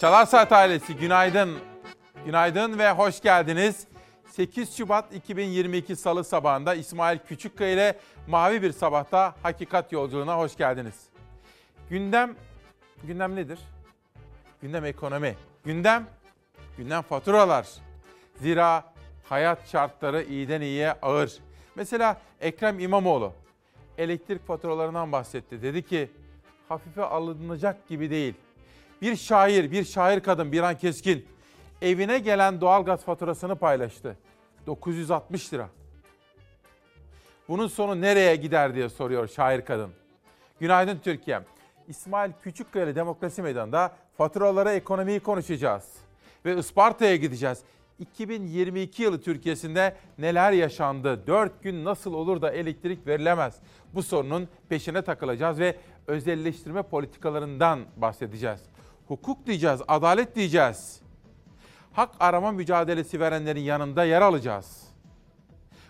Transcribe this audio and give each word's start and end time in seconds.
Çalar 0.00 0.26
Saat 0.26 0.52
ailesi 0.52 0.96
günaydın. 0.96 1.58
Günaydın 2.26 2.78
ve 2.78 2.90
hoş 2.90 3.20
geldiniz. 3.20 3.86
8 4.30 4.76
Şubat 4.76 5.14
2022 5.14 5.96
Salı 5.96 6.24
sabahında 6.24 6.74
İsmail 6.74 7.18
Küçükkaya 7.18 7.72
ile 7.72 7.98
Mavi 8.26 8.62
Bir 8.62 8.72
Sabah'ta 8.72 9.34
Hakikat 9.42 9.92
Yolculuğuna 9.92 10.38
hoş 10.38 10.56
geldiniz. 10.56 10.94
Gündem, 11.90 12.34
gündem 13.04 13.36
nedir? 13.36 13.58
Gündem 14.62 14.84
ekonomi. 14.84 15.36
Gündem, 15.64 16.06
gündem 16.76 17.02
faturalar. 17.02 17.68
Zira 18.36 18.84
hayat 19.28 19.68
şartları 19.68 20.22
iyiden 20.22 20.60
iyiye 20.60 20.92
ağır. 20.92 21.38
Mesela 21.74 22.16
Ekrem 22.40 22.80
İmamoğlu 22.80 23.32
elektrik 23.98 24.46
faturalarından 24.46 25.12
bahsetti. 25.12 25.62
Dedi 25.62 25.82
ki 25.82 26.10
hafife 26.68 27.02
alınacak 27.02 27.88
gibi 27.88 28.10
değil. 28.10 28.34
Bir 29.02 29.16
şair, 29.16 29.70
bir 29.70 29.84
şair 29.84 30.20
kadın 30.20 30.52
Biran 30.52 30.78
Keskin 30.78 31.26
evine 31.82 32.18
gelen 32.18 32.60
doğalgaz 32.60 33.04
faturasını 33.04 33.56
paylaştı. 33.56 34.16
960 34.66 35.54
lira. 35.54 35.68
Bunun 37.48 37.66
sonu 37.66 38.00
nereye 38.00 38.36
gider 38.36 38.74
diye 38.74 38.88
soruyor 38.88 39.28
şair 39.28 39.64
kadın. 39.64 39.90
Günaydın 40.60 40.98
Türkiye. 40.98 41.40
İsmail 41.88 42.32
Küçükkaya 42.42 42.94
Demokrasi 42.94 43.42
Meydanı'nda 43.42 43.92
faturalara 44.16 44.72
ekonomiyi 44.72 45.20
konuşacağız. 45.20 45.92
Ve 46.44 46.56
Isparta'ya 46.56 47.16
gideceğiz. 47.16 47.58
2022 47.98 49.02
yılı 49.02 49.20
Türkiye'sinde 49.20 49.96
neler 50.18 50.52
yaşandı? 50.52 51.26
4 51.26 51.62
gün 51.62 51.84
nasıl 51.84 52.14
olur 52.14 52.42
da 52.42 52.50
elektrik 52.50 53.06
verilemez? 53.06 53.56
Bu 53.94 54.02
sorunun 54.02 54.48
peşine 54.68 55.02
takılacağız 55.02 55.58
ve 55.58 55.76
özelleştirme 56.06 56.82
politikalarından 56.82 57.80
bahsedeceğiz. 57.96 58.60
Hukuk 59.08 59.46
diyeceğiz, 59.46 59.80
adalet 59.88 60.36
diyeceğiz. 60.36 61.00
Hak 61.92 62.14
arama 62.20 62.52
mücadelesi 62.52 63.20
verenlerin 63.20 63.60
yanında 63.60 64.04
yer 64.04 64.22
alacağız. 64.22 64.82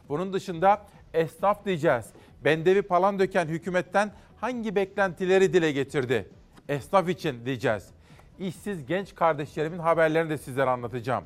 Bunun 0.08 0.32
dışında 0.32 0.86
esnaf 1.14 1.64
diyeceğiz. 1.64 2.06
Bendevi 2.44 2.82
palan 2.82 3.18
döken 3.18 3.46
hükümetten 3.46 4.12
hangi 4.40 4.74
beklentileri 4.74 5.52
dile 5.52 5.72
getirdi? 5.72 6.28
Esnaf 6.68 7.08
için 7.08 7.46
diyeceğiz. 7.46 7.88
İşsiz 8.38 8.86
genç 8.86 9.14
kardeşlerimin 9.14 9.78
haberlerini 9.78 10.30
de 10.30 10.38
sizlere 10.38 10.70
anlatacağım. 10.70 11.24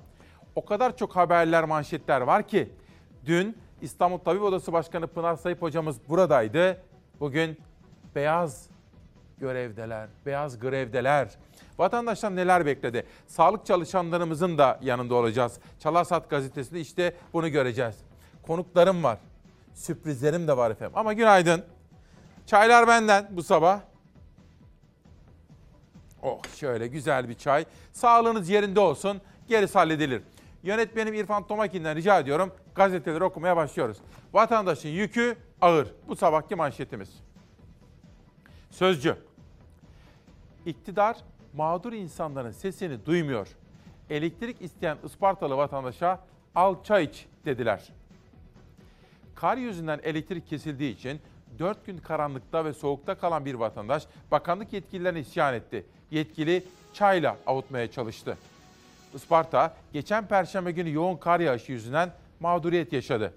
O 0.56 0.64
kadar 0.64 0.96
çok 0.96 1.16
haberler, 1.16 1.64
manşetler 1.64 2.20
var 2.20 2.48
ki 2.48 2.68
dün 3.26 3.56
İstanbul 3.82 4.18
Tabip 4.18 4.42
Odası 4.42 4.72
Başkanı 4.72 5.06
Pınar 5.06 5.36
Sayıp 5.36 5.62
hocamız 5.62 6.08
buradaydı. 6.08 6.82
Bugün 7.20 7.58
beyaz 8.14 8.68
görevdeler, 9.38 10.08
beyaz 10.26 10.60
grevdeler. 10.60 11.28
Vatandaşlar 11.78 12.36
neler 12.36 12.66
bekledi? 12.66 13.06
Sağlık 13.26 13.66
çalışanlarımızın 13.66 14.58
da 14.58 14.78
yanında 14.82 15.14
olacağız. 15.14 15.58
Çalarsat 15.78 16.30
gazetesinde 16.30 16.80
işte 16.80 17.14
bunu 17.32 17.48
göreceğiz. 17.48 17.96
Konuklarım 18.46 19.02
var. 19.02 19.18
Sürprizlerim 19.74 20.48
de 20.48 20.56
var 20.56 20.70
efendim. 20.70 20.98
Ama 20.98 21.12
günaydın. 21.12 21.64
Çaylar 22.46 22.88
benden 22.88 23.28
bu 23.30 23.42
sabah. 23.42 23.80
Oh 26.22 26.40
şöyle 26.56 26.86
güzel 26.86 27.28
bir 27.28 27.34
çay. 27.34 27.64
Sağlığınız 27.92 28.48
yerinde 28.48 28.80
olsun. 28.80 29.20
Gerisi 29.48 29.78
halledilir. 29.78 30.22
Yönetmenim 30.62 31.14
İrfan 31.14 31.46
Tomakin'den 31.46 31.96
rica 31.96 32.18
ediyorum. 32.18 32.52
Gazeteleri 32.74 33.24
okumaya 33.24 33.56
başlıyoruz. 33.56 33.96
Vatandaşın 34.32 34.88
yükü 34.88 35.36
ağır. 35.60 35.88
Bu 36.08 36.16
sabahki 36.16 36.54
manşetimiz. 36.54 37.10
Sözcü. 38.70 39.16
İktidar 40.66 41.16
mağdur 41.56 41.92
insanların 41.92 42.50
sesini 42.50 43.06
duymuyor. 43.06 43.48
Elektrik 44.10 44.62
isteyen 44.62 44.96
Ispartalı 45.04 45.56
vatandaşa 45.56 46.20
al 46.54 46.84
çay 46.84 47.04
iç 47.04 47.26
dediler. 47.44 47.88
Kar 49.34 49.56
yüzünden 49.56 50.00
elektrik 50.02 50.48
kesildiği 50.48 50.94
için 50.94 51.20
4 51.58 51.86
gün 51.86 51.98
karanlıkta 51.98 52.64
ve 52.64 52.72
soğukta 52.72 53.14
kalan 53.14 53.44
bir 53.44 53.54
vatandaş 53.54 54.06
bakanlık 54.30 54.72
yetkililerine 54.72 55.20
isyan 55.20 55.54
etti. 55.54 55.84
Yetkili 56.10 56.64
çayla 56.92 57.36
avutmaya 57.46 57.90
çalıştı. 57.90 58.36
Isparta 59.14 59.74
geçen 59.92 60.26
perşembe 60.26 60.70
günü 60.70 60.92
yoğun 60.92 61.16
kar 61.16 61.40
yağışı 61.40 61.72
yüzünden 61.72 62.12
mağduriyet 62.40 62.92
yaşadı. 62.92 63.34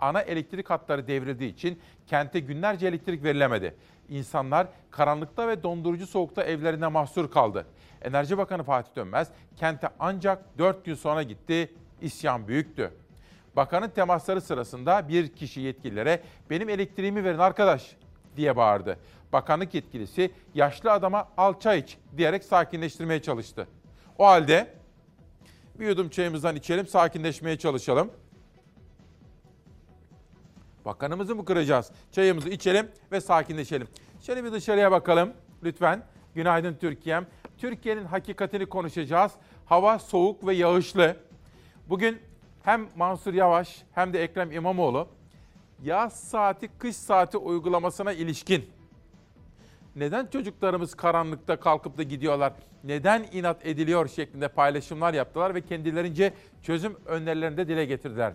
Ana 0.00 0.20
elektrik 0.20 0.70
hatları 0.70 1.06
devrildiği 1.06 1.54
için 1.54 1.78
kente 2.06 2.40
günlerce 2.40 2.86
elektrik 2.86 3.24
verilemedi. 3.24 3.74
İnsanlar 4.12 4.66
karanlıkta 4.90 5.48
ve 5.48 5.62
dondurucu 5.62 6.06
soğukta 6.06 6.44
evlerine 6.44 6.88
mahsur 6.88 7.30
kaldı. 7.30 7.66
Enerji 8.02 8.38
Bakanı 8.38 8.62
Fatih 8.62 8.96
Dönmez 8.96 9.28
kente 9.56 9.88
ancak 9.98 10.58
4 10.58 10.84
gün 10.84 10.94
sonra 10.94 11.22
gitti. 11.22 11.74
İsyan 12.00 12.48
büyüktü. 12.48 12.90
Bakanın 13.56 13.88
temasları 13.88 14.40
sırasında 14.40 15.08
bir 15.08 15.28
kişi 15.28 15.60
yetkililere 15.60 16.22
benim 16.50 16.68
elektriğimi 16.68 17.24
verin 17.24 17.38
arkadaş 17.38 17.96
diye 18.36 18.56
bağırdı. 18.56 18.98
Bakanlık 19.32 19.74
yetkilisi 19.74 20.30
yaşlı 20.54 20.92
adama 20.92 21.28
al 21.36 21.60
çay 21.60 21.78
iç 21.78 21.98
diyerek 22.16 22.44
sakinleştirmeye 22.44 23.22
çalıştı. 23.22 23.68
O 24.18 24.26
halde 24.26 24.74
bir 25.74 25.86
yudum 25.86 26.08
çayımızdan 26.08 26.56
içelim, 26.56 26.86
sakinleşmeye 26.86 27.58
çalışalım. 27.58 28.10
Bakanımızı 30.84 31.34
mı 31.34 31.44
kıracağız? 31.44 31.90
Çayımızı 32.12 32.48
içelim 32.48 32.88
ve 33.12 33.20
sakinleşelim. 33.20 33.88
Şöyle 34.20 34.44
bir 34.44 34.52
dışarıya 34.52 34.90
bakalım 34.90 35.32
lütfen. 35.64 36.02
Günaydın 36.34 36.74
Türkiye'm. 36.74 37.26
Türkiye'nin 37.58 38.04
hakikatini 38.04 38.66
konuşacağız. 38.66 39.32
Hava 39.66 39.98
soğuk 39.98 40.46
ve 40.46 40.54
yağışlı. 40.54 41.16
Bugün 41.88 42.18
hem 42.62 42.88
Mansur 42.96 43.34
Yavaş 43.34 43.82
hem 43.94 44.12
de 44.12 44.22
Ekrem 44.22 44.52
İmamoğlu 44.52 45.08
yaz 45.82 46.20
saati 46.20 46.68
kış 46.78 46.96
saati 46.96 47.36
uygulamasına 47.36 48.12
ilişkin 48.12 48.70
neden 49.96 50.26
çocuklarımız 50.26 50.94
karanlıkta 50.94 51.60
kalkıp 51.60 51.98
da 51.98 52.02
gidiyorlar? 52.02 52.52
Neden 52.84 53.26
inat 53.32 53.66
ediliyor 53.66 54.08
şeklinde 54.08 54.48
paylaşımlar 54.48 55.14
yaptılar 55.14 55.54
ve 55.54 55.60
kendilerince 55.60 56.32
çözüm 56.62 56.96
önerilerini 57.06 57.56
de 57.56 57.68
dile 57.68 57.84
getirdiler. 57.84 58.32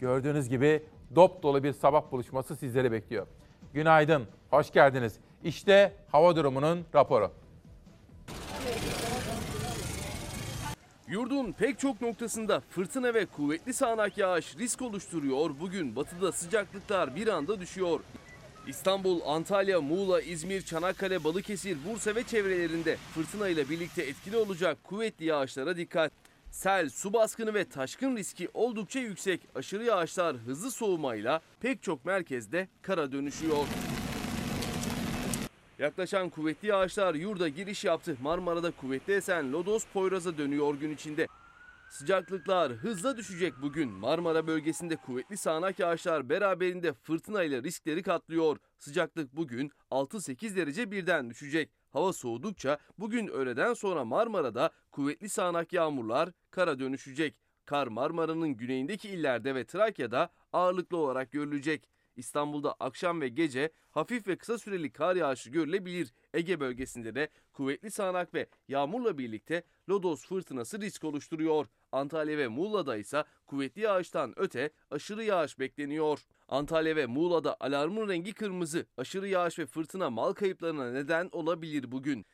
Gördüğünüz 0.00 0.48
gibi 0.48 0.82
dop 1.16 1.42
dolu 1.42 1.62
bir 1.64 1.72
sabah 1.72 2.12
buluşması 2.12 2.56
sizleri 2.56 2.92
bekliyor. 2.92 3.26
Günaydın, 3.74 4.26
hoş 4.50 4.72
geldiniz. 4.72 5.14
İşte 5.44 5.92
hava 6.12 6.36
durumunun 6.36 6.84
raporu. 6.94 7.30
Yurdun 11.08 11.52
pek 11.52 11.78
çok 11.78 12.00
noktasında 12.00 12.60
fırtına 12.60 13.14
ve 13.14 13.26
kuvvetli 13.26 13.74
sağanak 13.74 14.18
yağış 14.18 14.56
risk 14.56 14.82
oluşturuyor. 14.82 15.50
Bugün 15.60 15.96
batıda 15.96 16.32
sıcaklıklar 16.32 17.16
bir 17.16 17.28
anda 17.28 17.60
düşüyor. 17.60 18.00
İstanbul, 18.66 19.20
Antalya, 19.26 19.80
Muğla, 19.80 20.20
İzmir, 20.20 20.62
Çanakkale, 20.62 21.24
Balıkesir, 21.24 21.78
Bursa 21.88 22.14
ve 22.14 22.22
çevrelerinde 22.22 22.96
fırtına 22.96 23.48
ile 23.48 23.70
birlikte 23.70 24.02
etkili 24.02 24.36
olacak 24.36 24.84
kuvvetli 24.84 25.24
yağışlara 25.24 25.76
dikkat. 25.76 26.12
Sel, 26.54 26.88
su 26.88 27.12
baskını 27.12 27.54
ve 27.54 27.64
taşkın 27.64 28.16
riski 28.16 28.48
oldukça 28.54 29.00
yüksek. 29.00 29.40
Aşırı 29.54 29.84
yağışlar 29.84 30.36
hızlı 30.36 30.70
soğumayla 30.70 31.40
pek 31.60 31.82
çok 31.82 32.04
merkezde 32.04 32.68
kara 32.82 33.12
dönüşüyor. 33.12 33.66
Yaklaşan 35.78 36.28
kuvvetli 36.28 36.68
yağışlar 36.68 37.14
yurda 37.14 37.48
giriş 37.48 37.84
yaptı. 37.84 38.16
Marmara'da 38.22 38.70
kuvvetli 38.70 39.14
esen 39.14 39.52
Lodos 39.52 39.84
Poyraz'a 39.92 40.38
dönüyor 40.38 40.74
gün 40.74 40.90
içinde. 40.90 41.26
Sıcaklıklar 41.90 42.72
hızla 42.72 43.16
düşecek 43.16 43.54
bugün. 43.62 43.90
Marmara 43.90 44.46
bölgesinde 44.46 44.96
kuvvetli 44.96 45.36
sağanak 45.36 45.78
yağışlar 45.78 46.28
beraberinde 46.28 46.92
fırtına 46.92 47.42
ile 47.42 47.62
riskleri 47.62 48.02
katlıyor. 48.02 48.56
Sıcaklık 48.78 49.36
bugün 49.36 49.70
6-8 49.90 50.56
derece 50.56 50.90
birden 50.90 51.30
düşecek. 51.30 51.70
Hava 51.94 52.12
soğudukça 52.12 52.78
bugün 52.98 53.28
öğleden 53.28 53.74
sonra 53.74 54.04
Marmara'da 54.04 54.70
kuvvetli 54.92 55.28
sağanak 55.28 55.72
yağmurlar 55.72 56.30
kara 56.50 56.78
dönüşecek. 56.78 57.40
Kar 57.64 57.86
Marmara'nın 57.86 58.48
güneyindeki 58.48 59.08
illerde 59.08 59.54
ve 59.54 59.64
Trakya'da 59.64 60.30
ağırlıklı 60.52 60.96
olarak 60.96 61.32
görülecek. 61.32 61.88
İstanbul'da 62.16 62.72
akşam 62.72 63.20
ve 63.20 63.28
gece 63.28 63.72
hafif 63.90 64.28
ve 64.28 64.36
kısa 64.36 64.58
süreli 64.58 64.92
kar 64.92 65.16
yağışı 65.16 65.50
görülebilir. 65.50 66.12
Ege 66.32 66.60
bölgesinde 66.60 67.14
de 67.14 67.28
kuvvetli 67.52 67.90
sağanak 67.90 68.34
ve 68.34 68.46
yağmurla 68.68 69.18
birlikte 69.18 69.62
lodos 69.88 70.26
fırtınası 70.26 70.80
risk 70.80 71.04
oluşturuyor. 71.04 71.66
Antalya 71.94 72.38
ve 72.38 72.48
Muğla'da 72.48 72.96
ise 72.96 73.24
kuvvetli 73.46 73.82
yağıştan 73.82 74.34
öte 74.36 74.70
aşırı 74.90 75.24
yağış 75.24 75.58
bekleniyor. 75.58 76.26
Antalya 76.48 76.96
ve 76.96 77.06
Muğla'da 77.06 77.56
alarmın 77.60 78.08
rengi 78.08 78.32
kırmızı. 78.32 78.86
Aşırı 78.96 79.28
yağış 79.28 79.58
ve 79.58 79.66
fırtına 79.66 80.10
mal 80.10 80.32
kayıplarına 80.32 80.92
neden 80.92 81.28
olabilir 81.32 81.92
bugün. 81.92 82.26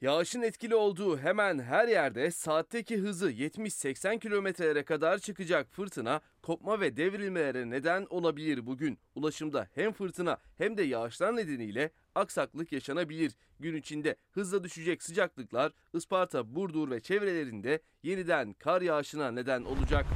Yağışın 0.00 0.42
etkili 0.42 0.74
olduğu 0.74 1.18
hemen 1.18 1.58
her 1.58 1.88
yerde 1.88 2.30
saatteki 2.30 2.98
hızı 2.98 3.30
70-80 3.30 4.18
kilometrelere 4.18 4.84
kadar 4.84 5.18
çıkacak 5.18 5.70
fırtına 5.70 6.20
kopma 6.42 6.80
ve 6.80 6.96
devrilmelere 6.96 7.70
neden 7.70 8.06
olabilir 8.10 8.66
bugün. 8.66 8.98
Ulaşımda 9.14 9.68
hem 9.74 9.92
fırtına 9.92 10.38
hem 10.58 10.76
de 10.76 10.82
yağışlar 10.82 11.36
nedeniyle 11.36 11.90
aksaklık 12.14 12.72
yaşanabilir. 12.72 13.32
Gün 13.60 13.76
içinde 13.76 14.16
hızla 14.32 14.64
düşecek 14.64 15.02
sıcaklıklar 15.02 15.72
Isparta, 15.94 16.54
Burdur 16.54 16.90
ve 16.90 17.00
çevrelerinde 17.00 17.80
yeniden 18.02 18.52
kar 18.52 18.82
yağışına 18.82 19.30
neden 19.30 19.62
olacak. 19.62 20.06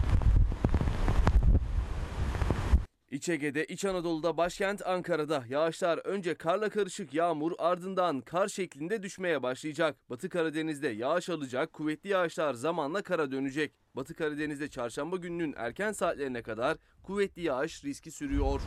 İç 3.13 3.29
Ege'de, 3.29 3.65
İç 3.65 3.85
Anadolu'da, 3.85 4.37
başkent 4.37 4.87
Ankara'da 4.87 5.45
yağışlar 5.49 5.99
önce 5.99 6.35
karla 6.35 6.69
karışık 6.69 7.15
yağmur 7.15 7.53
ardından 7.59 8.21
kar 8.21 8.49
şeklinde 8.49 9.03
düşmeye 9.03 9.43
başlayacak. 9.43 9.97
Batı 10.11 10.29
Karadeniz'de 10.29 10.89
yağış 10.89 11.29
alacak, 11.29 11.73
kuvvetli 11.73 12.11
yağışlar 12.11 12.55
zamanla 12.55 13.03
kara 13.03 13.31
dönecek. 13.31 13.73
Batı 13.95 14.15
Karadeniz'de 14.15 14.69
çarşamba 14.69 15.17
gününün 15.17 15.55
erken 15.57 15.93
saatlerine 15.93 16.43
kadar 16.43 16.79
kuvvetli 17.03 17.43
yağış 17.43 17.85
riski 17.85 18.11
sürüyor. 18.11 18.61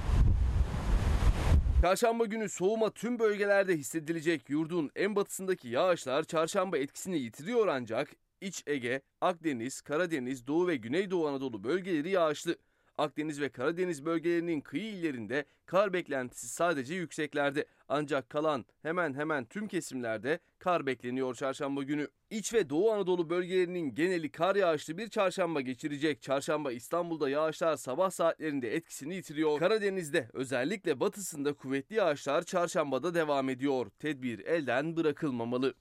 Çarşamba 1.82 2.26
günü 2.26 2.50
soğuma 2.50 2.90
tüm 2.90 3.20
bölgelerde 3.20 3.78
hissedilecek. 3.78 4.50
Yurdun 4.50 4.92
en 4.96 5.16
batısındaki 5.16 5.68
yağışlar 5.68 6.24
çarşamba 6.24 6.78
etkisini 6.78 7.18
yitiriyor 7.18 7.68
ancak 7.68 8.10
İç 8.42 8.64
Ege, 8.68 9.02
Akdeniz, 9.22 9.82
Karadeniz, 9.82 10.48
Doğu 10.48 10.68
ve 10.68 10.76
Güneydoğu 10.76 11.28
Anadolu 11.28 11.64
bölgeleri 11.64 12.10
yağışlı. 12.10 12.58
Akdeniz 12.98 13.42
ve 13.42 13.50
Karadeniz 13.50 14.06
bölgelerinin 14.06 14.62
kıyı 14.62 14.84
illerinde 14.84 15.46
kar 15.66 15.94
beklentisi 15.94 16.48
sadece 16.48 16.96
yükseklerde. 16.96 17.66
Ancak 17.88 18.30
kalan 18.30 18.66
hemen 18.82 19.14
hemen 19.14 19.46
tüm 19.46 19.68
kesimlerde 19.68 20.40
kar 20.60 20.86
bekleniyor 20.86 21.36
çarşamba 21.36 21.84
günü. 21.84 22.08
İç 22.30 22.54
ve 22.54 22.70
Doğu 22.70 22.92
Anadolu 22.92 23.30
bölgelerinin 23.30 23.96
geneli 23.96 24.32
kar 24.32 24.56
yağışlı 24.56 24.98
bir 24.98 25.10
çarşamba 25.10 25.62
geçirecek. 25.62 26.22
Çarşamba 26.22 26.72
İstanbul'da 26.72 27.30
yağışlar 27.30 27.76
sabah 27.76 28.10
saatlerinde 28.10 28.76
etkisini 28.76 29.16
yitiriyor. 29.16 29.60
Karadeniz'de 29.60 30.30
özellikle 30.34 31.00
batısında 31.00 31.54
kuvvetli 31.54 31.96
yağışlar 31.96 32.44
çarşambada 32.44 33.14
devam 33.14 33.50
ediyor. 33.50 33.88
Tedbir 34.00 34.40
elden 34.40 34.98
bırakılmamalı. 34.98 35.74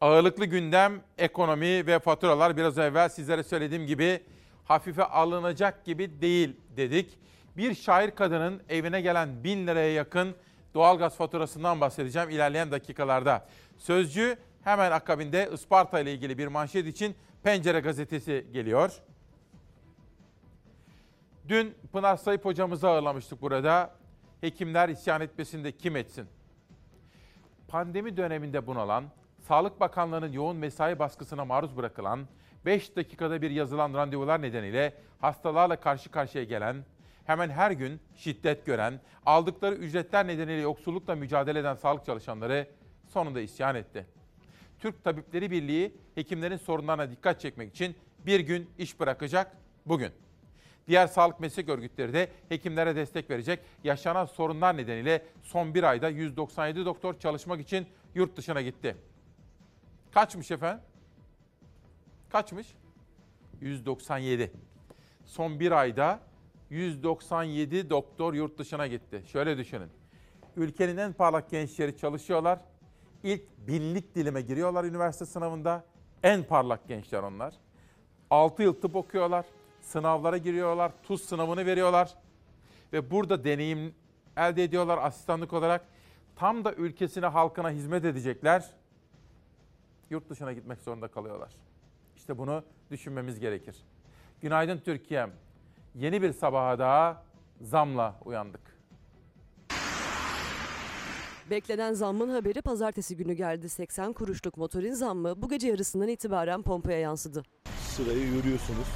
Ağırlıklı 0.00 0.44
gündem, 0.44 1.02
ekonomi 1.18 1.86
ve 1.86 1.98
faturalar 1.98 2.56
biraz 2.56 2.78
evvel 2.78 3.08
sizlere 3.08 3.42
söylediğim 3.42 3.86
gibi 3.86 4.20
hafife 4.64 5.04
alınacak 5.04 5.84
gibi 5.84 6.20
değil 6.20 6.56
dedik. 6.76 7.18
Bir 7.56 7.74
şair 7.74 8.10
kadının 8.10 8.62
evine 8.68 9.00
gelen 9.00 9.44
bin 9.44 9.66
liraya 9.66 9.92
yakın 9.92 10.34
doğalgaz 10.74 11.16
faturasından 11.16 11.80
bahsedeceğim 11.80 12.30
ilerleyen 12.30 12.70
dakikalarda. 12.70 13.46
Sözcü 13.78 14.36
hemen 14.64 14.90
akabinde 14.90 15.50
Isparta 15.52 16.00
ile 16.00 16.12
ilgili 16.12 16.38
bir 16.38 16.46
manşet 16.46 16.86
için 16.86 17.14
Pencere 17.42 17.80
gazetesi 17.80 18.46
geliyor. 18.52 19.02
Dün 21.48 21.74
Pınar 21.92 22.16
Sayıp 22.16 22.44
hocamızı 22.44 22.88
ağırlamıştık 22.88 23.42
burada. 23.42 23.94
Hekimler 24.40 24.88
isyan 24.88 25.20
etmesinde 25.20 25.72
kim 25.72 25.96
etsin? 25.96 26.26
Pandemi 27.68 28.16
döneminde 28.16 28.66
bunalan, 28.66 29.04
Sağlık 29.48 29.80
Bakanlığı'nın 29.80 30.32
yoğun 30.32 30.56
mesai 30.56 30.98
baskısına 30.98 31.44
maruz 31.44 31.76
bırakılan, 31.76 32.26
5 32.66 32.96
dakikada 32.96 33.42
bir 33.42 33.50
yazılan 33.50 33.94
randevular 33.94 34.42
nedeniyle 34.42 34.94
hastalarla 35.20 35.80
karşı 35.80 36.10
karşıya 36.10 36.44
gelen, 36.44 36.84
hemen 37.24 37.50
her 37.50 37.70
gün 37.70 38.00
şiddet 38.16 38.66
gören, 38.66 39.00
aldıkları 39.26 39.74
ücretler 39.74 40.26
nedeniyle 40.26 40.60
yoksullukla 40.60 41.14
mücadele 41.14 41.58
eden 41.58 41.74
sağlık 41.74 42.04
çalışanları 42.06 42.66
sonunda 43.08 43.40
isyan 43.40 43.74
etti. 43.74 44.06
Türk 44.80 45.04
Tabipleri 45.04 45.50
Birliği 45.50 45.96
hekimlerin 46.14 46.56
sorunlarına 46.56 47.10
dikkat 47.10 47.40
çekmek 47.40 47.70
için 47.70 47.96
bir 48.26 48.40
gün 48.40 48.70
iş 48.78 49.00
bırakacak 49.00 49.56
bugün. 49.86 50.12
Diğer 50.88 51.06
sağlık 51.06 51.40
meslek 51.40 51.68
örgütleri 51.68 52.12
de 52.12 52.28
hekimlere 52.48 52.96
destek 52.96 53.30
verecek. 53.30 53.60
Yaşanan 53.84 54.24
sorunlar 54.24 54.76
nedeniyle 54.76 55.22
son 55.42 55.74
bir 55.74 55.82
ayda 55.82 56.08
197 56.08 56.84
doktor 56.84 57.18
çalışmak 57.18 57.60
için 57.60 57.86
yurt 58.14 58.36
dışına 58.36 58.62
gitti. 58.62 58.96
Kaçmış 60.14 60.50
efendim? 60.50 60.84
Kaçmış? 62.32 62.66
197. 63.60 64.52
Son 65.24 65.60
bir 65.60 65.72
ayda 65.72 66.20
197 66.70 67.90
doktor 67.90 68.34
yurt 68.34 68.58
dışına 68.58 68.86
gitti. 68.86 69.22
Şöyle 69.26 69.58
düşünün. 69.58 69.88
Ülkenin 70.56 70.96
en 70.96 71.12
parlak 71.12 71.50
gençleri 71.50 71.96
çalışıyorlar. 71.96 72.60
İlk 73.22 73.42
binlik 73.68 74.14
dilime 74.14 74.42
giriyorlar 74.42 74.84
üniversite 74.84 75.26
sınavında. 75.26 75.84
En 76.22 76.44
parlak 76.44 76.88
gençler 76.88 77.22
onlar. 77.22 77.54
6 78.30 78.62
yıl 78.62 78.74
tıp 78.74 78.96
okuyorlar. 78.96 79.46
Sınavlara 79.80 80.36
giriyorlar. 80.36 80.92
TUS 81.02 81.24
sınavını 81.24 81.66
veriyorlar. 81.66 82.14
Ve 82.92 83.10
burada 83.10 83.44
deneyim 83.44 83.94
elde 84.36 84.64
ediyorlar 84.64 84.98
asistanlık 84.98 85.52
olarak. 85.52 85.84
Tam 86.36 86.64
da 86.64 86.74
ülkesine, 86.74 87.26
halkına 87.26 87.70
hizmet 87.70 88.04
edecekler. 88.04 88.70
Yurt 90.10 90.30
dışına 90.30 90.52
gitmek 90.52 90.80
zorunda 90.80 91.08
kalıyorlar. 91.08 91.52
İşte 92.22 92.38
bunu 92.38 92.62
düşünmemiz 92.90 93.40
gerekir. 93.40 93.76
Günaydın 94.40 94.78
Türkiye'm. 94.78 95.30
Yeni 95.94 96.22
bir 96.22 96.32
sabaha 96.32 96.78
daha 96.78 97.22
zamla 97.60 98.14
uyandık. 98.24 98.60
Beklenen 101.50 101.92
zammın 101.92 102.28
haberi 102.28 102.62
pazartesi 102.62 103.16
günü 103.16 103.32
geldi. 103.32 103.68
80 103.68 104.12
kuruşluk 104.12 104.56
motorin 104.56 104.92
zammı 104.92 105.42
bu 105.42 105.48
gece 105.48 105.68
yarısından 105.68 106.08
itibaren 106.08 106.62
pompaya 106.62 106.98
yansıdı. 106.98 107.42
Sırayı 107.80 108.32
görüyorsunuz. 108.32 108.88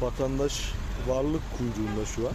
Vatandaş 0.00 0.72
varlık 1.08 1.42
kuyruğunda 1.58 2.04
şu 2.04 2.28
an. 2.28 2.34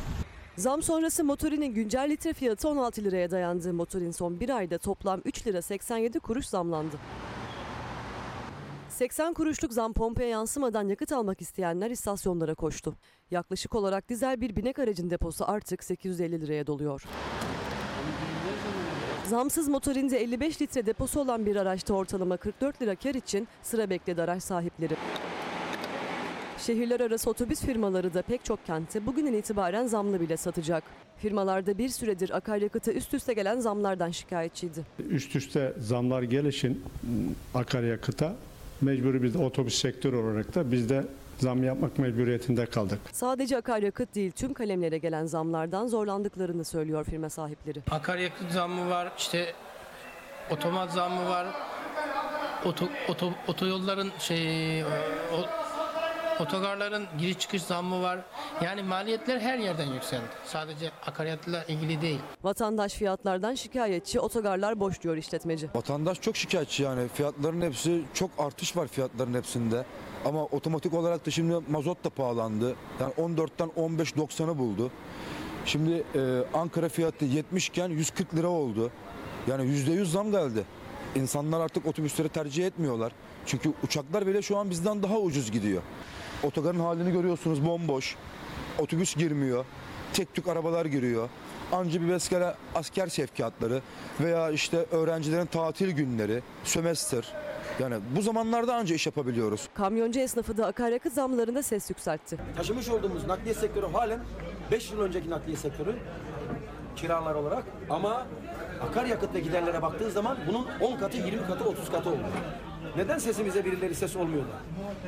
Zam 0.58 0.82
sonrası 0.82 1.24
motorinin 1.24 1.74
güncel 1.74 2.10
litre 2.10 2.34
fiyatı 2.34 2.70
16 2.70 3.04
liraya 3.04 3.32
dayandı. 3.32 3.74
Motorin 3.74 4.12
son 4.12 4.40
bir 4.40 4.50
ayda 4.50 4.78
toplam 4.78 5.22
3 5.26 5.48
lira 5.48 5.62
87 5.62 6.20
kuruş 6.20 6.46
zamlandı. 6.46 6.96
80 9.00 9.34
kuruşluk 9.34 9.74
zam 9.74 9.94
pompaya 9.94 10.30
yansımadan 10.30 10.88
yakıt 10.88 11.12
almak 11.12 11.42
isteyenler 11.42 11.92
istasyonlara 11.92 12.56
koştu. 12.56 12.96
Yaklaşık 13.32 13.76
olarak 13.76 14.10
dizel 14.10 14.42
bir 14.42 14.56
binek 14.56 14.80
aracın 14.80 15.10
deposu 15.10 15.46
artık 15.48 15.84
850 15.84 16.42
liraya 16.42 16.68
doluyor. 16.68 17.04
Zamsız 19.28 19.68
motorinde 19.68 20.22
55 20.22 20.62
litre 20.62 20.86
deposu 20.86 21.20
olan 21.20 21.46
bir 21.46 21.56
araçta 21.56 21.94
ortalama 21.94 22.38
44 22.38 22.82
lira 22.82 22.96
kar 22.96 23.16
için 23.16 23.48
sıra 23.64 23.90
bekledi 23.90 24.22
araç 24.22 24.44
sahipleri. 24.44 24.96
Şehirler 26.58 27.00
arası 27.00 27.30
otobüs 27.30 27.62
firmaları 27.62 28.14
da 28.14 28.22
pek 28.22 28.46
çok 28.46 28.66
kente 28.66 29.06
bugünden 29.06 29.34
itibaren 29.34 29.88
zamlı 29.88 30.22
bile 30.22 30.38
satacak. 30.38 30.84
Firmalarda 31.18 31.78
bir 31.78 31.90
süredir 31.90 32.38
akaryakıta 32.38 32.92
üst 32.92 33.14
üste 33.14 33.34
gelen 33.34 33.60
zamlardan 33.60 34.12
şikayetçiydi. 34.12 34.86
Üst 35.10 35.36
üste 35.36 35.74
zamlar 35.80 36.22
gelişin 36.22 36.84
akaryakıta 37.54 38.36
mecburi 38.82 39.24
biz 39.24 39.34
de 39.34 39.38
otobüs 39.38 39.82
sektörü 39.82 40.16
olarak 40.16 40.56
da 40.56 40.72
biz 40.72 40.90
de 40.90 41.04
zam 41.40 41.64
yapmak 41.64 42.00
mecburiyetinde 42.00 42.66
kaldık. 42.66 43.00
Sadece 43.12 43.58
akaryakıt 43.58 44.16
değil 44.16 44.32
tüm 44.32 44.54
kalemlere 44.54 44.98
gelen 44.98 45.26
zamlardan 45.26 45.88
zorlandıklarını 45.88 46.66
söylüyor 46.66 47.04
firma 47.04 47.30
sahipleri. 47.30 47.80
Akaryakıt 47.92 48.52
zammı 48.52 48.90
var, 48.90 49.12
işte 49.18 49.54
otomat 50.52 50.92
zammı 50.94 51.30
var, 51.30 51.48
oto, 52.66 52.86
oto, 53.10 53.34
otoyolların 53.48 54.12
şey, 54.20 54.84
o, 54.84 54.88
otogarların 56.40 57.06
giriş 57.20 57.40
çıkış 57.40 57.64
zammı 57.64 58.02
var. 58.02 58.20
Yani 58.62 58.84
maliyetler 58.84 59.40
her 59.40 59.58
yerden 59.58 59.94
yükseldi. 59.94 60.24
Sadece 60.46 60.92
akaryakıtla 61.08 61.64
ilgili 61.64 62.02
değil. 62.02 62.20
Vatandaş 62.44 62.94
fiyatlardan 62.94 63.56
şikayetçi, 63.56 64.20
otogarlar 64.20 64.80
boş 64.80 65.02
diyor 65.02 65.18
işletmeci. 65.18 65.70
Vatandaş 65.76 66.22
çok 66.22 66.38
şikayetçi 66.38 66.84
yani 66.84 67.08
fiyatların 67.08 67.62
hepsi 67.62 68.02
çok 68.14 68.30
artış 68.38 68.78
var 68.78 68.88
fiyatların 68.88 69.34
hepsinde. 69.34 69.86
Ama 70.26 70.46
otomatik 70.46 70.94
olarak 70.94 71.26
da 71.26 71.32
şimdi 71.32 71.56
mazot 71.70 72.04
da 72.04 72.10
pahalandı. 72.10 72.76
Yani 73.00 73.14
14'ten 73.14 73.68
15.90'ı 73.68 74.58
buldu. 74.58 74.92
Şimdi 75.66 76.04
e, 76.16 76.20
Ankara 76.54 76.90
fiyatı 76.90 77.26
70 77.26 77.68
iken 77.68 77.90
140 77.90 78.36
lira 78.36 78.48
oldu. 78.48 78.92
Yani 79.48 79.64
%100 79.64 80.06
zam 80.06 80.32
geldi. 80.32 80.64
İnsanlar 81.16 81.60
artık 81.60 81.86
otobüsleri 81.86 82.30
tercih 82.30 82.66
etmiyorlar. 82.66 83.12
Çünkü 83.46 83.74
uçaklar 83.84 84.28
bile 84.28 84.42
şu 84.42 84.58
an 84.58 84.70
bizden 84.70 85.04
daha 85.04 85.18
ucuz 85.20 85.52
gidiyor. 85.52 85.82
Otogarın 86.44 86.80
halini 86.80 87.12
görüyorsunuz 87.12 87.66
bomboş. 87.66 88.16
Otobüs 88.80 89.16
girmiyor. 89.16 89.66
Tek 90.14 90.34
tük 90.34 90.48
arabalar 90.48 90.86
giriyor. 90.86 91.30
Anca 91.72 92.02
bir 92.02 92.06
mesela 92.06 92.58
asker 92.76 93.08
sevkiyatları 93.08 93.82
veya 94.20 94.50
işte 94.52 94.86
öğrencilerin 94.92 95.46
tatil 95.46 95.92
günleri, 95.92 96.44
sömestr. 96.64 97.34
Yani 97.80 97.96
bu 98.16 98.22
zamanlarda 98.22 98.76
anca 98.76 98.96
iş 98.96 99.06
yapabiliyoruz. 99.06 99.70
Kamyoncu 99.74 100.20
esnafı 100.20 100.58
da 100.58 100.68
akaryakıt 100.68 101.14
zamlarında 101.14 101.64
ses 101.64 101.90
yükseltti. 101.90 102.38
taşımış 102.58 102.90
olduğumuz 102.90 103.28
nakliye 103.28 103.54
sektörü 103.56 103.86
halen 103.86 104.20
5 104.72 104.92
yıl 104.92 105.00
önceki 105.00 105.30
nakliye 105.30 105.58
sektörü 105.58 105.96
kiralar 106.96 107.36
olarak 107.36 107.64
ama 107.90 108.26
Akaryakıt 108.90 109.34
ve 109.34 109.40
giderlere 109.40 109.82
baktığın 109.82 110.10
zaman 110.10 110.38
bunun 110.48 110.68
10 110.82 110.98
katı, 110.98 111.18
20 111.18 111.48
katı, 111.48 111.64
30 111.64 111.92
katı 111.92 112.10
oldu. 112.10 112.18
Neden 112.96 113.18
sesimize 113.18 113.66
birileri 113.66 113.96
ses 113.96 114.16
olmuyor 114.16 114.44
da? 114.44 114.60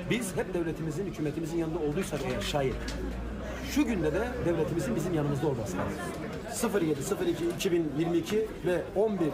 Biz 0.09 0.35
hep 0.35 0.53
devletimizin, 0.53 1.05
hükümetimizin 1.05 1.57
yanında 1.57 1.79
olduysak 1.79 2.19
eğer 2.25 2.41
şayet 2.41 2.75
şu 3.71 3.85
günde 3.85 4.13
de 4.13 4.27
devletimizin 4.45 4.95
bizim 4.95 5.13
yanımızda 5.13 5.47
olması 5.47 5.77
lazım. 5.77 6.81
07 7.21 7.31
02 7.31 7.50
2022 7.50 8.47
ve 8.65 8.83
11 8.95 9.25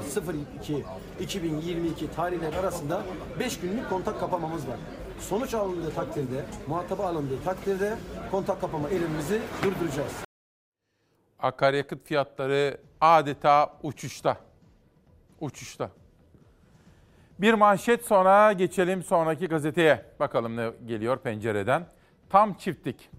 02 0.61 0.85
2022 1.19 2.11
tarihler 2.11 2.53
arasında 2.53 3.03
5 3.39 3.59
günlük 3.59 3.89
kontak 3.89 4.19
kapamamız 4.19 4.67
var. 4.67 4.77
Sonuç 5.19 5.53
alındığı 5.53 5.91
takdirde, 5.91 6.45
muhataba 6.67 7.07
alındığı 7.07 7.43
takdirde 7.43 7.97
kontak 8.31 8.61
kapama 8.61 8.89
elimimizi 8.89 9.41
durduracağız. 9.63 10.13
Akaryakıt 11.39 12.05
fiyatları 12.07 12.77
adeta 13.01 13.73
uçuşta. 13.83 14.37
Uçuşta. 15.39 15.89
Bir 17.39 17.53
manşet 17.53 18.05
sonra 18.05 18.53
geçelim 18.53 19.03
sonraki 19.03 19.47
gazeteye. 19.47 20.05
Bakalım 20.19 20.57
ne 20.57 20.69
geliyor 20.85 21.17
pencereden. 21.17 21.85
Tam 22.29 22.53
çiftlik. 22.53 23.09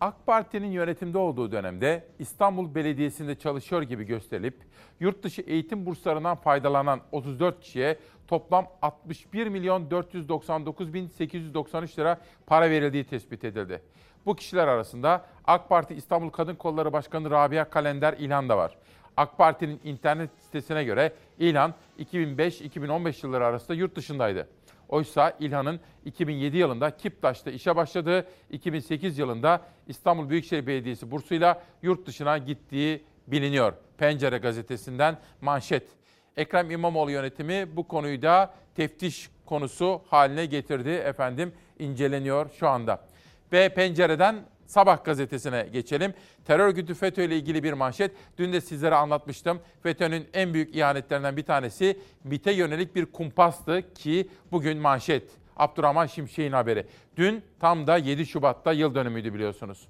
AK 0.00 0.26
Parti'nin 0.26 0.70
yönetimde 0.70 1.18
olduğu 1.18 1.52
dönemde 1.52 2.04
İstanbul 2.18 2.74
Belediyesi'nde 2.74 3.34
çalışıyor 3.34 3.82
gibi 3.82 4.04
gösterilip 4.04 4.56
yurt 5.00 5.22
dışı 5.22 5.42
eğitim 5.42 5.86
burslarından 5.86 6.36
faydalanan 6.36 7.00
34 7.12 7.60
kişiye 7.60 7.98
toplam 8.28 8.66
61 8.82 9.46
milyon 9.46 9.90
499 9.90 10.94
bin 10.94 11.06
893 11.06 11.98
lira 11.98 12.20
para 12.46 12.70
verildiği 12.70 13.04
tespit 13.04 13.44
edildi. 13.44 13.82
Bu 14.26 14.36
kişiler 14.36 14.68
arasında 14.68 15.24
AK 15.44 15.68
Parti 15.68 15.94
İstanbul 15.94 16.30
Kadın 16.30 16.54
Kolları 16.54 16.92
Başkanı 16.92 17.30
Rabia 17.30 17.70
Kalender 17.70 18.14
İlhan 18.18 18.48
da 18.48 18.56
var. 18.56 18.76
AK 19.16 19.38
Parti'nin 19.38 19.80
internet 19.84 20.30
sitesine 20.38 20.84
göre 20.84 21.12
İlhan 21.38 21.74
2005-2015 21.98 23.26
yılları 23.26 23.46
arasında 23.46 23.74
yurt 23.74 23.96
dışındaydı. 23.96 24.48
Oysa 24.88 25.36
İlhan'ın 25.40 25.80
2007 26.04 26.56
yılında 26.56 26.96
Kiptaş'ta 26.96 27.50
işe 27.50 27.76
başladığı, 27.76 28.26
2008 28.50 29.18
yılında 29.18 29.62
İstanbul 29.86 30.28
Büyükşehir 30.30 30.66
Belediyesi 30.66 31.10
bursuyla 31.10 31.62
yurt 31.82 32.06
dışına 32.06 32.38
gittiği 32.38 33.04
biliniyor. 33.26 33.72
Pencere 33.98 34.38
gazetesinden 34.38 35.18
manşet. 35.40 35.88
Ekrem 36.36 36.70
İmamoğlu 36.70 37.10
yönetimi 37.10 37.76
bu 37.76 37.88
konuyu 37.88 38.22
da 38.22 38.54
teftiş 38.74 39.30
konusu 39.46 40.02
haline 40.06 40.46
getirdi 40.46 40.90
efendim 40.90 41.52
inceleniyor 41.78 42.50
şu 42.50 42.68
anda. 42.68 43.06
Ve 43.52 43.68
pencereden 43.68 44.36
Sabah 44.72 45.04
gazetesine 45.04 45.68
geçelim. 45.72 46.14
Terör 46.44 46.66
örgütü 46.66 46.94
FETÖ 46.94 47.22
ile 47.22 47.36
ilgili 47.36 47.62
bir 47.62 47.72
manşet. 47.72 48.12
Dün 48.38 48.52
de 48.52 48.60
sizlere 48.60 48.94
anlatmıştım. 48.94 49.60
FETÖ'nün 49.82 50.28
en 50.34 50.54
büyük 50.54 50.76
ihanetlerinden 50.76 51.36
bir 51.36 51.42
tanesi 51.42 52.00
MİT'e 52.24 52.52
yönelik 52.52 52.96
bir 52.96 53.06
kumpastı 53.06 53.82
ki 53.94 54.28
bugün 54.52 54.78
manşet. 54.78 55.30
Abdurrahman 55.56 56.06
Şimşek'in 56.06 56.52
haberi. 56.52 56.86
Dün 57.16 57.42
tam 57.60 57.86
da 57.86 57.96
7 57.96 58.26
Şubat'ta 58.26 58.72
yıl 58.72 58.94
dönümüydü 58.94 59.34
biliyorsunuz. 59.34 59.88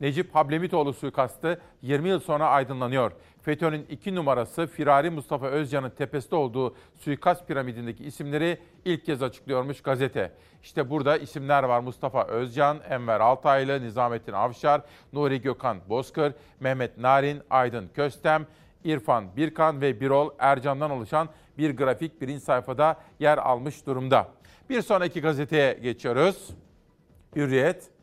Necip 0.00 0.34
Hablemitoğlu 0.34 0.92
suikastı 0.92 1.60
20 1.82 2.08
yıl 2.08 2.20
sonra 2.20 2.48
aydınlanıyor. 2.48 3.12
FETÖ'nün 3.44 3.86
iki 3.90 4.14
numarası 4.14 4.66
Firari 4.66 5.10
Mustafa 5.10 5.46
Özcan'ın 5.46 5.90
tepesinde 5.90 6.36
olduğu 6.36 6.74
suikast 7.00 7.48
piramidindeki 7.48 8.04
isimleri 8.04 8.58
ilk 8.84 9.04
kez 9.04 9.22
açıklıyormuş 9.22 9.82
gazete. 9.82 10.32
İşte 10.62 10.90
burada 10.90 11.16
isimler 11.16 11.62
var 11.62 11.80
Mustafa 11.80 12.26
Özcan, 12.26 12.80
Enver 12.88 13.20
Altaylı, 13.20 13.82
Nizamettin 13.82 14.32
Avşar, 14.32 14.80
Nuri 15.12 15.42
Gökhan 15.42 15.78
Bozkır, 15.88 16.32
Mehmet 16.60 16.98
Narin, 16.98 17.42
Aydın 17.50 17.88
Köstem, 17.94 18.46
İrfan 18.84 19.36
Birkan 19.36 19.80
ve 19.80 20.00
Birol 20.00 20.30
Ercan'dan 20.38 20.90
oluşan 20.90 21.28
bir 21.58 21.76
grafik 21.76 22.20
birinci 22.20 22.40
sayfada 22.40 23.00
yer 23.18 23.38
almış 23.38 23.86
durumda. 23.86 24.28
Bir 24.70 24.82
sonraki 24.82 25.20
gazeteye 25.20 25.72
geçiyoruz. 25.72 26.50
Hürriyet. 27.36 27.93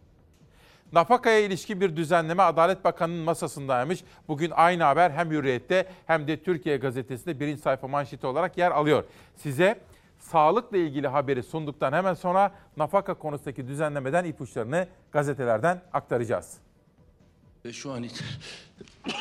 Nafakaya 0.93 1.39
ilişkin 1.39 1.81
bir 1.81 1.95
düzenleme 1.95 2.43
Adalet 2.43 2.83
Bakanı'nın 2.83 3.23
masasındaymış. 3.23 4.03
Bugün 4.27 4.51
aynı 4.55 4.83
haber 4.83 5.11
hem 5.11 5.31
Hürriyet'te 5.31 5.87
hem 6.07 6.27
de 6.27 6.43
Türkiye 6.43 6.77
Gazetesi'nde 6.77 7.39
birinci 7.39 7.61
sayfa 7.61 7.87
manşeti 7.87 8.27
olarak 8.27 8.57
yer 8.57 8.71
alıyor. 8.71 9.03
Size 9.35 9.79
sağlıkla 10.19 10.77
ilgili 10.77 11.07
haberi 11.07 11.43
sunduktan 11.43 11.93
hemen 11.93 12.13
sonra 12.13 12.51
nafaka 12.77 13.13
konusundaki 13.13 13.67
düzenlemeden 13.67 14.25
ipuçlarını 14.25 14.87
gazetelerden 15.11 15.81
aktaracağız. 15.93 16.57
Ve 17.65 17.73
şu 17.73 17.91
an 17.91 18.03
için 18.03 18.25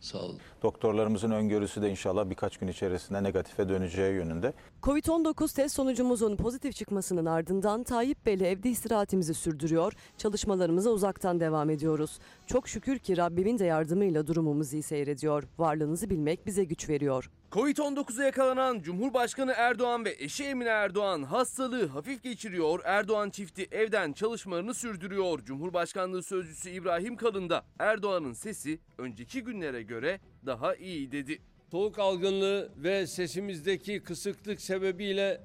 sağ 0.00 0.18
olun. 0.18 0.38
Doktorlarımızın 0.62 1.30
öngörüsü 1.30 1.82
de 1.82 1.90
inşallah 1.90 2.30
birkaç 2.30 2.56
gün 2.56 2.68
içerisinde 2.68 3.22
negatife 3.22 3.68
döneceği 3.68 4.14
yönünde. 4.14 4.52
Covid-19 4.82 5.56
test 5.56 5.76
sonucumuzun 5.76 6.36
pozitif 6.36 6.74
çıkmasının 6.74 7.26
ardından 7.26 7.82
Tayyip 7.82 8.26
Bey'le 8.26 8.42
evde 8.42 8.70
istirahatimizi 8.70 9.34
sürdürüyor, 9.34 9.92
çalışmalarımıza 10.18 10.90
uzaktan 10.90 11.40
devam 11.40 11.70
ediyoruz. 11.70 12.18
Çok 12.46 12.68
şükür 12.68 12.98
ki 12.98 13.16
Rabbimin 13.16 13.58
de 13.58 13.64
yardımıyla 13.64 14.26
durumumuz 14.26 14.72
iyi 14.72 14.82
seyrediyor. 14.82 15.42
Varlığınızı 15.58 16.10
bilmek 16.10 16.46
bize 16.46 16.64
güç 16.64 16.88
veriyor. 16.88 17.30
Covid-19'a 17.52 18.24
yakalanan 18.24 18.80
Cumhurbaşkanı 18.80 19.52
Erdoğan 19.56 20.04
ve 20.04 20.16
eşi 20.18 20.44
Emine 20.44 20.68
Erdoğan 20.68 21.22
hastalığı 21.22 21.86
hafif 21.86 22.22
geçiriyor. 22.22 22.80
Erdoğan 22.84 23.30
çifti 23.30 23.68
evden 23.70 24.12
çalışmalarını 24.12 24.74
sürdürüyor. 24.74 25.44
Cumhurbaşkanlığı 25.44 26.22
sözcüsü 26.22 26.70
İbrahim 26.70 27.16
Kalın 27.16 27.50
da 27.50 27.64
Erdoğan'ın 27.78 28.32
sesi 28.32 28.78
önceki 28.98 29.42
günlere 29.42 29.82
göre 29.82 30.20
daha 30.46 30.74
iyi 30.74 31.12
dedi. 31.12 31.38
Soğuk 31.70 31.98
algınlığı 31.98 32.70
ve 32.76 33.06
sesimizdeki 33.06 34.02
kısıklık 34.02 34.60
sebebiyle 34.60 35.40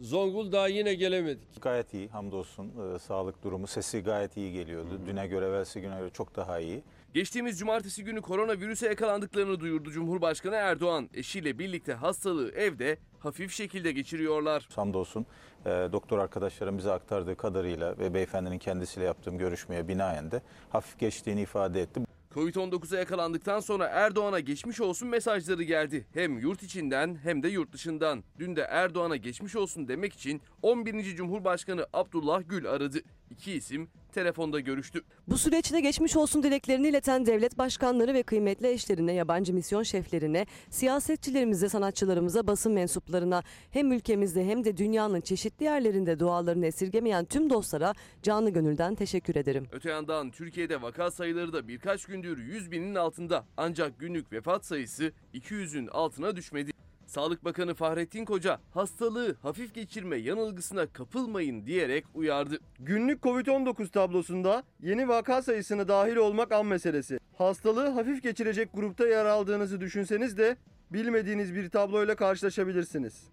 Zonguldak'a 0.00 0.68
yine 0.68 0.94
gelemedik. 0.94 1.62
Gayet 1.62 1.94
iyi 1.94 2.08
hamdolsun 2.08 2.72
Ee, 2.94 2.98
sağlık 2.98 3.42
durumu 3.44 3.66
sesi 3.66 4.00
gayet 4.00 4.36
iyi 4.36 4.52
geliyordu. 4.52 5.00
Düne 5.06 5.26
göre 5.26 5.46
evvelsi 5.46 5.80
güne 5.80 5.98
göre 5.98 6.10
çok 6.10 6.36
daha 6.36 6.60
iyi. 6.60 6.82
Geçtiğimiz 7.14 7.58
cumartesi 7.58 8.04
günü 8.04 8.20
koronavirüse 8.20 8.86
yakalandıklarını 8.88 9.60
duyurdu 9.60 9.90
Cumhurbaşkanı 9.90 10.54
Erdoğan. 10.54 11.10
Eşiyle 11.14 11.58
birlikte 11.58 11.92
hastalığı 11.94 12.50
evde 12.52 12.98
hafif 13.18 13.52
şekilde 13.52 13.92
geçiriyorlar. 13.92 14.68
Hamdolsun 14.76 15.26
e, 15.66 15.68
doktor 15.68 16.18
arkadaşlarım 16.18 16.78
bize 16.78 16.92
aktardığı 16.92 17.36
kadarıyla 17.36 17.98
ve 17.98 18.14
beyefendinin 18.14 18.58
kendisiyle 18.58 19.06
yaptığım 19.06 19.38
görüşmeye 19.38 19.88
binaen 19.88 20.30
de 20.30 20.42
hafif 20.70 20.98
geçtiğini 20.98 21.42
ifade 21.42 21.82
etti. 21.82 22.00
Covid-19'a 22.34 22.98
yakalandıktan 22.98 23.60
sonra 23.60 23.86
Erdoğan'a 23.86 24.40
geçmiş 24.40 24.80
olsun 24.80 25.08
mesajları 25.08 25.62
geldi. 25.62 26.06
Hem 26.14 26.38
yurt 26.38 26.62
içinden 26.62 27.18
hem 27.22 27.42
de 27.42 27.48
yurt 27.48 27.72
dışından. 27.72 28.24
Dün 28.38 28.56
de 28.56 28.60
Erdoğan'a 28.60 29.16
geçmiş 29.16 29.56
olsun 29.56 29.88
demek 29.88 30.12
için 30.12 30.42
11. 30.62 31.16
Cumhurbaşkanı 31.16 31.86
Abdullah 31.92 32.42
Gül 32.48 32.66
aradı. 32.66 32.98
İki 33.30 33.52
isim 33.52 33.88
telefonda 34.12 34.60
görüştü. 34.60 35.02
Bu 35.28 35.38
süreçte 35.38 35.80
geçmiş 35.80 36.16
olsun 36.16 36.42
dileklerini 36.42 36.88
ileten 36.88 37.26
devlet 37.26 37.58
başkanları 37.58 38.14
ve 38.14 38.22
kıymetli 38.22 38.68
eşlerine, 38.68 39.12
yabancı 39.12 39.54
misyon 39.54 39.82
şeflerine, 39.82 40.46
siyasetçilerimize, 40.70 41.68
sanatçılarımıza, 41.68 42.46
basın 42.46 42.72
mensuplarına 42.72 43.42
hem 43.70 43.92
ülkemizde 43.92 44.46
hem 44.46 44.64
de 44.64 44.76
dünyanın 44.76 45.20
çeşitli 45.20 45.64
yerlerinde 45.64 46.18
dualarını 46.18 46.66
esirgemeyen 46.66 47.24
tüm 47.24 47.50
dostlara 47.50 47.94
canı 48.22 48.50
gönülden 48.50 48.94
teşekkür 48.94 49.36
ederim. 49.36 49.66
Öte 49.72 49.90
yandan 49.90 50.30
Türkiye'de 50.30 50.82
vaka 50.82 51.10
sayıları 51.10 51.52
da 51.52 51.68
birkaç 51.68 52.04
gündür 52.04 52.38
100 52.38 52.70
binin 52.70 52.94
altında. 52.94 53.46
Ancak 53.56 53.98
günlük 53.98 54.32
vefat 54.32 54.66
sayısı 54.66 55.12
200'ün 55.34 55.86
altına 55.86 56.36
düşmedi. 56.36 56.79
Sağlık 57.10 57.44
Bakanı 57.44 57.74
Fahrettin 57.74 58.24
Koca 58.24 58.58
hastalığı 58.74 59.36
hafif 59.42 59.74
geçirme 59.74 60.16
yanılgısına 60.16 60.86
kapılmayın 60.86 61.66
diyerek 61.66 62.04
uyardı. 62.14 62.58
Günlük 62.78 63.22
Covid-19 63.22 63.90
tablosunda 63.90 64.62
yeni 64.80 65.08
vaka 65.08 65.42
sayısına 65.42 65.88
dahil 65.88 66.16
olmak 66.16 66.52
an 66.52 66.66
meselesi. 66.66 67.18
Hastalığı 67.38 67.88
hafif 67.88 68.22
geçirecek 68.22 68.68
grupta 68.74 69.06
yer 69.06 69.24
aldığınızı 69.24 69.80
düşünseniz 69.80 70.38
de 70.38 70.56
bilmediğiniz 70.90 71.54
bir 71.54 71.70
tabloyla 71.70 72.16
karşılaşabilirsiniz. 72.16 73.24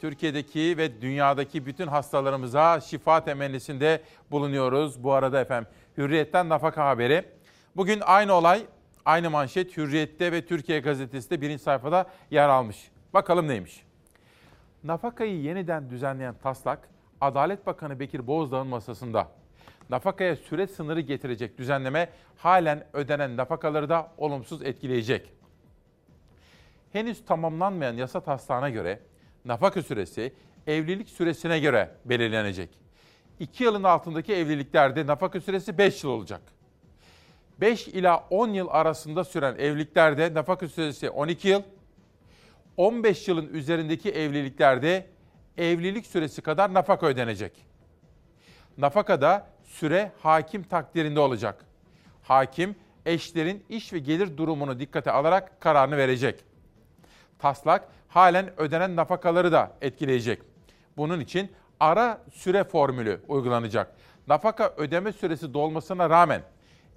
Türkiye'deki 0.00 0.74
ve 0.78 1.00
dünyadaki 1.00 1.66
bütün 1.66 1.86
hastalarımıza 1.86 2.80
şifa 2.80 3.24
temennisinde 3.24 4.02
bulunuyoruz. 4.30 5.04
Bu 5.04 5.12
arada 5.12 5.40
efendim 5.40 5.70
Hürriyet'ten 5.98 6.48
nafaka 6.48 6.86
haberi. 6.86 7.24
Bugün 7.76 8.00
aynı 8.04 8.32
olay, 8.32 8.66
aynı 9.08 9.30
manşet 9.30 9.76
Hürriyet'te 9.76 10.32
ve 10.32 10.46
Türkiye 10.46 10.80
Gazetesi'nde 10.80 11.40
birinci 11.40 11.62
sayfada 11.62 12.06
yer 12.30 12.48
almış. 12.48 12.90
Bakalım 13.14 13.48
neymiş? 13.48 13.82
Nafakayı 14.84 15.40
yeniden 15.40 15.90
düzenleyen 15.90 16.34
taslak 16.42 16.88
Adalet 17.20 17.66
Bakanı 17.66 18.00
Bekir 18.00 18.26
Bozdağ'ın 18.26 18.66
masasında. 18.66 19.28
Nafakaya 19.90 20.36
süre 20.36 20.66
sınırı 20.66 21.00
getirecek 21.00 21.58
düzenleme 21.58 22.08
halen 22.36 22.86
ödenen 22.92 23.36
nafakaları 23.36 23.88
da 23.88 24.12
olumsuz 24.18 24.62
etkileyecek. 24.62 25.32
Henüz 26.92 27.24
tamamlanmayan 27.24 27.94
yasa 27.94 28.20
taslağına 28.20 28.70
göre 28.70 29.00
nafaka 29.44 29.82
süresi 29.82 30.32
evlilik 30.66 31.08
süresine 31.08 31.60
göre 31.60 31.90
belirlenecek. 32.04 32.70
2 33.40 33.64
yılın 33.64 33.82
altındaki 33.82 34.34
evliliklerde 34.34 35.06
nafaka 35.06 35.40
süresi 35.40 35.78
5 35.78 36.04
yıl 36.04 36.10
olacak. 36.10 36.57
5 37.60 37.88
ila 37.88 38.26
10 38.30 38.48
yıl 38.48 38.68
arasında 38.70 39.24
süren 39.24 39.54
evliliklerde 39.58 40.34
nafaka 40.34 40.68
süresi 40.68 41.10
12 41.10 41.48
yıl, 41.48 41.62
15 42.76 43.28
yılın 43.28 43.48
üzerindeki 43.48 44.10
evliliklerde 44.10 45.06
evlilik 45.58 46.06
süresi 46.06 46.42
kadar 46.42 46.74
nafaka 46.74 47.06
ödenecek. 47.06 47.52
Nafakada 48.78 49.46
süre 49.64 50.12
hakim 50.22 50.62
takdirinde 50.62 51.20
olacak. 51.20 51.64
Hakim 52.22 52.76
eşlerin 53.06 53.64
iş 53.68 53.92
ve 53.92 53.98
gelir 53.98 54.36
durumunu 54.36 54.80
dikkate 54.80 55.10
alarak 55.10 55.60
kararını 55.60 55.96
verecek. 55.96 56.44
Taslak 57.38 57.88
halen 58.08 58.60
ödenen 58.60 58.96
nafakaları 58.96 59.52
da 59.52 59.72
etkileyecek. 59.80 60.42
Bunun 60.96 61.20
için 61.20 61.52
ara 61.80 62.22
süre 62.32 62.64
formülü 62.64 63.20
uygulanacak. 63.28 63.94
Nafaka 64.28 64.74
ödeme 64.76 65.12
süresi 65.12 65.54
dolmasına 65.54 66.10
rağmen 66.10 66.42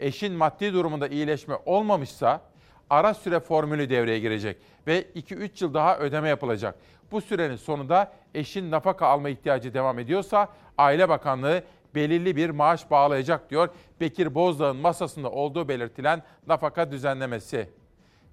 eşin 0.02 0.34
maddi 0.34 0.74
durumunda 0.74 1.08
iyileşme 1.08 1.56
olmamışsa 1.66 2.42
ara 2.90 3.14
süre 3.14 3.40
formülü 3.40 3.90
devreye 3.90 4.20
girecek 4.20 4.58
ve 4.88 5.02
2-3 5.16 5.64
yıl 5.64 5.74
daha 5.74 5.98
ödeme 5.98 6.30
yapılacak. 6.30 6.76
Bu 7.12 7.22
sürenin 7.22 7.56
sonunda 7.56 8.12
eşin 8.36 8.72
nafaka 8.72 9.08
alma 9.08 9.30
ihtiyacı 9.30 9.74
devam 9.74 10.00
ediyorsa 10.00 10.48
Aile 10.78 11.10
Bakanlığı 11.10 11.64
belirli 11.96 12.36
bir 12.36 12.50
maaş 12.50 12.92
bağlayacak 12.92 13.50
diyor 13.50 13.70
Bekir 14.02 14.36
Bozdağ'ın 14.36 14.78
masasında 14.78 15.32
olduğu 15.32 15.68
belirtilen 15.68 16.24
nafaka 16.48 16.92
düzenlemesi. 16.92 17.70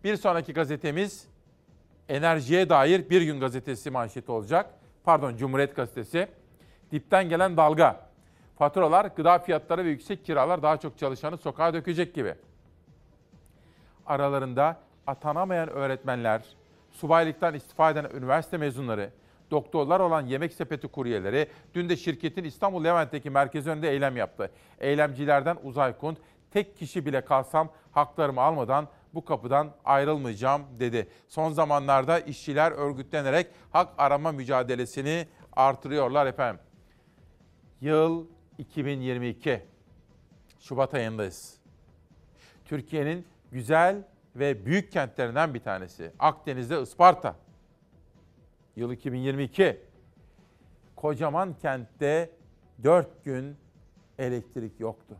Bir 0.05 0.17
sonraki 0.17 0.53
gazetemiz 0.53 1.27
enerjiye 2.09 2.69
dair 2.69 3.11
Bir 3.11 3.23
Gün 3.23 3.41
Gazetesi 3.41 3.91
manşeti 3.91 4.33
olacak. 4.33 4.71
Pardon 5.05 5.37
Cumhuriyet 5.37 5.77
Gazetesi. 5.77 6.29
Dipten 6.93 7.29
gelen 7.29 7.57
dalga. 7.57 8.08
Faturalar, 8.59 9.05
gıda 9.05 9.39
fiyatları 9.39 9.85
ve 9.85 9.89
yüksek 9.89 10.25
kiralar 10.25 10.63
daha 10.63 10.77
çok 10.77 10.99
çalışanı 10.99 11.39
sokağa 11.39 11.75
dökecek 11.75 12.15
gibi. 12.15 12.35
Aralarında 14.07 14.77
atanamayan 15.07 15.69
öğretmenler, 15.69 16.43
subaylıktan 16.91 17.55
istifa 17.55 17.91
eden 17.91 18.07
üniversite 18.15 18.57
mezunları, 18.57 19.11
doktorlar 19.51 20.01
olan 20.01 20.27
yemek 20.27 20.53
sepeti 20.53 20.89
kuryeleri 20.89 21.49
dün 21.75 21.89
de 21.89 21.97
şirketin 21.97 22.45
İstanbul 22.45 22.85
Levent'teki 22.85 23.31
merkezi 23.31 23.71
önünde 23.71 23.91
eylem 23.91 24.17
yaptı. 24.17 24.51
Eylemcilerden 24.79 25.57
Uzay 25.63 25.99
Kunt, 25.99 26.19
tek 26.51 26.77
kişi 26.77 27.07
bile 27.07 27.21
kalsam 27.21 27.69
haklarımı 27.93 28.41
almadan 28.41 28.89
bu 29.15 29.25
kapıdan 29.25 29.71
ayrılmayacağım 29.85 30.63
dedi. 30.81 31.09
Son 31.29 31.53
zamanlarda 31.53 32.21
işçiler 32.21 32.73
örgütlenerek 32.73 33.47
hak 33.71 33.89
arama 33.99 34.33
mücadelesini 34.33 35.27
artırıyorlar 35.53 36.27
efendim. 36.27 36.61
Yıl 37.81 38.27
2022. 38.59 39.63
Şubat 40.61 40.95
ayındayız. 40.95 41.55
Türkiye'nin 42.65 43.27
güzel 43.53 44.03
ve 44.37 44.67
büyük 44.67 44.93
kentlerinden 44.93 45.55
bir 45.55 45.61
tanesi. 45.61 46.13
Akdeniz'de 46.19 46.83
Isparta. 46.83 47.37
Yıl 48.77 48.93
2022. 48.93 49.81
Kocaman 50.97 51.55
kentte 51.63 52.31
4 52.85 53.25
gün 53.25 53.57
elektrik 54.19 54.81
yoktu. 54.81 55.17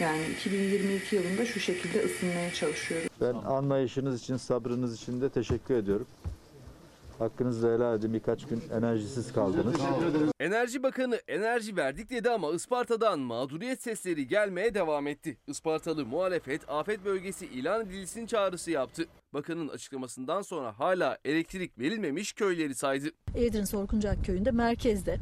Yani 0.00 0.26
2022 0.26 1.16
yılında 1.16 1.46
şu 1.46 1.60
şekilde 1.60 2.04
ısınmaya 2.04 2.52
çalışıyoruz. 2.52 3.08
Ben 3.20 3.34
anlayışınız 3.34 4.22
için, 4.22 4.36
sabrınız 4.36 4.94
için 4.94 5.20
de 5.20 5.28
teşekkür 5.28 5.74
ediyorum. 5.74 6.06
Hakkınızı 7.18 7.74
helal 7.74 7.98
edin. 7.98 8.14
Birkaç 8.14 8.46
gün 8.46 8.62
enerjisiz 8.72 9.32
kaldınız. 9.32 9.74
Enerji 10.40 10.82
Bakanı 10.82 11.20
enerji 11.28 11.76
verdik 11.76 12.10
dedi 12.10 12.30
ama 12.30 12.52
Isparta'dan 12.52 13.20
mağduriyet 13.20 13.82
sesleri 13.82 14.28
gelmeye 14.28 14.74
devam 14.74 15.06
etti. 15.06 15.36
Ispartalı 15.46 16.06
muhalefet 16.06 16.70
afet 16.70 17.04
bölgesi 17.04 17.46
ilan 17.46 17.86
edilsin 17.86 18.26
çağrısı 18.26 18.70
yaptı. 18.70 19.04
Bakanın 19.34 19.68
açıklamasından 19.68 20.42
sonra 20.42 20.78
hala 20.78 21.18
elektrik 21.24 21.78
verilmemiş 21.78 22.32
köyleri 22.32 22.74
saydı. 22.74 23.06
Eğirdir'in 23.34 23.64
Sorkuncak 23.64 24.24
köyünde 24.24 24.50
merkezde 24.50 25.18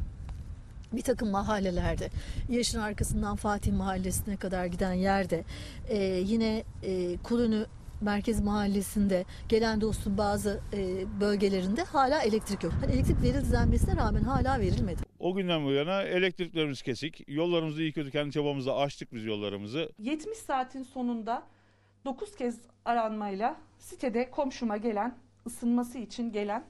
bir 0.93 1.01
takım 1.01 1.29
mahallelerde, 1.31 2.09
Yaşın 2.49 2.79
arkasından 2.79 3.35
Fatih 3.35 3.73
Mahallesi'ne 3.73 4.37
kadar 4.37 4.65
giden 4.65 4.93
yerde, 4.93 5.43
e, 5.89 5.97
yine 6.03 6.63
e, 6.83 7.17
Kulünü 7.17 7.65
Merkez 8.01 8.41
Mahallesi'nde, 8.41 9.25
gelen 9.49 9.81
dostun 9.81 10.17
bazı 10.17 10.61
e, 10.73 11.05
bölgelerinde 11.19 11.83
hala 11.83 12.21
elektrik 12.21 12.63
yok. 12.63 12.73
Hani 12.81 12.93
elektrik 12.93 13.21
verildi 13.21 13.51
denmesine 13.51 13.95
rağmen 13.95 14.21
hala 14.21 14.59
verilmedi. 14.59 15.01
O 15.19 15.35
günden 15.35 15.65
bu 15.65 15.71
yana 15.71 16.03
elektriklerimiz 16.03 16.81
kesik. 16.81 17.23
Yollarımızı 17.27 17.81
iyi 17.81 17.93
kötü 17.93 18.11
kendi 18.11 18.31
çabamızla 18.31 18.77
açtık 18.77 19.13
biz 19.13 19.25
yollarımızı. 19.25 19.91
70 19.99 20.37
saatin 20.37 20.83
sonunda 20.83 21.43
9 22.05 22.35
kez 22.35 22.59
aranmayla 22.85 23.55
sitede 23.79 24.31
komşuma 24.31 24.77
gelen, 24.77 25.17
ısınması 25.47 25.97
için 25.97 26.31
gelen 26.31 26.63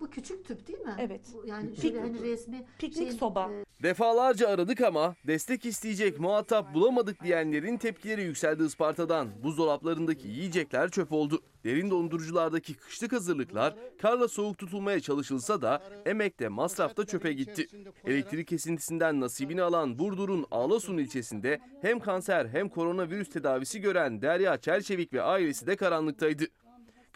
Bu 0.00 0.10
küçük 0.10 0.44
tüp 0.44 0.68
değil 0.68 0.78
mi? 0.78 0.96
Evet. 0.98 1.20
Bu 1.34 1.46
Yani 1.46 1.70
Pik- 1.70 1.82
şöyle 1.82 2.00
hani 2.00 2.22
resmi 2.22 2.64
piknik 2.78 3.08
şey- 3.08 3.18
soba. 3.18 3.50
Defalarca 3.82 4.48
aradık 4.48 4.80
ama 4.80 5.14
destek 5.26 5.64
isteyecek 5.64 6.20
muhatap 6.20 6.74
bulamadık 6.74 7.22
diyenlerin 7.24 7.76
tepkileri 7.76 8.22
yükseldi 8.22 8.62
Isparta'dan. 8.62 9.28
Buzdolaplarındaki 9.42 10.28
yiyecekler 10.28 10.90
çöp 10.90 11.12
oldu. 11.12 11.40
Derin 11.64 11.90
donduruculardaki 11.90 12.74
kışlık 12.74 13.12
hazırlıklar 13.12 13.74
karla 14.02 14.28
soğuk 14.28 14.58
tutulmaya 14.58 15.00
çalışılsa 15.00 15.62
da 15.62 15.82
emekte 16.06 16.48
masrafta 16.48 17.06
çöpe 17.06 17.32
gitti. 17.32 17.66
Elektrik 18.04 18.48
kesintisinden 18.48 19.20
nasibini 19.20 19.62
alan 19.62 19.98
Burdur'un 19.98 20.46
Ağlasun 20.50 20.98
ilçesinde 20.98 21.60
hem 21.82 22.00
kanser 22.00 22.46
hem 22.46 22.68
koronavirüs 22.68 23.28
tedavisi 23.30 23.80
gören 23.80 24.22
Derya 24.22 24.56
Çerçevik 24.58 25.12
ve 25.12 25.22
ailesi 25.22 25.66
de 25.66 25.76
karanlıktaydı. 25.76 26.44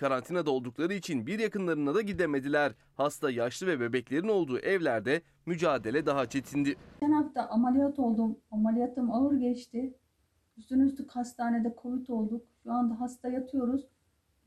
Karantinada 0.01 0.51
oldukları 0.51 0.95
için 0.95 1.27
bir 1.27 1.39
yakınlarına 1.39 1.95
da 1.95 2.01
gidemediler. 2.01 2.73
Hasta, 2.95 3.31
yaşlı 3.31 3.67
ve 3.67 3.81
bebeklerin 3.81 4.29
olduğu 4.29 4.59
evlerde 4.59 5.23
mücadele 5.47 6.07
daha 6.07 6.27
çetindi. 6.27 6.77
Geçen 7.01 7.13
hafta 7.13 7.49
ameliyat 7.49 7.99
oldum. 7.99 8.39
Ameliyatım 8.51 9.11
ağır 9.11 9.33
geçti. 9.33 9.95
Üstüne 10.57 10.83
üstlük 10.83 11.11
hastanede 11.11 11.75
Covid 11.83 12.09
olduk. 12.09 12.47
Şu 12.63 12.73
anda 12.73 13.01
hasta 13.01 13.29
yatıyoruz. 13.29 13.87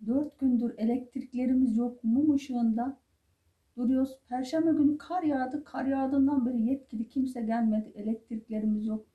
Dört 0.07 0.39
gündür 0.39 0.73
elektriklerimiz 0.77 1.77
yok. 1.77 2.03
Mum 2.03 2.35
ışığında 2.35 2.97
duruyoruz. 3.77 4.17
Perşembe 4.29 4.71
günü 4.71 4.97
kar 4.97 5.23
yağdı. 5.23 5.63
Kar 5.63 5.85
yağdığından 5.85 6.45
beri 6.45 6.61
yetkili 6.61 7.07
kimse 7.07 7.41
gelmedi. 7.41 7.91
Elektriklerimiz 7.95 8.85
yok. 8.85 9.05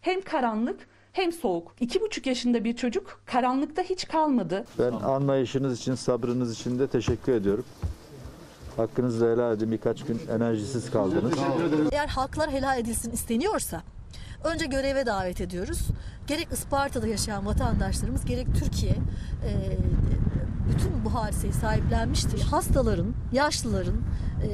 Hem 0.00 0.20
karanlık 0.20 0.88
hem 1.14 1.32
soğuk. 1.32 1.72
2,5 1.80 2.28
yaşında 2.28 2.64
bir 2.64 2.76
çocuk 2.76 3.20
karanlıkta 3.26 3.82
hiç 3.82 4.08
kalmadı. 4.08 4.64
Ben 4.78 4.92
anlayışınız 4.92 5.80
için, 5.80 5.94
sabrınız 5.94 6.52
için 6.52 6.78
de 6.78 6.86
teşekkür 6.86 7.32
ediyorum. 7.32 7.64
Hakkınızı 8.76 9.32
helal 9.32 9.56
edin. 9.56 9.72
Birkaç 9.72 10.04
gün 10.04 10.20
enerjisiz 10.30 10.90
kaldınız. 10.90 11.32
Eğer 11.92 12.08
halklar 12.08 12.50
helal 12.50 12.78
edilsin 12.78 13.10
isteniyorsa 13.10 13.82
önce 14.44 14.66
göreve 14.66 15.06
davet 15.06 15.40
ediyoruz. 15.40 15.78
Gerek 16.26 16.48
Isparta'da 16.52 17.06
yaşayan 17.06 17.46
vatandaşlarımız 17.46 18.24
gerek 18.24 18.46
Türkiye 18.58 18.92
e, 18.92 19.52
bütün 20.68 21.04
bu 21.04 21.14
hadiseyi 21.14 21.52
sahiplenmiştir. 21.52 22.40
Hastaların, 22.40 23.14
yaşlıların 23.32 23.96
e, 24.42 24.48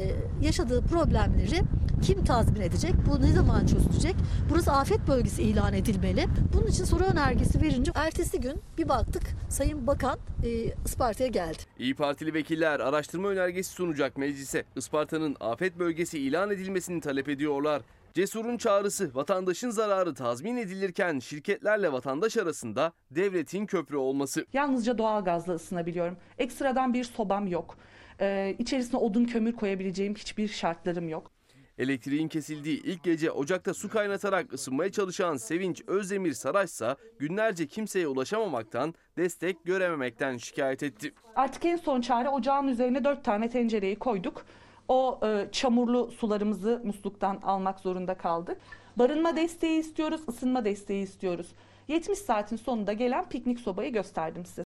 yaşadığı 0.46 0.82
problemleri 0.82 1.60
kim 2.02 2.24
tazmin 2.24 2.60
edecek? 2.60 2.94
Bu 3.06 3.22
ne 3.22 3.32
zaman 3.32 3.66
çözülecek? 3.66 4.14
Burası 4.50 4.72
afet 4.72 5.08
bölgesi 5.08 5.42
ilan 5.42 5.74
edilmeli. 5.74 6.26
Bunun 6.52 6.66
için 6.66 6.84
soru 6.84 7.04
önergesi 7.04 7.62
verince 7.62 7.92
ertesi 7.94 8.40
gün 8.40 8.60
bir 8.78 8.88
baktık 8.88 9.22
Sayın 9.48 9.86
Bakan 9.86 10.18
e, 10.44 10.48
Isparta'ya 10.84 11.30
geldi. 11.30 11.58
İyi 11.78 11.94
Partili 11.94 12.34
vekiller 12.34 12.80
araştırma 12.80 13.28
önergesi 13.28 13.72
sunacak 13.72 14.16
meclise. 14.16 14.64
Isparta'nın 14.76 15.36
afet 15.40 15.78
bölgesi 15.78 16.18
ilan 16.18 16.50
edilmesini 16.50 17.00
talep 17.00 17.28
ediyorlar. 17.28 17.82
Cesur'un 18.14 18.56
çağrısı 18.56 19.14
vatandaşın 19.14 19.70
zararı 19.70 20.14
tazmin 20.14 20.56
edilirken 20.56 21.18
şirketlerle 21.18 21.92
vatandaş 21.92 22.36
arasında 22.36 22.92
devletin 23.10 23.66
köprü 23.66 23.96
olması. 23.96 24.46
Yalnızca 24.52 24.98
doğalgazla 24.98 25.54
ısınabiliyorum. 25.54 26.16
Ekstradan 26.38 26.94
bir 26.94 27.04
sobam 27.04 27.46
yok. 27.46 27.76
Ee, 28.20 28.56
içerisine 28.58 29.00
odun 29.00 29.24
kömür 29.24 29.52
koyabileceğim 29.52 30.14
hiçbir 30.14 30.48
şartlarım 30.48 31.08
yok. 31.08 31.30
Elektriğin 31.78 32.28
kesildiği 32.28 32.82
ilk 32.82 33.04
gece 33.04 33.30
ocakta 33.30 33.74
su 33.74 33.88
kaynatarak 33.88 34.52
ısınmaya 34.52 34.92
çalışan 34.92 35.36
Sevinç 35.36 35.82
Özdemir 35.86 36.32
Saraç 36.32 36.70
ise 36.70 36.96
günlerce 37.18 37.66
kimseye 37.66 38.06
ulaşamamaktan, 38.08 38.94
destek 39.16 39.64
görememekten 39.64 40.36
şikayet 40.36 40.82
etti. 40.82 41.12
Artık 41.36 41.64
en 41.64 41.76
son 41.76 42.00
çare 42.00 42.28
ocağın 42.28 42.68
üzerine 42.68 43.04
dört 43.04 43.24
tane 43.24 43.50
tencereyi 43.50 43.96
koyduk. 43.96 44.44
O 44.90 45.20
e, 45.22 45.48
çamurlu 45.52 46.10
sularımızı 46.10 46.82
musluktan 46.84 47.40
almak 47.42 47.80
zorunda 47.80 48.14
kaldık. 48.14 48.56
Barınma 48.96 49.36
desteği 49.36 49.80
istiyoruz, 49.80 50.20
ısınma 50.28 50.64
desteği 50.64 51.02
istiyoruz. 51.02 51.46
70 51.88 52.18
saatin 52.18 52.56
sonunda 52.56 52.92
gelen 52.92 53.28
piknik 53.28 53.60
sobayı 53.60 53.92
gösterdim 53.92 54.44
size. 54.44 54.64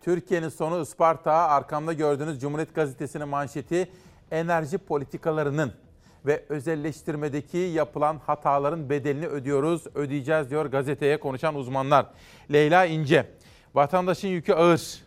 Türkiye'nin 0.00 0.48
sonu 0.48 0.82
Isparta. 0.82 1.32
Arkamda 1.32 1.92
gördüğünüz 1.92 2.40
Cumhuriyet 2.40 2.74
Gazetesi'nin 2.74 3.28
manşeti 3.28 3.90
enerji 4.30 4.78
politikalarının 4.78 5.72
ve 6.26 6.44
özelleştirmedeki 6.48 7.58
yapılan 7.58 8.18
hataların 8.26 8.90
bedelini 8.90 9.26
ödüyoruz, 9.26 9.86
ödeyeceğiz 9.94 10.50
diyor 10.50 10.66
gazeteye 10.66 11.20
konuşan 11.20 11.54
uzmanlar. 11.54 12.06
Leyla 12.52 12.84
İnce, 12.84 13.26
vatandaşın 13.74 14.28
yükü 14.28 14.52
ağır. 14.52 15.02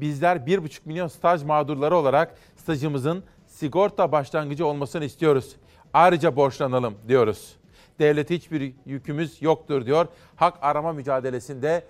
Bizler 0.00 0.36
1,5 0.36 0.80
milyon 0.84 1.08
staj 1.08 1.42
mağdurları 1.42 1.96
olarak 1.96 2.34
stajımızın 2.66 3.24
sigorta 3.46 4.12
başlangıcı 4.12 4.66
olmasını 4.66 5.04
istiyoruz. 5.04 5.56
Ayrıca 5.92 6.36
borçlanalım 6.36 6.94
diyoruz. 7.08 7.56
Devlete 7.98 8.34
hiçbir 8.34 8.74
yükümüz 8.86 9.42
yoktur 9.42 9.86
diyor. 9.86 10.06
Hak 10.36 10.58
arama 10.62 10.92
mücadelesinde 10.92 11.84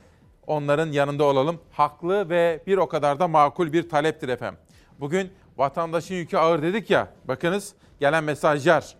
onların 0.46 0.92
yanında 0.92 1.24
olalım. 1.24 1.60
Haklı 1.72 2.28
ve 2.28 2.62
bir 2.66 2.76
o 2.76 2.88
kadar 2.88 3.20
da 3.20 3.28
makul 3.28 3.72
bir 3.72 3.88
taleptir 3.88 4.28
efendim. 4.28 4.58
Bugün 5.00 5.30
vatandaşın 5.56 6.14
yükü 6.14 6.36
ağır 6.36 6.62
dedik 6.62 6.90
ya. 6.90 7.08
Bakınız 7.24 7.74
gelen 8.00 8.24
mesajlar. 8.24 8.96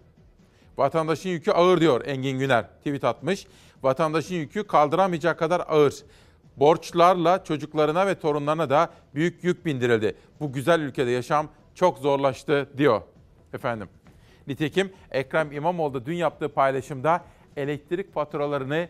Vatandaşın 0.77 1.31
yükü 1.31 1.51
ağır 1.51 1.81
diyor 1.81 2.05
Engin 2.05 2.39
Güner 2.39 2.65
tweet 2.79 3.05
atmış. 3.05 3.47
Vatandaşın 3.83 4.35
yükü 4.35 4.67
kaldıramayacak 4.67 5.39
kadar 5.39 5.63
ağır. 5.69 5.95
Borçlarla 6.57 7.45
çocuklarına 7.45 8.07
ve 8.07 8.15
torunlarına 8.15 8.71
da 8.71 8.91
büyük 9.15 9.45
yük 9.45 9.67
bindirildi. 9.67 10.17
Bu 10.41 10.53
güzel 10.53 10.81
ülkede 10.81 11.11
yaşam 11.11 11.49
çok 11.77 11.99
zorlaştı 11.99 12.69
diyor 12.77 13.03
efendim. 13.53 13.89
Nitekim 14.47 14.93
Ekrem 15.11 15.53
İmamoğlu 15.53 15.95
da 15.95 16.07
dün 16.07 16.15
yaptığı 16.15 16.49
paylaşımda 16.49 17.25
elektrik 17.57 18.15
faturalarını 18.15 18.89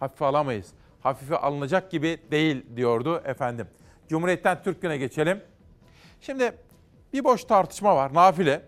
hafife 0.00 0.24
alamayız. 0.24 0.72
Hafife 1.00 1.36
alınacak 1.36 1.90
gibi 1.90 2.18
değil 2.30 2.66
diyordu 2.76 3.22
efendim. 3.24 3.66
Cumhuriyet'ten 4.08 4.62
Türk 4.62 4.82
Günü'ne 4.82 4.96
geçelim. 4.96 5.40
Şimdi 6.20 6.52
bir 7.12 7.24
boş 7.24 7.44
tartışma 7.44 7.96
var 7.96 8.14
nafile. 8.14 8.62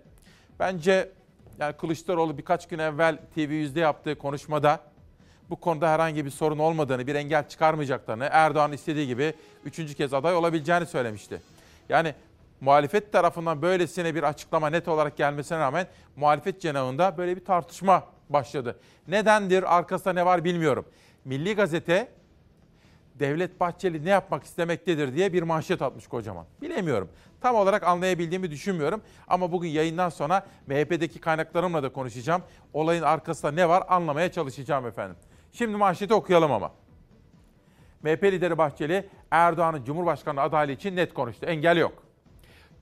Bence 0.58 1.12
yani 1.58 1.76
Kılıçdaroğlu 1.76 2.38
birkaç 2.38 2.68
gün 2.68 2.78
evvel 2.78 3.18
TV100'de 3.36 3.80
yaptığı 3.80 4.18
konuşmada 4.18 4.80
bu 5.50 5.56
konuda 5.56 5.90
herhangi 5.90 6.24
bir 6.24 6.30
sorun 6.30 6.58
olmadığını, 6.58 7.06
bir 7.06 7.14
engel 7.14 7.48
çıkarmayacaklarını, 7.48 8.28
Erdoğan 8.32 8.72
istediği 8.72 9.06
gibi 9.06 9.34
üçüncü 9.64 9.94
kez 9.94 10.14
aday 10.14 10.34
olabileceğini 10.34 10.86
söylemişti. 10.86 11.42
Yani 11.88 12.14
muhalefet 12.60 13.12
tarafından 13.12 13.62
böylesine 13.62 14.14
bir 14.14 14.22
açıklama 14.22 14.70
net 14.70 14.88
olarak 14.88 15.16
gelmesine 15.16 15.58
rağmen 15.58 15.86
muhalefet 16.16 16.60
cenahında 16.60 17.18
böyle 17.18 17.36
bir 17.36 17.44
tartışma 17.44 18.04
başladı. 18.28 18.80
Nedendir, 19.08 19.76
arkasında 19.76 20.12
ne 20.12 20.26
var 20.26 20.44
bilmiyorum. 20.44 20.84
Milli 21.24 21.54
Gazete 21.54 22.08
Devlet 23.14 23.60
Bahçeli 23.60 24.04
ne 24.04 24.10
yapmak 24.10 24.44
istemektedir 24.44 25.14
diye 25.14 25.32
bir 25.32 25.42
manşet 25.42 25.82
atmış 25.82 26.06
kocaman. 26.06 26.46
Bilemiyorum. 26.62 27.08
Tam 27.40 27.56
olarak 27.56 27.82
anlayabildiğimi 27.82 28.50
düşünmüyorum. 28.50 29.02
Ama 29.28 29.52
bugün 29.52 29.68
yayından 29.68 30.08
sonra 30.08 30.46
MHP'deki 30.66 31.20
kaynaklarımla 31.20 31.82
da 31.82 31.92
konuşacağım. 31.92 32.42
Olayın 32.72 33.02
arkasında 33.02 33.52
ne 33.52 33.68
var 33.68 33.84
anlamaya 33.88 34.32
çalışacağım 34.32 34.86
efendim. 34.86 35.16
Şimdi 35.52 35.76
manşeti 35.76 36.14
okuyalım 36.14 36.52
ama. 36.52 36.72
MHP 38.02 38.24
lideri 38.24 38.58
Bahçeli 38.58 39.08
Erdoğan'ın 39.30 39.84
Cumhurbaşkanı 39.84 40.40
adaylığı 40.40 40.72
için 40.72 40.96
net 40.96 41.14
konuştu. 41.14 41.46
Engel 41.46 41.76
yok. 41.76 42.07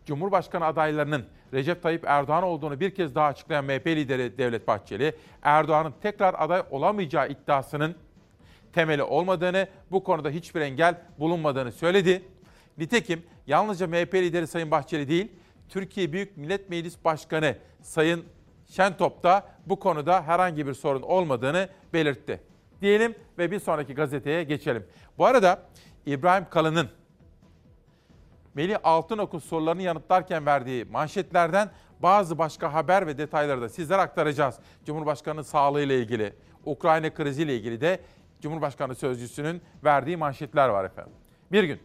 Cumhurbaşkanı 0.07 0.64
adaylarının 0.64 1.25
Recep 1.53 1.83
Tayyip 1.83 2.05
Erdoğan 2.07 2.42
olduğunu 2.42 2.81
bir 2.81 2.95
kez 2.95 3.14
daha 3.14 3.27
açıklayan 3.27 3.64
MHP 3.64 3.87
lideri 3.87 4.38
Devlet 4.38 4.69
Bahçeli, 4.69 5.14
Erdoğan'ın 5.42 5.95
tekrar 6.03 6.35
aday 6.38 6.62
olamayacağı 6.71 7.29
iddiasının 7.29 7.95
temeli 8.73 9.03
olmadığını, 9.03 9.69
bu 9.90 10.05
konuda 10.05 10.31
hiçbir 10.31 10.61
engel 10.61 10.95
bulunmadığını 11.19 11.73
söyledi. 11.73 12.23
Nitekim 12.79 13.23
yalnızca 13.47 13.87
MHP 13.87 14.14
lideri 14.14 14.47
Sayın 14.47 14.71
Bahçeli 14.71 15.09
değil, 15.09 15.33
Türkiye 15.69 16.12
Büyük 16.12 16.37
Millet 16.37 16.71
Meclis 16.71 17.05
Başkanı 17.05 17.57
Sayın 17.83 18.25
Şentop 18.66 19.23
da 19.23 19.47
bu 19.66 19.79
konuda 19.79 20.23
herhangi 20.23 20.66
bir 20.66 20.75
sorun 20.75 21.03
olmadığını 21.03 21.69
belirtti. 21.92 22.40
Diyelim 22.81 23.14
ve 23.38 23.51
bir 23.51 23.61
sonraki 23.61 23.95
gazeteye 23.95 24.45
geçelim. 24.45 24.87
Bu 25.19 25.27
arada 25.27 25.62
İbrahim 26.07 26.47
Kalın'ın 26.51 26.88
Melih 28.57 28.77
Altınok'un 28.85 29.38
sorularını 29.38 29.83
yanıtlarken 29.83 30.47
verdiği 30.47 30.85
manşetlerden 30.85 31.71
bazı 32.01 32.38
başka 32.38 32.73
haber 32.73 33.07
ve 33.07 33.19
detayları 33.19 33.61
da 33.61 33.69
sizlere 33.69 34.01
aktaracağız. 34.01 34.59
Cumhurbaşkanı 34.85 35.45
sağlığı 35.45 35.83
ile 35.83 35.99
ilgili, 35.99 36.33
Ukrayna 36.64 37.14
krizi 37.14 37.42
ile 37.42 37.57
ilgili 37.57 37.81
de 37.81 38.01
Cumhurbaşkanı 38.40 38.95
sözcüsünün 38.95 39.62
verdiği 39.85 40.16
manşetler 40.16 40.69
var 40.69 40.85
efendim. 40.85 41.12
Bir 41.53 41.64
gün 41.64 41.81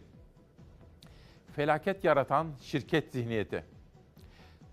felaket 1.56 2.04
yaratan 2.04 2.46
şirket 2.60 3.12
zihniyeti. 3.12 3.64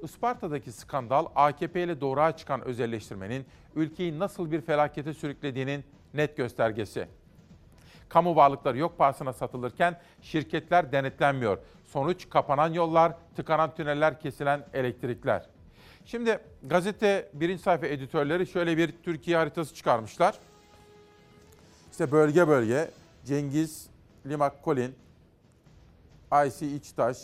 Isparta'daki 0.01 0.71
skandal 0.71 1.25
AKP 1.35 1.83
ile 1.83 2.01
doğruğa 2.01 2.37
çıkan 2.37 2.61
özelleştirmenin 2.61 3.45
ülkeyi 3.75 4.19
nasıl 4.19 4.51
bir 4.51 4.61
felakete 4.61 5.13
sürüklediğinin 5.13 5.83
net 6.13 6.37
göstergesi. 6.37 7.07
Kamu 8.09 8.35
varlıkları 8.35 8.77
yok 8.77 8.97
pahasına 8.97 9.33
satılırken 9.33 9.99
şirketler 10.21 10.91
denetlenmiyor. 10.91 11.57
Sonuç 11.85 12.29
kapanan 12.29 12.73
yollar, 12.73 13.13
tıkanan 13.35 13.75
tüneller, 13.75 14.19
kesilen 14.19 14.65
elektrikler. 14.73 15.49
Şimdi 16.05 16.39
gazete 16.63 17.29
birinci 17.33 17.63
sayfa 17.63 17.87
editörleri 17.87 18.47
şöyle 18.47 18.77
bir 18.77 18.93
Türkiye 19.03 19.37
haritası 19.37 19.75
çıkarmışlar. 19.75 20.39
İşte 21.91 22.11
bölge 22.11 22.47
bölge 22.47 22.91
Cengiz, 23.25 23.87
Limak 24.25 24.63
Kolin, 24.63 24.95
IC 26.45 26.67
İçtaş, 26.75 27.17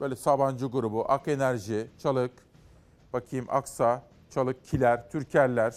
böyle 0.00 0.16
Sabancı 0.16 0.66
grubu, 0.66 1.04
Ak 1.08 1.28
Enerji, 1.28 1.86
Çalık, 1.98 2.32
bakayım 3.12 3.46
Aksa, 3.48 4.02
Çalık, 4.30 4.64
Kiler, 4.64 5.10
Türkerler, 5.10 5.74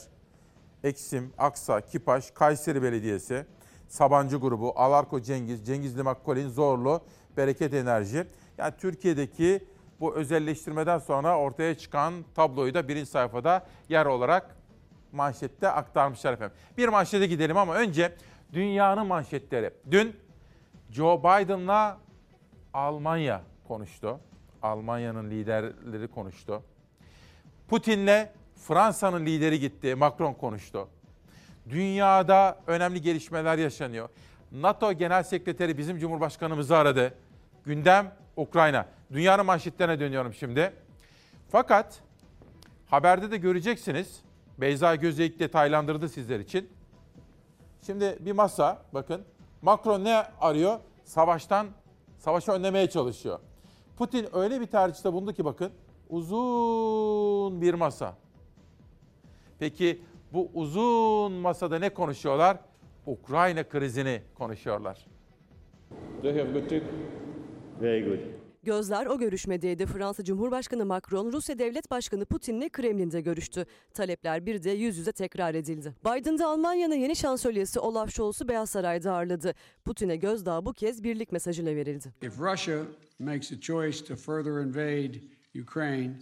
Eksim, 0.83 1.33
Aksa, 1.37 1.81
Kipaş, 1.81 2.31
Kayseri 2.31 2.83
Belediyesi, 2.83 3.45
Sabancı 3.93 4.37
grubu, 4.37 4.73
Alarko 4.75 5.21
Cengiz, 5.21 5.65
Cengiz 5.65 5.97
Limak 5.97 6.25
Kolin, 6.25 6.49
Zorlu, 6.49 7.01
Bereket 7.37 7.73
Enerji. 7.73 8.27
Yani 8.57 8.73
Türkiye'deki 8.77 9.67
bu 9.99 10.15
özelleştirmeden 10.15 10.97
sonra 10.97 11.39
ortaya 11.39 11.77
çıkan 11.77 12.13
tabloyu 12.35 12.73
da 12.73 12.87
birinci 12.87 13.09
sayfada 13.09 13.65
yer 13.89 14.05
olarak 14.05 14.57
manşette 15.11 15.69
aktarmışlar 15.69 16.33
efendim. 16.33 16.55
Bir 16.77 16.87
manşete 16.87 17.27
gidelim 17.27 17.57
ama 17.57 17.75
önce 17.75 18.15
dünyanın 18.53 19.07
manşetleri. 19.07 19.71
Dün 19.91 20.15
Joe 20.89 21.19
Biden'la 21.19 21.97
Almanya 22.73 23.41
konuştu. 23.67 24.19
Almanya'nın 24.61 25.29
liderleri 25.29 26.07
konuştu. 26.07 26.63
Putin'le 27.67 28.29
Fransa'nın 28.55 29.25
lideri 29.25 29.59
gitti. 29.59 29.95
Macron 29.95 30.33
konuştu. 30.33 30.87
Dünyada 31.69 32.59
önemli 32.67 33.01
gelişmeler 33.01 33.57
yaşanıyor. 33.57 34.09
NATO 34.51 34.93
Genel 34.93 35.23
Sekreteri 35.23 35.77
bizim 35.77 35.99
Cumhurbaşkanımızı 35.99 36.77
aradı. 36.77 37.13
Gündem 37.65 38.15
Ukrayna. 38.35 38.85
Dünyanın 39.13 39.45
manşetlerine 39.45 39.99
dönüyorum 39.99 40.33
şimdi. 40.33 40.73
Fakat 41.51 41.99
haberde 42.87 43.31
de 43.31 43.37
göreceksiniz. 43.37 44.21
Beyza 44.57 44.95
Gözeyik 44.95 45.39
detaylandırdı 45.39 46.09
sizler 46.09 46.39
için. 46.39 46.69
Şimdi 47.85 48.17
bir 48.19 48.31
masa 48.31 48.81
bakın. 48.93 49.21
Macron 49.61 50.03
ne 50.03 50.23
arıyor? 50.41 50.79
Savaştan, 51.03 51.67
savaşı 52.17 52.51
önlemeye 52.51 52.89
çalışıyor. 52.89 53.39
Putin 53.97 54.27
öyle 54.33 54.61
bir 54.61 54.65
tercihte 54.65 55.13
bulundu 55.13 55.33
ki 55.33 55.45
bakın. 55.45 55.71
Uzun 56.09 57.61
bir 57.61 57.73
masa. 57.73 58.15
Peki 59.59 60.01
bu 60.33 60.51
uzun 60.53 61.33
masada 61.33 61.79
ne 61.79 61.89
konuşuyorlar? 61.89 62.57
Ukrayna 63.05 63.69
krizini 63.69 64.21
konuşuyorlar. 64.35 65.07
Very 67.81 68.05
good. 68.05 68.19
Gözler 68.63 69.05
o 69.05 69.19
görüşmedeydi. 69.19 69.85
Fransa 69.85 70.23
Cumhurbaşkanı 70.23 70.85
Macron, 70.85 71.31
Rusya 71.31 71.59
Devlet 71.59 71.91
Başkanı 71.91 72.25
Putin'le 72.25 72.69
Kremlin'de 72.69 73.21
görüştü. 73.21 73.65
Talepler 73.93 74.45
bir 74.45 74.63
de 74.63 74.71
yüz 74.71 74.97
yüze 74.97 75.11
tekrar 75.11 75.55
edildi. 75.55 75.93
Biden 76.05 76.39
de 76.39 76.45
Almanya'nın 76.45 76.95
yeni 76.95 77.15
şansölyesi 77.15 77.79
Olaf 77.79 78.11
Scholz'u 78.11 78.47
Beyaz 78.47 78.69
Saray'da 78.69 79.13
ağırladı. 79.13 79.53
Putin'e 79.85 80.15
gözdağı 80.15 80.65
bu 80.65 80.73
kez 80.73 81.03
birlik 81.03 81.31
mesajıyla 81.31 81.75
verildi. 81.75 82.13
If 82.21 82.39
Russia 82.39 82.77
makes 83.19 83.51
a 83.51 83.59
choice 83.59 84.05
to 84.05 84.15
further 84.15 84.51
invade 84.51 85.17
Ukraine, 85.61 86.13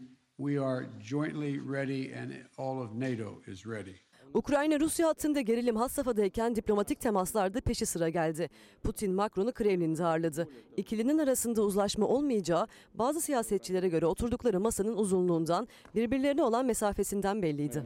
we 0.42 0.58
are 0.58 0.86
jointly 1.10 1.60
ready 1.60 2.14
and 2.22 2.32
all 2.58 2.82
of 2.82 2.96
NATO 2.96 3.42
is 3.48 3.66
ready. 3.66 3.96
Ukrayna-Rusya 4.34 5.08
hattında 5.08 5.42
gerilim 5.42 5.76
has 5.76 5.92
safhadayken 5.92 6.56
diplomatik 6.56 7.02
temaslarda 7.02 7.62
peşi 7.62 7.86
sıra 7.86 8.10
geldi. 8.10 8.50
Putin 8.84 9.14
Macron'u 9.14 9.52
Kremlin'de 9.52 10.06
ağırladı. 10.06 10.48
İkilinin 10.78 11.18
arasında 11.18 11.62
uzlaşma 11.62 12.08
olmayacağı 12.08 12.68
bazı 12.94 13.22
siyasetçilere 13.22 13.90
göre 13.90 14.06
oturdukları 14.06 14.60
masanın 14.60 14.98
uzunluğundan, 14.98 15.68
birbirlerine 15.96 16.44
olan 16.44 16.66
mesafesinden 16.66 17.42
belliydi. 17.42 17.84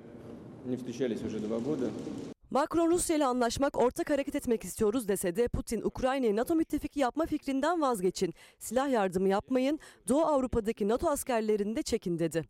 Macron 2.51 2.91
Rusya 2.91 3.15
ile 3.15 3.25
anlaşmak, 3.25 3.77
ortak 3.77 4.10
hareket 4.10 4.36
etmek 4.36 4.63
istiyoruz 4.63 5.08
dese 5.08 5.36
de 5.36 5.47
Putin 5.47 5.81
Ukrayna'yı 5.81 6.36
NATO 6.36 6.55
müttefiki 6.55 6.99
yapma 6.99 7.25
fikrinden 7.25 7.81
vazgeçin, 7.81 8.34
silah 8.60 8.89
yardımı 8.89 9.29
yapmayın, 9.29 9.79
Doğu 10.08 10.21
Avrupa'daki 10.21 10.88
NATO 10.88 11.10
askerlerini 11.10 11.75
de 11.75 11.81
çekin 11.81 12.19
dedi. 12.19 12.43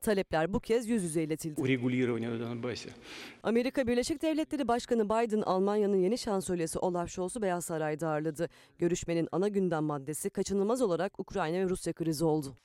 Talepler 0.00 0.52
bu 0.52 0.60
kez 0.60 0.88
yüz 0.88 1.02
yüze 1.02 1.22
iletildi. 1.22 1.60
Amerika 3.42 3.86
Birleşik 3.86 4.22
Devletleri 4.22 4.68
Başkanı 4.68 5.04
Biden, 5.04 5.42
Almanya'nın 5.42 5.96
yeni 5.96 6.18
şansölyesi 6.18 6.78
Olaf 6.78 7.10
Scholz'u 7.10 7.42
Beyaz 7.42 7.64
Saray'da 7.64 8.08
ağırladı. 8.08 8.48
Görüşmenin 8.78 9.28
ana 9.32 9.48
gündem 9.48 9.84
maddesi 9.84 10.30
kaçınılmaz 10.30 10.82
olarak 10.82 11.20
Ukrayna 11.20 11.56
ve 11.56 11.68
Rusya 11.68 11.92
krizi 11.92 12.24
oldu. 12.24 12.56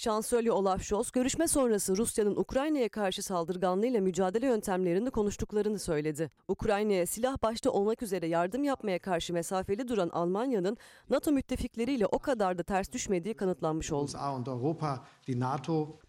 Şansölye 0.00 0.52
Olaf 0.52 0.82
Scholz, 0.82 1.10
görüşme 1.10 1.48
sonrası 1.48 1.96
Rusya'nın 1.96 2.36
Ukrayna'ya 2.36 2.88
karşı 2.88 3.22
saldırganlığıyla 3.22 4.00
mücadele 4.00 4.46
yöntemlerini 4.46 5.10
konuştuklarını 5.10 5.78
söyledi. 5.78 6.30
Ukrayna'ya 6.48 7.06
silah 7.06 7.42
başta 7.42 7.70
olmak 7.70 8.02
üzere 8.02 8.26
yardım 8.26 8.64
yapmaya 8.64 8.98
karşı 8.98 9.32
mesafeli 9.32 9.88
duran 9.88 10.08
Almanya'nın 10.08 10.76
NATO 11.10 11.32
müttefikleriyle 11.32 12.06
o 12.06 12.18
kadar 12.18 12.58
da 12.58 12.62
ters 12.62 12.92
düşmediği 12.92 13.34
kanıtlanmış 13.34 13.92
oldu. 13.92 14.10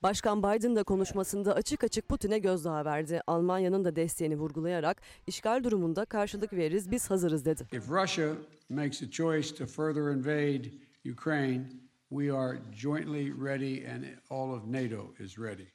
Başkan 0.03 0.43
Biden 0.43 0.75
da 0.75 0.83
konuşmasında 0.83 1.53
açık 1.53 1.83
açık 1.83 2.09
Putin'e 2.09 2.39
gözdağı 2.39 2.85
verdi. 2.85 3.21
Almanya'nın 3.27 3.85
da 3.85 3.95
desteğini 3.95 4.37
vurgulayarak 4.37 5.01
işgal 5.27 5.63
durumunda 5.63 6.05
karşılık 6.05 6.53
veririz 6.53 6.91
biz 6.91 7.09
hazırız 7.09 7.45
dedi. 7.45 7.67
If 7.71 7.89
Russia 7.89 8.27
makes 8.69 9.03
a 9.03 9.09
choice 9.09 9.55
to 9.55 9.65
further 9.65 10.01
invade 10.01 10.71
Ukraine, 11.11 11.69
we 12.11 12.29
are 12.29 12.59
jointly 12.75 13.31
ready 13.31 13.85
and 13.85 14.05
all 14.29 14.53
of 14.53 14.65
NATO 14.65 15.13
is 15.19 15.39
ready. 15.39 15.65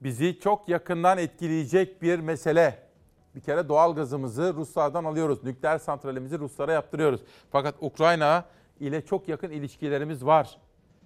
Bizi 0.00 0.40
çok 0.40 0.68
yakından 0.68 1.18
etkileyecek 1.18 2.02
bir 2.02 2.18
mesele. 2.18 2.88
Bir 3.34 3.40
kere 3.40 3.68
doğal 3.68 3.94
gazımızı 3.94 4.54
Ruslardan 4.54 5.04
alıyoruz. 5.04 5.44
Nükleer 5.44 5.78
santralimizi 5.78 6.38
Ruslara 6.38 6.72
yaptırıyoruz. 6.72 7.20
Fakat 7.50 7.74
Ukrayna 7.80 8.44
ile 8.80 9.04
çok 9.04 9.28
yakın 9.28 9.50
ilişkilerimiz 9.50 10.26
var. 10.26 10.58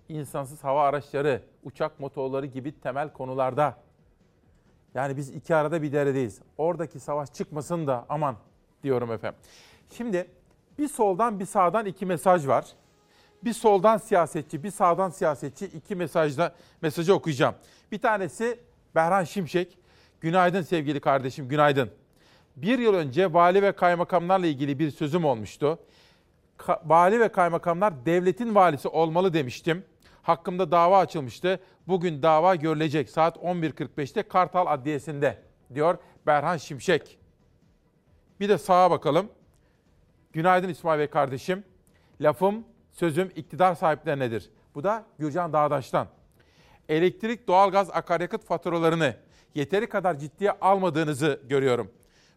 İnsansız 0.09 0.65
hava 0.65 0.83
araçları, 0.85 1.43
uçak 1.63 2.01
motorları 2.01 2.47
gibi 2.47 2.81
temel 2.81 3.13
konularda. 3.13 3.77
Yani 4.95 5.17
biz 5.17 5.31
iki 5.31 5.55
arada 5.55 5.83
bir 5.83 5.93
deredeyiz. 5.93 6.41
Oradaki 6.59 7.01
savaş 7.01 7.33
çıkmasın 7.33 7.87
da 7.87 8.07
aman 8.09 8.37
diyorum 8.83 9.13
efendim. 9.13 9.41
Şimdi 9.91 10.31
bir 10.79 10.89
soldan 10.89 11.41
bir 11.41 11.47
sağdan 11.47 11.87
iki 11.87 12.07
mesaj 12.07 12.47
var. 12.47 12.67
Bir 13.45 13.53
soldan 13.53 13.97
siyasetçi, 13.97 14.63
bir 14.63 14.71
sağdan 14.71 15.11
siyasetçi 15.11 15.67
iki 15.67 15.95
mesajda 15.95 16.55
mesajı 16.83 17.15
okuyacağım. 17.15 17.55
Bir 17.93 17.99
tanesi 17.99 18.61
Berhan 18.95 19.25
Şimşek. 19.25 19.79
Günaydın 20.21 20.63
sevgili 20.63 21.01
kardeşim, 21.01 21.49
günaydın. 21.49 21.91
Bir 22.57 22.79
yıl 22.79 22.95
önce 22.95 23.33
vali 23.33 23.63
ve 23.63 23.73
kaymakamlarla 23.73 24.47
ilgili 24.47 24.79
bir 24.79 24.91
sözüm 24.91 25.25
olmuştu. 25.25 25.79
Ka- 26.59 26.81
vali 26.85 27.21
ve 27.21 27.29
kaymakamlar 27.29 28.07
devletin 28.07 28.55
valisi 28.55 28.89
olmalı 28.89 29.35
demiştim. 29.35 29.85
Hakkımda 30.23 30.71
dava 30.71 30.99
açılmıştı. 30.99 31.61
Bugün 31.89 32.23
dava 32.23 32.55
görülecek 32.55 33.11
saat 33.11 33.37
11.45'te 33.37 34.23
Kartal 34.23 34.67
Adliyesi'nde 34.67 35.43
diyor 35.75 35.99
Berhan 36.27 36.57
Şimşek. 36.57 37.19
Bir 38.41 38.49
de 38.49 38.59
sağa 38.59 38.91
bakalım. 38.91 39.29
Günaydın 40.33 40.69
İsmail 40.69 40.99
Bey 40.99 41.07
kardeşim. 41.07 41.65
Lafım, 42.21 42.65
sözüm 42.93 43.33
iktidar 43.37 43.75
sahiplerinedir. 43.75 44.51
Bu 44.75 44.85
da 44.85 45.05
Gürcan 45.19 45.53
Dağdaş'tan. 45.53 46.09
Elektrik, 46.89 47.49
doğalgaz, 47.49 47.91
akaryakıt 47.91 48.45
faturalarını 48.45 49.17
yeteri 49.55 49.89
kadar 49.89 50.19
ciddiye 50.19 50.51
almadığınızı 50.51 51.41
görüyorum. 51.49 51.91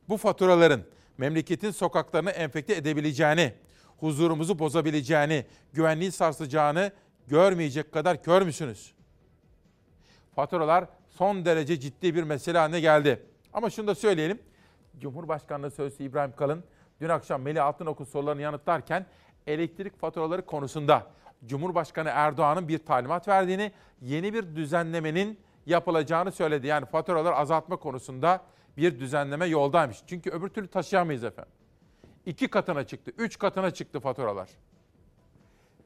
Bu 0.09 0.17
faturaların 0.17 0.81
memleketin 1.17 1.71
sokaklarını 1.71 2.29
enfekte 2.29 2.75
edebileceğini, 2.75 3.53
huzurumuzu 3.97 4.59
bozabileceğini, 4.59 5.45
güvenliği 5.73 6.11
sarsacağını 6.11 6.91
görmeyecek 7.27 7.91
kadar 7.91 8.23
kör 8.23 8.41
müsünüz? 8.41 8.93
Faturalar 10.35 10.85
son 11.07 11.45
derece 11.45 11.79
ciddi 11.79 12.15
bir 12.15 12.23
mesele 12.23 12.57
haline 12.57 12.79
geldi. 12.79 13.23
Ama 13.53 13.69
şunu 13.69 13.87
da 13.87 13.95
söyleyelim. 13.95 14.39
Cumhurbaşkanlığı 14.99 15.71
Sözcüsü 15.71 16.03
İbrahim 16.03 16.35
Kalın 16.35 16.63
dün 17.01 17.09
akşam 17.09 17.41
Melih 17.41 17.65
Altınok'un 17.65 18.05
sorularını 18.05 18.41
yanıtlarken 18.41 19.05
elektrik 19.47 19.99
faturaları 19.99 20.45
konusunda 20.45 21.07
Cumhurbaşkanı 21.45 22.09
Erdoğan'ın 22.09 22.67
bir 22.67 22.77
talimat 22.77 23.27
verdiğini, 23.27 23.71
yeni 24.01 24.33
bir 24.33 24.55
düzenlemenin 24.55 25.39
yapılacağını 25.65 26.31
söyledi. 26.31 26.67
Yani 26.67 26.85
faturaları 26.85 27.35
azaltma 27.35 27.75
konusunda 27.75 28.41
bir 28.77 28.99
düzenleme 28.99 29.45
yoldaymış. 29.45 29.97
Çünkü 30.07 30.29
öbür 30.29 30.49
türlü 30.49 30.67
taşıyamayız 30.67 31.23
efendim. 31.23 31.53
İki 32.25 32.47
katına 32.47 32.83
çıktı, 32.83 33.11
üç 33.17 33.39
katına 33.39 33.71
çıktı 33.71 33.99
faturalar. 33.99 34.49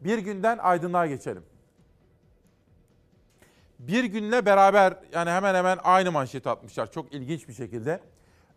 Bir 0.01 0.17
günden 0.17 0.57
aydınlığa 0.57 1.07
geçelim. 1.07 1.43
Bir 3.79 4.03
günle 4.03 4.45
beraber 4.45 4.93
yani 5.13 5.29
hemen 5.29 5.55
hemen 5.55 5.79
aynı 5.83 6.11
manşet 6.11 6.47
atmışlar. 6.47 6.91
Çok 6.91 7.13
ilginç 7.13 7.47
bir 7.47 7.53
şekilde. 7.53 7.99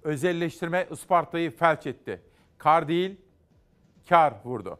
Özelleştirme 0.03 0.87
Isparta'yı 0.91 1.57
felç 1.57 1.87
etti. 1.87 2.23
Kar 2.59 2.89
değil, 2.89 3.21
kar 4.09 4.35
vurdu. 4.45 4.79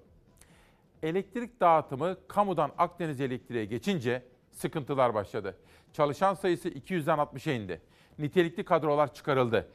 Elektrik 1.03 1.61
dağıtımı 1.61 2.17
kamudan 2.29 2.73
Akdeniz 2.79 3.21
Elektriğe 3.21 3.65
geçince 3.65 4.23
sıkıntılar 4.51 5.15
başladı. 5.15 5.57
Çalışan 5.93 6.35
sayısı 6.35 6.69
200'den 6.69 7.19
60'a 7.19 7.53
indi. 7.53 7.81
Nitelikli 8.19 8.65
kadrolar 8.65 9.15
çıkarıldı. 9.15 9.69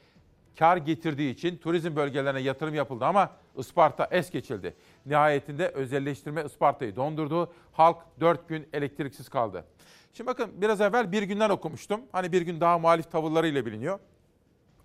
Kar 0.60 0.78
getirdiği 0.78 1.34
için 1.34 1.58
turizm 1.58 1.96
bölgelerine 1.96 2.40
yatırım 2.40 2.76
yapıldı 2.76 3.06
ama 3.06 3.32
Isparta 3.58 4.08
es 4.12 4.32
geçildi. 4.32 4.76
Nihayetinde 5.06 5.70
özelleştirme 5.70 6.44
Isparta'yı 6.44 6.96
dondurdu. 6.96 7.54
Halk 7.72 7.98
4 8.20 8.50
gün 8.50 8.68
elektriksiz 8.74 9.30
kaldı. 9.30 9.66
Şimdi 10.14 10.28
bakın 10.28 10.62
biraz 10.62 10.82
evvel 10.82 11.12
bir 11.12 11.24
günden 11.24 11.50
okumuştum. 11.50 12.02
Hani 12.12 12.32
bir 12.32 12.42
gün 12.42 12.62
daha 12.62 12.80
muhalif 12.80 13.12
tavırlarıyla 13.12 13.66
biliniyor. 13.66 14.00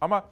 Ama 0.01 0.25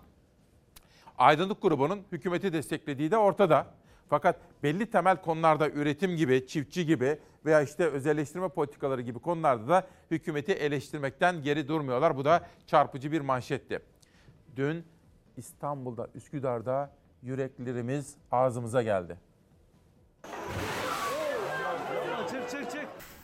Aydınlık 1.18 1.62
grubunun 1.62 2.02
hükümeti 2.12 2.52
desteklediği 2.52 3.10
de 3.10 3.16
ortada. 3.16 3.66
Fakat 4.10 4.36
belli 4.62 4.90
temel 4.90 5.16
konularda 5.16 5.68
üretim 5.68 6.16
gibi, 6.16 6.46
çiftçi 6.46 6.86
gibi 6.86 7.18
veya 7.44 7.62
işte 7.62 7.86
özelleştirme 7.86 8.48
politikaları 8.48 9.00
gibi 9.00 9.18
konularda 9.18 9.68
da 9.68 9.86
hükümeti 10.10 10.52
eleştirmekten 10.52 11.42
geri 11.42 11.68
durmuyorlar. 11.68 12.16
Bu 12.16 12.24
da 12.24 12.46
çarpıcı 12.66 13.12
bir 13.12 13.20
manşetti. 13.20 13.80
Dün 14.56 14.84
İstanbul'da, 15.36 16.08
Üsküdar'da 16.14 16.92
yüreklerimiz 17.22 18.14
ağzımıza 18.32 18.82
geldi. 18.82 19.16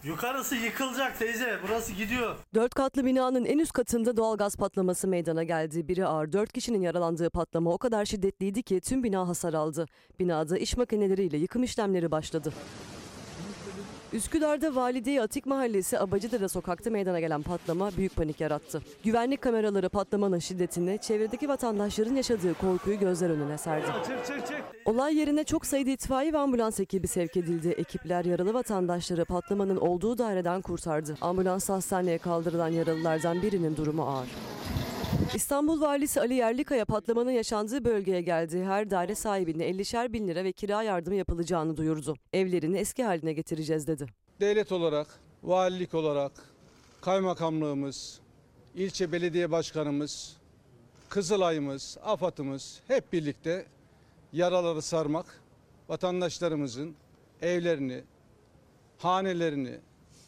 Yukarısı 0.06 0.56
yıkılacak 0.56 1.18
teyze. 1.18 1.58
Burası 1.62 1.92
gidiyor. 1.92 2.36
Dört 2.54 2.74
katlı 2.74 3.04
binanın 3.04 3.44
en 3.44 3.58
üst 3.58 3.72
katında 3.72 4.16
doğalgaz 4.16 4.56
patlaması 4.56 5.08
meydana 5.08 5.42
geldi. 5.42 5.88
Biri 5.88 6.06
ağır 6.06 6.32
dört 6.32 6.52
kişinin 6.52 6.82
yaralandığı 6.82 7.30
patlama 7.30 7.72
o 7.72 7.78
kadar 7.78 8.04
şiddetliydi 8.04 8.62
ki 8.62 8.80
tüm 8.80 9.02
bina 9.02 9.28
hasar 9.28 9.54
aldı. 9.54 9.86
Binada 10.18 10.58
iş 10.58 10.76
makineleriyle 10.76 11.36
yıkım 11.36 11.62
işlemleri 11.62 12.10
başladı. 12.10 12.52
Üsküdar'da 14.16 14.74
Valide 14.74 15.22
Atik 15.22 15.46
Mahallesi 15.46 15.98
Abacıdere 15.98 16.48
sokakta 16.48 16.90
meydana 16.90 17.20
gelen 17.20 17.42
patlama 17.42 17.90
büyük 17.96 18.16
panik 18.16 18.40
yarattı. 18.40 18.82
Güvenlik 19.04 19.42
kameraları 19.42 19.88
patlamanın 19.88 20.38
şiddetini, 20.38 20.98
çevredeki 21.02 21.48
vatandaşların 21.48 22.14
yaşadığı 22.14 22.54
korkuyu 22.54 22.98
gözler 22.98 23.30
önüne 23.30 23.58
serdi. 23.58 23.86
Olay 24.84 25.16
yerine 25.16 25.44
çok 25.44 25.66
sayıda 25.66 25.90
itfaiye 25.90 26.32
ve 26.32 26.38
ambulans 26.38 26.80
ekibi 26.80 27.08
sevk 27.08 27.36
edildi. 27.36 27.68
Ekipler 27.68 28.24
yaralı 28.24 28.54
vatandaşları 28.54 29.24
patlamanın 29.24 29.76
olduğu 29.76 30.18
daireden 30.18 30.60
kurtardı. 30.60 31.14
Ambulans 31.20 31.68
hastaneye 31.68 32.18
kaldırılan 32.18 32.68
yaralılardan 32.68 33.42
birinin 33.42 33.76
durumu 33.76 34.02
ağır. 34.02 34.28
İstanbul 35.34 35.80
Valisi 35.80 36.20
Ali 36.20 36.34
Yerlikaya 36.34 36.84
patlamanın 36.84 37.30
yaşandığı 37.30 37.84
bölgeye 37.84 38.20
geldi. 38.20 38.64
Her 38.64 38.90
daire 38.90 39.14
sahibine 39.14 39.70
50'şer 39.70 40.12
bin 40.12 40.28
lira 40.28 40.44
ve 40.44 40.52
kira 40.52 40.82
yardımı 40.82 41.16
yapılacağını 41.16 41.76
duyurdu. 41.76 42.16
Evlerini 42.32 42.78
eski 42.78 43.04
haline 43.04 43.32
getireceğiz 43.32 43.86
dedi. 43.86 44.06
Devlet 44.40 44.72
olarak, 44.72 45.06
valilik 45.42 45.94
olarak, 45.94 46.32
kaymakamlığımız, 47.00 48.20
ilçe 48.74 49.12
belediye 49.12 49.50
başkanımız, 49.50 50.36
Kızılay'ımız, 51.08 51.98
AFAD'ımız 52.02 52.80
hep 52.88 53.12
birlikte 53.12 53.66
yaraları 54.32 54.82
sarmak, 54.82 55.40
vatandaşlarımızın 55.88 56.94
evlerini, 57.42 58.02
hanelerini 58.98 59.78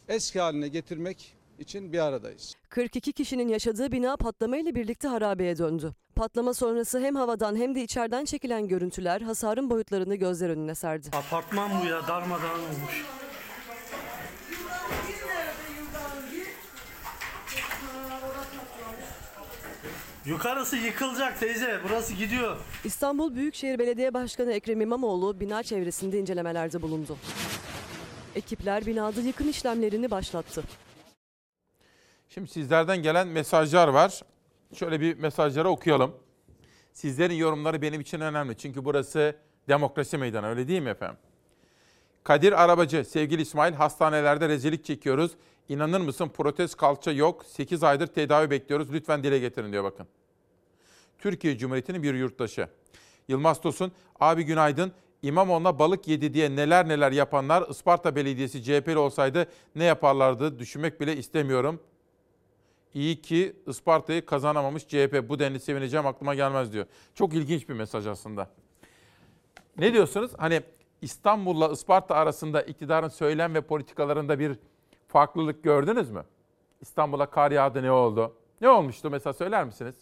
eski 0.07 0.39
haline 0.39 0.67
getirmek 0.67 1.35
için 1.59 1.93
bir 1.93 1.99
aradayız. 1.99 2.55
42 2.69 3.13
kişinin 3.13 3.47
yaşadığı 3.47 3.91
bina 3.91 4.17
patlamayla 4.17 4.75
birlikte 4.75 5.07
harabeye 5.07 5.57
döndü. 5.57 5.93
Patlama 6.15 6.53
sonrası 6.53 6.99
hem 6.99 7.15
havadan 7.15 7.55
hem 7.55 7.75
de 7.75 7.83
içeriden 7.83 8.25
çekilen 8.25 8.67
görüntüler 8.67 9.21
hasarın 9.21 9.69
boyutlarını 9.69 10.15
gözler 10.15 10.49
önüne 10.49 10.75
serdi. 10.75 11.09
Apartman 11.13 11.71
bu 11.81 11.85
ya 11.85 12.07
darmadağın 12.07 12.59
olmuş. 12.59 13.03
Yukarısı 20.25 20.75
yıkılacak 20.77 21.39
teyze. 21.39 21.79
Burası 21.89 22.13
gidiyor. 22.13 22.57
İstanbul 22.83 23.35
Büyükşehir 23.35 23.79
Belediye 23.79 24.13
Başkanı 24.13 24.53
Ekrem 24.53 24.81
İmamoğlu 24.81 25.39
bina 25.39 25.63
çevresinde 25.63 26.19
incelemelerde 26.19 26.81
bulundu. 26.81 27.17
Ekipler 28.35 28.85
binada 28.85 29.21
yıkım 29.21 29.49
işlemlerini 29.49 30.11
başlattı. 30.11 30.63
Şimdi 32.29 32.47
sizlerden 32.47 33.01
gelen 33.01 33.27
mesajlar 33.27 33.87
var. 33.87 34.21
Şöyle 34.73 35.01
bir 35.01 35.17
mesajları 35.17 35.69
okuyalım. 35.69 36.15
Sizlerin 36.93 37.33
yorumları 37.33 37.81
benim 37.81 38.01
için 38.01 38.19
önemli. 38.19 38.57
Çünkü 38.57 38.85
burası 38.85 39.35
demokrasi 39.67 40.17
meydanı 40.17 40.47
öyle 40.47 40.67
değil 40.67 40.81
mi 40.81 40.89
efendim? 40.89 41.17
Kadir 42.23 42.63
Arabacı, 42.63 43.05
sevgili 43.05 43.41
İsmail 43.41 43.73
hastanelerde 43.73 44.49
rezillik 44.49 44.85
çekiyoruz. 44.85 45.31
İnanır 45.69 46.01
mısın 46.01 46.29
protez 46.29 46.75
kalça 46.75 47.11
yok. 47.11 47.45
8 47.45 47.83
aydır 47.83 48.07
tedavi 48.07 48.49
bekliyoruz. 48.49 48.93
Lütfen 48.93 49.23
dile 49.23 49.39
getirin 49.39 49.71
diyor 49.71 49.83
bakın. 49.83 50.07
Türkiye 51.19 51.57
Cumhuriyeti'nin 51.57 52.03
bir 52.03 52.13
yurttaşı. 52.13 52.67
Yılmaz 53.27 53.61
Tosun, 53.61 53.91
abi 54.19 54.43
günaydın. 54.43 54.91
İmamoğlu'na 55.21 55.79
balık 55.79 56.07
yedi 56.07 56.33
diye 56.33 56.55
neler 56.55 56.87
neler 56.87 57.11
yapanlar 57.11 57.69
Isparta 57.69 58.15
Belediyesi 58.15 58.63
CHP'li 58.63 58.97
olsaydı 58.97 59.45
ne 59.75 59.83
yaparlardı 59.83 60.59
düşünmek 60.59 61.01
bile 61.01 61.17
istemiyorum. 61.17 61.79
İyi 62.93 63.21
ki 63.21 63.55
Isparta'yı 63.67 64.25
kazanamamış 64.25 64.87
CHP. 64.87 65.29
Bu 65.29 65.39
denli 65.39 65.59
sevineceğim 65.59 66.07
aklıma 66.07 66.35
gelmez 66.35 66.73
diyor. 66.73 66.85
Çok 67.15 67.33
ilginç 67.33 67.69
bir 67.69 67.73
mesaj 67.73 68.07
aslında. 68.07 68.49
Ne 69.77 69.93
diyorsunuz? 69.93 70.31
Hani 70.37 70.61
İstanbul'la 71.01 71.71
Isparta 71.71 72.15
arasında 72.15 72.61
iktidarın 72.61 73.07
söylem 73.07 73.53
ve 73.53 73.61
politikalarında 73.61 74.39
bir 74.39 74.59
farklılık 75.07 75.63
gördünüz 75.63 76.11
mü? 76.11 76.23
İstanbul'a 76.81 77.25
kar 77.29 77.51
yağdı 77.51 77.83
ne 77.83 77.91
oldu? 77.91 78.35
Ne 78.61 78.69
olmuştu 78.69 79.09
mesela 79.09 79.33
söyler 79.33 79.65
misiniz? 79.65 79.95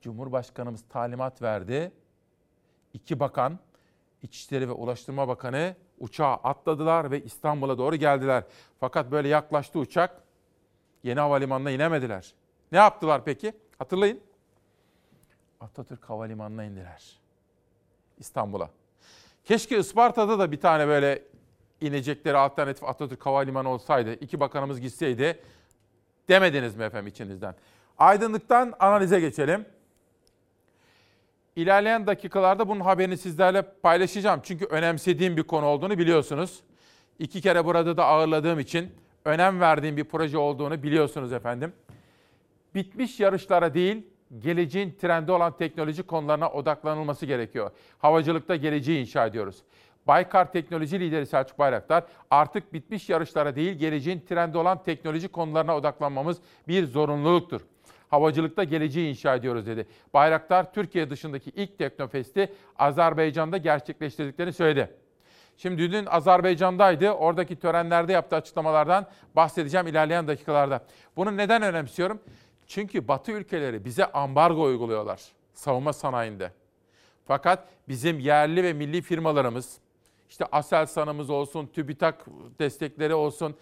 Cumhurbaşkanımız 0.00 0.84
talimat 0.88 1.42
verdi. 1.42 1.92
İki 2.92 3.20
bakan, 3.20 3.58
İçişleri 4.22 4.68
ve 4.68 4.72
Ulaştırma 4.72 5.28
Bakanı 5.28 5.76
uçağa 5.98 6.34
atladılar 6.34 7.10
ve 7.10 7.22
İstanbul'a 7.22 7.78
doğru 7.78 7.96
geldiler. 7.96 8.44
Fakat 8.80 9.10
böyle 9.10 9.28
yaklaştı 9.28 9.78
uçak. 9.78 10.25
Yeni 11.06 11.20
havalimanına 11.20 11.70
inemediler. 11.70 12.34
Ne 12.72 12.78
yaptılar 12.78 13.24
peki? 13.24 13.52
Hatırlayın. 13.78 14.20
Atatürk 15.60 16.10
Havalimanı'na 16.10 16.64
indiler. 16.64 17.20
İstanbul'a. 18.18 18.70
Keşke 19.44 19.78
Isparta'da 19.78 20.38
da 20.38 20.52
bir 20.52 20.60
tane 20.60 20.86
böyle 20.88 21.22
inecekleri 21.80 22.36
alternatif 22.36 22.84
Atatürk 22.84 23.26
Havalimanı 23.26 23.68
olsaydı. 23.68 24.12
iki 24.12 24.40
bakanımız 24.40 24.80
gitseydi 24.80 25.42
demediniz 26.28 26.76
mi 26.76 26.84
efendim 26.84 27.06
içinizden? 27.06 27.54
Aydınlıktan 27.98 28.74
analize 28.78 29.20
geçelim. 29.20 29.66
İlerleyen 31.56 32.06
dakikalarda 32.06 32.68
bunun 32.68 32.80
haberini 32.80 33.18
sizlerle 33.18 33.62
paylaşacağım. 33.62 34.40
Çünkü 34.42 34.64
önemsediğim 34.64 35.36
bir 35.36 35.42
konu 35.42 35.66
olduğunu 35.66 35.98
biliyorsunuz. 35.98 36.60
İki 37.18 37.40
kere 37.40 37.64
burada 37.64 37.96
da 37.96 38.04
ağırladığım 38.04 38.60
için 38.60 39.05
önem 39.26 39.60
verdiğim 39.60 39.96
bir 39.96 40.04
proje 40.04 40.38
olduğunu 40.38 40.82
biliyorsunuz 40.82 41.32
efendim. 41.32 41.72
Bitmiş 42.74 43.20
yarışlara 43.20 43.74
değil, 43.74 44.06
geleceğin 44.38 44.96
trendi 45.00 45.32
olan 45.32 45.56
teknoloji 45.56 46.02
konularına 46.02 46.50
odaklanılması 46.50 47.26
gerekiyor. 47.26 47.70
Havacılıkta 47.98 48.56
geleceği 48.56 49.00
inşa 49.00 49.26
ediyoruz. 49.26 49.62
Baykar 50.06 50.52
Teknoloji 50.52 51.00
Lideri 51.00 51.26
Selçuk 51.26 51.58
Bayraktar, 51.58 52.04
artık 52.30 52.72
bitmiş 52.72 53.08
yarışlara 53.08 53.56
değil, 53.56 53.72
geleceğin 53.72 54.20
trendi 54.28 54.58
olan 54.58 54.82
teknoloji 54.82 55.28
konularına 55.28 55.76
odaklanmamız 55.76 56.38
bir 56.68 56.86
zorunluluktur. 56.86 57.60
Havacılıkta 58.08 58.64
geleceği 58.64 59.10
inşa 59.10 59.34
ediyoruz 59.34 59.66
dedi. 59.66 59.86
Bayraktar, 60.14 60.72
Türkiye 60.72 61.10
dışındaki 61.10 61.50
ilk 61.50 61.78
Teknofest'i 61.78 62.52
Azerbaycan'da 62.78 63.56
gerçekleştirdiklerini 63.56 64.52
söyledi. 64.52 65.05
Şimdi 65.56 65.92
dün 65.92 66.06
Azerbaycan'daydı. 66.06 67.10
Oradaki 67.10 67.56
törenlerde 67.56 68.12
yaptığı 68.12 68.36
açıklamalardan 68.36 69.06
bahsedeceğim 69.36 69.86
ilerleyen 69.86 70.28
dakikalarda. 70.28 70.84
Bunu 71.16 71.36
neden 71.36 71.62
önemsiyorum? 71.62 72.20
Çünkü 72.66 73.08
Batı 73.08 73.32
ülkeleri 73.32 73.84
bize 73.84 74.12
ambargo 74.12 74.62
uyguluyorlar 74.62 75.20
savunma 75.54 75.92
sanayinde. 75.92 76.52
Fakat 77.24 77.68
bizim 77.88 78.18
yerli 78.18 78.64
ve 78.64 78.72
milli 78.72 79.02
firmalarımız, 79.02 79.78
işte 80.28 80.44
Aselsan'ımız 80.52 81.30
olsun, 81.30 81.66
TÜBİTAK 81.66 82.26
destekleri 82.58 83.14
olsun, 83.14 83.56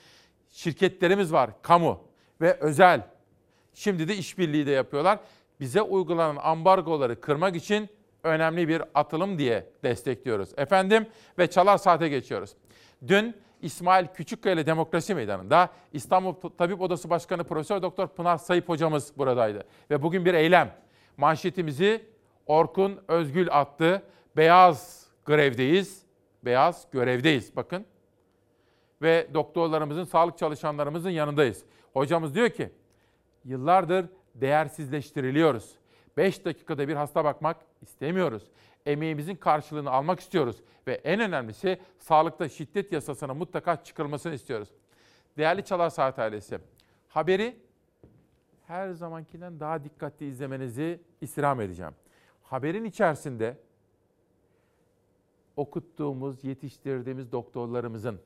şirketlerimiz 0.50 1.33
var, 1.33 1.50
kamu 1.62 2.00
ve 2.40 2.54
özel. 2.61 3.07
Şimdi 3.74 4.09
de 4.09 4.16
işbirliği 4.16 4.66
de 4.66 4.70
yapıyorlar. 4.70 5.18
Bize 5.61 5.83
uygulanan 5.83 6.37
ambargoları 6.37 7.20
kırmak 7.20 7.57
için 7.57 7.88
önemli 8.24 8.68
bir 8.68 8.82
atılım 8.94 9.38
diye 9.38 9.66
destekliyoruz. 9.82 10.50
Efendim 10.56 11.06
ve 11.38 11.46
çalar 11.46 11.78
saate 11.78 12.08
geçiyoruz. 12.08 12.50
Dün 13.06 13.37
İsmail 13.62 14.06
Küçükkaya 14.06 14.66
Demokrasi 14.66 15.14
Meydanı'nda 15.14 15.68
İstanbul 15.92 16.34
Tabip 16.58 16.80
Odası 16.80 17.10
Başkanı 17.10 17.44
Profesör 17.44 17.82
Doktor 17.82 18.08
Pınar 18.08 18.38
Sayıp 18.38 18.68
hocamız 18.68 19.12
buradaydı. 19.18 19.64
Ve 19.90 20.02
bugün 20.02 20.24
bir 20.24 20.34
eylem. 20.34 20.74
Manşetimizi 21.16 22.04
Orkun 22.46 23.00
Özgül 23.08 23.48
attı. 23.50 24.02
Beyaz 24.37 25.06
grevdeyiz. 25.24 26.02
Beyaz 26.44 26.87
görevdeyiz 26.92 27.56
bakın. 27.56 27.87
Ve 29.02 29.28
doktorlarımızın, 29.34 30.04
sağlık 30.04 30.38
çalışanlarımızın 30.38 31.10
yanındayız. 31.10 31.62
Hocamız 31.92 32.34
diyor 32.34 32.50
ki 32.50 32.70
yıllardır 33.44 34.06
değersizleştiriliyoruz. 34.34 35.78
5 36.16 36.44
dakikada 36.44 36.88
bir 36.88 36.94
hasta 36.94 37.24
bakmak 37.24 37.57
istemiyoruz. 37.83 38.42
Emeğimizin 38.87 39.37
karşılığını 39.37 39.90
almak 39.90 40.20
istiyoruz 40.20 40.62
ve 40.87 40.94
en 40.94 41.20
önemlisi 41.20 41.81
sağlıkta 41.98 42.48
şiddet 42.48 42.92
yasasına 42.92 43.35
mutlaka 43.35 43.85
çıkılmasını 43.85 44.35
istiyoruz. 44.35 44.68
Değerli 45.38 45.64
Çalar 45.64 45.90
Saat 45.90 46.18
ailesi, 46.18 46.59
haberi 47.09 47.57
her 48.66 48.92
zamankinden 48.92 49.61
daha 49.61 49.85
dikkatli 49.85 50.27
izlemenizi 50.27 51.00
istirham 51.20 51.61
edeceğim. 51.61 51.92
Haberin 52.42 52.85
içerisinde 52.85 53.59
okuttuğumuz, 55.57 56.44
yetiştirdiğimiz 56.44 57.33
doktorlarımızın 57.33 58.20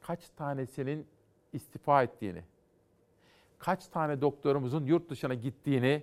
kaç 0.00 0.28
tanesinin 0.28 1.06
istifa 1.52 2.02
ettiğini, 2.02 2.42
kaç 3.58 3.88
tane 3.88 4.20
doktorumuzun 4.20 4.86
yurt 4.86 5.10
dışına 5.10 5.34
gittiğini 5.34 6.02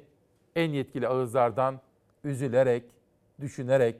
en 0.57 0.71
yetkili 0.71 1.07
ağızlardan 1.07 1.79
üzülerek, 2.23 2.83
düşünerek, 3.41 3.95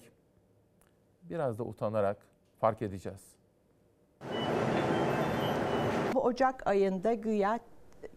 biraz 1.23 1.59
da 1.59 1.63
utanarak 1.63 2.17
fark 2.59 2.81
edeceğiz. 2.81 3.21
Bu 6.13 6.23
Ocak 6.23 6.67
ayında 6.67 7.13
güya 7.13 7.59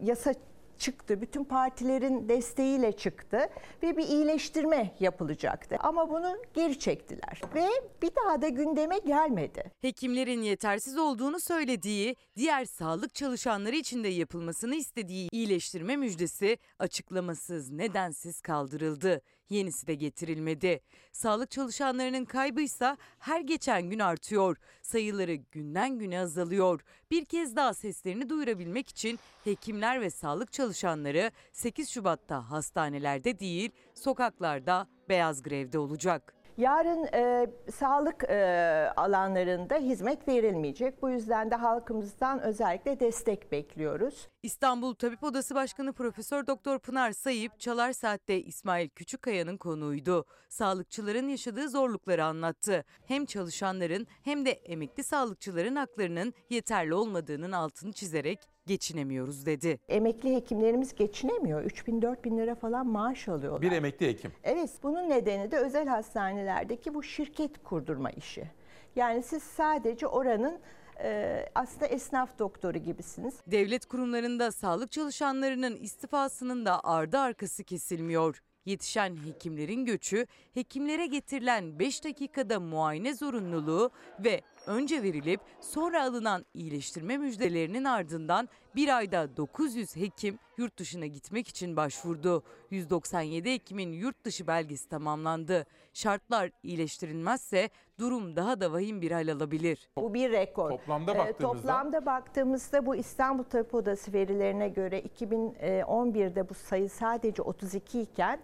yasa 0.01 0.33
çıktı. 0.81 1.21
Bütün 1.21 1.43
partilerin 1.43 2.29
desteğiyle 2.29 2.91
çıktı 2.91 3.49
ve 3.83 3.97
bir 3.97 4.03
iyileştirme 4.03 4.95
yapılacaktı. 4.99 5.75
Ama 5.79 6.09
bunu 6.09 6.37
geri 6.53 6.79
çektiler 6.79 7.41
ve 7.55 7.67
bir 8.01 8.11
daha 8.15 8.41
da 8.41 8.47
gündeme 8.47 8.97
gelmedi. 8.97 9.71
Hekimlerin 9.81 10.41
yetersiz 10.41 10.97
olduğunu 10.97 11.39
söylediği, 11.39 12.15
diğer 12.35 12.65
sağlık 12.65 13.15
çalışanları 13.15 13.75
için 13.75 14.03
de 14.03 14.07
yapılmasını 14.07 14.75
istediği 14.75 15.29
iyileştirme 15.31 15.95
müjdesi 15.95 16.57
açıklamasız, 16.79 17.71
nedensiz 17.71 18.41
kaldırıldı. 18.41 19.21
Yenisi 19.49 19.87
de 19.87 19.95
getirilmedi. 19.95 20.81
Sağlık 21.11 21.51
çalışanlarının 21.51 22.25
kaybıysa 22.25 22.97
her 23.19 23.41
geçen 23.41 23.89
gün 23.89 23.99
artıyor. 23.99 24.57
Sayıları 24.81 25.33
günden 25.33 25.99
güne 25.99 26.19
azalıyor. 26.19 26.81
Bir 27.11 27.25
kez 27.25 27.55
daha 27.55 27.73
seslerini 27.73 28.29
duyurabilmek 28.29 28.89
için 28.89 29.19
hekimler 29.43 30.01
ve 30.01 30.09
sağlık 30.09 30.51
çalışanları 30.53 31.31
8 31.51 31.89
Şubat'ta 31.89 32.51
hastanelerde 32.51 33.39
değil, 33.39 33.71
sokaklarda 33.93 34.87
beyaz 35.09 35.43
grevde 35.43 35.79
olacak. 35.79 36.40
Yarın 36.57 37.07
e, 37.13 37.47
sağlık 37.71 38.23
e, 38.23 38.93
alanlarında 38.95 39.75
hizmet 39.75 40.27
verilmeyecek. 40.27 41.01
Bu 41.01 41.09
yüzden 41.09 41.51
de 41.51 41.55
halkımızdan 41.55 42.41
özellikle 42.41 42.99
destek 42.99 43.51
bekliyoruz. 43.51 44.27
İstanbul 44.43 44.93
Tabip 44.95 45.23
Odası 45.23 45.55
Başkanı 45.55 45.93
Profesör 45.93 46.47
Doktor 46.47 46.79
Pınar 46.79 47.11
Sayıp 47.11 47.59
Çalar 47.59 47.93
Saat'te 47.93 48.41
İsmail 48.41 48.89
Küçükkaya'nın 48.89 49.57
konuğuydu. 49.57 50.25
Sağlıkçıların 50.49 51.27
yaşadığı 51.27 51.69
zorlukları 51.69 52.25
anlattı. 52.25 52.83
Hem 53.07 53.25
çalışanların 53.25 54.07
hem 54.23 54.45
de 54.45 54.51
emekli 54.51 55.03
sağlıkçıların 55.03 55.75
haklarının 55.75 56.33
yeterli 56.49 56.93
olmadığının 56.93 57.51
altını 57.51 57.91
çizerek 57.91 58.39
geçinemiyoruz 58.71 59.45
dedi. 59.45 59.79
Emekli 59.89 60.35
hekimlerimiz 60.35 60.95
geçinemiyor. 60.95 61.63
3 61.63 61.87
bin 61.87 62.01
4 62.01 62.25
bin 62.25 62.37
lira 62.37 62.55
falan 62.55 62.87
maaş 62.87 63.27
alıyorlar. 63.27 63.61
Bir 63.61 63.71
emekli 63.71 64.07
hekim. 64.07 64.31
Evet 64.43 64.69
bunun 64.83 65.09
nedeni 65.09 65.51
de 65.51 65.57
özel 65.57 65.87
hastanelerdeki 65.87 66.93
bu 66.93 67.03
şirket 67.03 67.63
kurdurma 67.63 68.09
işi. 68.11 68.51
Yani 68.95 69.23
siz 69.23 69.43
sadece 69.43 70.07
oranın 70.07 70.59
e, 71.03 71.45
aslında 71.55 71.85
esnaf 71.85 72.39
doktoru 72.39 72.77
gibisiniz. 72.77 73.33
Devlet 73.47 73.85
kurumlarında 73.85 74.51
sağlık 74.51 74.91
çalışanlarının 74.91 75.75
istifasının 75.75 76.65
da 76.65 76.83
ardı 76.83 77.17
arkası 77.19 77.63
kesilmiyor. 77.63 78.41
Yetişen 78.65 79.15
hekimlerin 79.25 79.85
göçü, 79.85 80.27
hekimlere 80.53 81.05
getirilen 81.05 81.79
5 81.79 82.03
dakikada 82.03 82.59
muayene 82.59 83.13
zorunluluğu 83.13 83.91
ve 84.19 84.41
önce 84.67 85.03
verilip 85.03 85.39
sonra 85.61 86.03
alınan 86.03 86.45
iyileştirme 86.53 87.17
müjdelerinin 87.17 87.83
ardından 87.83 88.49
bir 88.75 88.97
ayda 88.97 89.37
900 89.37 89.95
hekim 89.95 90.39
yurt 90.57 90.77
dışına 90.77 91.05
gitmek 91.05 91.47
için 91.47 91.77
başvurdu. 91.77 92.43
197 92.69 93.53
hekimin 93.53 93.91
yurt 93.91 94.25
dışı 94.25 94.47
belgesi 94.47 94.89
tamamlandı. 94.89 95.65
Şartlar 95.93 96.51
iyileştirilmezse 96.63 97.69
durum 97.99 98.35
daha 98.35 98.61
da 98.61 98.71
vahim 98.71 99.01
bir 99.01 99.11
hal 99.11 99.27
alabilir. 99.27 99.89
Bu 99.97 100.13
bir 100.13 100.31
rekor. 100.31 100.69
Toplamda 100.69 101.15
Ee, 101.15 101.17
baktığımızda 101.17 101.53
toplamda 101.57 102.05
baktığımızda 102.05 102.85
bu 102.85 102.95
İstanbul 102.95 103.43
Tabip 103.43 103.75
Odası 103.75 104.13
verilerine 104.13 104.69
göre 104.69 104.99
2011'de 104.99 106.49
bu 106.49 106.53
sayı 106.53 106.89
sadece 106.89 107.41
32 107.41 108.01
iken 108.01 108.39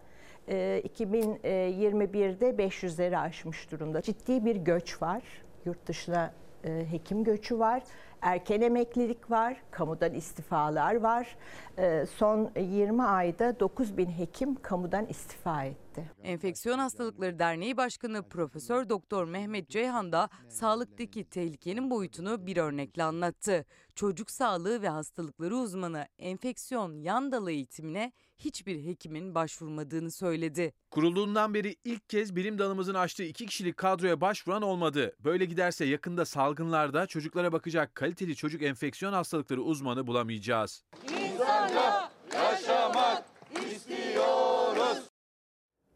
e, 0.48 0.82
2021'de 0.98 2.50
500'leri 2.50 3.18
aşmış 3.18 3.72
durumda. 3.72 4.02
Ciddi 4.02 4.46
bir 4.46 4.56
göç 4.56 5.02
var. 5.02 5.24
Yurt 5.66 5.88
dışına 5.88 6.34
e, 6.64 6.92
hekim 6.92 7.24
göçü 7.24 7.60
var. 7.60 7.84
Erken 8.22 8.62
emeklilik 8.62 9.32
var, 9.32 9.58
kamudan 9.72 10.14
istifalar 10.14 10.96
var. 10.96 11.38
E, 11.78 12.06
Son 12.06 12.52
20 12.60 13.04
ayda 13.04 13.60
9 13.60 13.98
bin 13.98 14.10
hekim 14.10 14.56
kamudan 14.56 15.06
istifa 15.06 15.64
etti. 15.64 16.12
Enfeksiyon 16.24 16.80
Hastalıkları 16.80 17.40
Derneği 17.40 17.78
Başkanı 17.78 18.24
Profesör 18.24 18.90
Doktor 18.90 19.26
Mehmet 19.26 19.70
Ceyhan 19.70 20.12
da 20.12 20.30
sağlıktaki 20.50 21.30
tehlikenin 21.30 21.90
boyutunu 21.90 22.46
bir 22.46 22.58
örnekle 22.58 23.04
anlattı. 23.04 23.66
Çocuk 23.96 24.32
sağlığı 24.32 24.82
ve 24.82 24.90
hastalıkları 24.90 25.56
uzmanı 25.56 26.08
enfeksiyon 26.20 27.00
yan 27.00 27.32
dalı 27.32 27.52
eğitimine 27.52 28.12
hiçbir 28.40 28.86
hekimin 28.86 29.36
başvurmadığını 29.36 30.12
söyledi. 30.12 30.74
Kurulduğundan 30.92 31.54
beri 31.54 31.76
ilk 31.84 32.10
kez 32.10 32.36
bilim 32.36 32.60
dalımızın 32.60 32.94
açtığı 32.94 33.24
iki 33.24 33.46
kişilik 33.46 33.78
kadroya 33.78 34.22
başvuran 34.22 34.62
olmadı. 34.62 35.16
Böyle 35.20 35.46
giderse 35.46 35.86
yakında 35.86 36.26
salgınlarda 36.26 37.08
çocuklara 37.08 37.52
bakacak 37.52 37.96
kaliteli 37.96 38.36
çocuk 38.36 38.64
enfeksiyon 38.64 39.14
hastalıkları 39.14 39.62
uzmanı 39.62 40.08
bulamayacağız. 40.08 40.84
İnsanca 41.04 42.10
yaşamak 42.34 43.26
istiyoruz. 43.72 44.98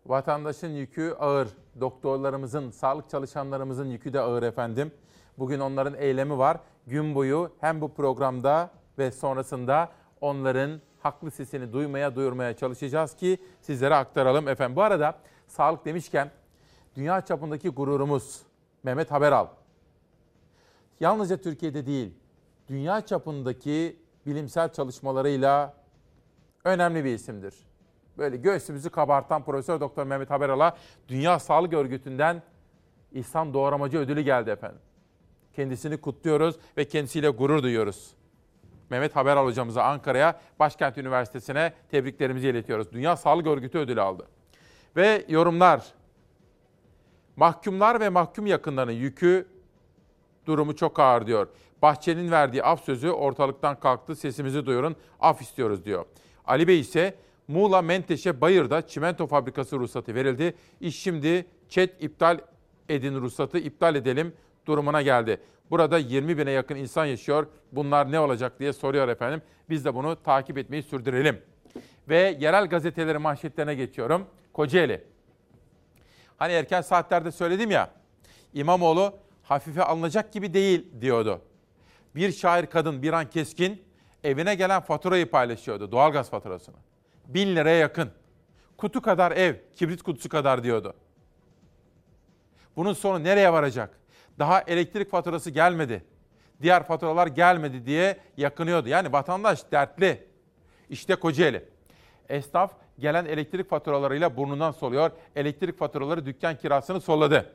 Vatandaşın 0.05 0.69
yükü 0.69 1.15
ağır. 1.19 1.47
Doktorlarımızın, 1.79 2.71
sağlık 2.71 3.09
çalışanlarımızın 3.09 3.89
yükü 3.89 4.13
de 4.13 4.19
ağır 4.19 4.43
efendim. 4.43 4.91
Bugün 5.37 5.59
onların 5.59 5.93
eylemi 5.93 6.37
var. 6.37 6.57
Gün 6.87 7.15
boyu 7.15 7.55
hem 7.61 7.81
bu 7.81 7.93
programda 7.93 8.71
ve 8.97 9.11
sonrasında 9.11 9.91
onların 10.21 10.81
haklı 11.01 11.31
sesini 11.31 11.73
duymaya, 11.73 12.15
duyurmaya 12.15 12.55
çalışacağız 12.55 13.15
ki 13.15 13.37
sizlere 13.61 13.95
aktaralım 13.95 14.47
efendim. 14.47 14.75
Bu 14.75 14.81
arada 14.81 15.19
sağlık 15.47 15.85
demişken 15.85 16.31
dünya 16.95 17.21
çapındaki 17.21 17.69
gururumuz 17.69 18.41
Mehmet 18.83 19.11
Haberal. 19.11 19.47
Yalnızca 20.99 21.37
Türkiye'de 21.37 21.85
değil, 21.85 22.13
dünya 22.67 23.01
çapındaki 23.01 23.99
bilimsel 24.25 24.73
çalışmalarıyla 24.73 25.73
önemli 26.63 27.05
bir 27.05 27.13
isimdir. 27.13 27.55
Böyle 28.17 28.37
göğsümüzü 28.37 28.89
kabartan 28.89 29.43
Profesör 29.43 29.79
Doktor 29.79 30.03
Mehmet 30.03 30.29
Haberal'a 30.29 30.77
Dünya 31.07 31.39
Sağlık 31.39 31.73
Örgütü'nden 31.73 32.43
İhsan 33.11 33.53
Doğramacı 33.53 33.97
ödülü 33.97 34.21
geldi 34.21 34.49
efendim. 34.49 34.81
Kendisini 35.53 35.97
kutluyoruz 35.97 36.55
ve 36.77 36.85
kendisiyle 36.85 37.29
gurur 37.29 37.63
duyuyoruz. 37.63 38.13
Mehmet 38.91 39.15
Haberal 39.15 39.45
hocamıza 39.45 39.83
Ankara'ya, 39.83 40.39
Başkent 40.59 40.97
Üniversitesi'ne 40.97 41.73
tebriklerimizi 41.91 42.47
iletiyoruz. 42.47 42.91
Dünya 42.91 43.17
Sağlık 43.17 43.47
Örgütü 43.47 43.77
ödülü 43.77 44.01
aldı. 44.01 44.27
Ve 44.95 45.25
yorumlar. 45.29 45.93
Mahkumlar 47.35 47.99
ve 47.99 48.09
mahkum 48.09 48.45
yakınlarının 48.45 48.91
yükü 48.91 49.47
durumu 50.45 50.75
çok 50.75 50.99
ağır 50.99 51.27
diyor. 51.27 51.47
Bahçenin 51.81 52.31
verdiği 52.31 52.63
af 52.63 52.83
sözü 52.83 53.09
ortalıktan 53.09 53.79
kalktı. 53.79 54.15
Sesimizi 54.15 54.65
duyurun. 54.65 54.95
Af 55.19 55.41
istiyoruz 55.41 55.85
diyor. 55.85 56.05
Ali 56.45 56.67
Bey 56.67 56.79
ise 56.79 57.15
Muğla 57.47 57.81
Menteşe 57.81 58.41
Bayır'da 58.41 58.87
çimento 58.87 59.27
fabrikası 59.27 59.79
ruhsatı 59.79 60.15
verildi. 60.15 60.55
İş 60.81 60.99
şimdi 60.99 61.45
çet 61.69 62.03
iptal 62.03 62.39
edin 62.89 63.15
ruhsatı 63.21 63.57
iptal 63.57 63.95
edelim 63.95 64.33
durumuna 64.65 65.01
geldi. 65.01 65.41
Burada 65.71 65.97
20 65.97 66.37
bine 66.37 66.51
yakın 66.51 66.75
insan 66.75 67.05
yaşıyor. 67.05 67.47
Bunlar 67.71 68.11
ne 68.11 68.19
olacak 68.19 68.59
diye 68.59 68.73
soruyor 68.73 69.07
efendim. 69.07 69.41
Biz 69.69 69.85
de 69.85 69.95
bunu 69.95 70.23
takip 70.23 70.57
etmeyi 70.57 70.83
sürdürelim. 70.83 71.41
Ve 72.09 72.37
yerel 72.39 72.67
gazetelerin 72.67 73.21
manşetlerine 73.21 73.75
geçiyorum. 73.75 74.27
Kocaeli. 74.53 75.03
Hani 76.37 76.53
erken 76.53 76.81
saatlerde 76.81 77.31
söyledim 77.31 77.71
ya. 77.71 77.91
İmamoğlu 78.53 79.13
hafife 79.43 79.83
alınacak 79.83 80.33
gibi 80.33 80.53
değil 80.53 81.01
diyordu. 81.01 81.41
Bir 82.15 82.31
şair 82.31 82.65
kadın 82.65 83.01
bir 83.01 83.13
an 83.13 83.29
keskin 83.29 83.83
evine 84.23 84.55
gelen 84.55 84.81
faturayı 84.81 85.31
paylaşıyordu. 85.31 85.91
Doğalgaz 85.91 86.29
faturasını. 86.29 86.75
Bin 87.27 87.55
liraya 87.55 87.77
yakın. 87.77 88.11
Kutu 88.77 89.01
kadar 89.01 89.31
ev, 89.31 89.55
kibrit 89.75 90.03
kutusu 90.03 90.29
kadar 90.29 90.63
diyordu. 90.63 90.93
Bunun 92.75 92.93
sonu 92.93 93.23
nereye 93.23 93.53
varacak? 93.53 94.00
Daha 94.41 94.61
elektrik 94.61 95.11
faturası 95.11 95.49
gelmedi. 95.49 96.03
Diğer 96.61 96.83
faturalar 96.83 97.27
gelmedi 97.27 97.85
diye 97.85 98.17
yakınıyordu. 98.37 98.89
Yani 98.89 99.13
vatandaş 99.13 99.71
dertli. 99.71 100.27
İşte 100.89 101.15
Kocaeli. 101.15 101.65
Esnaf 102.29 102.71
gelen 102.99 103.25
elektrik 103.25 103.69
faturalarıyla 103.69 104.37
burnundan 104.37 104.71
soluyor. 104.71 105.11
Elektrik 105.35 105.79
faturaları 105.79 106.25
dükkan 106.25 106.57
kirasını 106.57 107.01
solladı. 107.01 107.53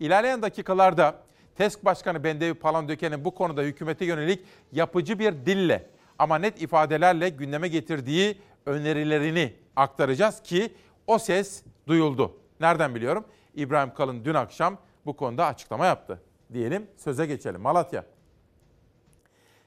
İlerleyen 0.00 0.42
dakikalarda 0.42 1.14
TESK 1.56 1.84
Başkanı 1.84 2.24
Bendevi 2.24 2.54
Palandöken'in 2.54 3.24
bu 3.24 3.34
konuda 3.34 3.62
hükümete 3.62 4.04
yönelik 4.04 4.44
yapıcı 4.72 5.18
bir 5.18 5.32
dille 5.46 5.86
ama 6.18 6.38
net 6.38 6.62
ifadelerle 6.62 7.28
gündeme 7.28 7.68
getirdiği 7.68 8.38
önerilerini 8.66 9.52
aktaracağız 9.76 10.42
ki 10.42 10.72
o 11.06 11.18
ses 11.18 11.64
duyuldu. 11.86 12.36
Nereden 12.60 12.94
biliyorum? 12.94 13.24
İbrahim 13.54 13.94
Kalın 13.94 14.24
dün 14.24 14.34
akşam 14.34 14.78
bu 15.06 15.16
konuda 15.16 15.46
açıklama 15.46 15.86
yaptı. 15.86 16.22
Diyelim 16.52 16.86
söze 16.96 17.26
geçelim. 17.26 17.60
Malatya. 17.60 18.04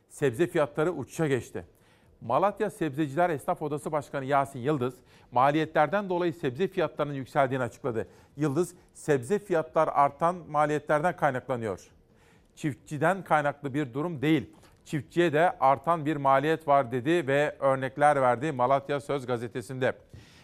Sebze 0.09 0.47
fiyatları 0.47 0.91
uçuşa 0.91 1.27
geçti. 1.27 1.65
Malatya 2.21 2.69
Sebzeciler 2.69 3.29
Esnaf 3.29 3.61
Odası 3.61 3.91
Başkanı 3.91 4.25
Yasin 4.25 4.59
Yıldız, 4.59 4.93
maliyetlerden 5.31 6.09
dolayı 6.09 6.33
sebze 6.33 6.67
fiyatlarının 6.67 7.13
yükseldiğini 7.13 7.63
açıkladı. 7.63 8.07
Yıldız, 8.37 8.75
sebze 8.93 9.39
fiyatlar 9.39 9.89
artan 9.93 10.35
maliyetlerden 10.35 11.15
kaynaklanıyor. 11.15 11.87
Çiftçiden 12.55 13.23
kaynaklı 13.23 13.73
bir 13.73 13.93
durum 13.93 14.21
değil. 14.21 14.49
Çiftçiye 14.85 15.33
de 15.33 15.57
artan 15.59 16.05
bir 16.05 16.15
maliyet 16.15 16.67
var 16.67 16.91
dedi 16.91 17.27
ve 17.27 17.55
örnekler 17.59 18.21
verdi 18.21 18.51
Malatya 18.51 19.01
Söz 19.01 19.25
gazetesinde. 19.25 19.93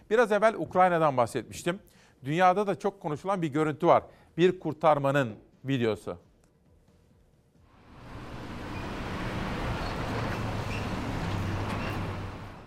Biraz 0.09 0.31
evvel 0.31 0.55
Ukrayna'dan 0.57 1.17
bahsetmiştim. 1.17 1.79
Dünyada 2.25 2.67
da 2.67 2.79
çok 2.79 3.01
konuşulan 3.01 3.41
bir 3.41 3.47
görüntü 3.47 3.87
var. 3.87 4.03
Bir 4.39 4.59
kurtarmanın 4.59 5.29
videosu. 5.65 6.17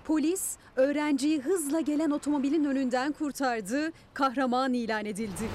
Polis 0.05 0.57
öğrenciyi 0.77 1.41
hızla 1.41 1.81
gelen 1.81 2.11
otomobilin 2.11 2.65
önünden 2.65 3.13
kurtardı, 3.13 3.93
kahraman 4.15 4.73
ilan 4.73 5.05
edildi. 5.05 5.49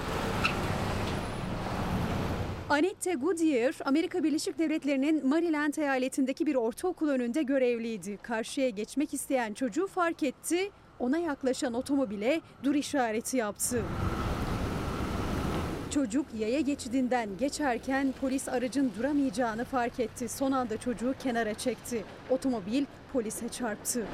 Annette 2.69 3.13
Goodyear, 3.13 3.75
Amerika 3.85 4.23
Birleşik 4.23 4.59
Devletleri'nin 4.59 5.27
Maryland 5.27 5.73
eyaletindeki 5.73 6.45
bir 6.45 6.55
ortaokul 6.55 7.09
önünde 7.09 7.43
görevliydi. 7.43 8.17
Karşıya 8.21 8.69
geçmek 8.69 9.13
isteyen 9.13 9.53
çocuğu 9.53 9.87
fark 9.87 10.23
etti, 10.23 10.71
ona 10.99 11.17
yaklaşan 11.17 11.73
otomobile 11.73 12.41
dur 12.63 12.75
işareti 12.75 13.37
yaptı. 13.37 13.83
Çocuk 15.97 16.25
yaya 16.39 16.59
geçidinden 16.59 17.37
geçerken 17.37 18.13
polis 18.21 18.49
aracın 18.49 18.91
duramayacağını 18.97 19.65
fark 19.65 19.99
etti. 19.99 20.29
Son 20.29 20.51
anda 20.51 20.77
çocuğu 20.77 21.13
kenara 21.19 21.53
çekti. 21.53 22.03
Otomobil 22.29 22.85
polise 23.13 23.49
çarptı. 23.49 24.05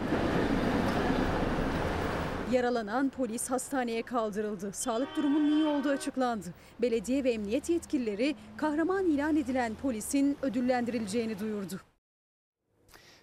Yaralanan 2.52 3.10
polis 3.10 3.52
hastaneye 3.52 4.02
kaldırıldı. 4.02 4.74
Sağlık 4.74 5.16
durumunun 5.16 5.52
iyi 5.52 5.66
olduğu 5.66 5.90
açıklandı. 5.90 6.54
Belediye 6.82 7.24
ve 7.24 7.32
emniyet 7.32 7.70
yetkilileri 7.70 8.36
kahraman 8.58 9.06
ilan 9.06 9.36
edilen 9.36 9.76
polisin 9.76 10.38
ödüllendirileceğini 10.42 11.40
duyurdu. 11.40 11.80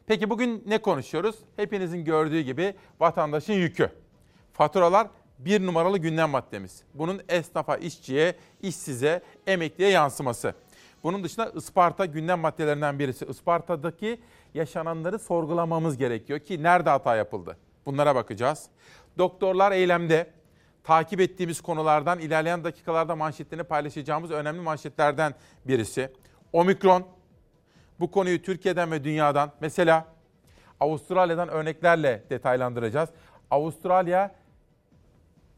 Peki 0.06 0.30
bugün 0.30 0.62
ne 0.66 0.78
konuşuyoruz? 0.82 1.36
Hepinizin 1.56 2.04
gördüğü 2.04 2.40
gibi 2.40 2.74
vatandaşın 3.00 3.52
yükü. 3.54 3.90
Faturalar 4.52 5.08
bir 5.45 5.66
numaralı 5.66 5.99
gündem 5.99 6.30
maddemiz. 6.30 6.82
Bunun 6.95 7.22
esnafa, 7.28 7.76
işçiye, 7.76 8.34
işsize, 8.62 9.22
emekliye 9.47 9.91
yansıması. 9.91 10.55
Bunun 11.03 11.24
dışında 11.24 11.51
Isparta 11.51 12.05
gündem 12.05 12.38
maddelerinden 12.38 12.99
birisi. 12.99 13.24
Isparta'daki 13.24 14.20
yaşananları 14.55 15.18
sorgulamamız 15.18 15.97
gerekiyor 15.97 16.38
ki 16.38 16.62
nerede 16.62 16.91
hata 16.91 17.16
yapıldı? 17.16 17.57
Bunlara 17.86 18.14
bakacağız. 18.14 18.66
Doktorlar 19.18 19.72
eylemde. 19.72 20.30
Takip 20.84 21.20
ettiğimiz 21.20 21.61
konulardan 21.61 22.18
ilerleyen 22.18 22.64
dakikalarda 22.64 23.16
manşetlerini 23.16 23.64
paylaşacağımız 23.64 24.30
önemli 24.30 24.61
manşetlerden 24.61 25.34
birisi. 25.64 26.12
Omikron. 26.53 27.07
Bu 28.01 28.11
konuyu 28.11 28.43
Türkiye'den 28.43 28.93
ve 28.93 29.05
dünyadan 29.05 29.53
mesela 29.61 30.07
Avustralya'dan 30.80 31.49
örneklerle 31.49 32.24
detaylandıracağız. 32.30 33.09
Avustralya 33.51 34.34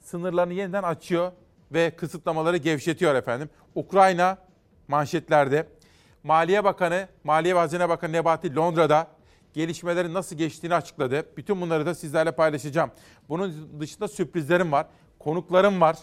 sınırlarını 0.02 0.52
yeniden 0.52 0.82
açıyor 0.82 1.32
ve 1.72 1.90
kısıtlamaları 1.90 2.56
gevşetiyor 2.56 3.14
efendim. 3.14 3.50
Ukrayna 3.74 4.38
manşetlerde. 4.88 5.66
Maliye 6.24 6.64
Bakanı, 6.64 7.08
Maliye 7.24 7.54
ve 7.54 7.58
Hazine 7.58 7.88
Bakanı 7.88 8.12
Nebati 8.12 8.56
Londra'da 8.56 9.06
gelişmelerin 9.54 10.14
nasıl 10.14 10.36
geçtiğini 10.36 10.74
açıkladı. 10.74 11.26
Bütün 11.36 11.60
bunları 11.60 11.86
da 11.86 11.94
sizlerle 11.94 12.32
paylaşacağım. 12.32 12.90
Bunun 13.28 13.80
dışında 13.80 14.08
sürprizlerim 14.08 14.72
var, 14.72 14.86
konuklarım 15.18 15.80
var. 15.80 15.98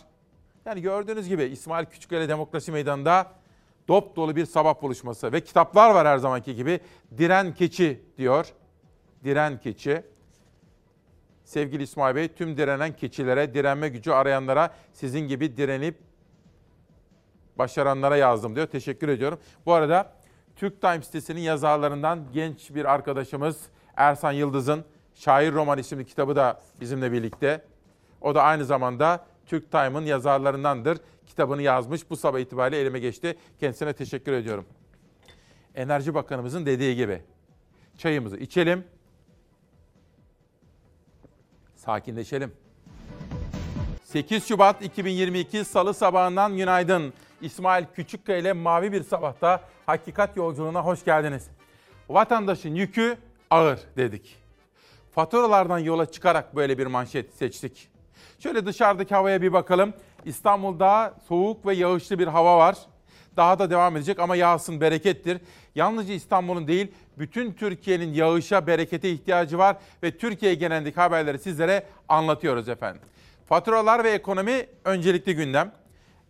Yani 0.65 0.81
gördüğünüz 0.81 1.27
gibi 1.27 1.43
İsmail 1.43 1.85
Küçüköy'le 1.85 2.29
Demokrasi 2.29 2.71
Meydanı'nda 2.71 3.27
dop 3.87 4.15
dolu 4.15 4.35
bir 4.35 4.45
sabah 4.45 4.81
buluşması 4.81 5.31
ve 5.31 5.41
kitaplar 5.41 5.89
var 5.89 6.07
her 6.07 6.17
zamanki 6.17 6.55
gibi. 6.55 6.79
Diren 7.17 7.53
Keçi 7.53 8.01
diyor. 8.17 8.53
Diren 9.23 9.59
Keçi. 9.59 10.03
Sevgili 11.49 11.83
İsmail 11.83 12.15
Bey, 12.15 12.27
tüm 12.27 12.57
direnen 12.57 12.95
keçilere, 12.95 13.53
direnme 13.53 13.89
gücü 13.89 14.11
arayanlara, 14.11 14.73
sizin 14.93 15.19
gibi 15.19 15.57
direnip 15.57 15.97
başaranlara 17.55 18.17
yazdım 18.17 18.55
diyor. 18.55 18.67
Teşekkür 18.67 19.09
ediyorum. 19.09 19.39
Bu 19.65 19.73
arada 19.73 20.13
Türk 20.55 20.81
Times 20.81 21.05
sitesinin 21.05 21.41
yazarlarından 21.41 22.19
genç 22.33 22.75
bir 22.75 22.85
arkadaşımız 22.85 23.61
Ersan 23.95 24.31
Yıldız'ın 24.31 24.85
Şair 25.15 25.53
Roman 25.53 25.77
isimli 25.77 26.05
kitabı 26.05 26.35
da 26.35 26.61
bizimle 26.81 27.11
birlikte. 27.11 27.65
O 28.21 28.35
da 28.35 28.43
aynı 28.43 28.65
zamanda 28.65 29.25
Türk 29.45 29.71
Time'ın 29.71 30.05
yazarlarındandır. 30.05 30.97
Kitabını 31.27 31.61
yazmış. 31.61 32.09
Bu 32.09 32.15
sabah 32.15 32.39
itibariyle 32.39 32.81
elime 32.81 32.99
geçti. 32.99 33.37
Kendisine 33.59 33.93
teşekkür 33.93 34.33
ediyorum. 34.33 34.65
Enerji 35.75 36.13
Bakanımızın 36.13 36.65
dediği 36.65 36.95
gibi 36.95 37.21
çayımızı 37.97 38.37
içelim. 38.37 38.83
Sakinleşelim. 41.79 42.51
8 44.03 44.47
Şubat 44.47 44.81
2022 44.81 45.65
Salı 45.65 45.93
sabahından 45.93 46.57
günaydın. 46.57 47.13
İsmail 47.41 47.85
Küçükkaya 47.95 48.37
ile 48.37 48.53
Mavi 48.53 48.91
Bir 48.91 49.03
Sabah'ta 49.03 49.61
Hakikat 49.85 50.37
Yolculuğuna 50.37 50.85
hoş 50.85 51.05
geldiniz. 51.05 51.47
Vatandaşın 52.09 52.75
yükü 52.75 53.17
ağır 53.49 53.79
dedik. 53.97 54.35
Faturalardan 55.11 55.79
yola 55.79 56.05
çıkarak 56.11 56.55
böyle 56.55 56.77
bir 56.77 56.87
manşet 56.87 57.33
seçtik. 57.33 57.89
Şöyle 58.39 58.65
dışarıdaki 58.65 59.15
havaya 59.15 59.41
bir 59.41 59.53
bakalım. 59.53 59.93
İstanbul'da 60.25 61.13
soğuk 61.27 61.65
ve 61.65 61.73
yağışlı 61.73 62.19
bir 62.19 62.27
hava 62.27 62.57
var. 62.57 62.77
Daha 63.37 63.59
da 63.59 63.69
devam 63.69 63.97
edecek 63.97 64.19
ama 64.19 64.35
yağsın 64.35 64.81
berekettir. 64.81 65.41
Yalnızca 65.75 66.13
İstanbul'un 66.13 66.67
değil, 66.67 66.91
bütün 67.17 67.53
Türkiye'nin 67.53 68.13
yağışa, 68.13 68.67
berekete 68.67 69.09
ihtiyacı 69.09 69.57
var 69.57 69.77
ve 70.03 70.17
Türkiye 70.17 70.53
genelindeki 70.53 70.95
haberleri 70.95 71.39
sizlere 71.39 71.83
anlatıyoruz 72.09 72.69
efendim. 72.69 73.01
Faturalar 73.45 74.03
ve 74.03 74.11
ekonomi 74.11 74.65
öncelikli 74.85 75.35
gündem. 75.35 75.71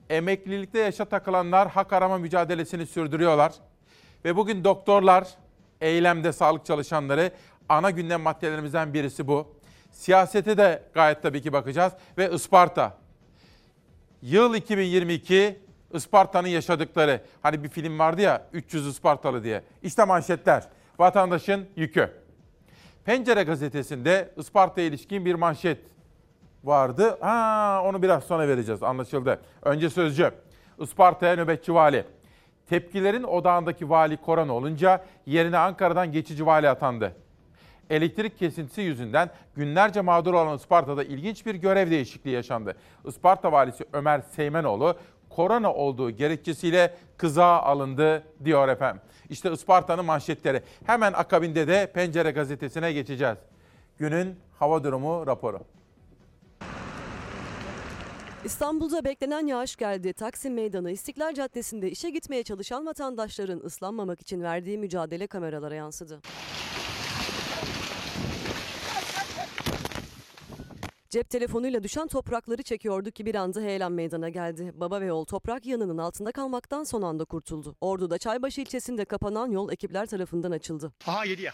Emeklilikte 0.10 0.80
yaşa 0.80 1.06
takılanlar 1.06 1.70
hak 1.70 1.94
arama 1.94 2.18
mücadelesini 2.18 2.86
sürdürüyorlar. 2.86 3.54
Ve 4.26 4.36
bugün 4.36 4.64
doktorlar, 4.64 5.28
eylemde 5.82 6.34
sağlık 6.34 6.66
çalışanları 6.66 7.32
ana 7.70 7.90
gündem 7.90 8.22
maddelerimizden 8.22 8.94
birisi 8.94 9.28
bu. 9.28 9.56
Siyasete 9.92 10.58
de 10.58 10.84
gayet 10.94 11.22
tabii 11.22 11.42
ki 11.42 11.54
bakacağız 11.54 11.94
ve 12.18 12.32
Isparta. 12.32 12.98
Yıl 14.22 14.56
2022 14.56 15.60
Isparta'nın 15.94 16.48
yaşadıkları. 16.48 17.22
Hani 17.42 17.64
bir 17.64 17.70
film 17.70 18.00
vardı 18.00 18.22
ya 18.22 18.46
300 18.54 18.88
Ispartalı 18.88 19.44
diye. 19.44 19.64
İşte 19.84 20.06
manşetler. 20.06 20.64
Vatandaşın 21.00 21.66
yükü. 21.76 22.12
Pencere 23.06 23.44
gazetesinde 23.44 24.34
Isparta'ya 24.38 24.88
ilişkin 24.88 25.26
bir 25.26 25.36
manşet 25.36 25.78
vardı. 26.64 27.18
Ha, 27.22 27.82
onu 27.86 28.02
biraz 28.02 28.24
sonra 28.24 28.48
vereceğiz 28.48 28.84
anlaşıldı. 28.84 29.40
Önce 29.62 29.90
sözcü. 29.90 30.32
Isparta'ya 30.80 31.36
nöbetçi 31.36 31.74
vali. 31.74 32.06
Tepkilerin 32.70 33.24
odağındaki 33.24 33.90
vali 33.90 34.18
korona 34.18 34.54
olunca 34.54 35.06
yerine 35.26 35.58
Ankara'dan 35.58 36.12
geçici 36.12 36.46
vali 36.46 36.70
atandı. 36.70 37.16
Elektrik 37.90 38.38
kesintisi 38.40 38.82
yüzünden 38.82 39.30
günlerce 39.56 40.02
mağdur 40.02 40.34
olan 40.34 40.58
Isparta'da 40.58 41.04
ilginç 41.04 41.46
bir 41.46 41.56
görev 41.56 41.92
değişikliği 41.92 42.32
yaşandı. 42.32 42.76
Isparta 43.06 43.52
valisi 43.52 43.86
Ömer 43.94 44.20
Seymenoğlu 44.20 44.98
korona 45.30 45.74
olduğu 45.74 46.12
gerekçesiyle 46.12 46.98
kızağa 47.18 47.62
alındı 47.62 48.24
diyor 48.46 48.68
efendim. 48.68 49.02
İşte 49.30 49.52
Isparta'nın 49.52 50.06
manşetleri. 50.06 50.62
Hemen 50.86 51.14
akabinde 51.14 51.68
de 51.68 51.92
Pencere 51.94 52.32
gazetesine 52.32 52.94
geçeceğiz. 52.94 53.38
Günün 53.98 54.36
hava 54.60 54.84
durumu 54.84 55.28
raporu. 55.28 55.60
İstanbul'da 58.46 59.04
beklenen 59.04 59.48
yağış 59.48 59.76
geldi. 59.76 60.14
Taksim 60.14 60.54
Meydanı 60.54 60.92
İstiklal 60.92 61.34
Caddesi'nde 61.34 61.92
işe 61.92 62.10
gitmeye 62.10 62.44
çalışan 62.44 62.86
vatandaşların 62.86 63.60
ıslanmamak 63.60 64.22
için 64.22 64.42
verdiği 64.42 64.78
mücadele 64.78 65.28
kameralara 65.28 65.76
yansıdı. 65.76 66.20
Cep 71.10 71.30
telefonuyla 71.30 71.84
düşen 71.84 72.08
toprakları 72.08 72.64
çekiyordu 72.64 73.12
ki 73.12 73.26
bir 73.26 73.36
anda 73.36 73.62
heyelan 73.62 73.92
meydana 73.92 74.30
geldi. 74.30 74.72
Baba 74.76 75.02
ve 75.02 75.12
oğul 75.12 75.26
toprak 75.26 75.66
yanının 75.66 75.98
altında 75.98 76.32
kalmaktan 76.32 76.84
son 76.84 77.02
anda 77.02 77.26
kurtuldu. 77.26 77.76
Ordu'da 77.82 78.18
Çaybaşı 78.18 78.62
ilçesinde 78.62 79.06
kapanan 79.06 79.52
yol 79.52 79.72
ekipler 79.72 80.06
tarafından 80.06 80.52
açıldı. 80.52 80.94
Aha 81.08 81.26
gidiyor. 81.26 81.54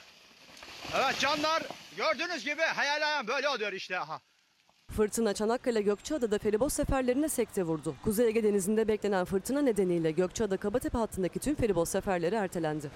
Evet 0.95 1.19
canlar 1.19 1.63
gördüğünüz 1.97 2.45
gibi 2.45 2.61
hayal 2.61 3.27
böyle 3.27 3.49
oluyor 3.49 3.73
işte 3.73 3.99
aha. 3.99 4.19
Fırtına 4.91 5.33
Çanakkale 5.33 5.81
Gökçeada'da 5.81 6.37
feribot 6.37 6.73
seferlerine 6.73 7.29
sekte 7.29 7.63
vurdu. 7.63 7.95
Kuzey 8.03 8.27
Ege 8.27 8.43
Denizi'nde 8.43 8.87
beklenen 8.87 9.25
fırtına 9.25 9.61
nedeniyle 9.61 10.11
Gökçeada 10.11 10.57
Kabatepe 10.57 10.97
hattındaki 10.97 11.39
tüm 11.39 11.55
feribot 11.55 11.89
seferleri 11.89 12.35
ertelendi. 12.35 12.91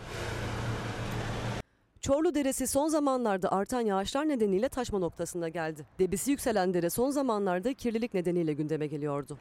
Çorlu 2.02 2.36
Deresi 2.36 2.68
son 2.68 2.88
zamanlarda 2.88 3.52
artan 3.52 3.82
yağışlar 3.82 4.30
nedeniyle 4.30 4.70
taşma 4.70 5.00
noktasında 5.00 5.50
geldi. 5.50 5.86
Debisi 6.00 6.32
yükselen 6.32 6.74
dere 6.74 6.89
son 6.89 7.10
zamanlarda 7.10 7.74
kirlilik 7.74 8.14
nedeniyle 8.14 8.54
gündeme 8.54 8.88
geliyordu. 8.88 9.38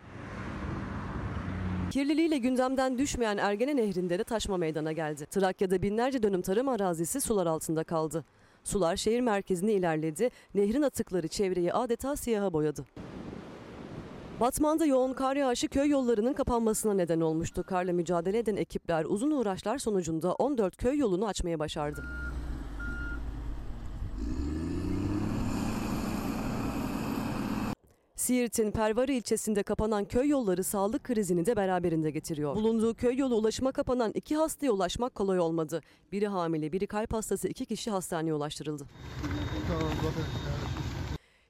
Kirliliğiyle 1.90 2.38
gündemden 2.38 2.98
düşmeyen 2.98 3.36
Ergene 3.36 3.76
Nehri'nde 3.76 4.18
de 4.18 4.24
taşma 4.24 4.56
meydana 4.56 4.92
geldi. 4.92 5.26
Trakya'da 5.26 5.82
binlerce 5.82 6.22
dönüm 6.22 6.42
tarım 6.42 6.68
arazisi 6.68 7.20
sular 7.20 7.46
altında 7.46 7.84
kaldı. 7.84 8.24
Sular 8.64 8.96
şehir 8.96 9.20
merkezine 9.20 9.72
ilerledi, 9.72 10.30
nehrin 10.54 10.82
atıkları 10.82 11.28
çevreyi 11.28 11.72
adeta 11.72 12.16
siyaha 12.16 12.52
boyadı. 12.52 12.84
Batman'da 14.40 14.86
yoğun 14.86 15.12
kar 15.12 15.36
yağışı 15.36 15.68
köy 15.68 15.88
yollarının 15.88 16.32
kapanmasına 16.32 16.94
neden 16.94 17.20
olmuştu. 17.20 17.64
Karla 17.66 17.92
mücadele 17.92 18.38
eden 18.38 18.56
ekipler 18.56 19.04
uzun 19.04 19.30
uğraşlar 19.30 19.78
sonucunda 19.78 20.34
14 20.34 20.76
köy 20.76 20.98
yolunu 20.98 21.26
açmaya 21.26 21.58
başardı. 21.58 22.04
Siirt'in 28.18 28.70
Pervari 28.70 29.16
ilçesinde 29.16 29.62
kapanan 29.62 30.04
köy 30.04 30.28
yolları 30.28 30.64
sağlık 30.64 31.04
krizini 31.04 31.46
de 31.46 31.56
beraberinde 31.56 32.10
getiriyor. 32.10 32.56
Bulunduğu 32.56 32.94
köy 32.94 33.16
yolu 33.16 33.34
ulaşıma 33.34 33.72
kapanan 33.72 34.12
iki 34.14 34.36
hastaya 34.36 34.72
ulaşmak 34.72 35.14
kolay 35.14 35.40
olmadı. 35.40 35.80
Biri 36.12 36.26
hamile, 36.26 36.72
biri 36.72 36.86
kalp 36.86 37.12
hastası 37.12 37.48
iki 37.48 37.66
kişi 37.66 37.90
hastaneye 37.90 38.34
ulaştırıldı. 38.34 38.84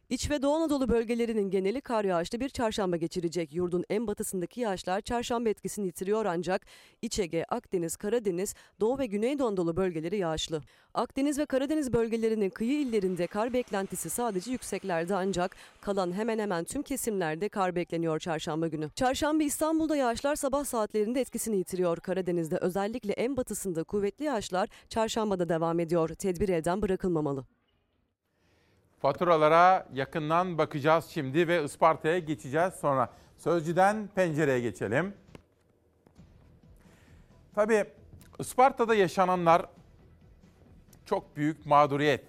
İç 0.09 0.31
ve 0.31 0.43
Doğu 0.43 0.55
Anadolu 0.55 0.89
bölgelerinin 0.89 1.51
geneli 1.51 1.81
kar 1.81 2.05
yağışlı 2.05 2.41
bir 2.41 2.49
çarşamba 2.49 2.97
geçirecek. 2.97 3.55
Yurdun 3.55 3.85
en 3.91 4.07
batısındaki 4.07 4.61
yağışlar 4.61 5.01
çarşamba 5.01 5.49
etkisini 5.49 5.87
yitiriyor 5.87 6.25
ancak 6.25 6.67
İç 7.03 7.19
Ege, 7.19 7.45
Akdeniz, 7.49 7.97
Karadeniz, 7.97 8.55
Doğu 8.81 8.99
ve 8.99 9.07
Güneydoğu 9.07 9.47
Anadolu 9.47 9.77
bölgeleri 9.77 10.19
yağışlı. 10.19 10.63
Akdeniz 10.95 11.39
ve 11.39 11.47
Karadeniz 11.47 11.93
bölgelerinin 11.93 12.51
kıyı 12.51 12.81
illerinde 12.81 13.27
kar 13.27 13.53
beklentisi 13.53 14.11
sadece 14.11 14.51
yükseklerde 14.51 15.15
ancak 15.15 15.57
kalan 15.81 16.13
hemen 16.13 16.39
hemen 16.39 16.65
tüm 16.65 16.83
kesimlerde 16.83 17.49
kar 17.49 17.75
bekleniyor 17.75 18.19
çarşamba 18.19 18.69
günü. 18.69 18.91
Çarşamba 18.95 19.43
İstanbul'da 19.43 19.97
yağışlar 19.97 20.37
sabah 20.37 20.65
saatlerinde 20.65 21.21
etkisini 21.21 21.57
yitiriyor. 21.57 21.97
Karadeniz'de 21.97 22.57
özellikle 22.57 23.13
en 23.13 23.37
batısında 23.37 23.85
kuvvetli 23.85 24.25
yağışlar 24.25 24.69
çarşambada 24.89 25.49
devam 25.49 25.81
ediyor. 25.81 26.09
Tedbir 26.09 26.49
elden 26.49 26.83
bırakılmamalı. 26.83 27.58
Faturalara 28.99 29.87
yakından 29.95 30.59
bakacağız 30.59 31.07
şimdi 31.07 31.49
ve 31.49 31.65
Isparta'ya 31.65 32.19
geçeceğiz 32.19 32.75
sonra. 32.75 33.09
Sözcüden 33.37 34.09
pencereye 34.15 34.61
geçelim. 34.61 35.15
Tabii 37.55 37.85
Isparta'da 38.39 38.95
yaşananlar 38.95 39.67
çok 41.07 41.37
büyük 41.37 41.67
mağduriyet. 41.67 42.25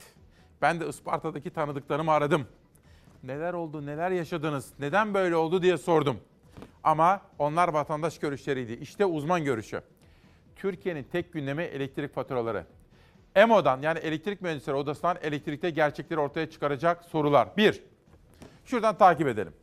Ben 0.62 0.80
de 0.80 0.88
Isparta'daki 0.88 1.50
tanıdıklarımı 1.50 2.12
aradım. 2.12 2.48
Neler 3.24 3.54
oldu, 3.54 3.86
neler 3.86 4.12
yaşadınız, 4.12 4.74
neden 4.80 5.14
böyle 5.14 5.36
oldu 5.36 5.62
diye 5.62 5.78
sordum. 5.78 6.20
Ama 6.84 7.22
onlar 7.40 7.68
vatandaş 7.68 8.20
görüşleriydi. 8.20 8.74
İşte 8.74 9.06
uzman 9.06 9.44
görüşü. 9.44 9.82
Türkiye'nin 10.56 11.04
tek 11.04 11.34
gündemi 11.34 11.64
elektrik 11.64 12.14
faturaları. 12.14 12.66
EMO'dan 13.36 13.82
yani 13.82 14.00
Elektrik 14.00 14.42
Mühendisleri 14.42 14.76
Odası'ndan 14.76 15.18
elektrikte 15.22 15.70
gerçekleri 15.70 16.20
ortaya 16.20 16.50
çıkaracak 16.50 17.06
sorular. 17.06 17.58
Bir, 17.58 17.84
şuradan 18.66 18.98
takip 18.98 19.28
edelim. 19.28 19.54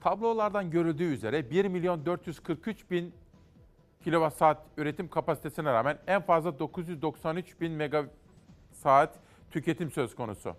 Tablolardan 0.00 0.70
görüldüğü 0.70 1.12
üzere 1.12 1.50
1 1.50 1.64
milyon 1.64 2.06
443 2.06 2.90
bin 2.90 3.14
kilowatt 4.04 4.36
saat 4.36 4.62
üretim 4.76 5.08
kapasitesine 5.08 5.72
rağmen 5.72 5.98
en 6.06 6.22
fazla 6.22 6.58
993 6.58 7.60
bin 7.60 7.72
mega 7.72 8.04
saat 8.72 9.14
tüketim 9.50 9.90
söz 9.90 10.14
konusu. 10.14 10.56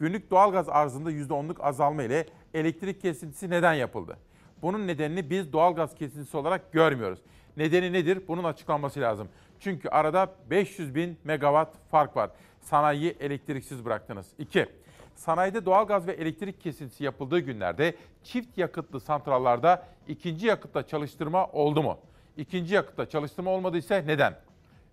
Günlük 0.00 0.30
doğalgaz 0.30 0.68
arzında 0.68 1.12
%10'luk 1.12 1.60
azalma 1.60 2.02
ile 2.02 2.26
elektrik 2.54 3.00
kesintisi 3.02 3.50
neden 3.50 3.74
yapıldı? 3.74 4.16
Bunun 4.62 4.86
nedenini 4.86 5.30
biz 5.30 5.52
doğalgaz 5.52 5.94
kesintisi 5.94 6.36
olarak 6.36 6.72
görmüyoruz. 6.72 7.18
Nedeni 7.58 7.92
nedir? 7.92 8.22
Bunun 8.28 8.44
açıklanması 8.44 9.00
lazım. 9.00 9.28
Çünkü 9.60 9.88
arada 9.88 10.34
500 10.50 10.94
bin 10.94 11.18
megawatt 11.24 11.74
fark 11.90 12.16
var. 12.16 12.30
Sanayiyi 12.60 13.16
elektriksiz 13.20 13.84
bıraktınız. 13.84 14.26
2. 14.38 14.66
Sanayide 15.14 15.64
doğalgaz 15.64 16.06
ve 16.06 16.12
elektrik 16.12 16.60
kesintisi 16.60 17.04
yapıldığı 17.04 17.38
günlerde 17.38 17.94
çift 18.24 18.58
yakıtlı 18.58 19.00
santrallarda 19.00 19.86
ikinci 20.08 20.46
yakıtla 20.46 20.86
çalıştırma 20.86 21.46
oldu 21.46 21.82
mu? 21.82 21.98
İkinci 22.36 22.74
yakıtla 22.74 23.08
çalıştırma 23.08 23.50
olmadıysa 23.50 23.96
neden? 23.96 24.34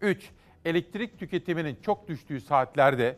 3. 0.01 0.31
Elektrik 0.65 1.19
tüketiminin 1.19 1.77
çok 1.81 2.07
düştüğü 2.07 2.41
saatlerde 2.41 3.17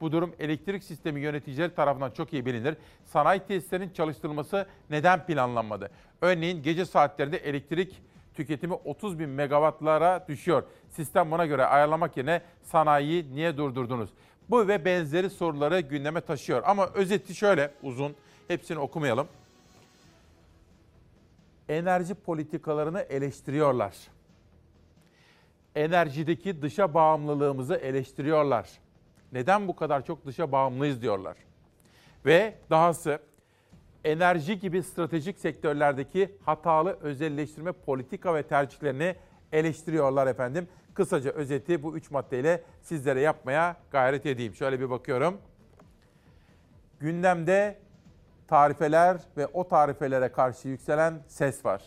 bu 0.00 0.12
durum 0.12 0.34
elektrik 0.38 0.84
sistemi 0.84 1.20
yöneticileri 1.20 1.74
tarafından 1.74 2.10
çok 2.10 2.32
iyi 2.32 2.46
bilinir. 2.46 2.76
Sanayi 3.04 3.40
tesislerinin 3.40 3.90
çalıştırılması 3.90 4.66
neden 4.90 5.26
planlanmadı? 5.26 5.90
Örneğin 6.20 6.62
gece 6.62 6.84
saatlerinde 6.84 7.36
elektrik 7.36 8.02
tüketimi 8.34 8.74
30 8.74 9.18
bin 9.18 9.28
megawattlara 9.28 10.24
düşüyor. 10.28 10.62
Sistem 10.88 11.30
buna 11.30 11.46
göre 11.46 11.66
ayarlamak 11.66 12.16
yerine 12.16 12.42
sanayiyi 12.62 13.34
niye 13.34 13.56
durdurdunuz? 13.56 14.10
Bu 14.50 14.68
ve 14.68 14.84
benzeri 14.84 15.30
soruları 15.30 15.80
gündeme 15.80 16.20
taşıyor. 16.20 16.62
Ama 16.66 16.86
özeti 16.86 17.34
şöyle 17.34 17.70
uzun, 17.82 18.14
hepsini 18.48 18.78
okumayalım. 18.78 19.28
Enerji 21.68 22.14
politikalarını 22.14 23.00
eleştiriyorlar. 23.00 23.96
Enerjideki 25.74 26.62
dışa 26.62 26.94
bağımlılığımızı 26.94 27.74
eleştiriyorlar. 27.74 28.70
Neden 29.32 29.68
bu 29.68 29.76
kadar 29.76 30.04
çok 30.04 30.26
dışa 30.26 30.52
bağımlıyız 30.52 31.02
diyorlar. 31.02 31.36
Ve 32.26 32.54
dahası 32.70 33.18
enerji 34.04 34.58
gibi 34.58 34.82
stratejik 34.82 35.38
sektörlerdeki 35.38 36.36
hatalı 36.44 36.98
özelleştirme 37.00 37.72
politika 37.72 38.34
ve 38.34 38.42
tercihlerini 38.42 39.16
eleştiriyorlar 39.52 40.26
efendim. 40.26 40.68
Kısaca 40.94 41.30
özeti 41.30 41.82
bu 41.82 41.96
üç 41.96 42.10
maddeyle 42.10 42.62
sizlere 42.82 43.20
yapmaya 43.20 43.76
gayret 43.90 44.26
edeyim. 44.26 44.54
Şöyle 44.54 44.80
bir 44.80 44.90
bakıyorum. 44.90 45.38
Gündemde 47.00 47.78
tarifeler 48.48 49.20
ve 49.36 49.46
o 49.46 49.68
tarifelere 49.68 50.32
karşı 50.32 50.68
yükselen 50.68 51.22
ses 51.28 51.64
var. 51.64 51.82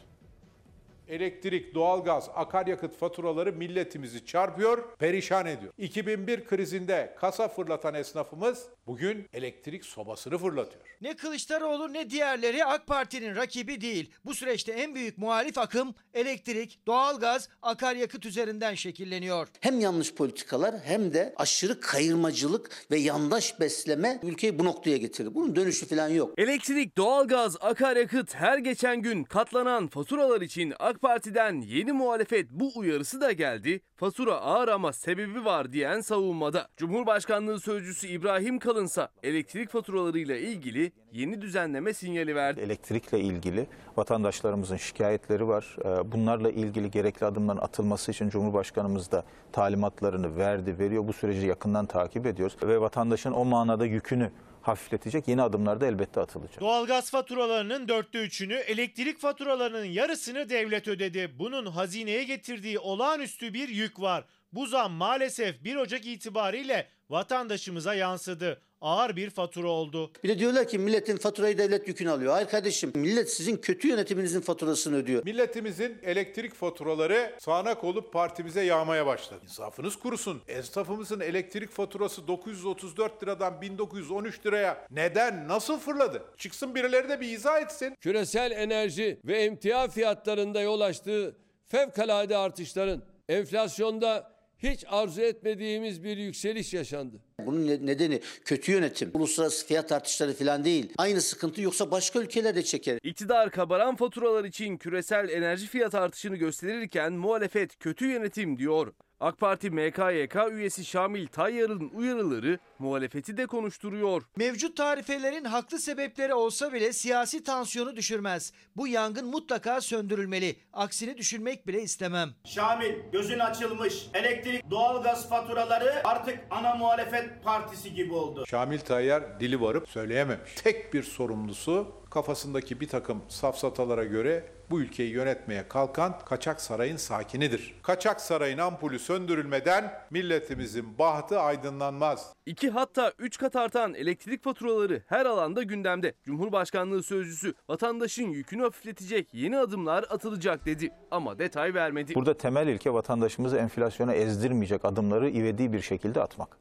Elektrik, 1.07 1.75
doğalgaz, 1.75 2.29
akaryakıt 2.35 2.95
faturaları 2.95 3.53
milletimizi 3.53 4.25
çarpıyor, 4.25 4.97
perişan 4.97 5.45
ediyor. 5.45 5.73
2001 5.77 6.45
krizinde 6.45 7.15
kasa 7.19 7.47
fırlatan 7.47 7.93
esnafımız 7.93 8.67
bugün 8.87 9.29
elektrik 9.33 9.85
sobasını 9.85 10.37
fırlatıyor. 10.37 10.84
Ne 11.01 11.15
Kılıçdaroğlu 11.15 11.93
ne 11.93 12.09
diğerleri 12.09 12.65
AK 12.65 12.87
Parti'nin 12.87 13.35
rakibi 13.35 13.81
değil. 13.81 14.11
Bu 14.25 14.35
süreçte 14.35 14.71
en 14.71 14.95
büyük 14.95 15.17
muhalif 15.17 15.57
akım 15.57 15.95
elektrik, 16.13 16.79
doğalgaz, 16.87 17.49
akaryakıt 17.61 18.25
üzerinden 18.25 18.75
şekilleniyor. 18.75 19.47
Hem 19.59 19.79
yanlış 19.79 20.13
politikalar 20.13 20.75
hem 20.83 21.13
de 21.13 21.33
aşırı 21.37 21.79
kayırmacılık 21.79 22.69
ve 22.91 22.97
yandaş 22.97 23.59
besleme 23.59 24.19
ülkeyi 24.23 24.59
bu 24.59 24.65
noktaya 24.65 24.97
getirdi. 24.97 25.35
Bunun 25.35 25.55
dönüşü 25.55 25.85
falan 25.85 26.09
yok. 26.09 26.33
Elektrik, 26.37 26.97
doğalgaz, 26.97 27.57
akaryakıt 27.61 28.35
her 28.35 28.57
geçen 28.57 29.01
gün 29.01 29.23
katlanan 29.23 29.87
faturalar 29.87 30.41
için 30.41 30.73
AK 30.79 31.01
Parti'den 31.01 31.61
yeni 31.61 31.91
muhalefet 31.91 32.49
bu 32.51 32.71
uyarısı 32.75 33.21
da 33.21 33.31
geldi. 33.31 33.81
Fatura 33.97 34.35
ağır 34.41 34.67
ama 34.67 34.93
sebebi 34.93 35.45
var 35.45 35.71
diyen 35.73 36.01
savunmada. 36.01 36.67
Cumhurbaşkanlığı 36.77 37.59
Sözcüsü 37.59 38.07
İbrahim 38.07 38.59
Kalınsa 38.59 39.09
elektrik 39.23 39.69
faturalarıyla 39.69 40.35
ilgili 40.35 40.91
yeni 41.11 41.41
düzenleme 41.41 41.93
sinyali 41.93 42.35
verdi. 42.35 42.59
Elektrikle 42.61 43.19
ilgili 43.19 43.67
vatandaşlarımızın 43.97 44.77
şikayetleri 44.77 45.47
var. 45.47 45.77
Ee, 45.85 46.11
Bunlarla 46.11 46.49
ilgili 46.49 46.91
gerekli 46.91 47.25
adımların 47.25 47.57
atılması 47.57 48.11
için 48.11 48.29
Cumhurbaşkanımız 48.29 49.11
da 49.11 49.23
talimatlarını 49.51 50.37
verdi, 50.37 50.79
veriyor. 50.79 51.07
Bu 51.07 51.13
süreci 51.13 51.47
yakından 51.47 51.85
takip 51.85 52.25
ediyoruz 52.25 52.57
ve 52.63 52.81
vatandaşın 52.81 53.31
o 53.31 53.45
manada 53.45 53.85
yükünü 53.85 54.31
hafifletecek 54.67 55.27
yeni 55.27 55.41
adımlar 55.41 55.81
da 55.81 55.87
elbette 55.87 56.19
atılacak. 56.19 56.61
Doğalgaz 56.61 57.11
faturalarının 57.11 57.87
dörtte 57.87 58.19
üçünü, 58.19 58.53
elektrik 58.53 59.19
faturalarının 59.19 59.85
yarısını 59.85 60.49
devlet 60.49 60.87
ödedi. 60.87 61.31
Bunun 61.39 61.65
hazineye 61.65 62.23
getirdiği 62.23 62.79
olağanüstü 62.79 63.53
bir 63.53 63.69
yük 63.69 64.01
var. 64.01 64.23
Bu 64.53 64.67
zam 64.67 64.91
maalesef 64.91 65.63
1 65.63 65.75
Ocak 65.75 66.05
itibariyle 66.05 66.87
vatandaşımıza 67.09 67.95
yansıdı. 67.95 68.61
Ağır 68.81 69.15
bir 69.15 69.29
fatura 69.29 69.67
oldu. 69.67 70.11
Bir 70.23 70.29
de 70.29 70.39
diyorlar 70.39 70.67
ki 70.67 70.77
milletin 70.77 71.17
faturayı 71.17 71.57
devlet 71.57 71.87
yükünü 71.87 72.09
alıyor. 72.09 72.33
Hayır 72.33 72.47
kardeşim 72.47 72.91
millet 72.95 73.33
sizin 73.33 73.57
kötü 73.57 73.87
yönetiminizin 73.87 74.41
faturasını 74.41 74.95
ödüyor. 74.95 75.25
Milletimizin 75.25 75.97
elektrik 76.03 76.53
faturaları 76.53 77.35
sağanak 77.39 77.83
olup 77.83 78.13
partimize 78.13 78.61
yağmaya 78.61 79.05
başladı. 79.05 79.39
İnsafınız 79.43 79.95
kurusun. 79.95 80.41
Esnafımızın 80.47 81.19
elektrik 81.19 81.69
faturası 81.69 82.27
934 82.27 83.23
liradan 83.23 83.61
1913 83.61 84.45
liraya 84.45 84.87
neden, 84.91 85.47
nasıl 85.47 85.79
fırladı? 85.79 86.23
Çıksın 86.37 86.75
birileri 86.75 87.09
de 87.09 87.21
bir 87.21 87.29
izah 87.29 87.61
etsin. 87.61 87.95
Küresel 88.01 88.51
enerji 88.51 89.19
ve 89.25 89.37
emtia 89.37 89.87
fiyatlarında 89.87 90.61
yol 90.61 90.81
açtığı 90.81 91.35
fevkalade 91.67 92.37
artışların 92.37 93.03
enflasyonda 93.29 94.34
hiç 94.57 94.83
arzu 94.87 95.21
etmediğimiz 95.21 96.03
bir 96.03 96.17
yükseliş 96.17 96.73
yaşandı. 96.73 97.15
Bunun 97.45 97.67
ne- 97.67 97.85
nedeni 97.85 98.19
kötü 98.45 98.71
yönetim. 98.71 99.11
Uluslararası 99.13 99.67
fiyat 99.67 99.91
artışları 99.91 100.33
falan 100.33 100.63
değil. 100.65 100.93
Aynı 100.97 101.21
sıkıntı 101.21 101.61
yoksa 101.61 101.91
başka 101.91 102.19
ülkeler 102.19 102.55
de 102.55 102.63
çeker. 102.63 102.99
İktidar 103.03 103.51
kabaran 103.51 103.95
faturalar 103.95 104.43
için 104.45 104.77
küresel 104.77 105.29
enerji 105.29 105.67
fiyat 105.67 105.95
artışını 105.95 106.35
gösterirken 106.35 107.13
muhalefet 107.13 107.77
kötü 107.79 108.07
yönetim 108.07 108.57
diyor. 108.57 108.93
AK 109.19 109.37
Parti 109.39 109.69
MKYK 109.71 110.35
üyesi 110.51 110.85
Şamil 110.85 111.27
Tayyar'ın 111.27 111.91
uyarıları 111.95 112.59
muhalefeti 112.79 113.37
de 113.37 113.45
konuşturuyor. 113.45 114.21
Mevcut 114.35 114.77
tarifelerin 114.77 115.45
haklı 115.45 115.79
sebepleri 115.79 116.33
olsa 116.33 116.73
bile 116.73 116.93
siyasi 116.93 117.43
tansiyonu 117.43 117.95
düşürmez. 117.95 118.53
Bu 118.75 118.87
yangın 118.87 119.25
mutlaka 119.27 119.81
söndürülmeli. 119.81 120.55
Aksini 120.73 121.17
düşünmek 121.17 121.67
bile 121.67 121.81
istemem. 121.81 122.29
Şamil 122.45 122.93
gözün 123.11 123.39
açılmış. 123.39 124.07
Elektrik, 124.13 124.71
doğalgaz 124.71 125.29
faturaları 125.29 126.01
artık 126.03 126.39
ana 126.51 126.75
muhalefet 126.75 127.43
partisi 127.43 127.93
gibi 127.93 128.13
oldu. 128.13 128.45
Şamil 128.47 128.79
Tayyar 128.79 129.39
dili 129.39 129.61
varıp 129.61 129.89
söyleyememiş. 129.89 130.55
Tek 130.55 130.93
bir 130.93 131.03
sorumlusu 131.03 131.87
kafasındaki 132.09 132.79
bir 132.81 132.87
takım 132.87 133.23
safsatalara 133.27 134.03
göre 134.03 134.54
bu 134.69 134.81
ülkeyi 134.81 135.11
yönetmeye 135.11 135.67
kalkan 135.67 136.19
Kaçak 136.25 136.61
Saray'ın 136.61 136.97
sakinidir. 136.97 137.75
Kaçak 137.83 138.21
Saray'ın 138.21 138.57
ampulü 138.57 138.99
söndürülmeden 138.99 139.93
milletimizin 140.11 140.97
bahtı 140.99 141.39
aydınlanmaz. 141.39 142.33
İki 142.45 142.69
hatta 142.69 143.13
üç 143.19 143.37
kat 143.37 143.55
artan 143.55 143.93
elektrik 143.93 144.43
faturaları 144.43 145.03
her 145.07 145.25
alanda 145.25 145.63
gündemde. 145.63 146.13
Cumhurbaşkanlığı 146.23 147.03
sözcüsü 147.03 147.53
vatandaşın 147.69 148.29
yükünü 148.29 148.61
hafifletecek 148.61 149.33
yeni 149.33 149.57
adımlar 149.57 150.05
atılacak 150.09 150.65
dedi 150.65 150.91
ama 151.11 151.39
detay 151.39 151.73
vermedi. 151.73 152.15
Burada 152.15 152.37
temel 152.37 152.67
ilke 152.67 152.93
vatandaşımızı 152.93 153.57
enflasyona 153.57 154.13
ezdirmeyecek 154.13 154.85
adımları 154.85 155.29
ivedi 155.29 155.73
bir 155.73 155.81
şekilde 155.81 156.21
atmak. 156.21 156.57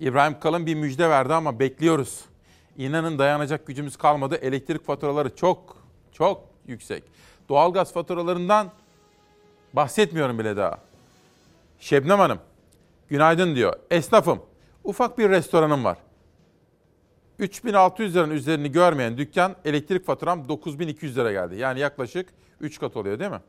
İbrahim 0.00 0.40
Kalın 0.40 0.66
bir 0.66 0.74
müjde 0.74 1.10
verdi 1.10 1.34
ama 1.34 1.58
bekliyoruz. 1.58 2.24
İnanın 2.76 3.18
dayanacak 3.18 3.66
gücümüz 3.66 3.96
kalmadı. 3.96 4.36
Elektrik 4.36 4.84
faturaları 4.84 5.36
çok 5.36 5.83
çok 6.14 6.48
yüksek. 6.66 7.04
Doğalgaz 7.48 7.92
faturalarından 7.92 8.70
bahsetmiyorum 9.72 10.38
bile 10.38 10.56
daha. 10.56 10.78
Şebnem 11.78 12.18
Hanım, 12.18 12.38
günaydın 13.08 13.54
diyor. 13.54 13.76
Esnafım, 13.90 14.42
ufak 14.84 15.18
bir 15.18 15.30
restoranım 15.30 15.84
var. 15.84 15.98
3600 17.38 18.14
liranın 18.14 18.30
üzerini 18.30 18.72
görmeyen 18.72 19.18
dükkan 19.18 19.56
elektrik 19.64 20.06
faturam 20.06 20.48
9200 20.48 21.16
lira 21.16 21.32
geldi. 21.32 21.56
Yani 21.56 21.80
yaklaşık 21.80 22.28
3 22.60 22.80
kat 22.80 22.96
oluyor 22.96 23.18
değil 23.18 23.30
mi? 23.30 23.40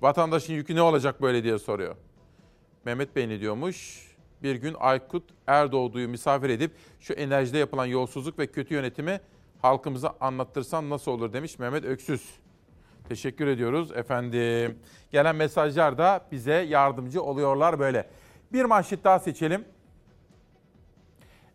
Vatandaşın 0.00 0.52
yükü 0.52 0.74
ne 0.74 0.82
olacak 0.82 1.22
böyle 1.22 1.44
diye 1.44 1.58
soruyor. 1.58 1.96
Mehmet 2.84 3.16
Bey 3.16 3.28
ne 3.28 3.40
diyormuş? 3.40 4.08
Bir 4.42 4.54
gün 4.54 4.76
Aykut 4.78 5.24
Erdoğdu'yu 5.46 6.08
misafir 6.08 6.50
edip 6.50 6.72
şu 7.00 7.12
enerjide 7.12 7.58
yapılan 7.58 7.86
yolsuzluk 7.86 8.38
ve 8.38 8.46
kötü 8.46 8.74
yönetimi 8.74 9.20
halkımıza 9.64 10.16
anlattırsan 10.20 10.90
nasıl 10.90 11.10
olur 11.10 11.32
demiş 11.32 11.58
Mehmet 11.58 11.84
Öksüz. 11.84 12.38
Teşekkür 13.08 13.46
ediyoruz 13.46 13.92
efendim. 13.92 14.78
Gelen 15.12 15.36
mesajlar 15.36 15.98
da 15.98 16.26
bize 16.32 16.52
yardımcı 16.52 17.22
oluyorlar 17.22 17.78
böyle. 17.78 18.10
Bir 18.52 18.64
manşet 18.64 19.04
daha 19.04 19.18
seçelim. 19.18 19.64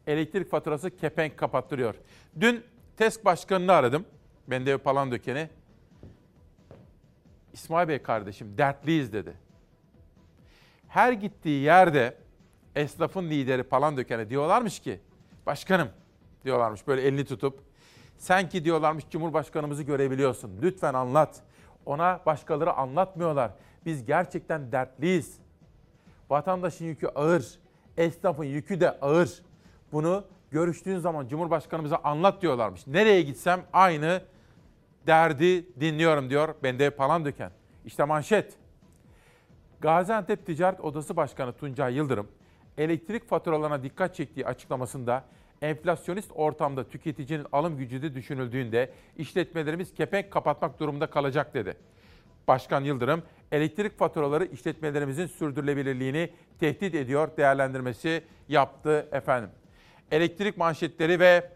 Elektrik 0.08 0.52
faturası 0.52 0.98
kepenk 0.98 1.38
kapattırıyor. 1.38 1.96
Dün 2.40 2.64
TESK 2.98 3.26
başkanını 3.26 3.72
aradım. 3.72 4.06
Bendevi 4.48 4.78
Palandöken'i. 4.78 5.50
İsmail 7.54 7.88
Bey 7.88 8.02
kardeşim 8.02 8.58
dertliyiz 8.58 9.14
dedi. 9.14 9.34
Her 10.88 11.12
gittiği 11.12 11.62
yerde 11.62 12.18
esnafın 12.76 13.30
lideri 13.30 13.64
Palandöken'e 13.64 14.30
diyorlarmış 14.30 14.80
ki 14.80 15.00
başkanım 15.46 15.90
diyorlarmış 16.46 16.88
böyle 16.88 17.02
elini 17.02 17.26
tutup 17.26 17.69
sen 18.20 18.50
ki 18.50 18.64
diyorlarmış 18.66 19.04
Cumhurbaşkanımızı 19.10 19.84
görebiliyorsun. 19.84 20.52
Lütfen 20.62 20.94
anlat. 20.94 21.42
Ona 21.86 22.20
başkaları 22.26 22.74
anlatmıyorlar. 22.74 23.52
Biz 23.86 24.06
gerçekten 24.06 24.72
dertliyiz. 24.72 25.38
Vatandaşın 26.30 26.86
yükü 26.86 27.08
ağır. 27.08 27.60
Esnafın 27.98 28.44
yükü 28.44 28.82
de 28.82 29.00
ağır. 29.00 29.42
Bunu 29.92 30.24
görüştüğün 30.52 31.00
zaman 31.00 31.28
Cumhurbaşkanımıza 31.28 31.98
anlat 32.04 32.42
diyorlarmış. 32.42 32.88
Nereye 32.88 33.22
gitsem 33.22 33.62
aynı 33.74 34.22
derdi 35.08 35.80
dinliyorum 35.80 36.30
diyor 36.30 36.56
Bende 36.64 36.90
Palandöken. 36.90 37.52
İşte 37.86 38.04
manşet. 38.04 38.54
Gaziantep 39.82 40.46
Ticaret 40.46 40.80
Odası 40.80 41.16
Başkanı 41.16 41.54
Tuncay 41.54 41.96
Yıldırım, 41.96 42.28
elektrik 42.78 43.30
faturalarına 43.30 43.84
dikkat 43.84 44.16
çektiği 44.16 44.46
açıklamasında 44.46 45.24
enflasyonist 45.62 46.32
ortamda 46.36 46.90
tüketicinin 46.90 47.46
alım 47.52 47.78
gücü 47.78 48.02
de 48.02 48.16
düşünüldüğünde 48.16 48.90
işletmelerimiz 49.18 49.94
kepenk 49.94 50.32
kapatmak 50.32 50.80
durumunda 50.80 51.08
kalacak 51.08 51.54
dedi. 51.54 51.78
Başkan 52.48 52.84
Yıldırım, 52.84 53.24
elektrik 53.52 53.98
faturaları 54.00 54.46
işletmelerimizin 54.46 55.28
sürdürülebilirliğini 55.28 56.30
tehdit 56.60 56.96
ediyor 56.96 57.38
değerlendirmesi 57.38 58.24
yaptı 58.50 59.10
efendim. 59.12 59.50
Elektrik 60.12 60.58
manşetleri 60.58 61.20
ve 61.20 61.50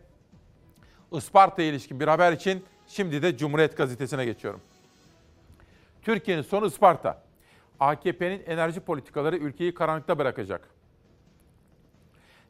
Isparta'ya 1.12 1.68
ilişkin 1.68 1.99
bir 1.99 2.08
haber 2.08 2.32
için 2.32 2.66
şimdi 2.88 3.22
de 3.22 3.38
Cumhuriyet 3.38 3.78
Gazetesi'ne 3.78 4.26
geçiyorum. 4.26 4.62
Türkiye'nin 6.01 6.41
sonu 6.41 6.66
Isparta. 6.66 7.24
AKP'nin 7.80 8.43
enerji 8.45 8.80
politikaları 8.80 9.38
ülkeyi 9.38 9.74
karanlıkta 9.74 10.20
bırakacak. 10.20 10.70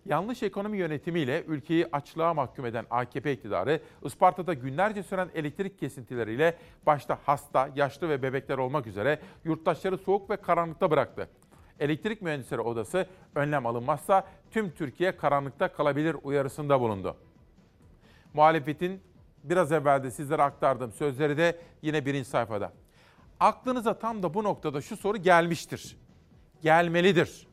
Yanlış 0.06 0.43
ekonomi 0.43 0.78
yönetimiyle 0.78 1.43
ülkeyi 1.43 1.88
açlığa 1.91 2.34
mahkum 2.34 2.66
eden 2.66 2.86
AKP 2.89 3.34
iktidarı 3.34 3.80
Isparta'da 4.04 4.54
günlerce 4.54 5.04
süren 5.04 5.30
elektrik 5.36 5.80
kesintileriyle 5.80 6.58
başta 6.86 7.20
hasta, 7.26 7.70
yaşlı 7.76 8.10
ve 8.10 8.22
bebekler 8.22 8.58
olmak 8.58 8.88
üzere 8.88 9.20
yurttaşları 9.43 9.97
soğuk 9.97 10.30
ve 10.30 10.38
karanlıkta 10.38 10.91
bıraktı. 10.91 11.30
Elektrik 11.80 12.22
Mühendisleri 12.22 12.62
Odası 12.62 13.08
önlem 13.36 13.66
alınmazsa 13.66 14.28
tüm 14.51 14.72
Türkiye 14.72 15.18
karanlıkta 15.18 15.74
kalabilir 15.74 16.16
uyarısında 16.24 16.80
bulundu. 16.80 17.18
Muhalefetin 18.34 19.01
biraz 19.43 19.72
evvel 19.72 20.04
de 20.04 20.12
sizlere 20.12 20.43
aktardığım 20.43 20.91
sözleri 20.91 21.38
de 21.38 21.60
yine 21.82 22.06
birinci 22.06 22.30
sayfada. 22.30 22.74
Aklınıza 23.39 23.99
tam 23.99 24.24
da 24.24 24.34
bu 24.34 24.43
noktada 24.43 24.82
şu 24.82 24.97
soru 24.97 25.18
gelmiştir. 25.18 25.97
Gelmelidir. 26.62 27.47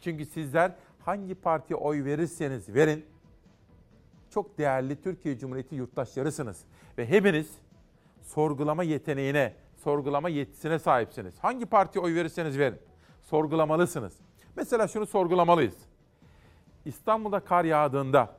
Çünkü 0.00 0.26
sizler 0.26 0.72
hangi 1.08 1.34
partiye 1.34 1.76
oy 1.76 2.04
verirseniz 2.04 2.74
verin, 2.74 3.06
çok 4.30 4.58
değerli 4.58 5.02
Türkiye 5.02 5.38
Cumhuriyeti 5.38 5.74
yurttaşlarısınız. 5.74 6.64
Ve 6.98 7.08
hepiniz 7.08 7.50
sorgulama 8.22 8.82
yeteneğine, 8.82 9.54
sorgulama 9.76 10.28
yetisine 10.28 10.78
sahipsiniz. 10.78 11.38
Hangi 11.38 11.66
partiye 11.66 12.04
oy 12.04 12.14
verirseniz 12.14 12.58
verin, 12.58 12.78
sorgulamalısınız. 13.22 14.12
Mesela 14.56 14.88
şunu 14.88 15.06
sorgulamalıyız. 15.06 15.74
İstanbul'da 16.84 17.40
kar 17.40 17.64
yağdığında, 17.64 18.34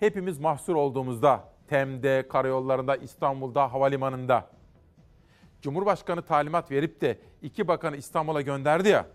hepimiz 0.00 0.38
mahsur 0.38 0.74
olduğumuzda, 0.74 1.48
TEM'de, 1.68 2.28
karayollarında, 2.28 2.96
İstanbul'da, 2.96 3.72
havalimanında, 3.72 4.50
Cumhurbaşkanı 5.60 6.22
talimat 6.22 6.70
verip 6.70 7.00
de 7.00 7.18
iki 7.42 7.68
bakanı 7.68 7.96
İstanbul'a 7.96 8.40
gönderdi 8.40 8.88
ya, 8.88 9.06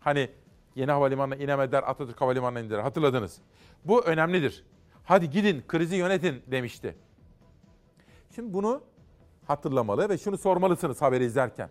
hani 0.00 0.30
Yeni 0.76 0.90
havalimanına 0.90 1.36
inemediler, 1.36 1.82
Atatürk 1.82 2.20
Havalimanı'na 2.20 2.60
indiler. 2.60 2.78
Hatırladınız. 2.78 3.38
Bu 3.84 4.04
önemlidir. 4.04 4.64
Hadi 5.04 5.30
gidin 5.30 5.64
krizi 5.68 5.96
yönetin 5.96 6.42
demişti. 6.46 6.94
Şimdi 8.34 8.54
bunu 8.54 8.82
hatırlamalı 9.46 10.08
ve 10.08 10.18
şunu 10.18 10.38
sormalısınız 10.38 11.02
haberi 11.02 11.24
izlerken. 11.24 11.68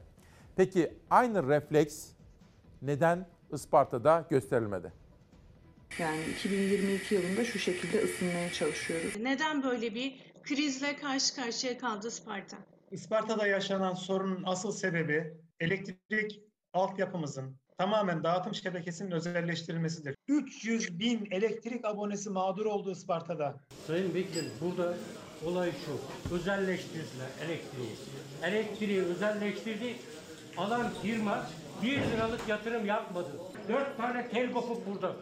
Peki 0.55 0.93
aynı 1.09 1.47
refleks 1.47 2.07
neden 2.81 3.27
Isparta'da 3.53 4.25
gösterilmedi? 4.29 4.93
Yani 5.99 6.21
2022 6.25 7.15
yılında 7.15 7.45
şu 7.45 7.59
şekilde 7.59 8.03
ısınmaya 8.03 8.51
çalışıyoruz. 8.51 9.17
Neden 9.19 9.63
böyle 9.63 9.95
bir 9.95 10.19
krizle 10.43 10.95
karşı 10.95 11.35
karşıya 11.35 11.77
kaldı 11.77 12.07
Isparta? 12.07 12.57
Isparta'da 12.91 13.47
yaşanan 13.47 13.93
sorunun 13.93 14.43
asıl 14.45 14.71
sebebi 14.71 15.37
elektrik 15.59 16.41
altyapımızın 16.73 17.57
tamamen 17.83 18.23
dağıtım 18.23 18.55
şebekesinin 18.55 19.11
özelleştirilmesidir. 19.11 20.15
300 20.27 20.99
bin 20.99 21.27
elektrik 21.31 21.85
abonesi 21.85 22.29
mağdur 22.29 22.65
oldu 22.65 22.91
Isparta'da. 22.91 23.55
Sayın 23.87 24.13
Vekilim 24.13 24.51
burada 24.61 24.93
olay 25.45 25.71
şu. 25.71 26.35
Özelleştirdiler 26.35 27.29
elektriği. 27.45 27.95
Elektriği 28.43 29.01
özelleştirdi. 29.01 29.95
Alan 30.57 30.91
firma 31.01 31.47
1 31.83 31.87
liralık 31.91 32.41
yatırım 32.47 32.85
yapmadı. 32.85 33.31
4 33.69 33.97
tane 33.97 34.29
tel 34.29 34.51
kopup 34.51 34.87
burada. 34.87 35.15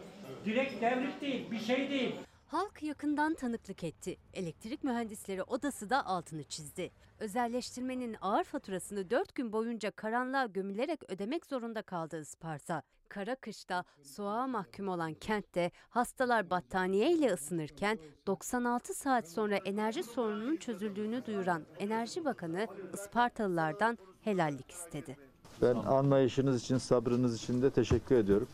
Direkt 0.45 0.81
devlet 0.81 1.21
değil, 1.21 1.51
bir 1.51 1.59
şey 1.59 1.89
değil. 1.89 2.15
Halk 2.51 2.83
yakından 2.83 3.33
tanıklık 3.33 3.83
etti. 3.83 4.17
Elektrik 4.33 4.83
Mühendisleri 4.83 5.43
Odası 5.43 5.89
da 5.89 6.05
altını 6.05 6.43
çizdi. 6.43 6.91
Özelleştirmenin 7.19 8.15
ağır 8.21 8.43
faturasını 8.43 9.09
4 9.09 9.35
gün 9.35 9.53
boyunca 9.53 9.91
karanlığa 9.91 10.45
gömülerek 10.45 11.11
ödemek 11.11 11.45
zorunda 11.45 11.81
kaldı 11.81 12.21
Isparta. 12.21 12.81
Kara 13.09 13.35
kışta 13.35 13.83
soğuğa 14.03 14.47
mahkum 14.47 14.87
olan 14.87 15.13
kentte 15.13 15.71
hastalar 15.89 16.49
battaniye 16.49 17.11
ile 17.11 17.33
ısınırken 17.33 17.99
96 18.27 18.93
saat 18.93 19.27
sonra 19.27 19.55
enerji 19.55 20.03
sorununun 20.03 20.57
çözüldüğünü 20.57 21.25
duyuran 21.25 21.65
Enerji 21.79 22.25
Bakanı 22.25 22.67
Ispartalılardan 22.93 23.97
helallik 24.21 24.71
istedi. 24.71 25.17
Ben 25.61 25.75
anlayışınız 25.75 26.63
için, 26.63 26.77
sabrınız 26.77 27.35
için 27.35 27.61
de 27.61 27.69
teşekkür 27.69 28.15
ediyorum. 28.15 28.47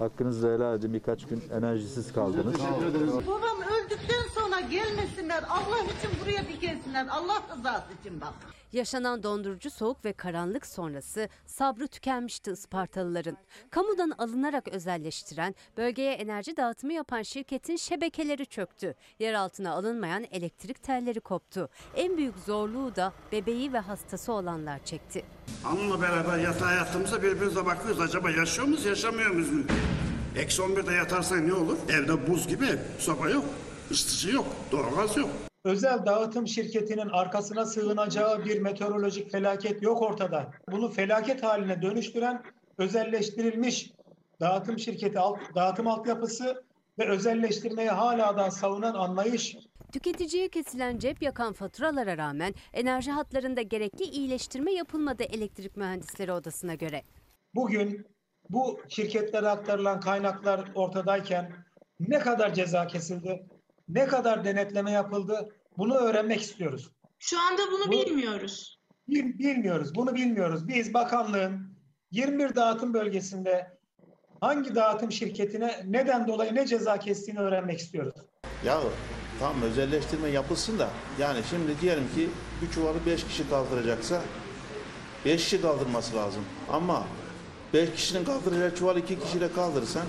Hakkınızı 0.00 0.54
helal 0.54 0.78
edin. 0.78 0.94
Birkaç 0.94 1.26
gün 1.26 1.42
enerjisiz 1.52 2.12
kaldınız. 2.12 2.54
Babam 3.26 3.58
öldükten 3.60 4.28
sonra 4.34 4.39
gelmesinler. 4.60 5.44
Allah 5.50 5.78
için 5.78 6.10
buraya 6.22 6.48
bir 6.48 6.60
gelsinler. 6.60 7.06
Allah 7.10 7.42
rızası 7.56 7.92
için 8.00 8.20
bak. 8.20 8.34
Yaşanan 8.72 9.22
dondurucu 9.22 9.70
soğuk 9.70 10.04
ve 10.04 10.12
karanlık 10.12 10.66
sonrası 10.66 11.28
sabrı 11.46 11.88
tükenmişti 11.88 12.50
Ispartalıların. 12.50 13.36
Kamudan 13.70 14.10
alınarak 14.18 14.68
özelleştiren, 14.68 15.54
bölgeye 15.76 16.12
enerji 16.12 16.56
dağıtımı 16.56 16.92
yapan 16.92 17.22
şirketin 17.22 17.76
şebekeleri 17.76 18.46
çöktü. 18.46 18.94
Yer 19.18 19.34
altına 19.34 19.72
alınmayan 19.72 20.24
elektrik 20.30 20.82
telleri 20.82 21.20
koptu. 21.20 21.68
En 21.94 22.16
büyük 22.16 22.34
zorluğu 22.46 22.96
da 22.96 23.12
bebeği 23.32 23.72
ve 23.72 23.78
hastası 23.78 24.32
olanlar 24.32 24.84
çekti. 24.84 25.24
Hanımla 25.62 26.02
beraber 26.02 26.38
yatağa 26.38 26.72
yattığımızda 26.72 27.22
birbirimize 27.22 27.66
bakıyoruz. 27.66 28.00
Acaba 28.00 28.30
yaşıyor 28.30 28.68
muyuz, 28.68 28.84
yaşamıyor 28.84 29.30
muyuz? 29.30 29.48
Eksi 30.36 30.62
11'de 30.62 30.94
yatarsan 30.94 31.48
ne 31.48 31.54
olur? 31.54 31.76
Evde 31.88 32.30
buz 32.30 32.48
gibi 32.48 32.66
soba 32.98 33.30
yok, 33.30 33.44
ısıtıcı 33.90 34.30
yok, 34.30 34.46
doğalgaz 34.72 35.16
yok. 35.16 35.30
Özel 35.64 36.06
dağıtım 36.06 36.48
şirketinin 36.48 37.08
arkasına 37.08 37.66
sığınacağı 37.66 38.44
bir 38.44 38.60
meteorolojik 38.60 39.30
felaket 39.30 39.82
yok 39.82 40.02
ortada. 40.02 40.50
Bunu 40.70 40.90
felaket 40.90 41.42
haline 41.42 41.82
dönüştüren 41.82 42.42
özelleştirilmiş 42.78 43.90
dağıtım 44.40 44.78
şirketi, 44.78 45.18
alt, 45.18 45.38
dağıtım 45.54 45.86
altyapısı 45.86 46.64
ve 46.98 47.08
özelleştirmeyi 47.08 47.88
hala 47.88 48.36
da 48.36 48.50
savunan 48.50 48.94
anlayış 48.94 49.56
Tüketiciye 49.92 50.48
kesilen 50.48 50.98
cep 50.98 51.22
yakan 51.22 51.52
faturalara 51.52 52.18
rağmen 52.18 52.54
enerji 52.72 53.10
hatlarında 53.10 53.62
gerekli 53.62 54.04
iyileştirme 54.04 54.72
yapılmadı 54.72 55.22
Elektrik 55.22 55.76
Mühendisleri 55.76 56.32
Odası'na 56.32 56.74
göre. 56.74 57.02
Bugün 57.54 58.06
bu 58.50 58.80
şirketlere 58.88 59.48
aktarılan 59.48 60.00
kaynaklar 60.00 60.70
ortadayken 60.74 61.52
ne 62.00 62.18
kadar 62.18 62.54
ceza 62.54 62.86
kesildi, 62.86 63.46
ne 63.94 64.06
kadar 64.06 64.44
denetleme 64.44 64.90
yapıldı 64.90 65.48
bunu 65.78 65.94
öğrenmek 65.94 66.40
istiyoruz. 66.40 66.90
Şu 67.18 67.40
anda 67.40 67.62
bunu 67.72 67.86
Bu- 67.86 67.92
bilmiyoruz. 68.06 68.80
Bil- 69.08 69.38
Bilmiyoruz, 69.38 69.94
bunu 69.94 70.14
bilmiyoruz. 70.14 70.68
Biz 70.68 70.94
bakanlığın 70.94 71.78
21 72.10 72.54
dağıtım 72.54 72.94
bölgesinde 72.94 73.78
hangi 74.40 74.74
dağıtım 74.74 75.12
şirketine 75.12 75.82
neden 75.86 76.28
dolayı 76.28 76.54
ne 76.54 76.66
ceza 76.66 76.98
kestiğini 76.98 77.40
öğrenmek 77.40 77.78
istiyoruz. 77.78 78.14
Ya 78.64 78.80
Tamam 79.40 79.62
özelleştirme 79.62 80.28
yapılsın 80.28 80.78
da 80.78 80.88
yani 81.18 81.40
şimdi 81.50 81.80
diyelim 81.80 82.04
ki 82.14 82.28
bir 82.62 82.70
çuvalı 82.70 82.96
5 83.06 83.24
kişi 83.26 83.50
kaldıracaksa 83.50 84.22
5 85.24 85.44
kişi 85.44 85.62
kaldırması 85.62 86.16
lazım. 86.16 86.42
Ama 86.72 87.04
5 87.74 87.90
kişinin 87.92 88.24
kaldıracağı 88.24 88.74
çuvalı 88.74 88.98
2 89.00 89.20
kişiyle 89.20 89.52
kaldırırsan 89.52 90.02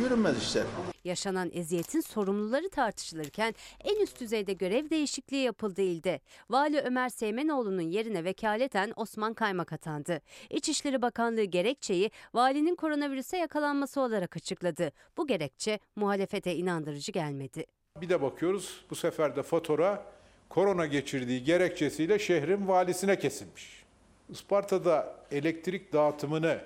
yürünmez 0.00 0.42
işler. 0.42 0.64
Yaşanan 1.06 1.50
eziyetin 1.54 2.00
sorumluları 2.00 2.68
tartışılırken 2.68 3.54
en 3.84 4.02
üst 4.02 4.20
düzeyde 4.20 4.52
görev 4.52 4.90
değişikliği 4.90 5.44
yapıldı 5.44 5.82
ilde. 5.82 6.20
Vali 6.50 6.80
Ömer 6.80 7.08
Seymenoğlu'nun 7.08 7.80
yerine 7.80 8.24
vekaleten 8.24 8.92
Osman 8.96 9.34
Kaymak 9.34 9.72
atandı. 9.72 10.20
İçişleri 10.50 11.02
Bakanlığı 11.02 11.44
gerekçeyi 11.44 12.10
valinin 12.34 12.74
koronavirüse 12.74 13.38
yakalanması 13.38 14.00
olarak 14.00 14.36
açıkladı. 14.36 14.92
Bu 15.16 15.26
gerekçe 15.26 15.78
muhalefete 15.96 16.54
inandırıcı 16.54 17.12
gelmedi. 17.12 17.64
Bir 18.00 18.08
de 18.08 18.22
bakıyoruz 18.22 18.84
bu 18.90 18.94
sefer 18.94 19.36
de 19.36 19.42
fatura 19.42 20.04
korona 20.48 20.86
geçirdiği 20.86 21.44
gerekçesiyle 21.44 22.18
şehrin 22.18 22.68
valisine 22.68 23.18
kesilmiş. 23.18 23.84
Isparta'da 24.28 25.16
elektrik 25.30 25.92
dağıtımını 25.92 26.60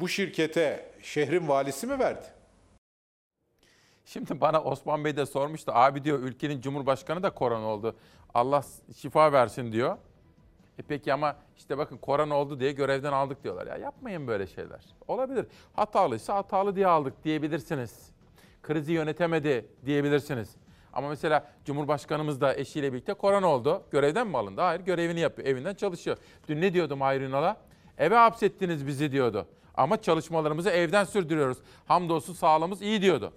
bu 0.00 0.08
şirkete 0.08 0.90
şehrin 1.02 1.48
valisi 1.48 1.86
mi 1.86 1.98
verdi? 1.98 2.41
Şimdi 4.04 4.40
bana 4.40 4.62
Osman 4.62 5.04
Bey 5.04 5.16
de 5.16 5.26
sormuştu. 5.26 5.72
Abi 5.74 6.04
diyor 6.04 6.18
ülkenin 6.18 6.60
cumhurbaşkanı 6.60 7.22
da 7.22 7.30
korona 7.30 7.66
oldu. 7.66 7.96
Allah 8.34 8.62
şifa 8.96 9.32
versin 9.32 9.72
diyor. 9.72 9.96
E 10.78 10.82
peki 10.82 11.12
ama 11.12 11.36
işte 11.56 11.78
bakın 11.78 11.96
korona 11.96 12.34
oldu 12.34 12.60
diye 12.60 12.72
görevden 12.72 13.12
aldık 13.12 13.44
diyorlar. 13.44 13.66
Ya 13.66 13.76
yapmayın 13.76 14.26
böyle 14.26 14.46
şeyler. 14.46 14.84
Olabilir. 15.08 15.46
Hatalıysa 15.72 16.34
hatalı 16.34 16.76
diye 16.76 16.86
aldık 16.86 17.24
diyebilirsiniz. 17.24 18.10
Krizi 18.62 18.92
yönetemedi 18.92 19.66
diyebilirsiniz. 19.86 20.56
Ama 20.92 21.08
mesela 21.08 21.50
Cumhurbaşkanımız 21.64 22.40
da 22.40 22.56
eşiyle 22.56 22.92
birlikte 22.92 23.14
korona 23.14 23.46
oldu. 23.46 23.82
Görevden 23.90 24.26
mi 24.26 24.38
alındı? 24.38 24.60
Hayır 24.60 24.80
görevini 24.80 25.20
yapıyor. 25.20 25.48
Evinden 25.48 25.74
çalışıyor. 25.74 26.16
Dün 26.48 26.60
ne 26.60 26.74
diyordum 26.74 27.00
Hayır 27.00 27.20
Ünal'a? 27.20 27.56
Eve 27.98 28.16
hapsettiniz 28.16 28.86
bizi 28.86 29.12
diyordu. 29.12 29.46
Ama 29.74 30.02
çalışmalarımızı 30.02 30.70
evden 30.70 31.04
sürdürüyoruz. 31.04 31.58
Hamdolsun 31.86 32.32
sağlığımız 32.32 32.82
iyi 32.82 33.02
diyordu. 33.02 33.32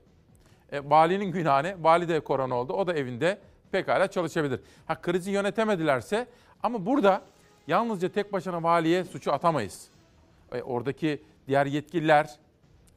E, 0.75 0.89
valinin 0.89 1.31
günahı, 1.31 1.75
vali 1.83 2.07
de 2.07 2.19
korona 2.19 2.55
oldu. 2.55 2.73
O 2.73 2.87
da 2.87 2.93
evinde 2.93 3.37
pekala 3.71 4.07
çalışabilir. 4.07 4.59
Ha 4.85 5.01
krizi 5.01 5.31
yönetemedilerse 5.31 6.27
ama 6.63 6.85
burada 6.85 7.21
yalnızca 7.67 8.09
tek 8.09 8.33
başına 8.33 8.63
valiye 8.63 9.03
suçu 9.03 9.33
atamayız. 9.33 9.87
E, 10.51 10.61
oradaki 10.61 11.21
diğer 11.47 11.65
yetkililer, 11.65 12.29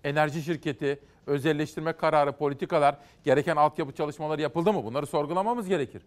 enerji 0.04 0.42
şirketi, 0.42 0.98
özelleştirme 1.26 1.92
kararı, 1.92 2.32
politikalar, 2.32 2.96
gereken 3.24 3.56
altyapı 3.56 3.92
çalışmaları 3.92 4.42
yapıldı 4.42 4.72
mı? 4.72 4.84
Bunları 4.84 5.06
sorgulamamız 5.06 5.68
gerekir. 5.68 6.02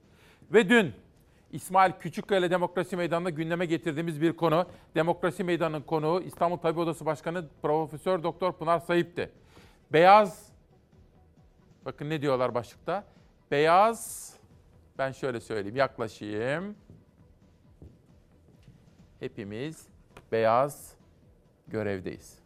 Ve 0.53 0.69
dün 0.69 0.93
İsmail 1.51 1.91
Küçükkaya 1.99 2.51
Demokrasi 2.51 2.97
Meydanı'nda 2.97 3.29
gündeme 3.29 3.65
getirdiğimiz 3.65 4.21
bir 4.21 4.33
konu. 4.33 4.65
Demokrasi 4.95 5.43
Meydanı'nın 5.43 5.81
konuğu 5.81 6.21
İstanbul 6.21 6.57
Tabip 6.57 6.77
Odası 6.77 7.05
Başkanı 7.05 7.45
Profesör 7.61 8.23
Doktor 8.23 8.51
Pınar 8.51 8.79
Sayıp'tı. 8.79 9.29
Beyaz 9.93 10.50
Bakın 11.85 12.09
ne 12.09 12.21
diyorlar 12.21 12.55
başlıkta? 12.55 13.03
Beyaz, 13.51 14.33
ben 14.97 15.11
şöyle 15.11 15.39
söyleyeyim, 15.39 15.75
yaklaşayım. 15.75 16.75
Hepimiz 19.19 19.87
beyaz 20.31 20.95
görevdeyiz 21.67 22.41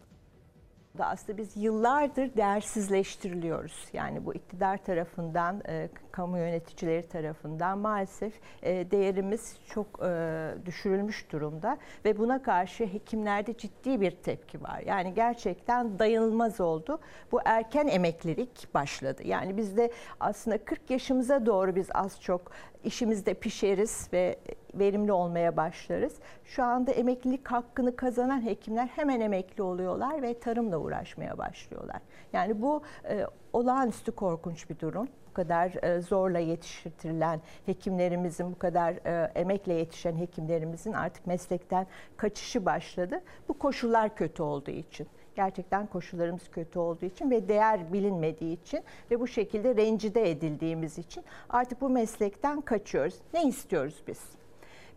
da 0.98 1.06
aslında 1.08 1.38
biz 1.38 1.58
yıllardır 1.58 2.36
değersizleştiriliyoruz. 2.36 3.90
Yani 3.94 4.26
bu 4.26 4.34
iktidar 4.34 4.86
tarafından, 4.86 5.62
e, 5.68 5.90
kamu 6.16 6.38
yöneticileri 6.38 7.08
tarafından 7.08 7.78
maalesef 7.78 8.34
e, 8.64 8.92
değerimiz 8.92 9.58
çok 9.70 9.88
e, 10.04 10.50
düşürülmüş 10.66 11.32
durumda 11.32 11.78
ve 12.06 12.18
buna 12.18 12.44
karşı 12.44 12.86
hekimlerde 12.86 13.58
ciddi 13.58 14.02
bir 14.02 14.12
tepki 14.12 14.64
var. 14.64 14.80
Yani 14.86 15.14
gerçekten 15.14 16.00
dayanılmaz 16.00 16.62
oldu. 16.62 17.00
Bu 17.32 17.40
erken 17.46 17.88
emeklilik 17.88 18.74
başladı. 18.74 19.22
Yani 19.26 19.58
biz 19.58 19.78
de 19.78 19.92
aslında 20.20 20.66
40 20.66 20.90
yaşımıza 20.90 21.46
doğru 21.46 21.76
biz 21.76 21.88
az 21.94 22.22
çok 22.22 22.52
işimizde 22.84 23.34
pişeriz 23.34 24.10
ve 24.14 24.40
verimli 24.74 25.12
olmaya 25.12 25.58
başlarız. 25.58 26.14
Şu 26.46 26.64
anda 26.64 26.92
emeklilik 26.92 27.48
hakkını 27.48 27.96
kazanan 27.96 28.46
hekimler 28.46 28.88
hemen 28.88 29.20
emekli 29.20 29.64
oluyorlar 29.64 30.22
ve 30.22 30.40
tarımla 30.40 30.78
uğraşmaya 30.78 31.38
başlıyorlar. 31.38 32.02
Yani 32.34 32.62
bu 32.62 32.84
e, 33.10 33.26
olağanüstü 33.54 34.12
korkunç 34.12 34.70
bir 34.70 34.80
durum. 34.80 35.08
Kadar 35.36 35.84
e, 35.84 36.02
zorla 36.02 36.40
yetiştirilen 36.40 37.42
hekimlerimizin, 37.66 38.52
bu 38.52 38.60
kadar 38.60 38.94
e, 38.94 39.32
emekle 39.36 39.74
yetişen 39.74 40.18
hekimlerimizin 40.18 40.94
artık 40.94 41.28
meslekten 41.28 41.88
kaçışı 42.18 42.66
başladı. 42.66 43.22
Bu 43.48 43.60
koşullar 43.60 44.16
kötü 44.16 44.44
olduğu 44.44 44.72
için 44.72 45.08
gerçekten 45.36 45.88
koşullarımız 45.88 46.50
kötü 46.52 46.80
olduğu 46.80 47.06
için 47.06 47.32
ve 47.32 47.48
değer 47.48 47.94
bilinmediği 47.94 48.62
için 48.62 48.84
ve 49.12 49.20
bu 49.20 49.28
şekilde 49.28 49.76
rencide 49.76 50.32
edildiğimiz 50.32 50.98
için 50.98 51.24
artık 51.50 51.82
bu 51.82 51.90
meslekten 51.90 52.62
kaçıyoruz. 52.62 53.16
Ne 53.34 53.44
istiyoruz 53.44 54.04
biz? 54.08 54.45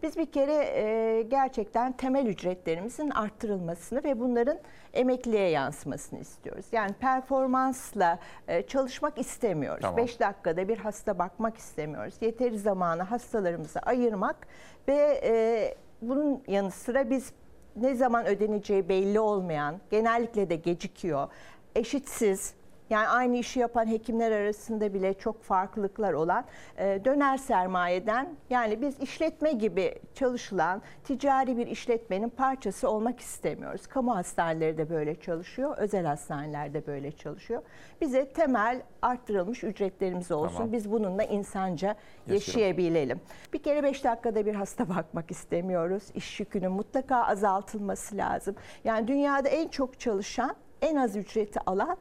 Biz 0.02 0.16
bir 0.16 0.26
kere 0.26 0.54
e, 0.54 1.22
gerçekten 1.22 1.92
temel 1.92 2.26
ücretlerimizin 2.26 3.10
arttırılmasını 3.10 4.04
ve 4.04 4.20
bunların 4.20 4.58
emekliye 4.94 5.48
yansımasını 5.48 6.20
istiyoruz. 6.20 6.66
Yani 6.72 6.92
performansla 6.92 8.18
e, 8.48 8.62
çalışmak 8.62 9.18
istemiyoruz. 9.18 9.96
5 9.96 10.16
tamam. 10.16 10.32
dakikada 10.32 10.68
bir 10.68 10.78
hasta 10.78 11.18
bakmak 11.18 11.56
istemiyoruz. 11.56 12.14
Yeteri 12.20 12.58
zamanı 12.58 13.02
hastalarımıza 13.02 13.80
ayırmak 13.80 14.36
ve 14.88 15.20
e, 15.24 15.74
bunun 16.02 16.42
yanı 16.48 16.70
sıra 16.70 17.10
biz 17.10 17.32
ne 17.76 17.94
zaman 17.94 18.26
ödeneceği 18.26 18.88
belli 18.88 19.20
olmayan, 19.20 19.80
genellikle 19.90 20.50
de 20.50 20.56
gecikiyor, 20.56 21.28
eşitsiz, 21.74 22.54
yani 22.90 23.08
aynı 23.08 23.36
işi 23.36 23.60
yapan 23.60 23.86
hekimler 23.86 24.32
arasında 24.32 24.94
bile 24.94 25.14
çok 25.14 25.42
farklılıklar 25.42 26.12
olan 26.12 26.44
e, 26.78 27.00
döner 27.04 27.36
sermayeden 27.36 28.28
yani 28.50 28.82
biz 28.82 29.00
işletme 29.00 29.52
gibi 29.52 29.94
çalışılan 30.14 30.82
ticari 31.04 31.56
bir 31.56 31.66
işletmenin 31.66 32.28
parçası 32.28 32.90
olmak 32.90 33.20
istemiyoruz. 33.20 33.86
Kamu 33.86 34.16
hastaneleri 34.16 34.78
de 34.78 34.90
böyle 34.90 35.20
çalışıyor, 35.20 35.74
özel 35.78 36.06
hastaneler 36.06 36.74
de 36.74 36.86
böyle 36.86 37.12
çalışıyor. 37.12 37.62
Bize 38.00 38.32
temel 38.32 38.82
arttırılmış 39.02 39.64
ücretlerimiz 39.64 40.30
olsun. 40.30 40.56
Tamam. 40.56 40.72
Biz 40.72 40.90
bununla 40.90 41.24
insanca 41.24 41.96
yaşayabilelim. 42.26 43.20
Bir 43.52 43.62
kere 43.62 43.82
5 43.82 44.04
dakikada 44.04 44.46
bir 44.46 44.54
hasta 44.54 44.88
bakmak 44.96 45.30
istemiyoruz. 45.30 46.02
İş 46.14 46.40
yükünün 46.40 46.72
mutlaka 46.72 47.24
azaltılması 47.24 48.16
lazım. 48.16 48.54
Yani 48.84 49.08
dünyada 49.08 49.48
en 49.48 49.68
çok 49.68 50.00
çalışan, 50.00 50.56
en 50.82 50.96
az 50.96 51.16
ücreti 51.16 51.60
alan 51.66 51.96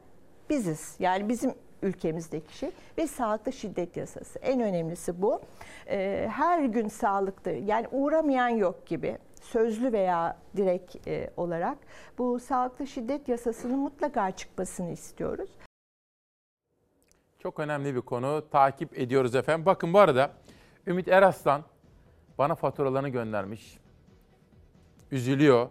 biziz. 0.50 0.96
Yani 0.98 1.28
bizim 1.28 1.54
ülkemizdeki 1.82 2.58
şey 2.58 2.70
ve 2.98 3.06
sağlıkta 3.06 3.52
şiddet 3.52 3.96
yasası. 3.96 4.38
En 4.38 4.60
önemlisi 4.60 5.22
bu. 5.22 5.40
Ee, 5.88 6.28
her 6.32 6.64
gün 6.64 6.88
sağlıkta 6.88 7.50
yani 7.50 7.88
uğramayan 7.92 8.48
yok 8.48 8.86
gibi 8.86 9.18
sözlü 9.42 9.92
veya 9.92 10.36
direkt 10.56 11.08
e, 11.08 11.30
olarak 11.36 11.78
bu 12.18 12.40
sağlıkta 12.40 12.86
şiddet 12.86 13.28
yasasının 13.28 13.78
mutlaka 13.78 14.30
çıkmasını 14.30 14.90
istiyoruz. 14.90 15.50
Çok 17.38 17.60
önemli 17.60 17.94
bir 17.94 18.00
konu. 18.00 18.44
Takip 18.50 18.98
ediyoruz 18.98 19.34
efendim. 19.34 19.66
Bakın 19.66 19.92
bu 19.92 19.98
arada 19.98 20.30
Ümit 20.86 21.08
Eraslan 21.08 21.62
bana 22.38 22.54
faturalarını 22.54 23.08
göndermiş. 23.08 23.78
Üzülüyor. 25.10 25.68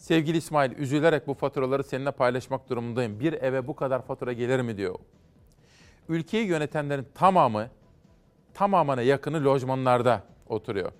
Sevgili 0.00 0.36
İsmail, 0.36 0.72
üzülerek 0.72 1.26
bu 1.26 1.34
faturaları 1.34 1.84
seninle 1.84 2.10
paylaşmak 2.10 2.70
durumundayım. 2.70 3.20
Bir 3.20 3.32
eve 3.32 3.66
bu 3.66 3.76
kadar 3.76 4.02
fatura 4.02 4.32
gelir 4.32 4.60
mi 4.60 4.76
diyor. 4.76 4.94
Ülkeyi 6.08 6.46
yönetenlerin 6.46 7.06
tamamı, 7.14 7.68
tamamına 8.54 9.02
yakını 9.02 9.44
lojmanlarda 9.44 10.22
oturuyor. 10.48 10.92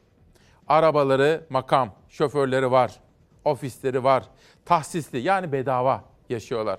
Arabaları 0.68 1.46
makam, 1.50 1.94
şoförleri 2.08 2.70
var, 2.70 3.00
ofisleri 3.44 4.04
var, 4.04 4.24
tahsisli 4.64 5.18
yani 5.18 5.52
bedava 5.52 6.04
yaşıyorlar. 6.28 6.78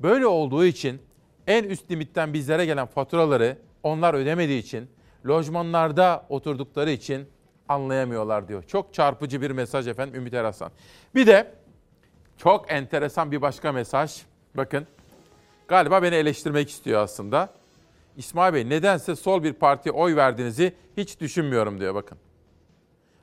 Böyle 0.00 0.26
olduğu 0.26 0.64
için 0.64 1.02
en 1.46 1.64
üst 1.64 1.90
limitten 1.90 2.32
bizlere 2.32 2.66
gelen 2.66 2.86
faturaları 2.86 3.58
onlar 3.82 4.14
ödemediği 4.14 4.62
için, 4.62 4.90
lojmanlarda 5.28 6.26
oturdukları 6.28 6.90
için 6.90 7.28
anlayamıyorlar 7.68 8.48
diyor. 8.48 8.62
Çok 8.62 8.94
çarpıcı 8.94 9.42
bir 9.42 9.50
mesaj 9.50 9.88
efendim 9.88 10.14
Ümit 10.14 10.34
Erasan. 10.34 10.70
Bir 11.14 11.26
de 11.26 11.54
çok 12.36 12.72
enteresan 12.72 13.32
bir 13.32 13.42
başka 13.42 13.72
mesaj. 13.72 14.22
Bakın 14.54 14.86
galiba 15.68 16.02
beni 16.02 16.14
eleştirmek 16.14 16.70
istiyor 16.70 17.00
aslında. 17.00 17.48
İsmail 18.16 18.54
Bey 18.54 18.68
nedense 18.68 19.16
sol 19.16 19.42
bir 19.42 19.52
partiye 19.52 19.92
oy 19.92 20.16
verdiğinizi 20.16 20.74
hiç 20.96 21.20
düşünmüyorum 21.20 21.80
diyor 21.80 21.94
bakın. 21.94 22.18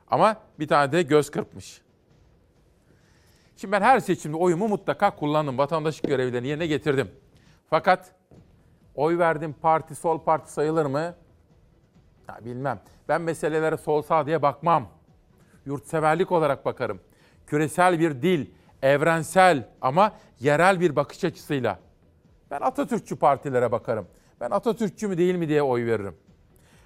Ama 0.08 0.36
bir 0.58 0.68
tane 0.68 0.92
de 0.92 1.02
göz 1.02 1.30
kırpmış. 1.30 1.80
Şimdi 3.56 3.72
ben 3.72 3.80
her 3.80 4.00
seçimde 4.00 4.36
oyumu 4.36 4.68
mutlaka 4.68 5.16
kullandım. 5.16 5.58
Vatandaşlık 5.58 6.10
görevlerini 6.10 6.48
yerine 6.48 6.66
getirdim. 6.66 7.10
Fakat 7.70 8.12
oy 8.94 9.18
verdiğim 9.18 9.52
parti 9.52 9.94
sol 9.94 10.18
parti 10.24 10.52
sayılır 10.52 10.86
mı? 10.86 11.14
Ya 12.28 12.44
bilmem. 12.44 12.80
Ben 13.08 13.20
meselelere 13.20 13.76
sol 13.76 14.02
sağ 14.02 14.26
diye 14.26 14.42
bakmam. 14.42 14.88
Yurtseverlik 15.66 16.32
olarak 16.32 16.64
bakarım. 16.64 17.00
Küresel 17.46 18.00
bir 18.00 18.22
dil, 18.22 18.46
evrensel 18.82 19.68
ama 19.80 20.12
yerel 20.40 20.80
bir 20.80 20.96
bakış 20.96 21.24
açısıyla. 21.24 21.78
Ben 22.50 22.60
Atatürkçü 22.60 23.16
partilere 23.16 23.72
bakarım. 23.72 24.06
Ben 24.40 24.50
Atatürkçü 24.50 25.08
mü 25.08 25.18
değil 25.18 25.34
mi 25.34 25.48
diye 25.48 25.62
oy 25.62 25.86
veririm. 25.86 26.16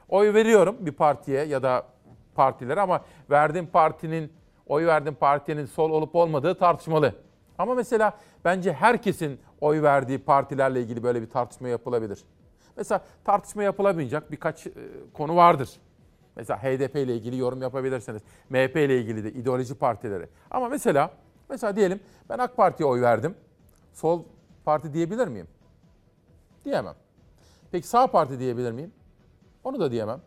Oy 0.09 0.35
veriyorum 0.35 0.77
bir 0.81 0.93
partiye 0.93 1.45
ya 1.45 1.63
da 1.63 1.87
partilere 2.35 2.81
ama 2.81 3.05
verdiğim 3.31 3.67
partinin, 3.67 4.33
oy 4.67 4.87
verdiğim 4.87 5.15
partinin 5.15 5.67
sol 5.67 5.91
olup 5.91 6.15
olmadığı 6.15 6.55
tartışmalı. 6.55 7.15
Ama 7.59 7.75
mesela 7.75 8.19
bence 8.45 8.73
herkesin 8.73 9.41
oy 9.61 9.83
verdiği 9.83 10.19
partilerle 10.19 10.81
ilgili 10.81 11.03
böyle 11.03 11.23
bir 11.23 11.31
tartışma 11.31 11.69
yapılabilir. 11.69 12.25
Mesela 12.79 13.05
tartışma 13.25 13.63
yapılamayacak 13.63 14.33
birkaç 14.33 14.67
e, 14.67 14.73
konu 15.13 15.37
vardır. 15.37 15.71
Mesela 16.37 16.63
HDP 16.63 16.97
ile 16.97 17.17
ilgili 17.17 17.37
yorum 17.37 17.63
yapabilirsiniz. 17.63 18.23
MHP 18.51 18.77
ile 18.77 18.99
ilgili 19.01 19.25
de 19.25 19.33
ideoloji 19.33 19.75
partileri. 19.75 20.29
Ama 20.51 20.69
mesela 20.69 21.11
mesela 21.49 21.77
diyelim 21.77 22.01
ben 22.29 22.39
AK 22.39 22.57
Parti'ye 22.57 22.89
oy 22.89 23.01
verdim. 23.01 23.35
Sol 23.93 24.23
parti 24.65 24.95
diyebilir 24.95 25.29
miyim? 25.29 25.49
Diyemem. 26.65 26.95
Peki 27.71 27.89
sağ 27.89 28.07
parti 28.07 28.39
diyebilir 28.39 28.73
miyim? 28.73 28.93
Onu 29.65 29.81
da 29.81 29.91
diyemem. 29.91 30.21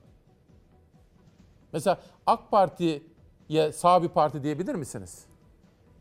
Mesela 1.73 1.99
AK 2.27 2.51
Parti'ye 2.51 3.71
sağ 3.71 4.03
bir 4.03 4.09
parti 4.09 4.43
diyebilir 4.43 4.75
misiniz? 4.75 5.25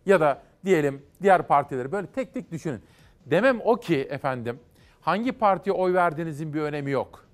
Ya 0.07 0.21
da 0.21 0.43
diyelim 0.65 1.07
diğer 1.23 1.47
partileri 1.47 1.93
böyle 1.93 2.07
tek 2.07 2.35
tek 2.35 2.53
düşünün. 2.53 2.83
Demem 3.27 3.61
o 3.65 3.77
ki 3.77 3.97
efendim 3.97 4.61
hangi 5.01 5.33
partiye 5.33 5.75
oy 5.75 5.95
verdiğinizin 5.95 6.55
bir 6.55 6.61
önemi 6.61 6.91
yok. 6.91 7.25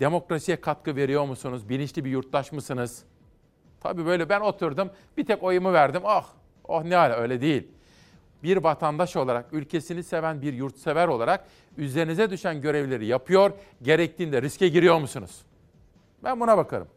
Demokrasiye 0.00 0.60
katkı 0.60 0.96
veriyor 0.96 1.24
musunuz? 1.24 1.68
Bilinçli 1.68 2.04
bir 2.04 2.10
yurttaş 2.10 2.52
mısınız? 2.52 3.04
Tabii 3.80 4.06
böyle 4.06 4.28
ben 4.28 4.40
oturdum 4.40 4.90
bir 5.16 5.26
tek 5.26 5.42
oyumu 5.42 5.72
verdim. 5.72 6.02
Ah 6.04 6.26
oh 6.64 6.84
ne 6.84 6.94
hala 6.94 7.14
öyle 7.14 7.40
değil. 7.40 7.68
Bir 8.42 8.56
vatandaş 8.56 9.16
olarak, 9.16 9.52
ülkesini 9.52 10.02
seven 10.02 10.42
bir 10.42 10.52
yurtsever 10.52 11.08
olarak 11.08 11.44
üzerinize 11.76 12.30
düşen 12.30 12.60
görevleri 12.60 13.06
yapıyor, 13.06 13.52
gerektiğinde 13.82 14.42
riske 14.42 14.68
giriyor 14.68 14.98
musunuz? 14.98 15.42
Ben 16.24 16.40
buna 16.40 16.56
bakarım. 16.56 16.88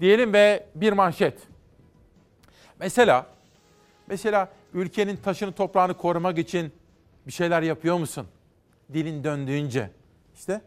Diyelim 0.00 0.32
ve 0.32 0.66
bir 0.74 0.92
manşet. 0.92 1.38
Mesela, 2.78 3.26
mesela 4.06 4.48
ülkenin 4.74 5.16
taşını 5.16 5.52
toprağını 5.52 5.94
korumak 5.94 6.38
için 6.38 6.72
bir 7.26 7.32
şeyler 7.32 7.62
yapıyor 7.62 7.96
musun? 7.96 8.26
Dilin 8.92 9.24
döndüğünce. 9.24 9.90
İşte 10.34 10.60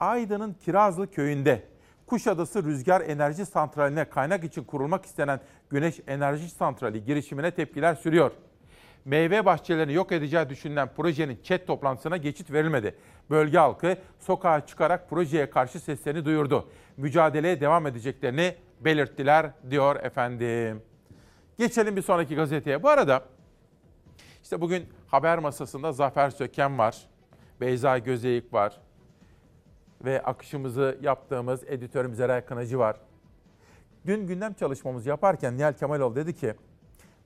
Aydın'ın 0.00 0.56
Kirazlı 0.64 1.10
köyünde 1.10 1.62
Kuşadası 2.06 2.64
Rüzgar 2.64 3.00
Enerji 3.00 3.46
Santrali'ne 3.46 4.04
kaynak 4.04 4.44
için 4.44 4.64
kurulmak 4.64 5.04
istenen 5.04 5.40
Güneş 5.70 6.00
Enerji 6.06 6.50
Santrali 6.50 7.04
girişimine 7.04 7.50
tepkiler 7.50 7.94
sürüyor. 7.94 8.30
Meyve 9.04 9.44
bahçelerini 9.44 9.92
yok 9.92 10.12
edeceği 10.12 10.48
düşünülen 10.48 10.88
projenin 10.96 11.38
chat 11.42 11.66
toplantısına 11.66 12.16
geçit 12.16 12.52
verilmedi. 12.52 12.94
Bölge 13.30 13.58
halkı 13.58 13.96
sokağa 14.18 14.66
çıkarak 14.66 15.10
projeye 15.10 15.50
karşı 15.50 15.80
seslerini 15.80 16.24
duyurdu. 16.24 16.68
Mücadeleye 16.96 17.60
devam 17.60 17.86
edeceklerini 17.86 18.54
belirttiler 18.80 19.50
diyor 19.70 19.96
efendim. 19.96 20.82
Geçelim 21.58 21.96
bir 21.96 22.02
sonraki 22.02 22.34
gazeteye. 22.34 22.82
Bu 22.82 22.88
arada 22.88 23.24
işte 24.52 24.60
bugün 24.60 24.88
haber 25.06 25.38
masasında 25.38 25.92
Zafer 25.92 26.30
Söken 26.30 26.78
var. 26.78 27.08
Beyza 27.60 27.98
Gözeyik 27.98 28.52
var. 28.52 28.80
Ve 30.04 30.22
akışımızı 30.22 30.98
yaptığımız 31.02 31.64
editörümüz 31.64 32.20
Eray 32.20 32.44
Kınacı 32.44 32.78
var. 32.78 32.96
Dün 34.06 34.26
gündem 34.26 34.52
çalışmamızı 34.52 35.08
yaparken 35.08 35.56
Nihal 35.56 35.72
Kemalov 35.72 36.14
dedi 36.14 36.36
ki 36.36 36.54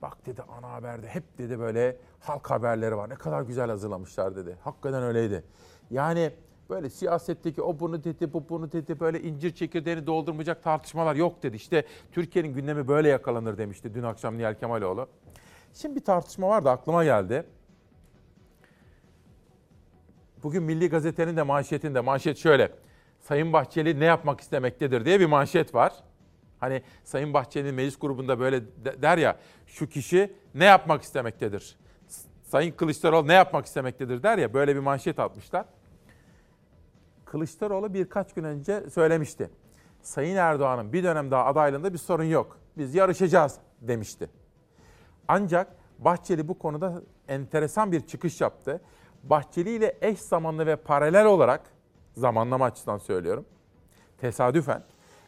Bak 0.03 0.27
dedi 0.27 0.43
ana 0.43 0.72
haberde 0.72 1.09
hep 1.09 1.39
dedi 1.39 1.59
böyle 1.59 1.97
halk 2.20 2.51
haberleri 2.51 2.97
var. 2.97 3.11
Ne 3.11 3.14
kadar 3.14 3.43
güzel 3.43 3.70
hazırlamışlar 3.70 4.37
dedi. 4.37 4.57
Hakikaten 4.61 5.03
öyleydi. 5.03 5.45
Yani 5.91 6.33
böyle 6.70 6.91
siyasetteki 6.91 7.62
o 7.62 7.81
bunu 7.81 8.05
dedi, 8.05 8.33
bu 8.33 8.49
bunu 8.49 8.72
dedi, 8.72 9.01
böyle 9.01 9.22
incir 9.22 9.55
çekirdeğini 9.55 10.07
doldurmayacak 10.07 10.62
tartışmalar 10.62 11.14
yok 11.14 11.43
dedi. 11.43 11.57
İşte 11.57 11.85
Türkiye'nin 12.12 12.55
gündemi 12.55 12.89
böyle 12.89 13.09
yakalanır 13.09 13.59
demişti 13.59 13.95
dün 13.95 14.03
akşam 14.03 14.39
Nihal 14.39 14.55
Kemaloğlu. 14.55 15.09
Şimdi 15.77 15.97
bir 15.97 16.05
tartışma 16.05 16.49
var 16.49 16.64
da 16.64 16.70
aklıma 16.70 17.05
geldi. 17.05 17.47
Bugün 20.43 20.62
Milli 20.62 20.89
Gazete'nin 20.89 21.37
de 21.37 21.43
manşetinde 21.43 22.01
manşet 22.01 22.39
şöyle. 22.39 22.72
Sayın 23.20 23.53
Bahçeli 23.53 24.01
ne 24.01 24.05
yapmak 24.05 24.41
istemektedir 24.41 25.05
diye 25.05 25.20
bir 25.20 25.27
manşet 25.27 25.74
var. 25.74 25.93
Hani 26.61 26.83
Sayın 27.05 27.35
Bahçeli'nin 27.35 27.74
meclis 27.74 27.99
grubunda 27.99 28.39
böyle 28.39 28.62
der 29.03 29.18
ya 29.18 29.39
şu 29.66 29.89
kişi 29.89 30.33
ne 30.55 30.64
yapmak 30.64 31.03
istemektedir? 31.03 31.77
Sayın 32.43 32.72
Kılıçdaroğlu 32.72 33.29
ne 33.29 33.35
yapmak 33.35 33.66
istemektedir 33.66 34.22
der 34.22 34.39
ya 34.39 34.55
böyle 34.55 34.74
bir 34.74 34.81
manşet 34.81 35.18
atmışlar. 35.18 35.64
Kılıçdaroğlu 37.24 37.95
birkaç 37.95 38.35
gün 38.35 38.45
önce 38.45 38.91
söylemişti. 38.91 39.51
Sayın 40.03 40.37
Erdoğan'ın 40.37 40.93
bir 40.93 41.05
dönem 41.05 41.31
daha 41.31 41.45
adaylığında 41.45 41.93
bir 41.93 41.99
sorun 41.99 42.24
yok. 42.24 42.59
Biz 42.79 42.95
yarışacağız 42.95 43.59
demişti. 43.81 44.31
Ancak 45.29 45.77
Bahçeli 45.99 46.49
bu 46.49 46.59
konuda 46.59 47.03
enteresan 47.29 47.93
bir 47.93 48.07
çıkış 48.07 48.41
yaptı. 48.41 48.81
Bahçeli 49.22 49.70
ile 49.70 49.99
eş 50.01 50.18
zamanlı 50.18 50.66
ve 50.66 50.77
paralel 50.77 51.27
olarak 51.27 51.61
zamanlama 52.16 52.64
açısından 52.64 52.99
söylüyorum. 52.99 53.45
Tesadüfen 54.18 54.83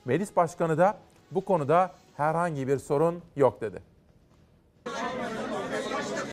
Meclis 0.04 0.36
Başkanı 0.36 0.78
da 0.78 0.98
bu 1.30 1.44
konuda 1.44 1.94
herhangi 2.16 2.68
bir 2.68 2.78
sorun 2.78 3.22
yok 3.36 3.60
dedi. 3.60 3.82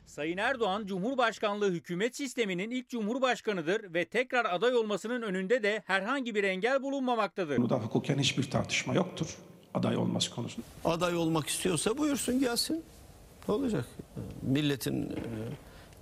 Sayın 0.05 0.38
Erdoğan 0.38 0.86
Cumhurbaşkanlığı 0.86 1.72
hükümet 1.72 2.16
sisteminin 2.16 2.72
ilk 2.72 2.89
cumhurbaşkanıdır 2.89 3.93
ve 3.93 4.05
tekrar 4.05 4.45
aday 4.45 4.76
olmasının 4.76 5.22
önünde 5.22 5.63
de 5.63 5.84
herhangi 5.86 6.36
bir 6.36 6.43
engel 6.43 6.84
bulunmamaktadır. 6.84 7.57
Burada 7.57 7.76
hukuken 7.76 8.18
hiçbir 8.18 8.51
tartışma 8.51 8.93
yoktur 8.93 9.38
aday 9.74 9.97
olması 9.97 10.36
konusunda. 10.36 10.68
Aday 10.86 11.16
olmak 11.16 11.47
istiyorsa 11.47 11.97
buyursun 11.97 12.39
gelsin. 12.39 12.84
Olacak? 13.47 13.85
Milletin 14.41 15.15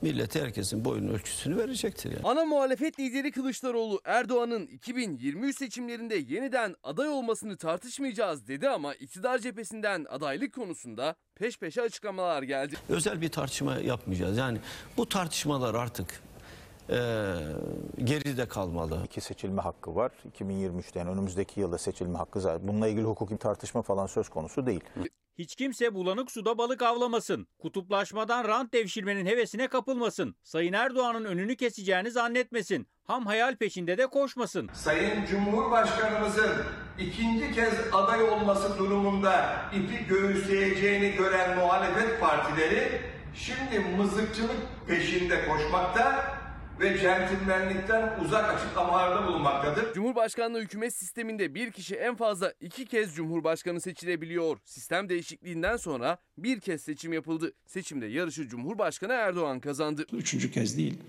millete 0.01 0.41
herkesin 0.41 0.85
boyun 0.85 1.07
ölçüsünü 1.07 1.57
verecektir 1.57 2.11
yani. 2.11 2.21
Ana 2.23 2.45
muhalefet 2.45 2.99
lideri 2.99 3.31
Kılıçdaroğlu 3.31 4.01
Erdoğan'ın 4.05 4.67
2023 4.67 5.57
seçimlerinde 5.57 6.15
yeniden 6.15 6.75
aday 6.83 7.09
olmasını 7.09 7.57
tartışmayacağız 7.57 8.47
dedi 8.47 8.69
ama 8.69 8.93
iktidar 8.93 9.39
cephesinden 9.39 10.05
adaylık 10.09 10.53
konusunda 10.53 11.15
peş 11.35 11.59
peşe 11.59 11.81
açıklamalar 11.81 12.43
geldi. 12.43 12.75
Özel 12.89 13.21
bir 13.21 13.29
tartışma 13.29 13.75
yapmayacağız. 13.75 14.37
Yani 14.37 14.57
bu 14.97 15.09
tartışmalar 15.09 15.75
artık 15.75 16.21
e, 16.89 16.95
geride 18.03 18.47
kalmalı. 18.47 19.01
İki 19.05 19.21
seçilme 19.21 19.61
hakkı 19.61 19.95
var. 19.95 20.11
2023'ten 20.39 21.07
önümüzdeki 21.07 21.59
yılda 21.59 21.77
seçilme 21.77 22.17
hakkı 22.17 22.41
zaten. 22.41 22.67
Bununla 22.67 22.87
ilgili 22.87 23.03
hukuki 23.03 23.37
tartışma 23.37 23.81
falan 23.81 24.07
söz 24.07 24.29
konusu 24.29 24.65
değil. 24.65 24.81
Hiç 25.37 25.55
kimse 25.55 25.93
bulanık 25.93 26.31
suda 26.31 26.57
balık 26.57 26.81
avlamasın. 26.81 27.47
Kutuplaşmadan 27.59 28.47
rant 28.47 28.73
devşirmenin 28.73 29.25
hevesine 29.25 29.67
kapılmasın. 29.67 30.35
Sayın 30.43 30.73
Erdoğan'ın 30.73 31.25
önünü 31.25 31.55
keseceğini 31.55 32.11
zannetmesin. 32.11 32.87
Ham 33.03 33.25
hayal 33.25 33.55
peşinde 33.55 33.97
de 33.97 34.07
koşmasın. 34.07 34.69
Sayın 34.73 35.25
Cumhurbaşkanımızın 35.25 36.51
ikinci 36.99 37.51
kez 37.53 37.73
aday 37.91 38.23
olması 38.23 38.77
durumunda 38.77 39.61
ipi 39.73 40.05
göğüsleyeceğini 40.07 41.15
gören 41.15 41.57
muhalefet 41.57 42.19
partileri 42.19 43.01
şimdi 43.35 43.79
mızıkçılık 43.79 44.87
peşinde 44.87 45.47
koşmakta 45.47 46.25
ve 46.79 46.97
centilmenlikten 46.97 48.19
uzak 48.25 48.55
açıklamalarda 48.55 49.27
bulunmaktadır. 49.27 49.93
Cumhurbaşkanlığı 49.93 50.59
hükümet 50.61 50.93
sisteminde 50.93 51.55
bir 51.55 51.71
kişi 51.71 51.95
en 51.95 52.15
fazla 52.15 52.53
iki 52.61 52.85
kez 52.85 53.15
cumhurbaşkanı 53.15 53.81
seçilebiliyor. 53.81 54.57
Sistem 54.65 55.09
değişikliğinden 55.09 55.77
sonra 55.77 56.17
bir 56.37 56.59
kez 56.59 56.81
seçim 56.81 57.13
yapıldı. 57.13 57.53
Seçimde 57.65 58.05
yarışı 58.05 58.47
Cumhurbaşkanı 58.47 59.13
Erdoğan 59.13 59.59
kazandı. 59.59 60.05
Üçüncü 60.11 60.51
kez 60.51 60.77
değil, 60.77 60.99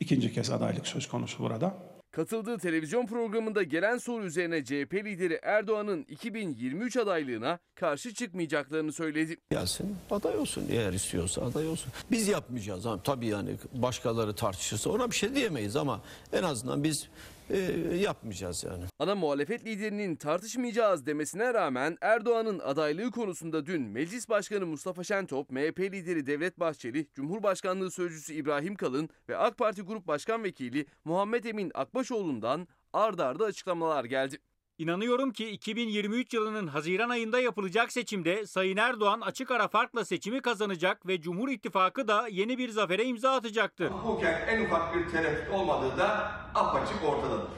ikinci 0.00 0.32
kez 0.32 0.50
adaylık 0.50 0.86
söz 0.86 1.08
konusu 1.08 1.42
burada. 1.42 1.93
Katıldığı 2.14 2.58
televizyon 2.58 3.06
programında 3.06 3.62
gelen 3.62 3.98
soru 3.98 4.24
üzerine 4.24 4.64
CHP 4.64 4.94
lideri 4.94 5.40
Erdoğan'ın 5.42 6.02
2023 6.02 6.96
adaylığına 6.96 7.58
karşı 7.74 8.14
çıkmayacaklarını 8.14 8.92
söyledi. 8.92 9.36
Gelsin 9.50 9.96
aday 10.10 10.36
olsun 10.36 10.64
eğer 10.70 10.92
istiyorsa 10.92 11.42
aday 11.42 11.68
olsun. 11.68 11.92
Biz 12.10 12.28
yapmayacağız 12.28 12.86
tabii 13.04 13.26
yani 13.26 13.50
başkaları 13.72 14.34
tartışırsa 14.34 14.90
ona 14.90 15.10
bir 15.10 15.16
şey 15.16 15.34
diyemeyiz 15.34 15.76
ama 15.76 16.00
en 16.32 16.42
azından 16.42 16.84
biz 16.84 17.08
e, 17.50 17.58
yapmayacağız 17.96 18.64
yani. 18.64 18.84
Ana 18.98 19.14
muhalefet 19.14 19.64
liderinin 19.64 20.16
tartışmayacağız 20.16 21.06
demesine 21.06 21.54
rağmen 21.54 21.98
Erdoğan'ın 22.00 22.58
adaylığı 22.58 23.10
konusunda 23.10 23.66
dün 23.66 23.82
Meclis 23.82 24.28
Başkanı 24.28 24.66
Mustafa 24.66 25.04
Şentop, 25.04 25.50
MHP 25.50 25.80
lideri 25.80 26.26
Devlet 26.26 26.60
Bahçeli, 26.60 27.06
Cumhurbaşkanlığı 27.14 27.90
Sözcüsü 27.90 28.34
İbrahim 28.34 28.74
Kalın 28.74 29.08
ve 29.28 29.36
AK 29.36 29.58
Parti 29.58 29.82
Grup 29.82 30.06
Başkan 30.06 30.44
Vekili 30.44 30.86
Muhammed 31.04 31.44
Emin 31.44 31.70
Akbaşoğlu'ndan 31.74 32.68
ard 32.92 33.18
arda 33.18 33.44
açıklamalar 33.44 34.04
geldi. 34.04 34.38
İnanıyorum 34.78 35.32
ki 35.32 35.50
2023 35.50 36.34
yılının 36.34 36.66
Haziran 36.66 37.08
ayında 37.08 37.40
yapılacak 37.40 37.92
seçimde 37.92 38.46
Sayın 38.46 38.76
Erdoğan 38.76 39.20
açık 39.20 39.50
ara 39.50 39.68
farkla 39.68 40.04
seçimi 40.04 40.40
kazanacak 40.40 41.06
ve 41.06 41.20
Cumhur 41.20 41.48
İttifakı 41.48 42.08
da 42.08 42.28
yeni 42.28 42.58
bir 42.58 42.68
zafere 42.68 43.04
imza 43.04 43.32
atacaktır. 43.32 43.90
Hukuken 43.90 44.40
en 44.48 44.64
ufak 44.64 44.94
bir 44.94 45.08
tereddüt 45.08 45.50
olmadığı 45.52 45.98
da 45.98 46.30
apaçık 46.54 47.04
ortadadır. 47.04 47.48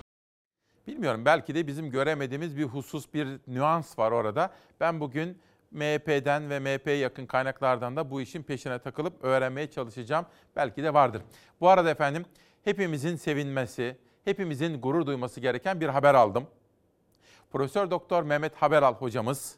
Bilmiyorum 0.87 1.25
belki 1.25 1.55
de 1.55 1.67
bizim 1.67 1.91
göremediğimiz 1.91 2.57
bir 2.57 2.65
husus, 2.65 3.15
bir 3.15 3.29
nüans 3.47 3.99
var 3.99 4.13
orada. 4.13 4.55
Ben 4.81 5.01
bugün 5.01 5.39
MHP'den 5.71 6.51
ve 6.51 6.61
MHP'ye 6.61 6.97
yakın 6.97 7.27
kaynaklardan 7.27 7.97
da 7.97 8.11
bu 8.11 8.21
işin 8.21 8.43
peşine 8.43 8.79
takılıp 8.79 9.25
öğrenmeye 9.25 9.71
çalışacağım. 9.71 10.27
Belki 10.57 10.83
de 10.83 10.95
vardır. 10.95 11.23
Bu 11.61 11.69
arada 11.69 11.91
efendim 11.91 12.25
hepimizin 12.65 13.17
sevinmesi, 13.17 13.97
hepimizin 14.25 14.81
gurur 14.81 15.07
duyması 15.07 15.41
gereken 15.41 15.81
bir 15.81 15.89
haber 15.89 16.15
aldım. 16.15 16.47
Profesör 17.53 17.91
Doktor 17.91 18.23
Mehmet 18.23 18.57
Haberal 18.57 18.95
hocamız 18.95 19.57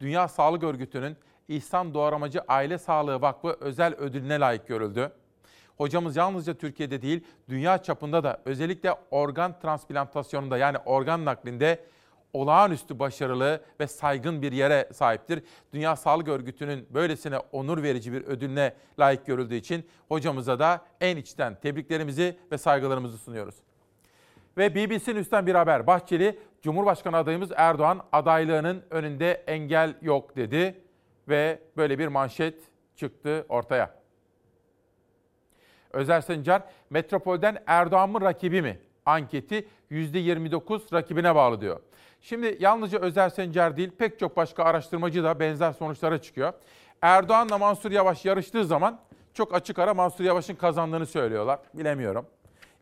Dünya 0.00 0.28
Sağlık 0.28 0.62
Örgütü'nün 0.62 1.16
İhsan 1.48 1.94
Doğramacı 1.94 2.40
Aile 2.48 2.78
Sağlığı 2.78 3.20
Vakfı 3.20 3.56
özel 3.60 3.94
ödülüne 3.94 4.40
layık 4.40 4.66
görüldü. 4.68 5.12
Hocamız 5.76 6.16
yalnızca 6.16 6.54
Türkiye'de 6.54 7.02
değil, 7.02 7.24
dünya 7.48 7.82
çapında 7.82 8.24
da 8.24 8.42
özellikle 8.44 8.94
organ 9.10 9.58
transplantasyonunda 9.60 10.58
yani 10.58 10.78
organ 10.78 11.24
naklinde 11.24 11.84
olağanüstü 12.32 12.98
başarılı 12.98 13.60
ve 13.80 13.86
saygın 13.86 14.42
bir 14.42 14.52
yere 14.52 14.88
sahiptir. 14.92 15.42
Dünya 15.72 15.96
Sağlık 15.96 16.28
Örgütü'nün 16.28 16.86
böylesine 16.90 17.38
onur 17.38 17.82
verici 17.82 18.12
bir 18.12 18.24
ödülüne 18.24 18.74
layık 18.98 19.26
görüldüğü 19.26 19.54
için 19.54 19.86
hocamıza 20.08 20.58
da 20.58 20.84
en 21.00 21.16
içten 21.16 21.54
tebriklerimizi 21.54 22.38
ve 22.52 22.58
saygılarımızı 22.58 23.18
sunuyoruz. 23.18 23.54
Ve 24.56 24.74
BBC'nin 24.74 25.16
üstten 25.16 25.46
bir 25.46 25.54
haber. 25.54 25.86
Bahçeli, 25.86 26.38
Cumhurbaşkanı 26.64 27.16
adayımız 27.16 27.50
Erdoğan 27.56 28.00
adaylığının 28.12 28.84
önünde 28.90 29.32
engel 29.46 29.94
yok 30.02 30.36
dedi 30.36 30.80
ve 31.28 31.58
böyle 31.76 31.98
bir 31.98 32.08
manşet 32.08 32.54
çıktı 32.96 33.46
ortaya. 33.48 33.94
Özer 35.92 36.20
Sencar, 36.20 36.62
Metropol'den 36.90 37.62
Erdoğan 37.66 38.10
mı 38.10 38.20
rakibi 38.20 38.62
mi? 38.62 38.80
Anketi 39.06 39.68
%29 39.90 40.92
rakibine 40.92 41.34
bağlı 41.34 41.60
diyor. 41.60 41.80
Şimdi 42.20 42.56
yalnızca 42.60 42.98
Özer 42.98 43.28
Sencer 43.28 43.76
değil 43.76 43.90
pek 43.98 44.18
çok 44.18 44.36
başka 44.36 44.64
araştırmacı 44.64 45.24
da 45.24 45.40
benzer 45.40 45.72
sonuçlara 45.72 46.22
çıkıyor. 46.22 46.52
Erdoğan'la 47.02 47.58
Mansur 47.58 47.90
Yavaş 47.90 48.24
yarıştığı 48.24 48.64
zaman 48.64 49.00
çok 49.34 49.54
açık 49.54 49.78
ara 49.78 49.94
Mansur 49.94 50.24
Yavaş'ın 50.24 50.54
kazandığını 50.54 51.06
söylüyorlar. 51.06 51.58
Bilemiyorum. 51.74 52.26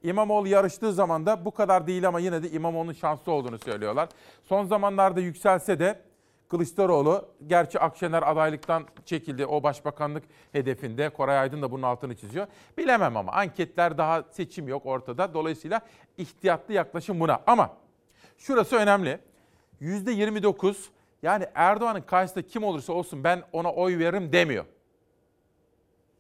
İmamoğlu 0.03 0.49
yarıştığı 0.49 0.93
zaman 0.93 1.27
da 1.27 1.45
bu 1.45 1.51
kadar 1.51 1.87
değil 1.87 2.09
ama 2.09 2.21
yine 2.21 2.43
de 2.43 2.51
İmamoğlu'nun 2.51 2.93
şanslı 2.93 3.33
olduğunu 3.33 3.59
söylüyorlar. 3.59 4.09
Son 4.45 4.67
zamanlarda 4.67 5.21
yükselse 5.21 5.79
de 5.79 6.01
Kılıçdaroğlu, 6.53 7.29
gerçi 7.47 7.79
Akşener 7.79 8.23
adaylıktan 8.31 8.87
çekildi 9.05 9.47
o 9.47 9.63
başbakanlık 9.63 10.25
hedefinde. 10.53 11.09
Koray 11.09 11.39
Aydın 11.39 11.63
da 11.63 11.71
bunun 11.71 11.83
altını 11.83 12.17
çiziyor. 12.17 12.47
Bilemem 12.79 13.17
ama 13.17 13.33
anketler 13.33 13.99
daha 13.99 14.23
seçim 14.23 14.69
yok 14.69 14.87
ortada. 14.87 15.35
Dolayısıyla 15.35 15.81
ihtiyatlı 16.19 16.75
yaklaşım 16.75 17.21
buna. 17.21 17.41
Ama 17.47 17.77
şurası 18.39 18.77
önemli. 18.77 19.19
%29 19.81 20.77
yani 21.23 21.47
Erdoğan'ın 21.55 22.01
karşısında 22.01 22.47
kim 22.47 22.65
olursa 22.65 22.93
olsun 22.93 23.25
ben 23.25 23.43
ona 23.53 23.73
oy 23.73 23.99
veririm 23.99 24.33
demiyor. 24.33 24.65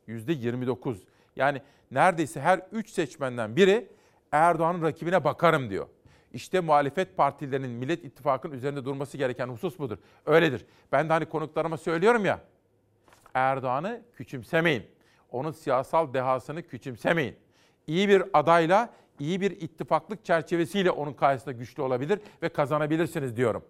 %29. 0.09 0.97
Yani 1.37 1.62
neredeyse 1.95 2.40
her 2.40 2.61
3 2.72 2.90
seçmenden 2.90 3.57
biri 3.57 3.88
Erdoğan'ın 4.32 4.82
rakibine 4.82 5.24
bakarım 5.24 5.70
diyor. 5.70 5.86
İşte 6.32 6.61
muhalefet 6.61 7.16
partilerinin 7.16 7.70
Millet 7.70 8.05
İttifakı'nın 8.05 8.55
üzerinde 8.55 8.84
durması 8.84 9.16
gereken 9.16 9.49
husus 9.49 9.78
budur. 9.78 9.99
Öyledir. 10.26 10.66
Ben 10.93 11.09
de 11.09 11.12
hani 11.12 11.26
konuklarıma 11.26 11.76
söylüyorum 11.76 12.24
ya, 12.24 12.40
Erdoğan'ı 13.34 14.03
küçümsemeyin. 14.16 14.82
Onun 15.30 15.51
siyasal 15.51 16.14
dehasını 16.14 16.62
küçümsemeyin. 16.62 17.36
İyi 17.86 18.09
bir 18.09 18.22
adayla, 18.32 18.90
iyi 19.18 19.40
bir 19.40 19.51
ittifaklık 19.51 20.24
çerçevesiyle 20.24 20.90
onun 20.90 21.12
karşısında 21.12 21.53
güçlü 21.53 21.82
olabilir 21.82 22.20
ve 22.43 22.49
kazanabilirsiniz 22.49 23.36
diyorum. 23.36 23.64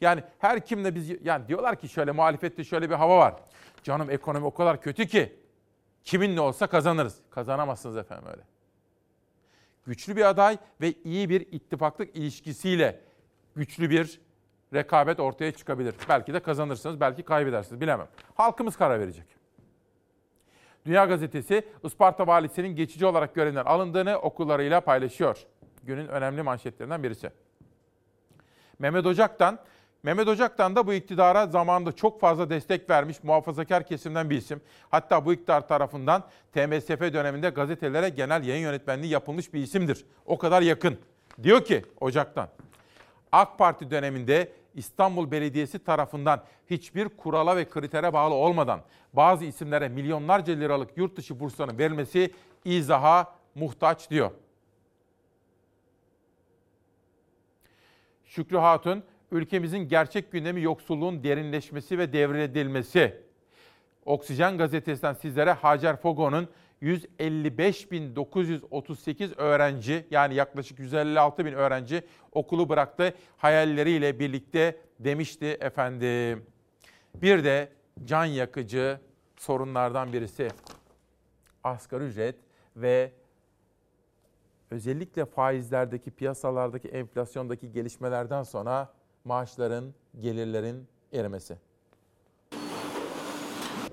Yani 0.00 0.22
her 0.38 0.64
kimle 0.64 0.94
biz, 0.94 1.10
yani 1.24 1.48
diyorlar 1.48 1.76
ki 1.76 1.88
şöyle 1.88 2.12
muhalefette 2.12 2.64
şöyle 2.64 2.90
bir 2.90 2.94
hava 2.94 3.18
var. 3.18 3.34
Canım 3.82 4.10
ekonomi 4.10 4.46
o 4.46 4.54
kadar 4.54 4.80
kötü 4.80 5.06
ki 5.06 5.36
kiminle 6.04 6.40
olsa 6.40 6.66
kazanırız. 6.66 7.18
Kazanamazsınız 7.30 7.96
efendim 7.96 8.28
öyle 8.30 8.42
güçlü 9.88 10.16
bir 10.16 10.24
aday 10.24 10.58
ve 10.80 10.92
iyi 11.04 11.28
bir 11.28 11.40
ittifaklık 11.40 12.16
ilişkisiyle 12.16 13.00
güçlü 13.56 13.90
bir 13.90 14.20
rekabet 14.74 15.20
ortaya 15.20 15.52
çıkabilir. 15.52 15.94
Belki 16.08 16.34
de 16.34 16.40
kazanırsınız, 16.40 17.00
belki 17.00 17.22
kaybedersiniz 17.22 17.80
bilemem. 17.80 18.08
Halkımız 18.34 18.76
karar 18.76 19.00
verecek. 19.00 19.26
Dünya 20.86 21.04
Gazetesi 21.04 21.68
Isparta 21.84 22.26
valisinin 22.26 22.76
geçici 22.76 23.06
olarak 23.06 23.34
görevden 23.34 23.64
alındığını 23.64 24.18
okullarıyla 24.18 24.80
paylaşıyor. 24.80 25.46
Günün 25.82 26.08
önemli 26.08 26.42
manşetlerinden 26.42 27.02
birisi. 27.02 27.30
Mehmet 28.78 29.06
Ocak'tan 29.06 29.58
Mehmet 30.02 30.28
Ocak'tan 30.28 30.76
da 30.76 30.86
bu 30.86 30.92
iktidara 30.92 31.46
zamanında 31.46 31.92
çok 31.92 32.20
fazla 32.20 32.50
destek 32.50 32.90
vermiş 32.90 33.22
muhafazakar 33.22 33.86
kesimden 33.86 34.30
bir 34.30 34.36
isim. 34.36 34.60
Hatta 34.90 35.26
bu 35.26 35.32
iktidar 35.32 35.68
tarafından 35.68 36.24
TMSF 36.52 37.00
döneminde 37.00 37.50
gazetelere 37.50 38.08
genel 38.08 38.44
yayın 38.44 38.62
yönetmenliği 38.62 39.12
yapılmış 39.12 39.54
bir 39.54 39.62
isimdir. 39.62 40.04
O 40.26 40.38
kadar 40.38 40.62
yakın. 40.62 40.98
Diyor 41.42 41.64
ki 41.64 41.84
Ocak'tan, 42.00 42.48
AK 43.32 43.58
Parti 43.58 43.90
döneminde 43.90 44.52
İstanbul 44.74 45.30
Belediyesi 45.30 45.78
tarafından 45.78 46.44
hiçbir 46.70 47.08
kurala 47.08 47.56
ve 47.56 47.68
kritere 47.68 48.12
bağlı 48.12 48.34
olmadan 48.34 48.80
bazı 49.12 49.44
isimlere 49.44 49.88
milyonlarca 49.88 50.54
liralık 50.54 50.96
yurt 50.96 51.16
dışı 51.16 51.40
burslarının 51.40 51.78
verilmesi 51.78 52.34
izaha 52.64 53.34
muhtaç 53.54 54.10
diyor. 54.10 54.30
Şükrü 58.24 58.56
Hatun, 58.56 59.04
ülkemizin 59.32 59.78
gerçek 59.78 60.32
gündemi 60.32 60.62
yoksulluğun 60.62 61.24
derinleşmesi 61.24 61.98
ve 61.98 62.12
devredilmesi. 62.12 63.22
Oksijen 64.04 64.58
gazetesinden 64.58 65.14
sizlere 65.14 65.52
Hacer 65.52 65.96
Fogo'nun 65.96 66.48
155.938 66.82 69.34
öğrenci 69.36 70.06
yani 70.10 70.34
yaklaşık 70.34 70.78
156 70.78 71.44
bin 71.44 71.52
öğrenci 71.52 72.02
okulu 72.32 72.68
bıraktı 72.68 73.14
hayalleriyle 73.36 74.18
birlikte 74.18 74.76
demişti 75.00 75.46
efendim. 75.46 76.46
Bir 77.14 77.44
de 77.44 77.72
can 78.04 78.24
yakıcı 78.24 79.00
sorunlardan 79.36 80.12
birisi 80.12 80.48
asgari 81.64 82.04
ücret 82.04 82.36
ve 82.76 83.12
özellikle 84.70 85.24
faizlerdeki 85.24 86.10
piyasalardaki 86.10 86.88
enflasyondaki 86.88 87.72
gelişmelerden 87.72 88.42
sonra 88.42 88.97
maaşların, 89.28 89.94
gelirlerin 90.20 90.86
erimesi. 91.12 91.56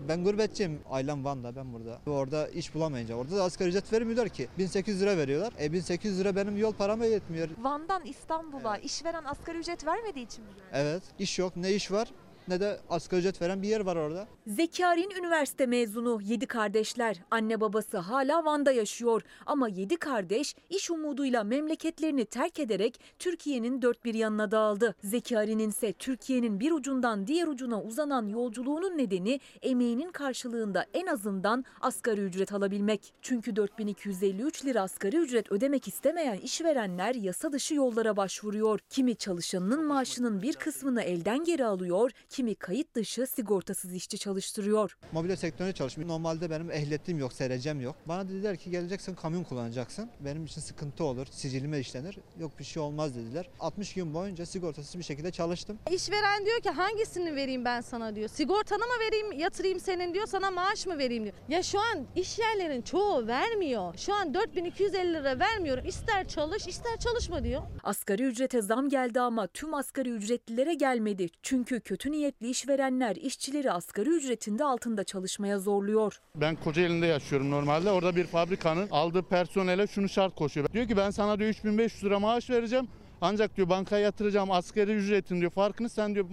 Ben 0.10 0.24
gurbetçiyim. 0.24 0.80
Ailem 0.90 1.26
Van'da, 1.26 1.56
ben 1.56 1.74
burada. 1.74 2.00
Orada 2.08 2.48
iş 2.48 2.76
bulamayınca, 2.76 3.16
orada 3.16 3.36
da 3.38 3.44
asgari 3.44 3.70
ücret 3.70 3.94
vermiyorlar 3.94 4.30
ki. 4.30 4.48
1800 4.58 5.02
lira 5.02 5.18
veriyorlar. 5.18 5.54
E 5.60 5.74
1800 5.74 6.20
lira 6.20 6.36
benim 6.36 6.58
yol 6.58 6.74
parama 6.74 7.06
yetmiyor. 7.06 7.50
Van'dan 7.62 8.06
İstanbul'a 8.06 8.78
işveren 8.78 9.24
asgari 9.24 9.58
ücret 9.58 9.86
vermediği 9.86 10.26
için 10.26 10.44
mi? 10.44 10.50
Evet, 10.74 11.04
iş 11.20 11.40
yok. 11.40 11.56
Ne 11.56 11.72
iş 11.74 11.92
var? 11.92 12.12
Ne 12.48 12.60
de 12.60 12.80
asgari 12.90 13.20
ücret 13.20 13.42
veren 13.42 13.62
bir 13.62 13.68
yer 13.68 13.80
var 13.80 13.96
orada. 13.96 14.28
Zekarin 14.48 15.10
üniversite 15.20 15.66
mezunu 15.66 16.20
7 16.24 16.46
kardeşler. 16.46 17.22
Anne 17.32 17.62
babası 17.62 17.98
hala 17.98 18.46
Van'da 18.46 18.72
yaşıyor. 18.72 19.22
Ama 19.46 19.70
7 19.70 19.98
kardeş 19.98 20.56
iş 20.70 20.92
umuduyla 20.92 21.44
memleketlerini 21.44 22.26
terk 22.26 22.60
ederek 22.60 23.00
Türkiye'nin 23.20 23.82
dört 23.82 24.06
bir 24.06 24.14
yanına 24.14 24.52
dağıldı. 24.52 24.96
Zekarin'in 25.04 25.70
ise 25.70 25.94
Türkiye'nin 25.94 26.60
bir 26.60 26.72
ucundan 26.72 27.28
diğer 27.28 27.48
ucuna 27.48 27.82
uzanan 27.82 28.28
yolculuğunun 28.28 28.98
nedeni 28.98 29.40
emeğinin 29.62 30.12
karşılığında 30.12 30.86
en 30.94 31.08
azından 31.08 31.66
asgari 31.82 32.22
ücret 32.22 32.54
alabilmek. 32.54 33.14
Çünkü 33.22 33.56
4253 33.56 34.66
lira 34.66 34.82
asgari 34.82 35.18
ücret 35.18 35.52
ödemek 35.52 35.88
istemeyen 35.88 36.38
işverenler 36.38 37.16
yasa 37.16 37.52
dışı 37.52 37.76
yollara 37.76 38.18
başvuruyor. 38.18 38.80
Kimi 38.90 39.16
çalışanının 39.16 39.86
maaşının 39.86 40.42
bir 40.42 40.54
kısmını 40.54 41.02
elden 41.02 41.44
geri 41.44 41.66
alıyor, 41.66 42.12
kimi 42.36 42.56
kayıt 42.56 42.96
dışı 42.96 43.28
sigortasız 43.28 43.94
işçi 43.94 44.18
çalıştırıyor. 44.18 44.98
Mobilya 45.12 45.38
sektöründe 45.38 45.74
çalışıyorum. 45.74 46.14
Normalde 46.14 46.50
benim 46.50 46.72
ehliyetim 46.72 47.20
yok, 47.20 47.34
serecem 47.34 47.82
yok. 47.82 47.96
Bana 48.06 48.30
dediler 48.30 48.58
ki 48.58 48.72
geleceksin 48.72 49.16
kamyon 49.16 49.44
kullanacaksın. 49.44 50.10
Benim 50.20 50.46
için 50.46 50.62
sıkıntı 50.62 51.04
olur, 51.04 51.28
sicilime 51.32 51.80
işlenir. 51.80 52.18
Yok 52.40 52.60
bir 52.60 52.64
şey 52.64 52.82
olmaz 52.84 53.16
dediler. 53.16 53.50
60 53.60 53.94
gün 53.94 54.14
boyunca 54.14 54.46
sigortasız 54.46 54.98
bir 54.98 55.04
şekilde 55.04 55.32
çalıştım. 55.32 55.80
İşveren 55.92 56.46
diyor 56.46 56.60
ki 56.60 56.70
hangisini 56.70 57.36
vereyim 57.36 57.66
ben 57.66 57.82
sana 57.82 58.16
diyor. 58.16 58.30
Sigortanı 58.30 58.80
mı 58.80 58.94
vereyim 59.08 59.32
yatırayım 59.32 59.80
senin 59.80 60.14
diyor 60.14 60.28
sana 60.28 60.52
maaş 60.52 60.86
mı 60.86 60.98
vereyim 60.98 61.24
diyor. 61.24 61.36
Ya 61.50 61.64
şu 61.64 61.80
an 61.80 62.06
iş 62.16 62.40
yerlerin 62.40 62.82
çoğu 62.82 63.28
vermiyor. 63.28 63.98
Şu 63.98 64.14
an 64.14 64.34
4250 64.34 65.14
lira 65.14 65.40
vermiyorum. 65.40 65.86
İster 65.88 66.28
çalış 66.28 66.68
ister 66.68 66.98
çalışma 67.00 67.44
diyor. 67.44 67.62
Asgari 67.84 68.24
ücrete 68.24 68.62
zam 68.62 68.90
geldi 68.90 69.20
ama 69.22 69.48
tüm 69.48 69.74
asgari 69.74 70.10
ücretlilere 70.10 70.74
gelmedi. 70.74 71.30
Çünkü 71.44 71.80
kötü 71.80 72.12
niyetli 72.26 72.50
işverenler 72.50 73.16
işçileri 73.16 73.72
asgari 73.72 74.10
ücretinde 74.10 74.64
altında 74.64 75.04
çalışmaya 75.04 75.60
zorluyor. 75.60 76.20
Ben 76.36 76.56
Kocaeli'nde 76.56 77.06
yaşıyorum 77.06 77.52
normalde. 77.52 77.92
Orada 77.92 78.16
bir 78.16 78.26
fabrikanın 78.26 78.88
aldığı 78.92 79.24
personele 79.24 79.88
şunu 79.88 80.10
şart 80.10 80.36
koşuyor. 80.36 80.68
Diyor 80.74 80.88
ki 80.88 80.98
ben 80.98 81.10
sana 81.10 81.40
diyor 81.40 81.50
3500 81.50 82.04
lira 82.04 82.20
maaş 82.20 82.50
vereceğim. 82.50 82.88
Ancak 83.22 83.58
diyor 83.58 83.70
bankaya 83.70 84.04
yatıracağım 84.04 84.52
asgari 84.52 84.92
ücretin 84.92 85.40
diyor 85.40 85.52
farkını 85.52 85.90
sen 85.90 86.16
diyor 86.16 86.26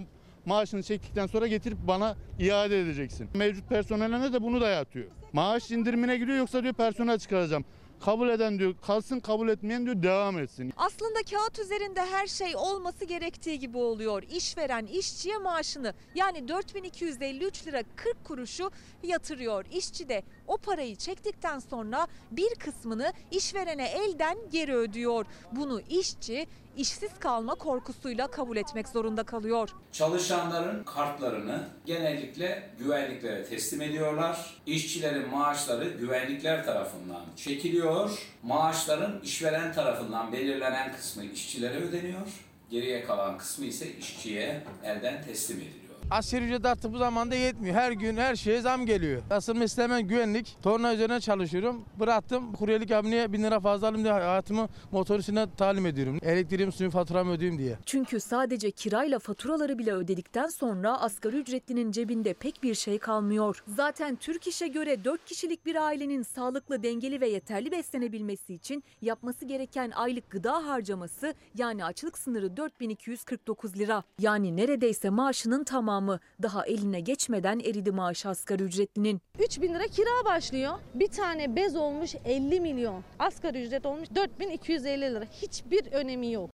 maaşını 0.45 0.83
çektikten 0.83 1.27
sonra 1.27 1.47
getirip 1.47 1.77
bana 1.87 2.15
iade 2.39 2.81
edeceksin. 2.81 3.29
Mevcut 3.33 3.69
personeline 3.69 4.33
de 4.33 4.41
bunu 4.41 4.61
dayatıyor. 4.61 5.05
Maaş 5.33 5.71
indirimine 5.71 6.17
gidiyor 6.17 6.37
yoksa 6.37 6.63
diyor 6.63 6.73
personel 6.73 7.19
çıkaracağım. 7.19 7.65
Kabul 8.05 8.29
eden 8.29 8.59
diyor 8.59 8.75
kalsın 8.81 9.19
kabul 9.19 9.49
etmeyen 9.49 9.85
diyor 9.85 10.03
devam 10.03 10.39
etsin. 10.39 10.73
Aslında 10.77 11.19
kağıt 11.31 11.59
üzerinde 11.59 12.01
her 12.01 12.27
şey 12.27 12.55
olması 12.55 13.05
gerektiği 13.05 13.59
gibi 13.59 13.77
oluyor. 13.77 14.23
İşveren 14.23 14.85
işçiye 14.85 15.37
maaşını 15.37 15.93
yani 16.15 16.47
4253 16.47 17.67
lira 17.67 17.83
40 17.95 18.23
kuruşu 18.23 18.71
yatırıyor. 19.03 19.65
İşçi 19.71 20.09
de 20.09 20.23
o 20.47 20.57
parayı 20.57 20.95
çektikten 20.95 21.59
sonra 21.59 22.07
bir 22.31 22.55
kısmını 22.55 23.13
işverene 23.31 23.87
elden 23.89 24.37
geri 24.51 24.75
ödüyor. 24.75 25.25
Bunu 25.51 25.81
işçi 25.89 26.47
işsiz 26.77 27.11
kalma 27.19 27.55
korkusuyla 27.55 28.27
kabul 28.27 28.57
etmek 28.57 28.87
zorunda 28.87 29.23
kalıyor. 29.23 29.69
Çalışanların 29.91 30.83
kartlarını 30.83 31.67
genellikle 31.85 32.69
güvenliklere 32.79 33.45
teslim 33.45 33.81
ediyorlar. 33.81 34.61
İşçilerin 34.65 35.29
maaşları 35.29 35.89
güvenlikler 35.89 36.65
tarafından 36.65 37.21
çekiliyor. 37.35 38.27
Maaşların 38.43 39.21
işveren 39.21 39.73
tarafından 39.73 40.31
belirlenen 40.31 40.95
kısmı 40.95 41.23
işçilere 41.25 41.77
ödeniyor. 41.77 42.27
Geriye 42.69 43.03
kalan 43.03 43.37
kısmı 43.37 43.65
ise 43.65 43.87
işçiye 43.99 44.63
elden 44.83 45.23
teslim 45.23 45.57
ediliyor. 45.57 45.82
Asgari 46.13 46.45
ücret 46.45 46.65
artık 46.65 46.93
bu 46.93 46.97
zamanda 46.97 47.35
yetmiyor. 47.35 47.75
Her 47.75 47.91
gün 47.91 48.17
her 48.17 48.35
şeye 48.35 48.61
zam 48.61 48.85
geliyor. 48.85 49.21
Asıl 49.29 49.55
mesleğim 49.55 49.91
ben 49.91 50.07
güvenlik. 50.07 50.57
Torna 50.63 50.93
üzerine 50.93 51.19
çalışıyorum. 51.19 51.85
Bıraktım. 51.99 52.53
Kuryelik 52.53 52.91
abineye 52.91 53.33
bin 53.33 53.43
lira 53.43 53.59
fazla 53.59 53.87
alayım 53.87 54.03
diye 54.03 54.13
hayatımı 54.13 54.67
motor 54.91 55.19
üstüne 55.19 55.45
talim 55.57 55.85
ediyorum. 55.85 56.19
Elektriğim, 56.21 56.71
suyum, 56.71 56.91
faturamı 56.91 57.31
ödeyeyim 57.31 57.59
diye. 57.59 57.77
Çünkü 57.85 58.19
sadece 58.19 58.71
kirayla 58.71 59.19
faturaları 59.19 59.79
bile 59.79 59.93
ödedikten 59.93 60.47
sonra 60.47 61.01
asgari 61.01 61.37
ücretlinin 61.37 61.91
cebinde 61.91 62.33
pek 62.33 62.63
bir 62.63 62.75
şey 62.75 62.99
kalmıyor. 62.99 63.63
Zaten 63.67 64.15
Türk 64.15 64.47
İş'e 64.47 64.67
göre 64.67 65.03
4 65.03 65.25
kişilik 65.25 65.65
bir 65.65 65.75
ailenin 65.75 66.23
sağlıklı, 66.23 66.83
dengeli 66.83 67.21
ve 67.21 67.29
yeterli 67.29 67.71
beslenebilmesi 67.71 68.53
için 68.53 68.83
yapması 69.01 69.45
gereken 69.45 69.91
aylık 69.91 70.29
gıda 70.29 70.67
harcaması 70.67 71.33
yani 71.55 71.85
açlık 71.85 72.17
sınırı 72.17 72.57
4249 72.57 73.77
lira. 73.77 74.03
Yani 74.19 74.57
neredeyse 74.57 75.09
maaşının 75.09 75.63
tamamı 75.63 76.02
daha 76.41 76.65
eline 76.65 76.99
geçmeden 76.99 77.59
eridi 77.59 77.91
maaş 77.91 78.25
asgari 78.25 78.63
ücretlinin. 78.63 79.21
3000 79.39 79.73
lira 79.73 79.83
kira 79.83 80.25
başlıyor. 80.25 80.73
Bir 80.93 81.07
tane 81.07 81.55
bez 81.55 81.75
olmuş 81.75 82.15
50 82.25 82.59
milyon. 82.59 83.03
Asgari 83.19 83.65
ücret 83.65 83.85
olmuş 83.85 84.09
4250 84.15 85.01
lira. 85.01 85.25
Hiçbir 85.25 85.91
önemi 85.91 86.31
yok. 86.31 86.49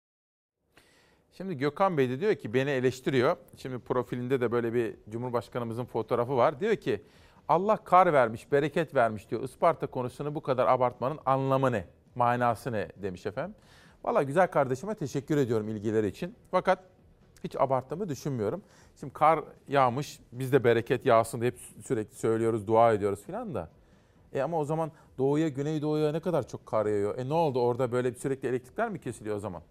Şimdi 1.38 1.58
Gökhan 1.58 1.98
Bey 1.98 2.10
de 2.10 2.20
diyor 2.20 2.36
ki 2.36 2.54
beni 2.54 2.70
eleştiriyor. 2.70 3.38
Şimdi 3.58 3.80
profilinde 3.80 4.42
de 4.42 4.52
böyle 4.52 4.74
bir 4.74 4.96
Cumhurbaşkanımızın 5.10 5.86
fotoğrafı 5.86 6.38
var. 6.38 6.60
Diyor 6.60 6.76
ki 6.76 7.02
Allah 7.48 7.78
kar 7.78 8.14
vermiş, 8.14 8.52
bereket 8.52 8.96
vermiş 8.96 9.30
diyor. 9.30 9.44
Isparta 9.44 9.88
konusunu 9.88 10.36
bu 10.36 10.42
kadar 10.42 10.68
abartmanın 10.68 11.20
anlamı 11.26 11.72
ne? 11.72 11.86
Manası 12.16 12.72
ne 12.72 12.88
demiş 12.96 13.26
efendim. 13.26 13.56
Valla 14.04 14.24
güzel 14.24 14.48
kardeşime 14.48 14.96
teşekkür 14.96 15.38
ediyorum 15.38 15.70
ilgileri 15.70 16.08
için. 16.08 16.36
Fakat 16.52 16.80
hiç 17.44 17.56
abarttığımı 17.56 18.10
düşünmüyorum. 18.10 18.62
Şimdi 19.00 19.14
kar 19.14 19.40
yağmış, 19.68 20.20
biz 20.32 20.52
de 20.52 20.64
bereket 20.64 21.06
yağsın 21.06 21.42
diye 21.42 21.52
hep 21.52 21.60
sürekli 21.86 22.16
söylüyoruz, 22.16 22.68
dua 22.68 22.94
ediyoruz 22.94 23.24
filan 23.26 23.56
da. 23.56 23.70
E 24.34 24.42
ama 24.42 24.60
o 24.60 24.66
zaman 24.66 24.92
doğuya, 25.18 25.48
güneydoğuya 25.48 26.12
ne 26.12 26.20
kadar 26.20 26.48
çok 26.48 26.66
kar 26.66 26.86
yağıyor? 26.86 27.18
E 27.18 27.30
ne 27.30 27.34
oldu 27.34 27.60
orada 27.60 27.92
böyle 27.92 28.14
sürekli 28.14 28.48
elektrikler 28.48 28.90
mi 28.90 29.02
kesiliyor 29.02 29.36
o 29.36 29.40
zaman? 29.40 29.62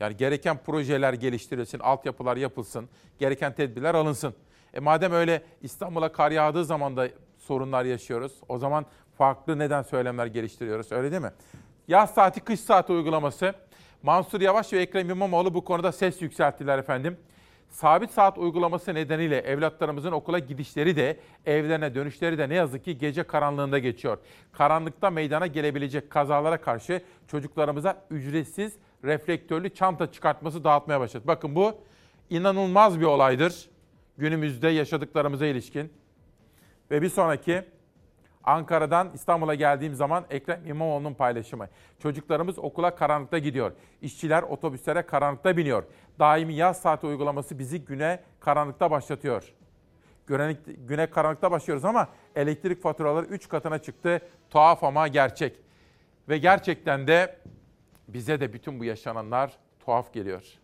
Yani 0.00 0.16
gereken 0.16 0.58
projeler 0.58 1.12
geliştirilsin, 1.12 1.78
altyapılar 1.78 2.36
yapılsın, 2.36 2.88
gereken 3.18 3.54
tedbirler 3.54 3.94
alınsın. 3.94 4.34
E 4.74 4.80
madem 4.80 5.12
öyle 5.12 5.42
İstanbul'a 5.62 6.12
kar 6.12 6.30
yağdığı 6.30 6.64
zaman 6.64 6.96
da 6.96 7.08
sorunlar 7.38 7.84
yaşıyoruz. 7.84 8.32
O 8.48 8.58
zaman 8.58 8.86
farklı 9.18 9.58
neden 9.58 9.82
söylemler 9.82 10.26
geliştiriyoruz 10.26 10.92
öyle 10.92 11.10
değil 11.10 11.22
mi? 11.22 11.32
Yaz 11.88 12.10
saati, 12.10 12.40
kış 12.40 12.60
saati 12.60 12.92
uygulaması. 12.92 13.54
Mansur 14.02 14.40
Yavaş 14.40 14.72
ve 14.72 14.78
Ekrem 14.78 15.10
İmamoğlu 15.10 15.54
bu 15.54 15.64
konuda 15.64 15.92
ses 15.92 16.22
yükselttiler 16.22 16.78
efendim. 16.78 17.16
Sabit 17.70 18.10
saat 18.10 18.38
uygulaması 18.38 18.94
nedeniyle 18.94 19.38
evlatlarımızın 19.38 20.12
okula 20.12 20.38
gidişleri 20.38 20.96
de 20.96 21.20
evlerine 21.46 21.94
dönüşleri 21.94 22.38
de 22.38 22.48
ne 22.48 22.54
yazık 22.54 22.84
ki 22.84 22.98
gece 22.98 23.22
karanlığında 23.22 23.78
geçiyor. 23.78 24.18
Karanlıkta 24.52 25.10
meydana 25.10 25.46
gelebilecek 25.46 26.10
kazalara 26.10 26.60
karşı 26.60 27.02
çocuklarımıza 27.26 28.04
ücretsiz 28.10 28.72
reflektörlü 29.04 29.74
çanta 29.74 30.12
çıkartması 30.12 30.64
dağıtmaya 30.64 31.00
başladı. 31.00 31.24
Bakın 31.26 31.54
bu 31.54 31.74
inanılmaz 32.30 33.00
bir 33.00 33.04
olaydır 33.04 33.68
günümüzde 34.18 34.68
yaşadıklarımıza 34.68 35.46
ilişkin. 35.46 35.92
Ve 36.90 37.02
bir 37.02 37.08
sonraki 37.08 37.64
Ankara'dan 38.44 39.10
İstanbul'a 39.14 39.54
geldiğim 39.54 39.94
zaman 39.94 40.24
Ekrem 40.30 40.66
İmamoğlu'nun 40.66 41.14
paylaşımı. 41.14 41.68
Çocuklarımız 41.98 42.58
okula 42.58 42.94
karanlıkta 42.94 43.38
gidiyor. 43.38 43.72
İşçiler 44.02 44.42
otobüslere 44.42 45.02
karanlıkta 45.02 45.56
biniyor. 45.56 45.84
Daimi 46.18 46.54
yaz 46.54 46.80
saati 46.80 47.06
uygulaması 47.06 47.58
bizi 47.58 47.84
güne 47.84 48.20
karanlıkta 48.40 48.90
başlatıyor. 48.90 49.54
Güne, 50.26 50.56
güne 50.66 51.10
karanlıkta 51.10 51.50
başlıyoruz 51.50 51.84
ama 51.84 52.08
elektrik 52.36 52.82
faturaları 52.82 53.26
3 53.26 53.48
katına 53.48 53.78
çıktı. 53.78 54.20
Tuhaf 54.50 54.84
ama 54.84 55.08
gerçek. 55.08 55.56
Ve 56.28 56.38
gerçekten 56.38 57.06
de 57.06 57.38
bize 58.08 58.40
de 58.40 58.52
bütün 58.52 58.80
bu 58.80 58.84
yaşananlar 58.84 59.58
tuhaf 59.80 60.12
geliyor. 60.12 60.57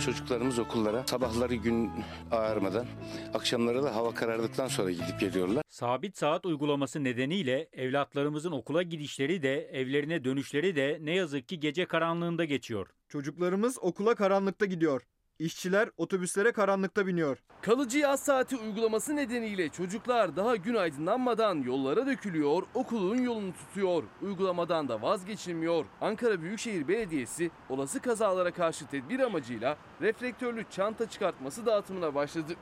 Çocuklarımız 0.00 0.58
okullara 0.58 1.06
sabahları 1.06 1.54
gün 1.54 1.90
ağarmadan, 2.30 2.86
akşamları 3.34 3.82
da 3.82 3.94
hava 3.94 4.14
karardıktan 4.14 4.68
sonra 4.68 4.90
gidip 4.90 5.20
geliyorlar. 5.20 5.62
Sabit 5.68 6.18
saat 6.18 6.46
uygulaması 6.46 7.04
nedeniyle 7.04 7.68
evlatlarımızın 7.72 8.52
okula 8.52 8.82
gidişleri 8.82 9.42
de 9.42 9.68
evlerine 9.72 10.24
dönüşleri 10.24 10.76
de 10.76 10.98
ne 11.00 11.14
yazık 11.14 11.48
ki 11.48 11.60
gece 11.60 11.86
karanlığında 11.86 12.44
geçiyor. 12.44 12.86
Çocuklarımız 13.08 13.78
okula 13.80 14.14
karanlıkta 14.14 14.66
gidiyor. 14.66 15.02
İşçiler 15.38 15.90
otobüslere 15.96 16.52
karanlıkta 16.52 17.06
biniyor. 17.06 17.38
Kalıcı 17.62 17.98
yaz 17.98 18.20
saati 18.20 18.56
uygulaması 18.56 19.16
nedeniyle 19.16 19.68
çocuklar 19.68 20.36
daha 20.36 20.56
gün 20.56 20.74
aydınlanmadan 20.74 21.62
yollara 21.62 22.06
dökülüyor, 22.06 22.62
okulun 22.74 23.18
yolunu 23.18 23.52
tutuyor. 23.52 24.02
Uygulamadan 24.22 24.88
da 24.88 25.02
vazgeçilmiyor. 25.02 25.84
Ankara 26.00 26.42
Büyükşehir 26.42 26.88
Belediyesi 26.88 27.50
olası 27.68 28.00
kazalara 28.00 28.50
karşı 28.50 28.86
tedbir 28.86 29.20
amacıyla 29.20 29.76
reflektörlü 30.00 30.64
çanta 30.70 31.08
çıkartması 31.08 31.66
dağıtımına 31.66 32.14
başladı. 32.14 32.52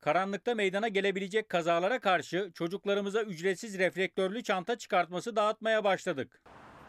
Karanlıkta 0.00 0.54
meydana 0.54 0.88
gelebilecek 0.88 1.48
kazalara 1.48 1.98
karşı 2.00 2.50
çocuklarımıza 2.54 3.22
ücretsiz 3.22 3.78
reflektörlü 3.78 4.42
çanta 4.42 4.78
çıkartması 4.78 5.36
dağıtmaya 5.36 5.84
başladık. 5.84 6.40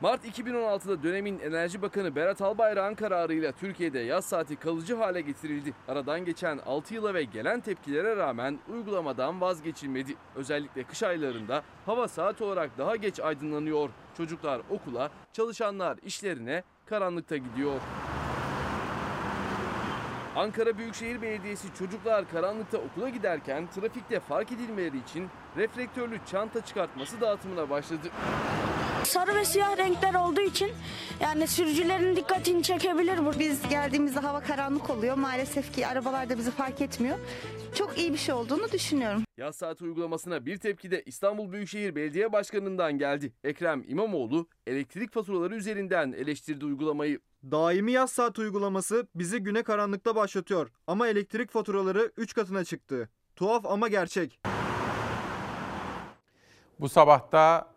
Mart 0.02 0.26
2016'da 0.26 1.04
dönemin 1.04 1.40
Enerji 1.40 1.82
Bakanı 1.82 2.16
Berat 2.16 2.42
Albayrak'ın 2.42 2.96
kararıyla 2.96 3.52
Türkiye'de 3.52 4.00
yaz 4.00 4.26
saati 4.26 4.56
kalıcı 4.56 4.96
hale 4.96 5.22
getirildi. 5.22 5.74
Aradan 5.88 6.26
geçen 6.26 6.58
6 6.58 6.94
yıla 6.94 7.14
ve 7.14 7.24
gelen 7.24 7.60
tepkilere 7.60 8.16
rağmen 8.16 8.60
uygulamadan 8.74 9.42
vazgeçilmedi. 9.42 10.16
Özellikle 10.36 10.84
kış 10.84 11.04
aylarında 11.04 11.64
hava 11.86 12.08
saat 12.08 12.42
olarak 12.42 12.78
daha 12.78 12.96
geç 12.96 13.20
aydınlanıyor. 13.20 13.90
Çocuklar 14.18 14.62
okula, 14.70 15.12
çalışanlar 15.34 15.98
işlerine 16.04 16.64
karanlıkta 16.86 17.38
gidiyor. 17.38 17.82
Ankara 20.36 20.78
Büyükşehir 20.78 21.22
Belediyesi 21.22 21.68
çocuklar 21.80 22.30
karanlıkta 22.32 22.78
okula 22.78 23.10
giderken 23.10 23.68
trafikte 23.68 24.20
fark 24.20 24.52
edilmeleri 24.52 24.98
için 24.98 25.30
reflektörlü 25.58 26.20
çanta 26.32 26.66
çıkartması 26.66 27.22
dağıtımına 27.22 27.70
başladı. 27.70 28.08
Sarı 29.04 29.36
ve 29.36 29.46
siyah 29.46 29.78
renkler 29.78 30.14
olduğu 30.14 30.42
için 30.42 30.72
yani 31.22 31.48
sürücülerin 31.48 32.16
dikkatini 32.16 32.64
çekebilir 32.64 33.26
bu. 33.26 33.40
Biz 33.40 33.70
geldiğimizde 33.70 34.20
hava 34.20 34.40
karanlık 34.40 34.90
oluyor. 34.90 35.16
Maalesef 35.16 35.76
ki 35.76 35.88
arabalar 35.88 36.30
da 36.30 36.38
bizi 36.38 36.52
fark 36.52 36.82
etmiyor. 36.82 37.18
Çok 37.76 37.98
iyi 37.98 38.14
bir 38.14 38.18
şey 38.18 38.36
olduğunu 38.36 38.72
düşünüyorum. 38.72 39.24
Yaz 39.38 39.56
saati 39.56 39.84
uygulamasına 39.84 40.46
bir 40.46 40.58
tepki 40.58 40.92
de 40.92 41.04
İstanbul 41.06 41.52
Büyükşehir 41.52 41.96
Belediye 41.96 42.34
Başkanı'ndan 42.34 42.98
geldi. 42.98 43.34
Ekrem 43.44 43.84
İmamoğlu 43.88 44.48
elektrik 44.68 45.14
faturaları 45.14 45.56
üzerinden 45.56 46.12
eleştirdi 46.12 46.66
uygulamayı. 46.66 47.20
Daimi 47.44 47.92
yaz 47.92 48.12
saat 48.12 48.40
uygulaması 48.40 49.08
bizi 49.16 49.40
güne 49.40 49.64
karanlıkta 49.64 50.16
başlatıyor 50.16 50.72
ama 50.88 51.08
elektrik 51.08 51.52
faturaları 51.52 52.12
3 52.18 52.34
katına 52.34 52.64
çıktı. 52.64 53.10
Tuhaf 53.36 53.66
ama 53.66 53.88
gerçek. 53.88 54.40
Bu 56.80 56.90
sabahta 56.90 57.68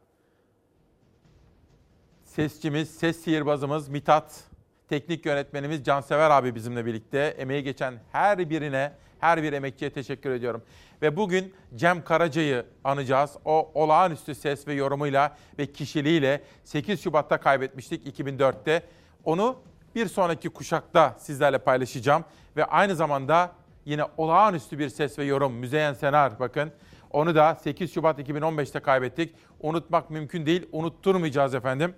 sesçimiz, 2.24 2.90
ses 2.98 3.22
sihirbazımız 3.22 3.88
Mitat, 3.88 4.44
teknik 4.88 5.26
yönetmenimiz 5.26 5.84
Cansever 5.84 6.30
abi 6.30 6.54
bizimle 6.54 6.86
birlikte. 6.86 7.18
Emeği 7.18 7.62
geçen 7.62 7.94
her 8.12 8.50
birine, 8.50 8.92
her 9.20 9.42
bir 9.42 9.52
emekçiye 9.52 9.92
teşekkür 9.92 10.30
ediyorum. 10.30 10.62
Ve 11.02 11.16
bugün 11.16 11.54
Cem 11.74 12.04
Karaca'yı 12.04 12.66
anacağız. 12.84 13.36
O 13.44 13.70
olağanüstü 13.74 14.34
ses 14.34 14.68
ve 14.68 14.74
yorumuyla 14.74 15.36
ve 15.58 15.72
kişiliğiyle 15.72 16.42
8 16.64 17.02
Şubat'ta 17.02 17.40
kaybetmiştik 17.40 18.20
2004'te. 18.20 18.82
Onu 19.24 19.56
bir 19.94 20.06
sonraki 20.06 20.48
kuşakta 20.48 21.16
sizlerle 21.18 21.58
paylaşacağım. 21.58 22.24
Ve 22.56 22.64
aynı 22.64 22.96
zamanda 22.96 23.52
yine 23.84 24.04
olağanüstü 24.16 24.78
bir 24.78 24.88
ses 24.88 25.18
ve 25.18 25.24
yorum 25.24 25.52
Müzeyyen 25.52 25.92
Senar 25.92 26.40
bakın. 26.40 26.72
Onu 27.10 27.34
da 27.34 27.54
8 27.54 27.94
Şubat 27.94 28.18
2015'te 28.18 28.80
kaybettik. 28.80 29.34
Unutmak 29.60 30.10
mümkün 30.10 30.46
değil, 30.46 30.68
unutturmayacağız 30.72 31.54
efendim. 31.54 31.94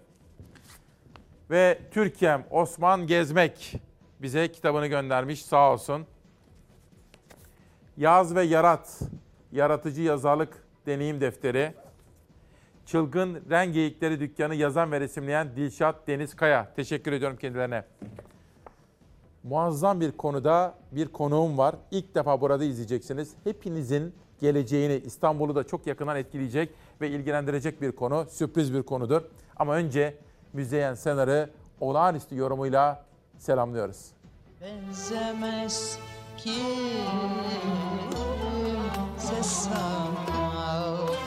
Ve 1.51 1.79
Türkiye'm 1.91 2.45
Osman 2.51 3.07
Gezmek 3.07 3.75
bize 4.23 4.53
kitabını 4.53 4.87
göndermiş 4.87 5.45
sağ 5.45 5.73
olsun. 5.73 6.07
Yaz 7.97 8.35
ve 8.35 8.43
Yarat, 8.43 9.01
Yaratıcı 9.53 10.03
Yazarlık 10.03 10.67
Deneyim 10.87 11.21
Defteri. 11.21 11.75
Çılgın 12.87 13.43
Rengeyikleri 13.51 14.21
Dükkanı 14.21 14.55
yazan 14.55 14.93
ve 14.93 15.01
resimleyen 15.01 15.57
Dilşat 15.57 16.09
Deniz 16.09 16.37
Kaya. 16.37 16.73
Teşekkür 16.77 17.13
ediyorum 17.13 17.37
kendilerine. 17.37 17.85
Muazzam 19.43 20.01
bir 20.01 20.13
konuda 20.13 20.75
bir 20.93 21.09
konuğum 21.09 21.59
var. 21.59 21.75
İlk 21.91 22.15
defa 22.15 22.41
burada 22.41 22.65
izleyeceksiniz. 22.65 23.35
Hepinizin 23.45 24.15
geleceğini, 24.43 25.03
İstanbul'u 25.05 25.55
da 25.55 25.65
çok 25.65 25.87
yakından 25.87 26.17
etkileyecek 26.17 26.71
ve 27.01 27.09
ilgilendirecek 27.09 27.83
bir 27.83 27.93
konu. 27.93 28.27
Sürpriz 28.31 28.75
bir 28.75 28.83
konudur. 28.83 29.23
Ama 29.57 29.75
önce 29.75 30.15
Müzeyyen 30.53 30.95
Senar'ı 30.95 31.51
olağanüstü 31.81 32.37
yorumuyla 32.37 33.05
selamlıyoruz. 33.39 34.07
Benzemez 34.61 35.99
kimse 36.37 36.63
sana 39.43 40.93
olayım 40.93 41.23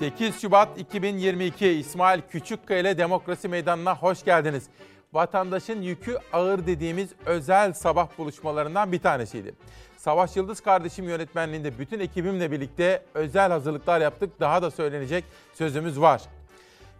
8 0.00 0.40
Şubat 0.40 0.78
2022 0.78 1.68
İsmail 1.68 2.20
Küçükkaya 2.30 2.80
ile 2.80 2.98
Demokrasi 2.98 3.48
Meydanı'na 3.48 3.96
hoş 3.96 4.24
geldiniz. 4.24 4.64
Vatandaşın 5.12 5.82
yükü 5.82 6.18
ağır 6.32 6.66
dediğimiz 6.66 7.10
özel 7.26 7.72
sabah 7.72 8.08
buluşmalarından 8.18 8.92
bir 8.92 8.98
tanesiydi. 8.98 9.54
Savaş 9.96 10.36
Yıldız 10.36 10.60
kardeşim 10.60 11.08
yönetmenliğinde 11.08 11.78
bütün 11.78 12.00
ekibimle 12.00 12.50
birlikte 12.50 13.02
özel 13.14 13.50
hazırlıklar 13.50 14.00
yaptık. 14.00 14.40
Daha 14.40 14.62
da 14.62 14.70
söylenecek 14.70 15.24
sözümüz 15.54 16.00
var. 16.00 16.22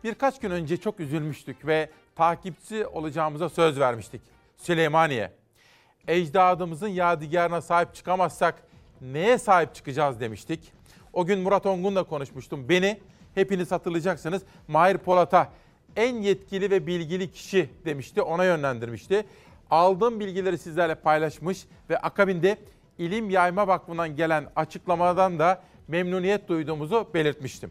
Birkaç 0.05 0.41
gün 0.41 0.51
önce 0.51 0.77
çok 0.77 1.01
üzülmüştük 1.01 1.67
ve 1.67 1.91
takipçi 2.17 2.87
olacağımıza 2.87 3.49
söz 3.49 3.81
vermiştik. 3.81 4.23
Süleymaniye. 4.57 5.33
Ecdadımızın 6.09 6.89
yadigarına 6.89 7.61
sahip 7.61 7.95
çıkamazsak 7.95 8.63
neye 9.01 9.39
sahip 9.39 9.75
çıkacağız 9.75 10.21
demiştik. 10.21 10.80
O 11.13 11.27
gün 11.27 11.41
Murat 11.41 11.67
Ongun'la 11.67 12.03
konuşmuştum. 12.03 12.69
Beni 12.69 13.01
hepiniz 13.35 13.71
hatırlayacaksınız 13.71 14.43
Mahir 14.69 14.99
Polat'a 14.99 15.49
en 15.97 16.17
yetkili 16.17 16.71
ve 16.71 16.87
bilgili 16.87 17.33
kişi 17.33 17.71
demişti. 17.85 18.23
Ona 18.23 18.45
yönlendirmişti. 18.45 19.27
Aldığım 19.71 20.21
bilgileri 20.21 20.59
sizlerle 20.59 20.95
paylaşmış 20.95 21.67
ve 21.91 21.99
akabinde 21.99 22.59
İlim 22.99 23.31
Yayma 23.31 23.69
Vakfı'ndan 23.69 24.17
gelen 24.17 24.47
açıklamadan 24.57 25.39
da 25.39 25.63
memnuniyet 25.89 26.49
duyduğumuzu 26.49 27.09
belirtmiştim. 27.15 27.71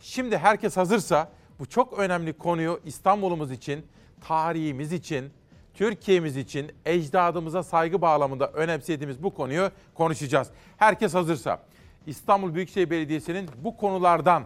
Şimdi 0.00 0.38
herkes 0.38 0.76
hazırsa 0.76 1.30
bu 1.58 1.66
çok 1.66 1.98
önemli 1.98 2.32
konuyu 2.32 2.80
İstanbul'umuz 2.84 3.50
için, 3.50 3.86
tarihimiz 4.20 4.92
için, 4.92 5.30
Türkiye'miz 5.74 6.36
için 6.36 6.72
ecdadımıza 6.84 7.62
saygı 7.62 8.02
bağlamında 8.02 8.48
önemsediğimiz 8.48 9.22
bu 9.22 9.34
konuyu 9.34 9.70
konuşacağız. 9.94 10.50
Herkes 10.76 11.14
hazırsa 11.14 11.58
İstanbul 12.06 12.54
Büyükşehir 12.54 12.90
Belediyesi'nin 12.90 13.50
bu 13.64 13.76
konulardan 13.76 14.44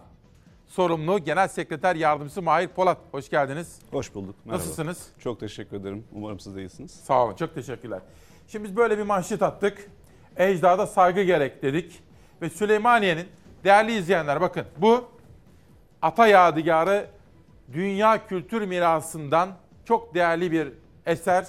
sorumlu 0.66 1.18
Genel 1.18 1.48
Sekreter 1.48 1.96
Yardımcısı 1.96 2.42
Mahir 2.42 2.68
Polat. 2.68 2.98
Hoş 3.10 3.30
geldiniz. 3.30 3.78
Hoş 3.90 4.14
bulduk. 4.14 4.34
Merhaba. 4.44 4.62
Nasılsınız? 4.62 5.10
Çok 5.18 5.40
teşekkür 5.40 5.76
ederim. 5.76 6.04
Umarım 6.12 6.40
siz 6.40 6.56
de 6.56 6.60
iyisiniz. 6.60 6.90
Sağ 6.90 7.24
olun, 7.24 7.34
çok 7.34 7.54
teşekkürler. 7.54 8.00
Şimdi 8.48 8.64
biz 8.64 8.76
böyle 8.76 8.98
bir 8.98 9.02
manşet 9.02 9.42
attık. 9.42 9.90
Ecdada 10.36 10.86
saygı 10.86 11.22
gerek 11.22 11.62
dedik. 11.62 12.02
Ve 12.42 12.50
Süleymaniye'nin 12.50 13.26
değerli 13.64 13.92
izleyenler 13.92 14.40
bakın 14.40 14.64
bu 14.76 15.04
ata 16.02 16.26
yadigarı 16.26 17.06
dünya 17.72 18.26
kültür 18.26 18.66
mirasından 18.66 19.48
çok 19.84 20.14
değerli 20.14 20.52
bir 20.52 20.72
eser 21.06 21.46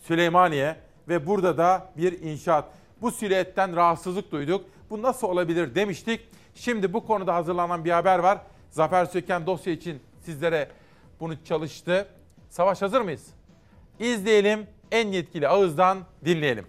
Süleymaniye 0.00 0.76
ve 1.08 1.26
burada 1.26 1.58
da 1.58 1.92
bir 1.96 2.20
inşaat. 2.22 2.64
Bu 3.02 3.10
silüetten 3.10 3.76
rahatsızlık 3.76 4.32
duyduk. 4.32 4.64
Bu 4.90 5.02
nasıl 5.02 5.28
olabilir 5.28 5.74
demiştik. 5.74 6.20
Şimdi 6.54 6.92
bu 6.92 7.06
konuda 7.06 7.34
hazırlanan 7.34 7.84
bir 7.84 7.90
haber 7.90 8.18
var. 8.18 8.38
Zafer 8.70 9.04
Söken 9.04 9.46
dosya 9.46 9.72
için 9.72 10.00
sizlere 10.20 10.68
bunu 11.20 11.44
çalıştı. 11.44 12.08
Savaş 12.48 12.82
hazır 12.82 13.00
mıyız? 13.00 13.26
İzleyelim, 14.00 14.66
en 14.92 15.08
yetkili 15.08 15.48
ağızdan 15.48 15.98
dinleyelim. 16.24 16.66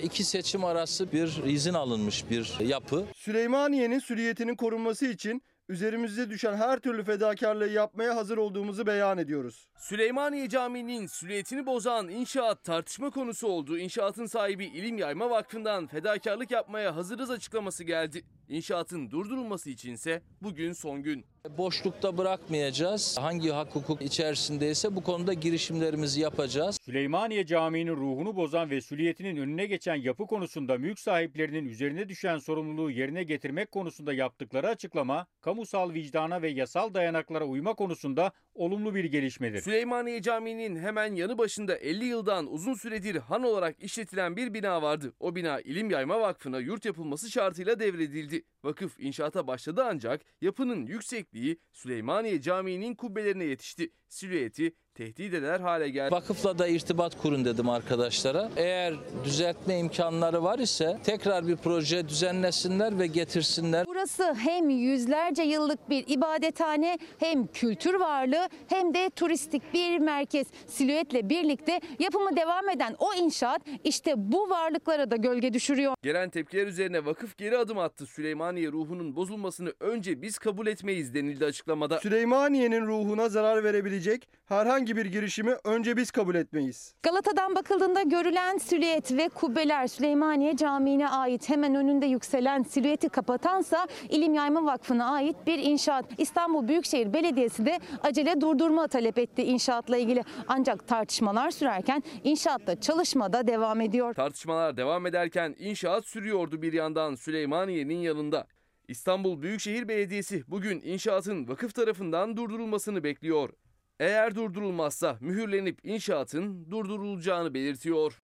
İki 0.00 0.24
seçim 0.24 0.64
arası 0.64 1.12
bir 1.12 1.44
izin 1.44 1.74
alınmış 1.74 2.30
bir 2.30 2.56
yapı. 2.60 3.04
Süleymaniye'nin 3.16 3.98
süriyetinin 3.98 4.56
korunması 4.56 5.06
için 5.06 5.42
üzerimizde 5.68 6.30
düşen 6.30 6.56
her 6.56 6.78
türlü 6.78 7.04
fedakarlığı 7.04 7.68
yapmaya 7.68 8.16
hazır 8.16 8.38
olduğumuzu 8.38 8.86
beyan 8.86 9.18
ediyoruz. 9.18 9.68
Süleymaniye 9.76 10.48
Camii'nin 10.48 11.06
silüetini 11.06 11.66
bozan 11.66 12.08
inşaat 12.08 12.64
tartışma 12.64 13.10
konusu 13.10 13.48
oldu. 13.48 13.78
İnşaatın 13.78 14.26
sahibi 14.26 14.64
İlim 14.64 14.98
Yayma 14.98 15.30
Vakfı'ndan 15.30 15.86
fedakarlık 15.86 16.50
yapmaya 16.50 16.96
hazırız 16.96 17.30
açıklaması 17.30 17.84
geldi. 17.84 18.24
İnşaatın 18.48 19.10
durdurulması 19.10 19.70
içinse 19.70 20.22
bugün 20.42 20.72
son 20.72 21.02
gün. 21.02 21.24
Boşlukta 21.56 22.18
bırakmayacağız. 22.18 23.16
Hangi 23.20 23.50
hak 23.50 23.74
hukuk 23.74 24.02
içerisindeyse 24.02 24.96
bu 24.96 25.02
konuda 25.02 25.32
girişimlerimizi 25.32 26.20
yapacağız. 26.20 26.78
Süleymaniye 26.84 27.46
Camii'nin 27.46 27.96
ruhunu 27.96 28.36
bozan 28.36 28.70
ve 28.70 28.80
süliyetinin 28.80 29.36
önüne 29.36 29.66
geçen 29.66 29.94
yapı 29.94 30.26
konusunda 30.26 30.78
mülk 30.78 30.98
sahiplerinin 30.98 31.68
üzerine 31.68 32.08
düşen 32.08 32.38
sorumluluğu 32.38 32.90
yerine 32.90 33.22
getirmek 33.22 33.72
konusunda 33.72 34.12
yaptıkları 34.12 34.68
açıklama, 34.68 35.26
kamusal 35.40 35.92
vicdana 35.92 36.42
ve 36.42 36.50
yasal 36.50 36.94
dayanaklara 36.94 37.44
uyma 37.44 37.74
konusunda 37.74 38.32
olumlu 38.54 38.94
bir 38.94 39.04
gelişmedir. 39.04 39.60
Süleymaniye 39.60 40.22
Camii'nin 40.22 40.76
hemen 40.76 41.14
yanı 41.14 41.38
başında 41.38 41.76
50 41.76 42.04
yıldan 42.04 42.52
uzun 42.52 42.74
süredir 42.74 43.16
han 43.16 43.42
olarak 43.42 43.82
işletilen 43.82 44.36
bir 44.36 44.54
bina 44.54 44.82
vardı. 44.82 45.12
O 45.20 45.34
bina 45.34 45.60
İlim 45.60 45.90
Yayma 45.90 46.20
Vakfı'na 46.20 46.58
yurt 46.58 46.84
yapılması 46.84 47.30
şartıyla 47.30 47.78
devredildi. 47.80 48.42
Vakıf 48.64 49.00
inşaata 49.00 49.46
başladı 49.46 49.84
ancak 49.86 50.20
yapının 50.40 50.86
yüksekliği 50.86 51.37
Süleymaniye 51.72 52.40
Camii'nin 52.40 52.94
kubbelerine 52.94 53.44
yetişti. 53.44 53.92
Silüeti 54.08 54.74
tehdit 54.98 55.34
eder 55.34 55.60
hale 55.60 55.88
geldi. 55.88 56.12
Vakıfla 56.12 56.58
da 56.58 56.68
irtibat 56.68 57.22
kurun 57.22 57.44
dedim 57.44 57.68
arkadaşlara. 57.68 58.50
Eğer 58.56 58.94
düzeltme 59.24 59.78
imkanları 59.78 60.42
var 60.42 60.58
ise 60.58 60.98
tekrar 61.04 61.48
bir 61.48 61.56
proje 61.56 62.08
düzenlesinler 62.08 62.98
ve 62.98 63.06
getirsinler. 63.06 63.86
Burası 63.86 64.34
hem 64.34 64.70
yüzlerce 64.70 65.42
yıllık 65.42 65.90
bir 65.90 66.04
ibadethane 66.06 66.98
hem 67.18 67.46
kültür 67.46 67.94
varlığı 67.94 68.48
hem 68.68 68.94
de 68.94 69.10
turistik 69.10 69.74
bir 69.74 69.98
merkez. 69.98 70.46
Silüetle 70.66 71.28
birlikte 71.28 71.80
yapımı 71.98 72.36
devam 72.36 72.68
eden 72.68 72.96
o 72.98 73.14
inşaat 73.14 73.62
işte 73.84 74.12
bu 74.16 74.50
varlıklara 74.50 75.10
da 75.10 75.16
gölge 75.16 75.52
düşürüyor. 75.52 75.94
Gelen 76.02 76.30
tepkiler 76.30 76.66
üzerine 76.66 77.04
vakıf 77.04 77.38
geri 77.38 77.58
adım 77.58 77.78
attı. 77.78 78.06
Süleymaniye 78.06 78.72
ruhunun 78.72 79.16
bozulmasını 79.16 79.72
önce 79.80 80.22
biz 80.22 80.38
kabul 80.38 80.66
etmeyiz 80.66 81.14
denildi 81.14 81.44
açıklamada. 81.44 82.00
Süleymaniye'nin 82.00 82.86
ruhuna 82.86 83.28
zarar 83.28 83.64
verebilecek 83.64 84.28
herhangi 84.46 84.87
bir 84.96 85.06
girişimi 85.06 85.54
önce 85.64 85.96
biz 85.96 86.10
kabul 86.10 86.34
etmeyiz. 86.34 86.94
Galata'dan 87.02 87.54
bakıldığında 87.54 88.02
görülen 88.02 88.58
silüet 88.58 89.12
ve 89.12 89.28
kubbeler 89.28 89.86
Süleymaniye 89.86 90.56
Camii'ne 90.56 91.08
ait. 91.08 91.48
Hemen 91.48 91.74
önünde 91.74 92.06
yükselen 92.06 92.62
silüeti 92.62 93.08
kapatansa 93.08 93.86
İlim 94.08 94.34
Yayma 94.34 94.64
Vakfı'na 94.64 95.10
ait 95.10 95.36
bir 95.46 95.58
inşaat. 95.58 96.04
İstanbul 96.18 96.68
Büyükşehir 96.68 97.12
Belediyesi 97.12 97.66
de 97.66 97.78
acele 98.02 98.40
durdurma 98.40 98.88
talep 98.88 99.18
etti 99.18 99.42
inşaatla 99.42 99.96
ilgili. 99.96 100.24
Ancak 100.48 100.88
tartışmalar 100.88 101.50
sürerken 101.50 102.02
inşaatta 102.24 102.80
çalışma 102.80 103.32
da 103.32 103.46
devam 103.46 103.80
ediyor. 103.80 104.14
Tartışmalar 104.14 104.76
devam 104.76 105.06
ederken 105.06 105.54
inşaat 105.58 106.06
sürüyordu 106.06 106.62
bir 106.62 106.72
yandan 106.72 107.14
Süleymaniye'nin 107.14 107.98
yanında. 107.98 108.46
İstanbul 108.88 109.42
Büyükşehir 109.42 109.88
Belediyesi 109.88 110.42
bugün 110.48 110.80
inşaatın 110.80 111.48
vakıf 111.48 111.74
tarafından 111.74 112.36
durdurulmasını 112.36 113.04
bekliyor. 113.04 113.50
Eğer 114.00 114.34
durdurulmazsa 114.34 115.16
mühürlenip 115.20 115.78
inşaatın 115.84 116.70
durdurulacağını 116.70 117.54
belirtiyor. 117.54 118.18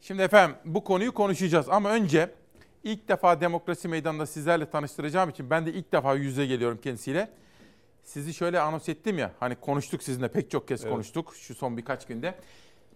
Şimdi 0.00 0.22
efendim 0.22 0.56
bu 0.64 0.84
konuyu 0.84 1.14
konuşacağız 1.14 1.68
ama 1.68 1.90
önce 1.90 2.30
ilk 2.84 3.08
defa 3.08 3.40
demokrasi 3.40 3.88
meydanında 3.88 4.26
sizlerle 4.26 4.70
tanıştıracağım 4.70 5.30
için 5.30 5.50
ben 5.50 5.66
de 5.66 5.72
ilk 5.72 5.92
defa 5.92 6.14
yüze 6.14 6.46
geliyorum 6.46 6.78
kendisiyle. 6.82 7.30
Sizi 8.04 8.34
şöyle 8.34 8.60
anons 8.60 8.88
ettim 8.88 9.18
ya 9.18 9.32
hani 9.40 9.54
konuştuk 9.56 10.02
sizinle 10.02 10.28
pek 10.28 10.50
çok 10.50 10.68
kez 10.68 10.82
Evet. 10.84 10.92
konuştuk 10.92 11.34
şu 11.34 11.54
son 11.54 11.76
birkaç 11.76 12.06
günde. 12.06 12.34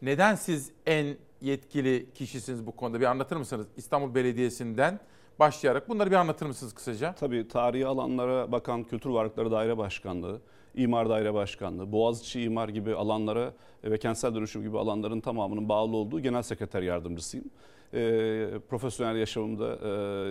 Neden 0.03 0.35
siz 0.35 0.70
en 0.86 1.16
yetkili 1.41 2.07
kişisiniz 2.15 2.66
bu 2.66 2.77
konuda 2.77 3.01
bir 3.01 3.05
anlatır 3.07 3.36
mısınız? 3.36 3.66
İstanbul 3.77 4.15
Belediyesi'nden 4.15 5.01
başlayarak 5.39 5.89
bunları 5.89 6.11
bir 6.11 6.16
anlatır 6.16 6.47
mısınız 6.47 6.74
kısaca? 6.74 7.15
Tabii 7.15 7.49
tarihi 7.49 7.86
alanlara 7.86 8.53
bakan 8.53 8.85
Kültür 8.85 9.11
Varlıkları 9.11 9.51
Daire 9.51 9.78
Başkanlığı, 9.78 10.41
İmar 10.75 11.09
Daire 11.09 11.35
Başkanlığı, 11.35 11.93
Boğaziçi 11.93 12.43
İmar 12.43 12.69
gibi 12.69 12.95
alanlara 12.95 13.53
ve 13.85 13.99
kentsel 13.99 14.35
dönüşüm 14.35 14.63
gibi 14.63 14.79
alanların 14.79 15.21
tamamının 15.21 15.69
bağlı 15.69 15.97
olduğu 15.97 16.21
genel 16.21 16.43
sekreter 16.43 16.83
yardımcısıyım. 16.83 17.47
Ee, 17.95 18.49
profesyonel 18.69 19.17
yaşamımda 19.17 19.77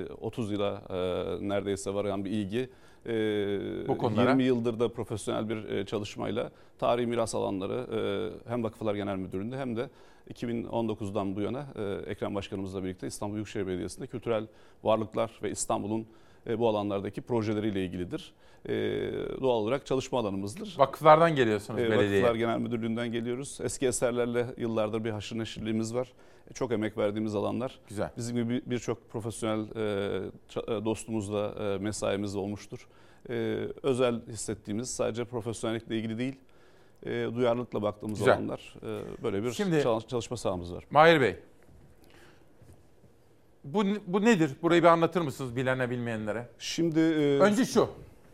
e, 0.10 0.14
30 0.14 0.52
yıla 0.52 0.82
e, 0.90 0.96
neredeyse 1.50 1.94
varan 1.94 2.26
bir 2.26 2.32
ilgi. 2.32 2.70
E, 3.06 3.88
Bu 3.88 3.98
konulara. 3.98 4.30
20 4.30 4.44
yıldır 4.44 4.80
da 4.80 4.90
profesyonel 4.90 5.50
bir 5.50 5.70
e, 5.70 5.86
çalışmayla 5.86 6.52
tarihi 6.80 7.08
miras 7.08 7.36
alanları 7.36 7.88
e, 8.46 8.50
hem 8.50 8.64
Vakıflar 8.64 8.96
Genel 8.96 9.18
Müdürlüğü'nde 9.18 9.58
hem 9.58 9.76
de 9.78 9.90
2019'dan 10.34 11.36
bu 11.36 11.42
yana 11.42 11.66
e, 11.76 12.12
Ekrem 12.12 12.36
Başkanımızla 12.36 12.84
birlikte 12.84 13.08
İstanbul 13.08 13.36
Büyükşehir 13.36 13.68
Belediyesi'nde 13.68 14.08
kültürel 14.08 14.48
varlıklar 14.84 15.32
ve 15.44 15.52
İstanbul'un 15.52 16.06
e, 16.48 16.60
bu 16.60 16.68
alanlardaki 16.70 17.22
projeleriyle 17.22 17.86
ilgilidir. 17.86 18.34
E, 18.66 18.72
doğal 19.42 19.56
olarak 19.58 19.86
çalışma 19.86 20.20
alanımızdır. 20.20 20.76
Vakıflardan 20.78 21.36
geliyorsunuz 21.36 21.80
E, 21.80 21.84
belediyeye. 21.92 22.24
Vakıflar 22.24 22.36
Genel 22.36 22.60
Müdürlüğü'nden 22.60 23.12
geliyoruz. 23.12 23.60
Eski 23.64 23.88
eserlerle 23.88 24.46
yıllardır 24.58 25.04
bir 25.04 25.10
haşır 25.12 25.38
neşirliğimiz 25.38 25.96
var. 25.96 26.14
E, 26.52 26.54
Çok 26.54 26.72
emek 26.72 26.98
verdiğimiz 26.98 27.36
alanlar. 27.36 27.80
Güzel. 27.88 28.10
Bizim 28.18 28.36
gibi 28.38 28.50
bir- 28.50 28.62
birçok 28.72 29.10
profesyonel 29.10 29.62
e, 29.66 30.86
dostumuzla 30.86 31.54
e, 31.60 31.78
mesaimiz 31.78 32.36
olmuştur. 32.36 32.88
E, 33.30 33.34
Özel 33.84 34.22
hissettiğimiz 34.28 34.90
sadece 34.96 35.26
profesyonellikle 35.26 35.98
ilgili 35.98 36.18
değil, 36.18 36.36
e, 37.06 37.10
duyarlılıkla 37.36 37.82
baktığımız 37.82 38.20
Güzel. 38.20 38.34
alanlar. 38.34 38.76
E, 38.84 39.24
Böyle 39.24 39.44
bir 39.44 39.52
Şimdi- 39.52 39.82
çal- 39.84 40.02
çalışma 40.02 40.38
sahamız 40.38 40.74
var. 40.74 40.84
Mahir 40.92 41.22
Bey. 41.22 41.36
Bu, 43.64 43.84
bu 44.08 44.26
nedir? 44.26 44.52
Burayı 44.62 44.84
bir 44.84 44.88
anlatır 44.88 45.22
mısınız 45.22 45.56
bilene 45.56 45.90
bilmeyenlere? 45.90 46.48
Şimdi 46.60 47.00
e, 47.00 47.40
Önce 47.40 47.66
şu. 47.66 47.90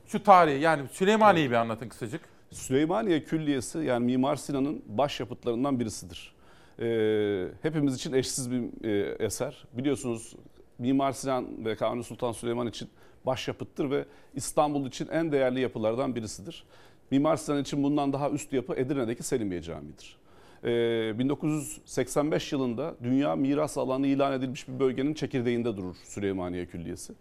Şu 0.07 0.23
tarihi 0.23 0.61
yani 0.61 0.88
Süleymaniye'yi 0.91 1.51
bir 1.51 1.56
anlatın 1.56 1.89
kısacık. 1.89 2.22
Süleymaniye 2.51 3.23
Külliyesi 3.23 3.77
yani 3.77 4.06
Mimar 4.06 4.35
Sinan'ın 4.35 4.84
başyapıtlarından 4.88 5.80
birisidir. 5.80 6.34
Ee, 6.80 7.47
hepimiz 7.61 7.95
için 7.95 8.14
eşsiz 8.14 8.51
bir 8.51 8.85
e, 8.88 9.15
eser. 9.26 9.65
Biliyorsunuz 9.73 10.35
Mimar 10.77 11.11
Sinan 11.11 11.65
ve 11.65 11.76
Kanuni 11.76 12.03
Sultan 12.03 12.31
Süleyman 12.31 12.68
için 12.68 12.89
başyapıttır 13.26 13.91
ve 13.91 14.06
İstanbul 14.35 14.88
için 14.88 15.07
en 15.07 15.31
değerli 15.31 15.60
yapılardan 15.60 16.15
birisidir. 16.15 16.64
Mimar 17.11 17.38
Sinan 17.38 17.61
için 17.61 17.84
bundan 17.84 18.14
daha 18.14 18.30
üst 18.30 18.53
yapı 18.53 18.76
Edirne'deki 18.76 19.23
Selimiye 19.23 19.61
Camii'dir. 19.61 20.18
Ee, 20.64 21.19
1985 21.19 22.52
yılında 22.52 22.95
Dünya 23.03 23.36
Miras 23.36 23.77
Alanı 23.77 24.07
ilan 24.07 24.34
edilmiş 24.34 24.68
bir 24.68 24.80
bölgenin 24.80 25.14
çekirdeğinde 25.14 25.77
durur 25.77 25.95
Süleymaniye 26.03 26.65
Külliyesi. 26.65 27.14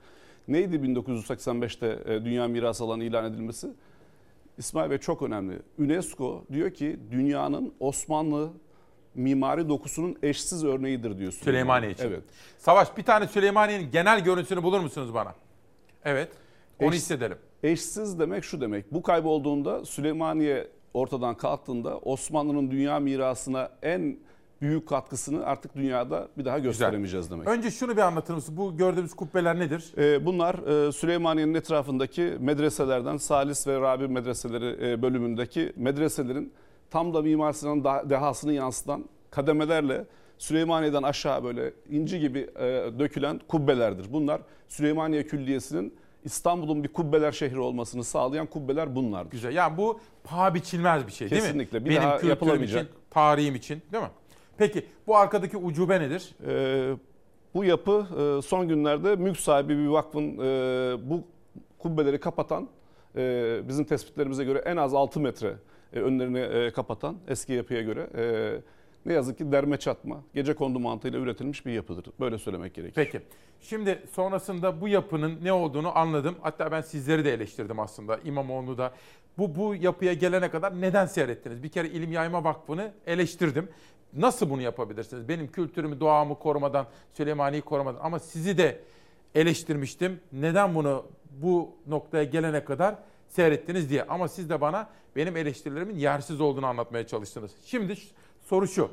Neydi 0.48 0.76
1985'te 0.76 2.14
e, 2.14 2.24
Dünya 2.24 2.48
Miras 2.48 2.80
Alanı 2.80 3.04
ilan 3.04 3.32
edilmesi? 3.32 3.68
İsmail 4.58 4.90
Bey 4.90 4.98
çok 4.98 5.22
önemli. 5.22 5.58
UNESCO 5.78 6.44
diyor 6.52 6.70
ki 6.70 6.98
dünyanın 7.10 7.74
Osmanlı 7.80 8.50
mimari 9.14 9.68
dokusunun 9.68 10.16
eşsiz 10.22 10.64
örneğidir 10.64 11.18
diyor. 11.18 11.32
Süleymaniye 11.32 11.92
için. 11.92 12.04
Evet. 12.04 12.22
Savaş 12.58 12.96
bir 12.96 13.02
tane 13.02 13.26
Süleymaniye'nin 13.26 13.90
genel 13.90 14.24
görüntüsünü 14.24 14.62
bulur 14.62 14.80
musunuz 14.80 15.14
bana? 15.14 15.34
Evet. 16.04 16.28
Onu 16.80 16.88
Eş- 16.88 16.94
hissedelim. 16.96 17.38
Eşsiz 17.62 18.18
demek 18.18 18.44
şu 18.44 18.60
demek. 18.60 18.92
Bu 18.92 19.02
kaybolduğunda 19.02 19.84
Süleymaniye 19.84 20.68
ortadan 20.94 21.34
kalktığında 21.34 21.98
Osmanlı'nın 21.98 22.70
dünya 22.70 22.98
mirasına 23.00 23.70
en 23.82 24.18
büyük 24.60 24.88
katkısını 24.88 25.44
artık 25.46 25.76
dünyada 25.76 26.28
bir 26.38 26.44
daha 26.44 26.58
gösteremeyeceğiz 26.58 27.30
demek. 27.30 27.48
Önce 27.48 27.70
şunu 27.70 27.96
bir 27.96 28.02
anlatır 28.02 28.34
mısın? 28.34 28.56
Bu 28.56 28.76
gördüğümüz 28.76 29.14
kubbeler 29.14 29.58
nedir? 29.58 29.92
Ee, 29.98 30.26
Bunlar 30.26 30.86
e, 30.88 30.92
Süleymaniye'nin 30.92 31.54
etrafındaki 31.54 32.36
medreselerden 32.40 33.16
Salis 33.16 33.66
ve 33.66 33.80
Rabi 33.80 34.08
medreseleri 34.08 34.90
e, 34.90 35.02
bölümündeki 35.02 35.72
medreselerin 35.76 36.52
tam 36.90 37.14
da 37.14 37.22
Mimar 37.22 37.52
Sinan'ın 37.52 37.84
dehasını 37.84 38.52
yansıtan 38.52 39.04
kademelerle 39.30 40.04
Süleymaniye'den 40.38 41.02
aşağı 41.02 41.44
böyle 41.44 41.72
inci 41.90 42.20
gibi 42.20 42.38
e, 42.38 42.90
dökülen 42.98 43.40
kubbelerdir. 43.48 44.12
Bunlar 44.12 44.40
Süleymaniye 44.68 45.26
Külliyesi'nin 45.26 45.94
İstanbul'un 46.28 46.84
bir 46.84 46.88
kubbeler 46.88 47.32
şehri 47.32 47.60
olmasını 47.60 48.04
sağlayan 48.04 48.46
kubbeler 48.46 48.96
bunlardır. 48.96 49.30
Güzel. 49.30 49.54
Yani 49.54 49.76
bu 49.76 50.00
paha 50.24 50.54
biçilmez 50.54 51.06
bir 51.06 51.12
şey 51.12 51.30
değil 51.30 51.42
mi? 51.42 51.46
Kesinlikle. 51.46 51.84
Bir 51.84 51.90
Benim 51.90 52.02
daha 52.02 52.20
yapılamayacak. 52.26 52.82
için, 52.82 52.94
tarihim 53.10 53.54
için 53.54 53.82
değil 53.92 54.02
mi? 54.04 54.10
Peki 54.58 54.86
bu 55.06 55.16
arkadaki 55.16 55.56
ucube 55.56 56.00
nedir? 56.00 56.34
Ee, 56.46 56.96
bu 57.54 57.64
yapı 57.64 58.06
e, 58.38 58.42
son 58.42 58.68
günlerde 58.68 59.16
mülk 59.16 59.40
sahibi 59.40 59.78
bir 59.78 59.86
vakfın 59.86 60.38
e, 60.38 61.10
bu 61.10 61.24
kubbeleri 61.78 62.20
kapatan, 62.20 62.68
e, 63.16 63.60
bizim 63.68 63.84
tespitlerimize 63.84 64.44
göre 64.44 64.58
en 64.58 64.76
az 64.76 64.94
6 64.94 65.20
metre 65.20 65.54
önlerini 65.92 66.72
kapatan 66.72 67.16
eski 67.28 67.52
yapıya 67.52 67.82
göre 67.82 68.08
ne 69.06 69.12
yazık 69.12 69.38
ki 69.38 69.52
derme 69.52 69.76
çatma, 69.76 70.20
gece 70.34 70.54
kondu 70.54 70.80
mantığıyla 70.80 71.18
üretilmiş 71.18 71.66
bir 71.66 71.72
yapıdır. 71.72 72.04
Böyle 72.20 72.38
söylemek 72.38 72.74
gerekir. 72.74 72.94
Peki. 72.94 73.20
Şimdi 73.60 74.02
sonrasında 74.12 74.80
bu 74.80 74.88
yapının 74.88 75.38
ne 75.42 75.52
olduğunu 75.52 75.98
anladım. 75.98 76.36
Hatta 76.40 76.72
ben 76.72 76.80
sizleri 76.80 77.24
de 77.24 77.32
eleştirdim 77.32 77.80
aslında. 77.80 78.18
İmamoğlu 78.24 78.78
da. 78.78 78.92
Bu, 79.38 79.54
bu 79.54 79.74
yapıya 79.74 80.12
gelene 80.12 80.50
kadar 80.50 80.80
neden 80.80 81.06
seyrettiniz? 81.06 81.62
Bir 81.62 81.68
kere 81.68 81.88
İlim 81.88 82.12
Yayma 82.12 82.44
Vakfı'nı 82.44 82.92
eleştirdim. 83.06 83.68
Nasıl 84.12 84.50
bunu 84.50 84.62
yapabilirsiniz? 84.62 85.28
Benim 85.28 85.52
kültürümü, 85.52 86.00
doğamı 86.00 86.38
korumadan, 86.38 86.86
Süleymaniye'yi 87.14 87.62
korumadan. 87.62 88.00
Ama 88.02 88.18
sizi 88.18 88.58
de 88.58 88.80
eleştirmiştim. 89.34 90.20
Neden 90.32 90.74
bunu 90.74 91.06
bu 91.30 91.76
noktaya 91.86 92.24
gelene 92.24 92.64
kadar 92.64 92.94
seyrettiniz 93.28 93.90
diye. 93.90 94.02
Ama 94.02 94.28
siz 94.28 94.50
de 94.50 94.60
bana 94.60 94.88
benim 95.16 95.36
eleştirilerimin 95.36 95.96
yersiz 95.96 96.40
olduğunu 96.40 96.66
anlatmaya 96.66 97.06
çalıştınız. 97.06 97.52
Şimdi 97.64 97.94
soru 98.48 98.68
şu. 98.68 98.90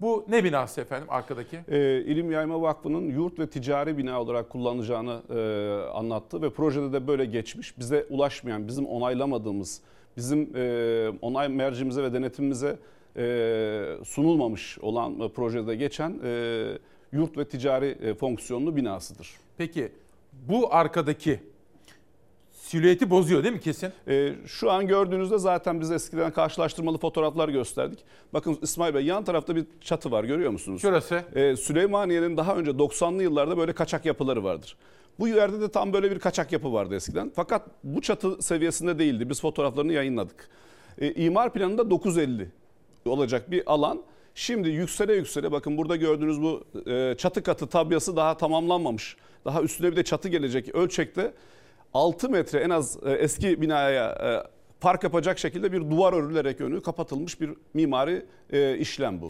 Bu 0.00 0.24
ne 0.28 0.44
binası 0.44 0.80
efendim 0.80 1.08
arkadaki? 1.10 1.60
E, 1.68 2.00
İlim 2.00 2.30
Yayma 2.30 2.62
Vakfı'nın 2.62 3.10
yurt 3.10 3.38
ve 3.38 3.46
ticari 3.46 3.98
bina 3.98 4.20
olarak 4.20 4.50
kullanacağını 4.50 5.22
e, 5.30 5.90
anlattı 5.90 6.42
ve 6.42 6.50
projede 6.50 6.92
de 6.92 7.06
böyle 7.06 7.24
geçmiş. 7.24 7.78
Bize 7.78 8.06
ulaşmayan, 8.10 8.68
bizim 8.68 8.86
onaylamadığımız, 8.86 9.80
bizim 10.16 10.56
e, 10.56 11.12
onay 11.22 11.48
mercimize 11.48 12.02
ve 12.02 12.12
denetimimize 12.12 12.78
e, 13.16 13.96
sunulmamış 14.04 14.78
olan 14.78 15.20
e, 15.20 15.28
projede 15.28 15.76
geçen 15.76 16.20
e, 16.24 16.78
yurt 17.12 17.38
ve 17.38 17.48
ticari 17.48 17.86
e, 17.86 18.14
fonksiyonlu 18.14 18.76
binasıdır. 18.76 19.30
Peki 19.58 19.92
bu 20.32 20.74
arkadaki 20.74 21.40
silüeti 22.72 23.10
bozuyor 23.10 23.44
değil 23.44 23.54
mi 23.54 23.60
kesin? 23.60 23.92
Ee, 24.08 24.34
şu 24.46 24.70
an 24.70 24.86
gördüğünüzde 24.86 25.38
zaten 25.38 25.80
biz 25.80 25.90
eskiden 25.90 26.32
karşılaştırmalı 26.32 26.98
fotoğraflar 26.98 27.48
gösterdik. 27.48 27.98
Bakın 28.32 28.58
İsmail 28.62 28.94
Bey 28.94 29.04
yan 29.04 29.24
tarafta 29.24 29.56
bir 29.56 29.64
çatı 29.80 30.10
var 30.10 30.24
görüyor 30.24 30.50
musunuz? 30.50 30.82
Şurası. 30.82 31.22
Ee, 31.34 31.56
Süleymaniye'nin 31.56 32.36
daha 32.36 32.56
önce 32.56 32.70
90'lı 32.70 33.22
yıllarda 33.22 33.58
böyle 33.58 33.72
kaçak 33.72 34.04
yapıları 34.06 34.44
vardır. 34.44 34.76
Bu 35.18 35.28
yerde 35.28 35.60
de 35.60 35.68
tam 35.68 35.92
böyle 35.92 36.10
bir 36.10 36.18
kaçak 36.18 36.52
yapı 36.52 36.72
vardı 36.72 36.94
eskiden. 36.94 37.32
Fakat 37.36 37.62
bu 37.84 38.00
çatı 38.00 38.42
seviyesinde 38.42 38.98
değildi. 38.98 39.30
Biz 39.30 39.40
fotoğraflarını 39.40 39.92
yayınladık. 39.92 40.48
Ee, 40.98 41.12
imar 41.12 41.52
planında 41.52 41.90
950 41.90 42.48
olacak 43.04 43.50
bir 43.50 43.62
alan. 43.72 44.02
Şimdi 44.34 44.68
yüksele 44.68 45.14
yüksele 45.14 45.52
bakın 45.52 45.76
burada 45.76 45.96
gördüğünüz 45.96 46.42
bu 46.42 46.64
e, 46.86 47.14
çatı 47.18 47.42
katı 47.42 47.66
tabyası 47.66 48.16
daha 48.16 48.36
tamamlanmamış. 48.36 49.16
Daha 49.44 49.62
üstüne 49.62 49.90
bir 49.90 49.96
de 49.96 50.04
çatı 50.04 50.28
gelecek 50.28 50.74
ölçekte 50.74 51.32
6 51.94 52.28
metre 52.28 52.58
en 52.58 52.70
az 52.70 52.98
e, 53.06 53.10
eski 53.10 53.60
binaya 53.60 54.10
e, 54.10 54.48
park 54.80 55.02
yapacak 55.04 55.38
şekilde 55.38 55.72
bir 55.72 55.90
duvar 55.90 56.12
örülerek 56.12 56.60
önü 56.60 56.80
kapatılmış 56.80 57.40
bir 57.40 57.50
mimari 57.74 58.26
e, 58.50 58.78
işlem 58.78 59.20
bu. 59.20 59.28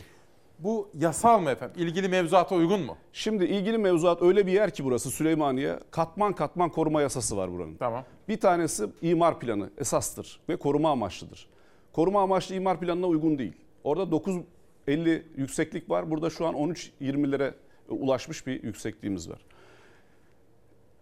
Bu 0.59 0.91
yasal 1.01 1.41
mı 1.41 1.51
efendim? 1.51 1.83
İlgili 1.83 2.09
mevzuata 2.09 2.55
uygun 2.55 2.81
mu? 2.81 2.97
Şimdi 3.13 3.45
ilgili 3.45 3.79
mevzuat 3.79 4.23
öyle 4.23 4.47
bir 4.47 4.53
yer 4.53 4.71
ki 4.71 4.85
burası 4.85 5.11
Süleymaniye. 5.11 5.79
Katman 5.91 6.33
katman 6.33 6.71
koruma 6.71 7.03
yasası 7.03 7.37
var 7.37 7.53
buranın. 7.53 7.77
Tamam. 7.77 8.05
Bir 8.29 8.41
tanesi 8.41 8.87
imar 9.03 9.41
planı 9.41 9.71
esastır 9.79 10.41
ve 10.49 10.57
koruma 10.57 10.91
amaçlıdır. 10.91 11.49
Koruma 11.93 12.23
amaçlı 12.23 12.55
imar 12.55 12.81
planına 12.81 13.07
uygun 13.07 13.39
değil. 13.39 13.53
Orada 13.85 14.11
950 14.11 15.27
yükseklik 15.37 15.91
var. 15.91 16.11
Burada 16.11 16.31
şu 16.31 16.47
an 16.47 16.55
13-20'lere 16.55 17.53
ulaşmış 17.89 18.47
bir 18.47 18.63
yüksekliğimiz 18.63 19.31
var. 19.31 19.39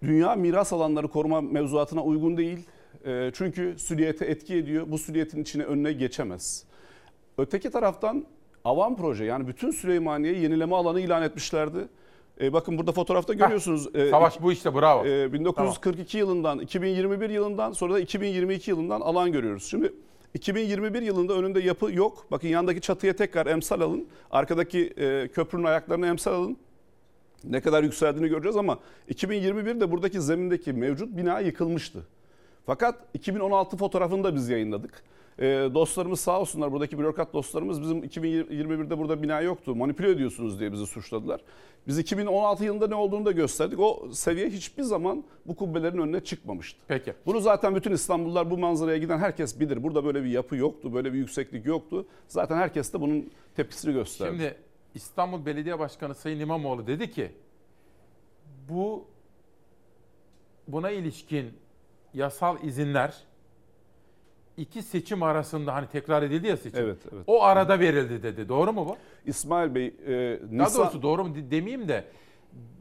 Dünya 0.03 0.35
miras 0.35 0.73
alanları 0.73 1.09
koruma 1.09 1.41
mevzuatına 1.41 2.03
uygun 2.03 2.37
değil. 2.37 2.59
E, 3.07 3.31
çünkü 3.35 3.75
süliyete 3.79 4.25
etki 4.25 4.55
ediyor. 4.55 4.87
Bu 4.91 4.99
süliyetin 4.99 5.43
içine 5.43 5.65
önüne 5.65 5.93
geçemez. 5.93 6.65
Öteki 7.39 7.71
taraftan 7.71 8.25
avan 8.65 8.97
proje 8.97 9.25
yani 9.25 9.49
bütün 9.49 9.71
Süleymaniye 9.71 10.39
yenileme 10.39 10.77
alanı 10.77 11.01
ilan 11.01 11.23
etmişlerdi. 11.23 11.79
E, 12.41 12.53
bakın 12.53 12.79
burada 12.79 12.93
fotoğrafta 12.93 13.33
görüyorsunuz. 13.35 13.97
E, 13.97 14.11
Savaş 14.11 14.43
bu 14.43 14.53
işte 14.53 14.75
bravo. 14.75 15.07
e, 15.07 15.33
1942 15.33 16.19
yılından 16.19 16.59
2021 16.59 17.31
yılından 17.31 17.73
sonra 17.73 17.95
da 17.95 18.01
2022 18.01 18.71
yılından 18.71 19.01
alan 19.01 19.33
görüyoruz. 19.33 19.65
Şimdi 19.71 19.93
2021 20.35 21.03
yılında 21.03 21.35
önünde 21.35 21.61
yapı 21.61 21.93
yok. 21.93 22.27
Bakın 22.31 22.49
yandaki 22.49 22.81
çatıya 22.81 23.17
tekrar 23.17 23.47
emsal 23.47 23.81
alın. 23.81 24.07
Arkadaki 24.31 24.93
e, 24.97 25.29
köprünün 25.29 25.65
ayaklarını 25.65 26.07
emsal 26.07 26.33
alın. 26.35 26.57
Ne 27.45 27.61
kadar 27.61 27.83
yükseldiğini 27.83 28.29
göreceğiz 28.29 28.57
ama 28.57 28.79
2021'de 29.11 29.91
buradaki 29.91 30.21
zemindeki 30.21 30.73
mevcut 30.73 31.17
bina 31.17 31.41
yıkılmıştı. 31.41 32.07
Fakat 32.67 32.95
2016 33.15 33.77
fotoğrafını 33.77 34.25
da 34.25 34.35
biz 34.35 34.49
yayınladık. 34.49 35.03
Ee, 35.39 35.71
dostlarımız 35.75 36.21
sağ 36.21 36.41
olsunlar 36.41 36.73
buradaki 36.73 36.99
bürokrat 36.99 37.35
dostlarımız 37.35 37.83
bizim 37.83 38.05
2021'de 38.05 38.99
burada 38.99 39.23
bina 39.23 39.41
yoktu. 39.41 39.77
Manipüle 39.77 40.11
ediyorsunuz 40.11 40.61
diye 40.61 40.73
bizi 40.73 40.87
suçladılar. 40.87 41.41
Biz 41.87 41.99
2016 41.99 42.65
yılında 42.65 42.89
ne 42.89 42.95
olduğunu 42.95 43.25
da 43.25 43.33
gösterdik. 43.33 43.81
O 43.81 44.09
seviye 44.13 44.49
hiçbir 44.51 44.83
zaman 44.83 45.25
bu 45.47 45.57
kubbelerin 45.57 45.99
önüne 45.99 46.21
çıkmamıştı. 46.21 46.81
Peki. 46.89 47.15
Bunu 47.27 47.41
zaten 47.41 47.75
bütün 47.75 47.93
İstanbullular 47.93 48.51
bu 48.51 48.59
manzaraya 48.59 48.99
giden 48.99 49.19
herkes 49.19 49.61
bilir. 49.61 49.83
Burada 49.83 50.05
böyle 50.05 50.25
bir 50.25 50.29
yapı 50.29 50.57
yoktu, 50.57 50.95
böyle 50.95 51.13
bir 51.13 51.19
yükseklik 51.19 51.67
yoktu. 51.67 52.07
Zaten 52.29 52.57
herkes 52.57 52.93
de 52.93 53.01
bunun 53.01 53.31
tepkisini 53.57 53.93
gösterdi. 53.93 54.31
Şimdi 54.31 54.57
İstanbul 54.95 55.47
Belediye 55.47 55.79
Başkanı 55.79 56.15
Sayın 56.15 56.41
İmamoğlu 56.41 56.87
dedi 56.87 57.11
ki 57.11 57.33
bu 58.69 59.07
buna 60.69 60.91
ilişkin 60.91 61.53
yasal 62.15 62.63
izinler 62.65 63.15
iki 64.57 64.83
seçim 64.83 65.23
arasında 65.23 65.75
hani 65.75 65.87
tekrar 65.89 66.23
edildi 66.23 66.47
ya 66.47 66.57
seçim. 66.57 66.81
Evet, 66.81 66.99
evet. 67.13 67.25
O 67.27 67.43
arada 67.43 67.79
verildi 67.81 68.23
dedi. 68.23 68.49
Doğru 68.49 68.73
mu 68.73 68.87
bu? 68.89 68.97
İsmail 69.27 69.75
Bey, 69.75 69.87
e, 69.87 69.93
Daha 70.43 70.65
Nisan- 70.65 70.83
doğrusu 70.83 71.03
doğru 71.03 71.25
mu 71.25 71.35
de- 71.35 71.51
demeyeyim 71.51 71.89
de 71.89 72.05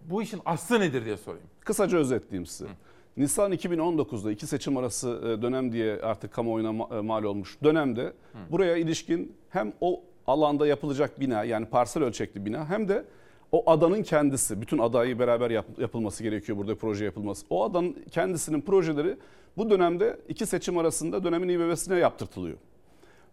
bu 0.09 0.21
işin 0.21 0.41
aslı 0.45 0.79
nedir 0.79 1.05
diye 1.05 1.17
sorayım. 1.17 1.47
Kısaca 1.59 1.97
özetleyeyim 1.97 2.45
size. 2.45 2.69
Nisan 3.17 3.51
2019'da 3.51 4.31
iki 4.31 4.47
seçim 4.47 4.77
arası 4.77 5.21
e, 5.25 5.41
dönem 5.41 5.71
diye 5.71 6.01
artık 6.01 6.33
kamuoyuna 6.33 6.97
e, 6.97 7.01
mal 7.01 7.23
olmuş 7.23 7.57
dönemde 7.63 8.13
buraya 8.51 8.77
ilişkin 8.77 9.35
hem 9.49 9.73
o 9.81 10.03
alanda 10.29 10.67
yapılacak 10.67 11.19
bina 11.19 11.43
yani 11.43 11.65
parsel 11.65 12.03
ölçekli 12.03 12.45
bina 12.45 12.69
hem 12.69 12.87
de 12.87 13.05
o 13.51 13.71
adanın 13.71 14.03
kendisi 14.03 14.61
bütün 14.61 14.77
adayı 14.77 15.19
beraber 15.19 15.51
yap- 15.51 15.79
yapılması 15.79 16.23
gerekiyor 16.23 16.57
burada 16.57 16.75
proje 16.75 17.05
yapılması. 17.05 17.45
O 17.49 17.63
adanın 17.63 17.97
kendisinin 18.11 18.61
projeleri 18.61 19.17
bu 19.57 19.69
dönemde 19.69 20.19
iki 20.27 20.45
seçim 20.45 20.77
arasında 20.77 21.23
dönemin 21.23 21.49
İBB'sine 21.49 21.99
yaptırtılıyor. 21.99 22.57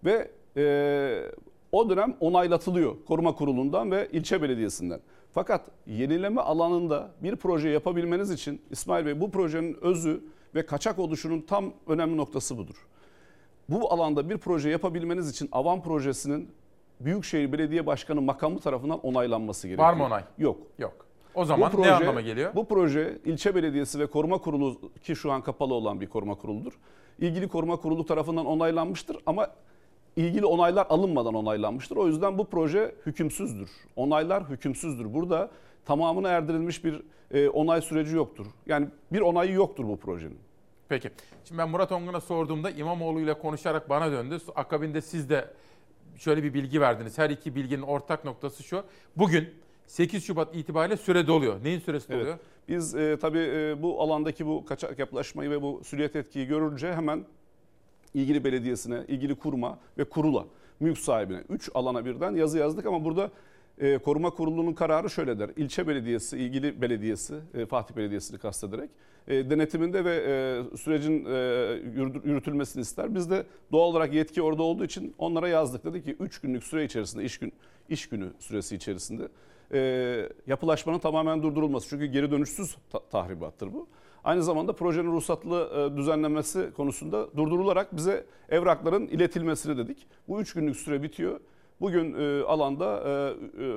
Ve 0.05 0.31
e, 0.57 1.23
o 1.73 1.91
dönem 1.91 2.17
onaylatılıyor 2.21 2.97
koruma 3.09 3.35
kurulundan 3.35 3.91
ve 3.91 4.09
ilçe 4.13 4.43
belediyesinden. 4.43 5.01
Fakat 5.33 5.71
yenileme 5.87 6.41
alanında 6.41 7.11
bir 7.23 7.37
proje 7.37 7.69
yapabilmeniz 7.69 8.31
için 8.31 8.63
İsmail 8.71 9.07
Bey 9.07 9.21
bu 9.21 9.31
projenin 9.31 9.77
özü 9.81 10.25
ve 10.55 10.67
kaçak 10.67 10.99
oluşunun 10.99 11.41
tam 11.41 11.73
önemli 11.87 12.17
noktası 12.17 12.59
budur. 12.59 12.87
Bu 13.69 13.93
alanda 13.93 14.31
bir 14.31 14.39
proje 14.39 14.71
yapabilmeniz 14.71 15.31
için 15.31 15.49
Avan 15.53 15.83
projesinin 15.83 16.49
Büyükşehir 17.01 17.53
Belediye 17.53 17.87
Başkanı 17.87 18.21
makamı 18.21 18.61
tarafından 18.61 19.01
onaylanması 19.01 19.69
gerekiyor. 19.69 19.89
Var 19.89 19.95
mı 19.95 20.05
onay? 20.05 20.23
Yok. 20.39 20.59
Yok. 20.79 21.07
O 21.35 21.45
zaman 21.45 21.73
Bu 21.73 21.83
ne 21.83 21.93
anlama 21.93 22.21
geliyor? 22.21 22.55
Bu 22.55 22.69
proje 22.69 23.19
ilçe 23.25 23.55
belediyesi 23.55 23.99
ve 23.99 24.07
koruma 24.07 24.39
kurulu 24.39 24.93
ki 25.03 25.17
şu 25.17 25.33
an 25.33 25.43
kapalı 25.43 25.75
olan 25.75 26.01
bir 26.01 26.07
koruma 26.07 26.35
kuruludur. 26.35 26.73
İlgili 27.19 27.49
koruma 27.49 27.77
kurulu 27.77 28.07
tarafından 28.07 28.47
onaylanmıştır 28.47 29.17
ama 29.27 29.49
ilgili 30.17 30.47
onaylar 30.47 30.87
alınmadan 30.91 31.35
onaylanmıştır. 31.35 31.97
O 31.97 32.07
yüzden 32.07 32.39
bu 32.39 32.45
proje 32.45 32.95
hükümsüzdür. 33.07 33.71
Onaylar 33.97 34.49
hükümsüzdür. 34.49 35.15
Burada 35.15 35.51
tamamına 35.85 36.29
erdirilmiş 36.29 36.85
bir 36.85 37.03
e, 37.31 37.49
onay 37.49 37.83
süreci 37.83 38.17
yoktur. 38.17 38.47
Yani 38.67 38.89
bir 39.13 39.21
onayı 39.21 39.53
yoktur 39.53 39.85
bu 39.85 39.97
projenin. 39.97 40.39
Peki. 40.89 41.11
Şimdi 41.45 41.59
ben 41.59 41.69
Murat 41.69 41.93
Ongun'a 41.93 42.21
sorduğumda 42.21 42.71
İmamoğlu 42.71 43.21
ile 43.21 43.39
konuşarak 43.39 43.89
bana 43.89 44.13
döndü. 44.13 44.39
Akabinde 44.55 45.01
siz 45.01 45.31
de 45.31 45.51
şöyle 46.17 46.43
bir 46.43 46.55
bilgi 46.55 46.81
verdiniz. 46.81 47.19
Her 47.19 47.31
iki 47.31 47.55
bilginin 47.55 47.83
ortak 47.83 48.25
noktası 48.25 48.63
şu. 48.63 48.85
Bugün 49.17 49.49
8 49.87 50.25
Şubat 50.25 50.57
itibariyle 50.57 50.97
süre 50.97 51.27
doluyor. 51.27 51.65
Neyin 51.65 51.81
süresi 51.81 52.07
Evet. 52.11 52.21
doluyor? 52.21 52.39
Biz 52.69 52.95
e, 52.95 53.19
tabii 53.21 53.39
e, 53.39 53.83
bu 53.83 54.03
alandaki 54.03 54.47
bu 54.47 54.65
kaçak 54.65 54.99
yapılaşmayı 54.99 55.51
ve 55.51 55.63
bu 55.63 55.81
süliyet 55.85 56.17
etkiyi 56.17 56.47
görünce 56.47 56.95
hemen 56.95 57.25
ilgili 58.15 58.45
belediyesine, 58.45 59.05
ilgili 59.09 59.35
kuruma 59.35 59.79
ve 59.99 60.05
kurula, 60.05 60.45
mülk 60.81 60.99
sahibine 60.99 61.43
3 61.49 61.71
alana 61.75 62.05
birden 62.05 62.35
yazı 62.35 62.59
yazdık 62.59 62.87
ama 62.87 63.05
burada 63.05 63.31
e, 63.79 63.99
koruma 63.99 64.31
kurulunun 64.31 64.73
kararı 64.73 65.11
şöyle 65.11 65.39
der. 65.39 65.51
İlçe 65.57 65.89
belediyesi, 65.89 66.39
ilgili 66.39 66.83
belediyesi, 66.83 67.35
e, 67.55 67.67
Fatih 67.67 67.97
Belediyesi'ni 67.97 68.39
kastederek 68.39 68.91
e, 69.29 69.51
denetiminde 69.51 70.05
ve 70.05 70.15
e, 70.17 70.77
sürecin 70.77 71.25
e, 71.25 71.29
yürütü- 71.97 72.29
yürütülmesini 72.29 72.81
ister. 72.83 73.15
Biz 73.15 73.31
de 73.31 73.47
doğal 73.73 73.89
olarak 73.89 74.15
yetki 74.15 74.43
orada 74.43 74.63
olduğu 74.63 74.85
için 74.85 75.15
onlara 75.19 75.49
yazdık. 75.49 75.85
Dedik 75.85 76.05
ki 76.05 76.17
3 76.21 76.41
günlük 76.41 76.65
süre 76.65 76.85
içerisinde, 76.85 77.25
iş 77.25 77.39
gün 77.39 77.53
iş 77.89 78.09
günü 78.09 78.29
süresi 78.39 78.77
içerisinde 78.77 79.29
e, 79.73 80.29
yapılaşmanın 80.47 80.99
tamamen 80.99 81.43
durdurulması. 81.43 81.89
Çünkü 81.89 82.07
geri 82.07 82.31
dönüşsüz 82.31 82.77
ta- 82.91 83.01
tahribattır 83.11 83.73
bu. 83.73 83.87
Aynı 84.25 84.43
zamanda 84.43 84.73
projenin 84.73 85.13
ruhsatlı 85.13 85.71
e, 85.93 85.97
düzenlenmesi 85.97 86.71
konusunda 86.77 87.37
durdurularak 87.37 87.97
bize 87.97 88.27
evrakların 88.49 89.07
iletilmesini 89.07 89.77
dedik. 89.79 90.07
Bu 90.29 90.41
üç 90.41 90.53
günlük 90.53 90.77
süre 90.77 91.03
bitiyor. 91.03 91.41
Bugün 91.81 92.15
e, 92.15 92.43
alanda 92.43 93.01
e, 93.05 93.11
e, 93.11 93.69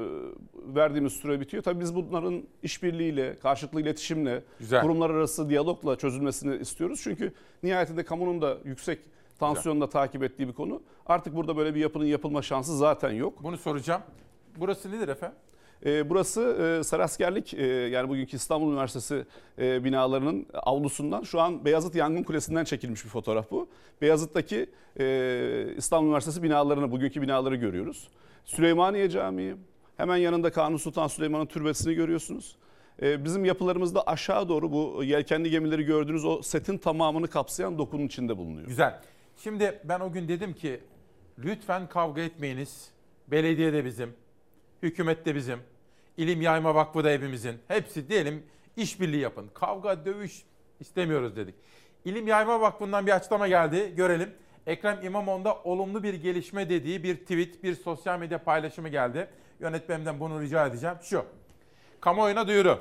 verdiğimiz 0.76 1.14
süre 1.14 1.40
bitiyor. 1.40 1.64
Tabii 1.64 1.80
biz 1.80 1.96
bunların 1.96 2.44
işbirliğiyle, 2.64 3.36
karşılıklı 3.36 3.82
iletişimle, 3.82 4.44
Güzel. 4.60 4.82
kurumlar 4.82 5.10
arası 5.10 5.50
diyalogla 5.50 5.96
çözülmesini 5.96 6.56
istiyoruz. 6.56 7.00
Çünkü 7.04 7.34
nihayetinde 7.64 8.04
kamunun 8.04 8.42
da 8.42 8.58
yüksek 8.66 9.00
tansiyonla 9.40 9.90
takip 9.90 10.24
ettiği 10.24 10.48
bir 10.48 10.54
konu. 10.54 10.82
Artık 11.06 11.36
burada 11.36 11.58
böyle 11.58 11.76
bir 11.76 11.80
yapının 11.80 12.06
yapılma 12.06 12.42
şansı 12.42 12.78
zaten 12.78 13.12
yok. 13.12 13.44
Bunu 13.44 13.58
soracağım. 13.58 14.02
Burası 14.58 14.92
nedir 14.92 15.08
efendim? 15.08 15.38
E, 15.85 16.10
burası 16.10 16.41
e, 16.41 16.84
Saraskerlik 16.84 17.53
e, 17.53 17.65
yani 17.65 18.10
bugünkü 18.10 18.38
İstanbul 18.38 18.72
Üniversitesi 18.72 19.26
e, 19.60 19.84
binalarının 19.84 20.47
avlusundan 20.53 21.23
şu 21.23 21.39
an 21.39 21.65
Beyazıt 21.65 21.95
Yangın 21.95 22.23
Kulesi'nden 22.23 22.64
çekilmiş 22.64 23.06
bir 23.06 23.10
fotoğraf 23.10 23.51
bu. 23.51 23.69
Beyazıt'taki 24.01 24.69
e, 24.99 25.73
İstanbul 25.77 26.07
Üniversitesi 26.07 26.43
binalarını, 26.43 26.91
bugünkü 26.91 27.22
binaları 27.22 27.56
görüyoruz. 27.56 28.10
Süleymaniye 28.45 29.10
Camii, 29.10 29.56
hemen 29.97 30.18
yanında 30.18 30.51
Kanuni 30.51 30.80
Sultan 30.80 31.07
Süleyman'ın 31.07 31.45
türbesini 31.45 31.93
görüyorsunuz. 31.93 32.56
E, 33.01 33.26
bizim 33.26 33.45
yapılarımızda 33.45 34.07
aşağı 34.07 34.49
doğru 34.49 34.72
bu 34.72 35.03
yelkenli 35.03 35.49
gemileri 35.49 35.84
gördüğünüz 35.84 36.26
o 36.26 36.41
setin 36.41 36.77
tamamını 36.77 37.27
kapsayan 37.27 37.77
dokunun 37.77 38.06
içinde 38.06 38.38
bulunuyor. 38.38 38.68
Güzel. 38.68 39.01
Şimdi 39.38 39.81
ben 39.84 39.99
o 39.99 40.11
gün 40.11 40.27
dedim 40.27 40.53
ki 40.53 40.80
lütfen 41.38 41.89
kavga 41.89 42.22
etmeyiniz. 42.22 42.89
Belediye 43.27 43.73
de 43.73 43.85
bizim, 43.85 44.14
hükümet 44.84 45.26
de 45.26 45.35
bizim, 45.35 45.60
İlim 46.18 46.41
Yayma 46.41 46.76
Vakfı 46.76 47.03
da 47.03 47.10
hepimizin. 47.10 47.56
Hepsi 47.68 48.10
diyelim 48.10 48.43
işbirliği 48.77 49.22
yapın. 49.22 49.49
Kavga, 49.53 50.06
dövüş 50.06 50.43
istemiyoruz 50.80 51.35
dedik. 51.35 51.56
İlim 52.06 52.27
Yayma 52.27 52.61
Vakfı'ndan 52.61 53.07
bir 53.07 53.11
açıklama 53.11 53.47
geldi. 53.47 53.93
Görelim. 53.95 54.30
Ekrem 54.68 54.99
İmamoğlu'nda 55.03 55.56
olumlu 55.64 56.03
bir 56.03 56.14
gelişme 56.14 56.69
dediği 56.69 57.03
bir 57.03 57.15
tweet, 57.15 57.64
bir 57.64 57.76
sosyal 57.76 58.19
medya 58.19 58.43
paylaşımı 58.43 58.89
geldi. 58.89 59.27
Yönetmenimden 59.60 60.19
bunu 60.19 60.41
rica 60.41 60.68
edeceğim. 60.68 60.95
Şu. 61.01 61.26
Kamuoyuna 62.01 62.47
duyuru. 62.47 62.80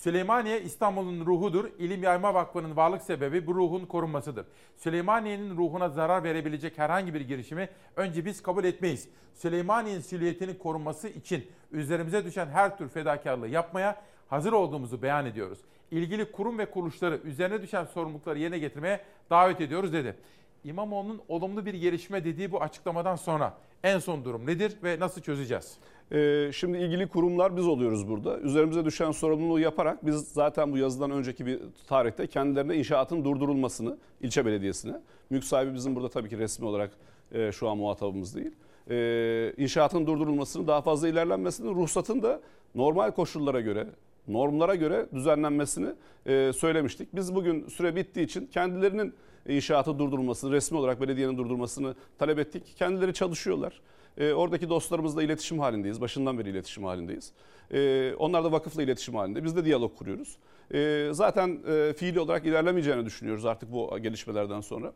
Süleymaniye 0.00 0.62
İstanbul'un 0.62 1.26
ruhudur. 1.26 1.70
İlim 1.78 2.02
Yayma 2.02 2.34
Vakfı'nın 2.34 2.76
varlık 2.76 3.02
sebebi 3.02 3.46
bu 3.46 3.54
ruhun 3.54 3.86
korunmasıdır. 3.86 4.46
Süleymaniye'nin 4.76 5.56
ruhuna 5.56 5.88
zarar 5.88 6.24
verebilecek 6.24 6.78
herhangi 6.78 7.14
bir 7.14 7.20
girişimi 7.20 7.68
önce 7.96 8.24
biz 8.24 8.42
kabul 8.42 8.64
etmeyiz. 8.64 9.08
Süleymaniye'nin 9.34 10.00
silüetinin 10.00 10.54
korunması 10.54 11.08
için 11.08 11.46
üzerimize 11.72 12.24
düşen 12.24 12.46
her 12.46 12.78
tür 12.78 12.88
fedakarlığı 12.88 13.48
yapmaya 13.48 14.02
hazır 14.28 14.52
olduğumuzu 14.52 15.02
beyan 15.02 15.26
ediyoruz. 15.26 15.58
İlgili 15.90 16.32
kurum 16.32 16.58
ve 16.58 16.70
kuruluşları 16.70 17.20
üzerine 17.24 17.62
düşen 17.62 17.84
sorumlulukları 17.84 18.38
yerine 18.38 18.58
getirmeye 18.58 19.00
davet 19.30 19.60
ediyoruz 19.60 19.92
dedi. 19.92 20.16
İmamoğlu'nun 20.64 21.22
olumlu 21.28 21.66
bir 21.66 21.74
gelişme 21.74 22.24
dediği 22.24 22.52
bu 22.52 22.62
açıklamadan 22.62 23.16
sonra 23.16 23.54
en 23.82 23.98
son 23.98 24.24
durum 24.24 24.46
nedir 24.46 24.76
ve 24.82 25.00
nasıl 25.00 25.20
çözeceğiz? 25.20 25.78
Ee, 26.12 26.50
şimdi 26.54 26.78
ilgili 26.78 27.08
kurumlar 27.08 27.56
biz 27.56 27.66
oluyoruz 27.66 28.08
burada. 28.08 28.38
Üzerimize 28.38 28.84
düşen 28.84 29.10
sorumluluğu 29.10 29.60
yaparak 29.60 30.06
biz 30.06 30.16
zaten 30.16 30.72
bu 30.72 30.78
yazıdan 30.78 31.10
önceki 31.10 31.46
bir 31.46 31.60
tarihte 31.88 32.26
kendilerine 32.26 32.76
inşaatın 32.76 33.24
durdurulmasını 33.24 33.98
ilçe 34.20 34.46
belediyesine, 34.46 35.00
mülk 35.30 35.44
sahibi 35.44 35.74
bizim 35.74 35.96
burada 35.96 36.08
tabii 36.08 36.28
ki 36.28 36.38
resmi 36.38 36.66
olarak 36.66 36.90
e, 37.32 37.52
şu 37.52 37.68
an 37.68 37.76
muhatabımız 37.76 38.36
değil. 38.36 38.50
E, 38.90 39.52
inşaatın 39.56 40.06
durdurulmasını, 40.06 40.66
daha 40.66 40.80
fazla 40.80 41.08
ilerlenmesini, 41.08 41.74
ruhsatın 41.74 42.22
da 42.22 42.40
normal 42.74 43.10
koşullara 43.10 43.60
göre, 43.60 43.86
normlara 44.28 44.74
göre 44.74 45.06
düzenlenmesini 45.14 45.88
e, 46.26 46.52
söylemiştik. 46.52 47.08
Biz 47.14 47.34
bugün 47.34 47.68
süre 47.68 47.96
bittiği 47.96 48.26
için 48.26 48.46
kendilerinin 48.46 49.14
inşaatı 49.48 49.98
durdurulmasını, 49.98 50.52
resmi 50.52 50.78
olarak 50.78 51.00
belediyenin 51.00 51.38
durdurmasını 51.38 51.94
talep 52.18 52.38
ettik. 52.38 52.74
Kendileri 52.76 53.14
çalışıyorlar. 53.14 53.80
E, 54.20 54.32
oradaki 54.32 54.68
dostlarımızla 54.68 55.22
iletişim 55.22 55.58
halindeyiz. 55.58 56.00
Başından 56.00 56.38
beri 56.38 56.50
iletişim 56.50 56.84
halindeyiz. 56.84 57.32
E, 57.72 58.12
onlar 58.18 58.44
da 58.44 58.52
vakıfla 58.52 58.82
iletişim 58.82 59.14
halinde. 59.14 59.44
Biz 59.44 59.56
de 59.56 59.64
diyalog 59.64 59.98
kuruyoruz. 59.98 60.36
E, 60.74 61.08
zaten 61.12 61.58
e, 61.68 61.92
fiili 61.92 62.20
olarak 62.20 62.46
ilerlemeyeceğini 62.46 63.06
düşünüyoruz 63.06 63.44
artık 63.44 63.72
bu 63.72 63.98
gelişmelerden 63.98 64.60
sonra. 64.60 64.92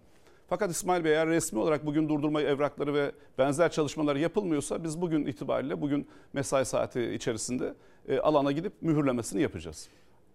Fakat 0.48 0.70
İsmail 0.70 1.04
Bey 1.04 1.12
eğer 1.12 1.28
resmi 1.28 1.58
olarak 1.58 1.86
bugün 1.86 2.08
durdurma 2.08 2.42
evrakları 2.42 2.94
ve 2.94 3.12
benzer 3.38 3.70
çalışmalar 3.70 4.16
yapılmıyorsa 4.16 4.84
biz 4.84 5.00
bugün 5.00 5.26
itibariyle 5.26 5.80
bugün 5.80 6.08
mesai 6.32 6.64
saati 6.64 7.02
içerisinde 7.02 7.74
e, 8.08 8.18
alana 8.18 8.52
gidip 8.52 8.72
mühürlemesini 8.80 9.42
yapacağız. 9.42 9.88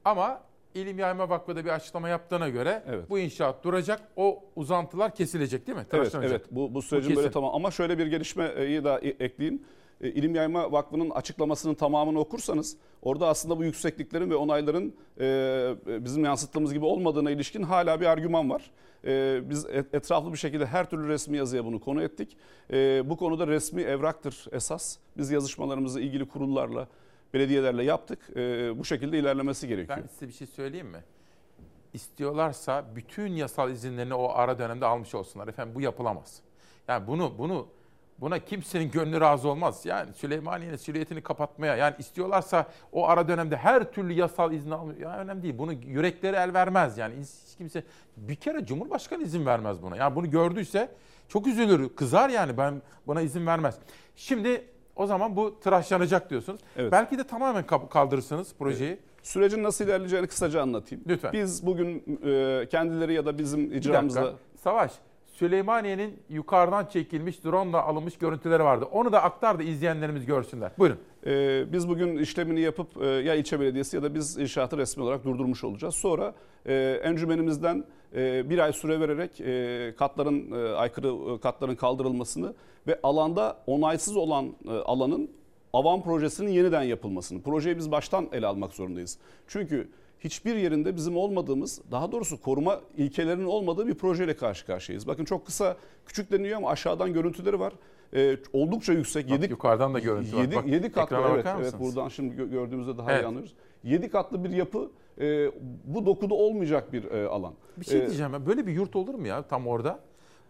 Ama 0.05 0.41
İlim 0.75 0.99
Yayma 0.99 1.29
Vakfı 1.29 1.55
da 1.55 1.65
bir 1.65 1.69
açıklama 1.69 2.09
yaptığına 2.09 2.49
göre 2.49 2.83
bu 3.09 3.19
inşaat 3.19 3.63
duracak, 3.63 4.01
o 4.15 4.43
uzantılar 4.55 5.15
kesilecek 5.15 5.67
değil 5.67 5.77
mi? 5.77 5.85
Evet, 5.93 6.15
evet 6.23 6.41
bu, 6.51 6.73
bu 6.73 6.81
sürecin 6.81 7.07
kesin. 7.09 7.23
böyle 7.23 7.31
tamam 7.31 7.55
ama 7.55 7.71
şöyle 7.71 7.97
bir 7.97 8.07
gelişmeyi 8.07 8.83
daha 8.83 8.99
e- 8.99 9.07
ekleyeyim. 9.25 9.61
E, 10.01 10.07
İlim 10.09 10.35
Yayma 10.35 10.71
Vakfı'nın 10.71 11.09
açıklamasının 11.09 11.73
tamamını 11.73 12.19
okursanız 12.19 12.77
orada 13.01 13.27
aslında 13.27 13.57
bu 13.57 13.63
yüksekliklerin 13.63 14.29
ve 14.29 14.35
onayların 14.35 14.93
e, 15.19 15.75
bizim 16.05 16.25
yansıttığımız 16.25 16.73
gibi 16.73 16.85
olmadığına 16.85 17.31
ilişkin 17.31 17.63
hala 17.63 18.01
bir 18.01 18.05
argüman 18.05 18.49
var. 18.49 18.71
Biz 19.49 19.65
et- 19.65 19.93
etraflı 19.95 20.33
bir 20.33 20.37
şekilde 20.37 20.65
her 20.65 20.89
türlü 20.89 21.07
resmi 21.07 21.37
yazıya 21.37 21.65
bunu 21.65 21.79
konu 21.79 22.03
ettik. 22.03 22.37
Bu 23.09 23.17
konuda 23.17 23.47
resmi 23.47 23.81
evraktır 23.81 24.45
esas. 24.51 24.97
Biz 25.17 25.31
yazışmalarımızı 25.31 26.01
ilgili 26.01 26.27
kurullarla, 26.27 26.87
belediyelerle 27.33 27.83
yaptık. 27.83 28.19
E, 28.35 28.79
bu 28.79 28.85
şekilde 28.85 29.19
ilerlemesi 29.19 29.67
gerekiyor. 29.67 29.97
Ben 30.01 30.07
size 30.07 30.27
bir 30.27 30.33
şey 30.33 30.47
söyleyeyim 30.47 30.87
mi? 30.87 31.03
İstiyorlarsa 31.93 32.85
bütün 32.95 33.31
yasal 33.31 33.71
izinlerini 33.71 34.13
o 34.13 34.29
ara 34.33 34.59
dönemde 34.59 34.85
almış 34.85 35.15
olsunlar. 35.15 35.47
Efendim 35.47 35.75
bu 35.75 35.81
yapılamaz. 35.81 36.41
Yani 36.87 37.07
bunu 37.07 37.37
bunu 37.37 37.67
buna 38.21 38.39
kimsenin 38.39 38.91
gönlü 38.91 39.21
razı 39.21 39.49
olmaz. 39.49 39.85
Yani 39.85 40.13
Süleymaniye'nin 40.13 40.75
silüetini 40.75 41.21
kapatmaya 41.21 41.75
yani 41.75 41.95
istiyorlarsa 41.99 42.65
o 42.91 43.07
ara 43.07 43.27
dönemde 43.27 43.57
her 43.57 43.91
türlü 43.91 44.13
yasal 44.13 44.53
izni 44.53 44.75
almıyor. 44.75 44.99
Ya 44.99 45.17
önemli 45.17 45.43
değil. 45.43 45.57
Bunu 45.57 45.73
yürekleri 45.73 46.35
el 46.35 46.53
vermez 46.53 46.97
yani. 46.97 47.15
Hiç 47.21 47.57
kimse 47.57 47.83
bir 48.17 48.35
kere 48.35 48.65
Cumhurbaşkanı 48.65 49.23
izin 49.23 49.45
vermez 49.45 49.81
buna. 49.81 49.97
Yani 49.97 50.15
bunu 50.15 50.29
gördüyse 50.29 50.91
çok 51.27 51.47
üzülür, 51.47 51.89
kızar 51.95 52.29
yani. 52.29 52.57
Ben 52.57 52.81
buna 53.07 53.21
izin 53.21 53.47
vermez. 53.47 53.75
Şimdi 54.15 54.65
o 54.99 55.05
zaman 55.05 55.35
bu 55.35 55.59
tıraşlanacak 55.59 56.29
diyorsunuz. 56.29 56.59
Belki 56.77 57.17
de 57.17 57.23
tamamen 57.23 57.65
kaldırırsınız 57.89 58.53
projeyi. 58.59 58.97
Sürecin 59.23 59.63
nasıl 59.63 59.85
ilerleyeceğini 59.85 60.27
kısaca 60.27 60.61
anlatayım. 60.61 61.03
Lütfen. 61.07 61.33
Biz 61.33 61.65
bugün 61.65 62.19
e, 62.25 62.65
kendileri 62.71 63.13
ya 63.13 63.25
da 63.25 63.37
bizim 63.37 63.73
icramızla 63.73 64.33
Savaş, 64.55 64.91
Süleymaniye'nin 65.25 66.19
yukarıdan 66.29 66.85
çekilmiş 66.85 67.43
drone 67.43 67.69
ile 67.69 67.77
alınmış 67.77 68.17
görüntüleri 68.17 68.63
vardı. 68.63 68.85
Onu 68.91 69.11
da 69.11 69.23
aktar 69.23 69.59
da 69.59 69.63
izleyenlerimiz 69.63 70.25
görsünler. 70.25 70.71
Buyurun. 70.79 70.97
Ee, 71.25 71.65
biz 71.73 71.89
bugün 71.89 72.17
işlemini 72.17 72.61
yapıp 72.61 73.03
e, 73.03 73.05
ya 73.05 73.35
ilçe 73.35 73.59
belediyesi 73.59 73.95
ya 73.95 74.03
da 74.03 74.15
biz 74.15 74.37
inşaatı 74.37 74.77
resmi 74.77 75.03
olarak 75.03 75.23
durdurmuş 75.23 75.63
olacağız. 75.63 75.95
Sonra 75.95 76.33
e, 76.65 77.01
encümenimizden 77.03 77.83
bir 78.49 78.59
ay 78.59 78.73
süre 78.73 78.99
vererek 78.99 79.41
e, 79.41 79.95
katların 79.97 80.51
e, 80.51 80.75
aykırı 80.75 81.35
e, 81.35 81.39
katların 81.39 81.75
kaldırılmasını 81.75 82.53
ve 82.87 82.99
alanda 83.03 83.57
onaysız 83.67 84.17
olan 84.17 84.55
alanın 84.85 85.29
avan 85.73 86.03
projesinin 86.03 86.51
yeniden 86.51 86.83
yapılmasını. 86.83 87.41
Projeyi 87.41 87.77
biz 87.77 87.91
baştan 87.91 88.27
ele 88.31 88.47
almak 88.47 88.73
zorundayız. 88.73 89.17
Çünkü 89.47 89.89
hiçbir 90.19 90.55
yerinde 90.55 90.95
bizim 90.95 91.17
olmadığımız, 91.17 91.81
daha 91.91 92.11
doğrusu 92.11 92.41
koruma 92.41 92.79
ilkelerinin 92.97 93.45
olmadığı 93.45 93.87
bir 93.87 93.93
projeyle 93.95 94.35
karşı 94.35 94.65
karşıyayız. 94.65 95.07
Bakın 95.07 95.25
çok 95.25 95.45
kısa, 95.45 95.77
küçük 96.05 96.31
deniyor 96.31 96.57
ama 96.57 96.69
aşağıdan 96.69 97.13
görüntüleri 97.13 97.59
var. 97.59 97.73
Ee, 98.13 98.37
oldukça 98.53 98.93
yüksek. 98.93 99.25
Bak, 99.25 99.31
Yedi, 99.31 99.51
yukarıdan 99.51 99.93
da 99.93 99.99
görüntü 99.99 100.35
var. 100.37 100.41
yedi, 100.41 100.55
Bak, 100.55 100.67
yedi 100.67 100.91
katlı 100.91 101.17
evet, 101.33 101.45
evet 101.59 101.73
buradan 101.79 102.09
şimdi 102.09 102.35
gö- 102.35 102.49
gördüğümüzde 102.49 102.97
daha 102.97 103.11
Evet. 103.11 103.23
iyi 103.23 103.27
anlıyoruz. 103.27 103.53
7 103.83 104.09
katlı 104.09 104.43
bir 104.43 104.49
yapı 104.49 104.89
e, 105.19 105.51
bu 105.85 106.05
dokuda 106.05 106.33
olmayacak 106.33 106.93
bir 106.93 107.03
e, 107.11 107.27
alan. 107.27 107.53
Bir 107.77 107.85
şey 107.85 107.99
E, 107.99 108.05
diyeceğim 108.05 108.33
ya. 108.33 108.45
Böyle 108.45 108.67
bir 108.67 108.71
yurt 108.73 108.95
olur 108.95 109.13
mu 109.13 109.27
ya 109.27 109.41
tam 109.41 109.67
orada? 109.67 109.99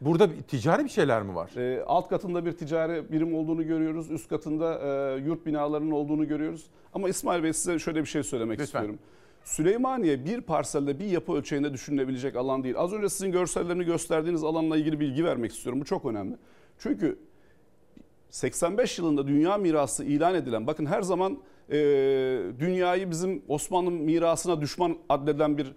Burada 0.01 0.31
bir, 0.31 0.41
ticari 0.41 0.83
bir 0.83 0.89
şeyler 0.89 1.23
mi 1.23 1.35
var? 1.35 1.51
E, 1.57 1.83
alt 1.83 2.09
katında 2.09 2.45
bir 2.45 2.51
ticari 2.51 3.11
birim 3.11 3.35
olduğunu 3.35 3.67
görüyoruz. 3.67 4.11
Üst 4.11 4.29
katında 4.29 4.79
e, 4.79 5.19
yurt 5.21 5.45
binalarının 5.45 5.91
olduğunu 5.91 6.27
görüyoruz. 6.27 6.65
Ama 6.93 7.09
İsmail 7.09 7.43
Bey 7.43 7.53
size 7.53 7.79
şöyle 7.79 8.01
bir 8.01 8.05
şey 8.05 8.23
söylemek 8.23 8.59
Lütfen. 8.59 8.65
istiyorum. 8.79 8.99
Süleymaniye 9.43 10.25
bir 10.25 10.41
parselde 10.41 10.99
bir 10.99 11.05
yapı 11.05 11.33
ölçeğinde 11.33 11.73
düşünülebilecek 11.73 12.35
alan 12.35 12.63
değil. 12.63 12.75
Az 12.77 12.93
önce 12.93 13.09
sizin 13.09 13.31
görsellerini 13.31 13.83
gösterdiğiniz 13.83 14.43
alanla 14.43 14.77
ilgili 14.77 14.99
bilgi 14.99 15.25
vermek 15.25 15.51
istiyorum. 15.51 15.81
Bu 15.81 15.85
çok 15.85 16.05
önemli. 16.05 16.35
Çünkü 16.79 17.19
85 18.29 18.99
yılında 18.99 19.27
dünya 19.27 19.57
mirası 19.57 20.03
ilan 20.05 20.35
edilen 20.35 20.67
bakın 20.67 20.85
her 20.85 21.01
zaman 21.01 21.37
e, 21.71 21.77
dünyayı 22.59 23.11
bizim 23.11 23.41
Osmanlı 23.47 23.91
mirasına 23.91 24.61
düşman 24.61 24.97
addeden 25.09 25.57
bir 25.57 25.73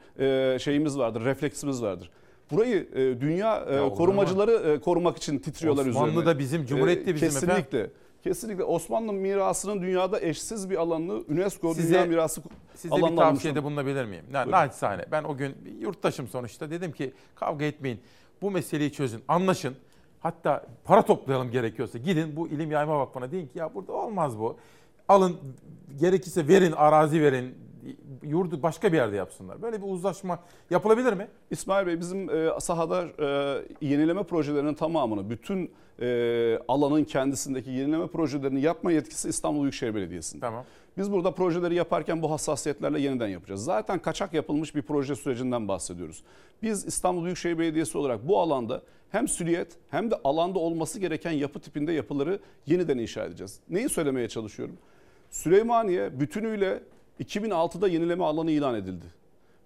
e, 0.55 0.59
şeyimiz 0.59 0.99
vardır, 0.99 1.25
refleksimiz 1.25 1.83
vardır. 1.83 2.11
Burayı 2.51 2.89
e, 2.95 3.21
dünya 3.21 3.57
e, 3.57 3.95
korumacıları 3.95 4.53
e, 4.53 4.81
korumak 4.81 5.17
için 5.17 5.39
titriyorlar 5.39 5.87
Osmanlı 5.87 6.11
üzerine. 6.11 6.27
da 6.27 6.39
bizim, 6.39 6.67
Cumhuriyet 6.67 7.07
de 7.07 7.15
bizim 7.15 7.29
kesinlikle, 7.29 7.79
efendim. 7.79 7.91
Kesinlikle 8.25 8.65
Osmanlı 8.65 9.13
mirasının 9.13 9.83
dünyada 9.83 10.21
eşsiz 10.21 10.71
bir 10.71 10.77
alanını 10.77 11.23
UNESCO 11.29 11.75
Size- 11.75 11.95
Dünya 11.95 12.05
Mirası 12.05 12.43
Size 12.75 12.95
alanına 12.95 13.17
bir 13.17 13.23
almış 13.23 13.39
tavsiyede 13.39 13.65
bulunabilir 13.65 14.05
miyim? 14.05 14.25
Yani 14.33 14.51
naçizane 14.51 15.05
ben 15.13 15.25
o 15.25 15.37
gün 15.37 15.55
bir 15.65 15.81
yurttaşım 15.81 16.29
sonuçta 16.29 16.71
dedim 16.71 16.93
ki 16.93 17.13
kavga 17.35 17.65
etmeyin. 17.65 18.01
Bu 18.43 18.51
meseleyi 18.51 18.93
çözün, 18.93 19.23
anlaşın. 19.29 19.75
Hatta 20.21 20.67
para 20.85 21.03
toplayalım 21.03 21.51
gerekiyorsa. 21.51 21.99
Gidin 21.99 22.37
bu 22.37 22.49
İlim 22.49 22.71
Yayma 22.71 22.99
Vakfı'na 22.99 23.31
deyin 23.31 23.47
ki 23.47 23.59
ya 23.59 23.75
burada 23.75 23.93
olmaz 23.93 24.39
bu. 24.39 24.57
Alın 25.09 25.37
gerekirse 26.01 26.49
verin, 26.49 26.73
arazi 26.73 27.23
verin. 27.23 27.55
Yurdu 28.23 28.63
başka 28.63 28.93
bir 28.93 28.97
yerde 28.97 29.17
yapsınlar. 29.17 29.63
Böyle 29.63 29.83
bir 29.83 29.87
uzlaşma 29.87 30.39
yapılabilir 30.71 31.13
mi? 31.13 31.29
İsmail 31.51 31.87
Bey 31.87 32.01
bizim 32.01 32.31
e, 32.31 32.61
sahada 32.61 33.05
e, 33.19 33.87
yenileme 33.87 34.23
projelerinin 34.23 34.75
tamamını 34.75 35.31
bütün 35.31 35.71
e, 36.01 36.59
alanın 36.69 37.05
kendisindeki 37.05 37.71
yenileme 37.71 38.07
projelerini 38.07 38.61
yapma 38.61 38.93
yetkisi 38.93 39.29
İstanbul 39.29 39.63
Büyükşehir 39.63 39.95
Belediyesi'nde. 39.95 40.41
Tamam. 40.41 40.65
Biz 40.97 41.13
burada 41.13 41.31
projeleri 41.31 41.75
yaparken 41.75 42.23
bu 42.23 42.31
hassasiyetlerle 42.31 43.01
yeniden 43.01 43.29
yapacağız. 43.29 43.65
Zaten 43.65 43.99
kaçak 43.99 44.35
yapılmış 44.35 44.75
bir 44.75 44.83
proje 44.83 45.17
sürecinden 45.17 45.69
bahsediyoruz. 45.69 46.23
Biz 46.63 46.87
İstanbul 46.87 47.25
Büyükşehir 47.25 47.59
Belediyesi 47.59 47.99
olarak 47.99 48.29
bu 48.29 48.41
alanda 48.41 48.83
hem 49.11 49.29
süliyet 49.29 49.77
hem 49.91 50.11
de 50.11 50.15
alanda 50.25 50.59
olması 50.59 51.01
gereken 51.01 51.31
yapı 51.33 51.61
tipinde 51.61 51.93
yapıları 51.93 52.39
yeniden 52.67 52.99
inşa 52.99 53.25
edeceğiz. 53.25 53.61
Neyi 53.71 53.89
söylemeye 53.89 54.29
çalışıyorum? 54.29 54.77
Süleymaniye 55.37 56.21
bütünüyle 56.21 56.83
2006'da 57.21 57.89
yenileme 57.89 58.25
alanı 58.25 58.51
ilan 58.51 58.75
edildi. 58.75 59.07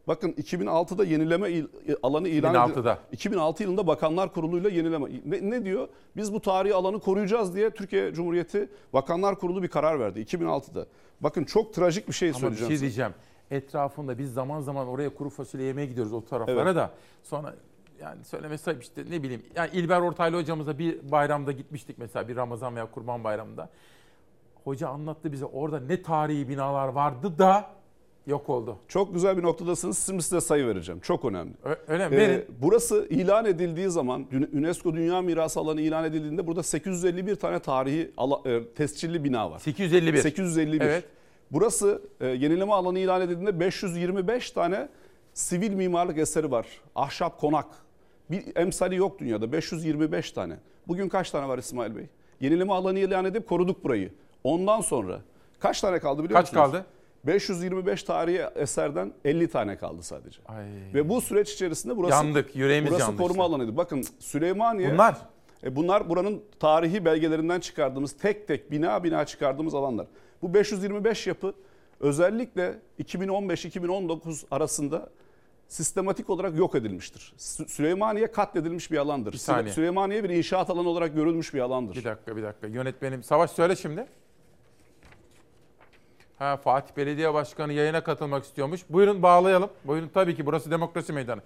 Bakın 0.09 0.33
2006'da 0.33 1.05
yenileme 1.05 1.51
il- 1.51 1.67
alanı 2.03 2.29
ilan 2.29 2.55
2006'da. 2.55 2.93
edildi. 2.93 3.01
2006 3.13 3.63
yılında 3.63 3.87
Bakanlar 3.87 4.33
Kurulu'yla 4.33 4.71
yenileme. 4.71 5.07
Ne, 5.25 5.51
ne 5.51 5.65
diyor? 5.65 5.89
Biz 6.17 6.33
bu 6.33 6.41
tarihi 6.41 6.75
alanı 6.75 7.01
koruyacağız 7.01 7.55
diye 7.55 7.71
Türkiye 7.71 8.15
Cumhuriyeti 8.15 8.69
Bakanlar 8.93 9.39
Kurulu 9.39 9.63
bir 9.63 9.69
karar 9.69 10.01
verdi 10.01 10.21
2006'da. 10.21 10.87
Bakın 11.21 11.45
çok 11.45 11.75
trajik 11.75 12.09
bir 12.09 12.13
şey 12.13 12.29
Ama 12.29 12.37
bir 12.37 12.41
söyleyeceğim. 12.41 12.69
şey 12.69 12.77
size. 12.77 12.87
diyeceğim. 12.87 13.13
etrafında 13.51 14.19
biz 14.19 14.33
zaman 14.33 14.61
zaman 14.61 14.87
oraya 14.89 15.15
kuru 15.15 15.31
fasulye 15.31 15.67
yemeye 15.67 15.87
gidiyoruz 15.87 16.13
o 16.13 16.25
taraflara 16.25 16.61
Evet. 16.63 16.77
da. 16.77 16.91
Sonra 17.23 17.55
yani 18.01 18.25
söylemesi 18.25 18.71
ayıp 18.71 18.83
işte 18.83 19.05
ne 19.11 19.23
bileyim. 19.23 19.43
Yani 19.57 19.71
İlber 19.73 20.01
Ortaylı 20.01 20.37
hocamıza 20.37 20.79
bir 20.79 21.11
bayramda 21.11 21.53
gitmiştik 21.53 21.99
mesela 21.99 22.29
bir 22.29 22.37
Ramazan 22.37 22.77
veya 22.77 22.91
Kurban 22.91 23.25
Bayramı'nda. 23.25 23.69
Hoca 24.67 24.89
anlattı 24.89 25.33
bize 25.33 25.45
orada 25.45 25.81
ne 25.81 26.03
tarihi 26.03 26.49
binalar 26.49 26.89
vardı 26.89 27.39
da 27.39 27.67
yok 28.27 28.49
oldu. 28.51 28.77
Çok 28.89 29.15
güzel 29.15 29.37
bir 29.37 29.43
noktadasınız. 29.43 30.07
Şimdi 30.07 30.23
size 30.23 30.41
sayı 30.41 30.67
vereceğim. 30.67 31.01
Çok 31.01 31.25
önemli. 31.25 31.53
öyle 31.89 32.09
mi? 32.09 32.17
Ee, 32.17 32.47
burası 32.63 33.07
ilan 33.11 33.45
edildiği 33.45 33.91
zaman 33.91 34.27
UNESCO 34.53 34.95
Dünya 34.95 35.23
Mirası 35.23 35.61
alanı 35.61 35.81
ilan 35.81 36.05
edildiğinde 36.05 36.47
burada 36.47 36.63
851 36.63 37.35
tane 37.37 37.59
tarihi 37.59 38.11
ala- 38.17 38.51
e, 38.51 38.69
tescilli 38.75 39.25
bina 39.25 39.51
var. 39.51 39.59
851. 39.59 40.19
851. 40.19 40.81
Evet. 40.81 41.05
Burası 41.51 42.03
e, 42.21 42.27
yenileme 42.27 42.73
alanı 42.73 42.99
ilan 42.99 43.21
edildiğinde 43.21 43.61
525 43.61 44.51
tane 44.51 44.89
sivil 45.35 45.71
mimarlık 45.75 46.19
eseri 46.19 46.51
var. 46.51 46.67
Ahşap 46.95 47.41
konak. 47.41 47.67
Bir 48.31 48.43
emsali 48.57 48.97
yok 48.97 49.19
dünyada. 49.19 49.53
525 49.53 50.33
tane. 50.33 50.57
Bugün 50.89 51.09
kaç 51.09 51.31
tane 51.31 51.49
var 51.49 51.59
İsmail 51.59 51.97
Bey? 51.97 52.07
Yenileme 52.41 52.73
alanı 52.73 52.99
ilan 52.99 53.25
edip 53.25 53.49
koruduk 53.49 53.85
burayı. 53.85 54.11
Ondan 54.47 54.81
sonra 54.81 55.21
kaç 55.61 55.81
tane 55.81 55.99
kaldı 55.99 56.25
biliyor 56.25 56.41
Kaç 56.41 56.53
musunuz? 56.53 56.73
kaldı? 56.73 56.87
525 57.25 58.03
tarihi 58.03 58.43
eserden 58.55 59.13
50 59.25 59.49
tane 59.51 59.79
kaldı 59.79 60.03
sadece. 60.03 60.41
Ay. 60.47 60.65
Ve 60.95 61.09
bu 61.09 61.21
süreç 61.21 61.53
içerisinde 61.53 61.97
burası 61.97 62.13
Yandık, 62.25 62.57
yüreğimiz 62.57 62.91
burası 62.91 63.03
yandı 63.03 63.17
koruma 63.23 63.33
işte. 63.33 63.55
alanıydı. 63.55 63.77
Bakın 63.77 64.05
Süleymaniye 64.19 64.93
Bunlar? 64.93 65.17
e, 65.65 65.77
bunlar 65.77 66.09
buranın 66.09 66.43
tarihi 66.61 67.05
belgelerinden 67.05 67.61
çıkardığımız 67.61 68.13
tek 68.13 68.49
tek 68.49 68.71
bina 68.71 69.05
bina 69.05 69.25
çıkardığımız 69.27 69.75
alanlar. 69.75 70.07
Bu 70.43 70.55
525 70.55 71.27
yapı 71.27 71.53
özellikle 72.01 72.79
2015-2019 73.03 74.45
arasında 74.51 75.09
sistematik 75.69 76.31
olarak 76.31 76.59
yok 76.59 76.75
edilmiştir. 76.75 77.35
Sü- 77.39 77.69
Süleymaniye 77.69 78.27
katledilmiş 78.33 78.91
bir 78.91 78.97
alandır. 78.99 79.33
Bir 79.33 79.39
saniye. 79.39 79.75
Süleymaniye 79.75 80.25
bir 80.25 80.31
inşaat 80.31 80.71
alanı 80.71 80.89
olarak 80.89 81.15
görülmüş 81.15 81.55
bir 81.55 81.61
alandır. 81.61 81.97
Bir 81.97 82.05
dakika 82.05 82.37
bir 82.37 82.43
dakika. 82.43 82.67
Yönetmenim 82.67 83.23
Savaş 83.23 83.51
söyle 83.51 83.77
şimdi. 83.77 84.07
Ha 86.39 86.57
Fatih 86.57 86.97
Belediye 86.97 87.35
Başkanı 87.35 87.73
yayına 87.73 88.05
katılmak 88.05 88.45
istiyormuş. 88.45 88.81
Buyurun 88.91 89.23
bağlayalım. 89.23 89.71
Buyurun 89.85 90.11
tabii 90.15 90.35
ki 90.35 90.47
burası 90.47 90.71
demokrasi 90.71 91.13
meydanı. 91.13 91.41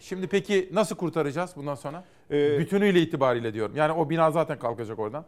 Şimdi 0.00 0.26
peki 0.26 0.68
nasıl 0.72 0.96
kurtaracağız 0.96 1.50
bundan 1.56 1.74
sonra? 1.74 2.04
Ee, 2.30 2.58
Bütünüyle 2.58 3.00
itibariyle 3.00 3.54
diyorum. 3.54 3.76
Yani 3.76 3.92
o 3.92 4.10
bina 4.10 4.30
zaten 4.30 4.58
kalkacak 4.58 4.98
oradan. 4.98 5.24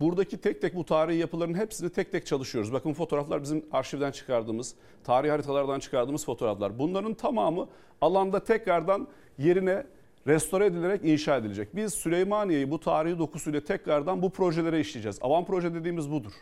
Buradaki 0.00 0.40
tek 0.40 0.60
tek 0.60 0.74
bu 0.74 0.84
tarihi 0.84 1.18
yapıların 1.18 1.54
hepsini 1.54 1.90
tek 1.90 2.12
tek 2.12 2.26
çalışıyoruz. 2.26 2.72
Bakın 2.72 2.92
fotoğraflar 2.92 3.42
bizim 3.42 3.64
arşivden 3.72 4.10
çıkardığımız, 4.10 4.74
tarih 5.04 5.30
haritalardan 5.30 5.80
çıkardığımız 5.80 6.24
fotoğraflar. 6.24 6.78
Bunların 6.78 7.14
tamamı 7.14 7.68
alanda 8.00 8.44
tekrardan 8.44 9.08
yerine 9.38 9.86
restore 10.26 10.66
edilerek 10.66 11.04
inşa 11.04 11.36
edilecek. 11.36 11.76
Biz 11.76 11.94
Süleymaniye'yi 11.94 12.70
bu 12.70 12.80
tarihi 12.80 13.18
dokusuyla 13.18 13.60
tekrardan 13.60 14.22
bu 14.22 14.30
projelere 14.30 14.80
işleyeceğiz. 14.80 15.18
Avan 15.22 15.44
proje 15.44 15.74
dediğimiz 15.74 16.10
budur. 16.10 16.32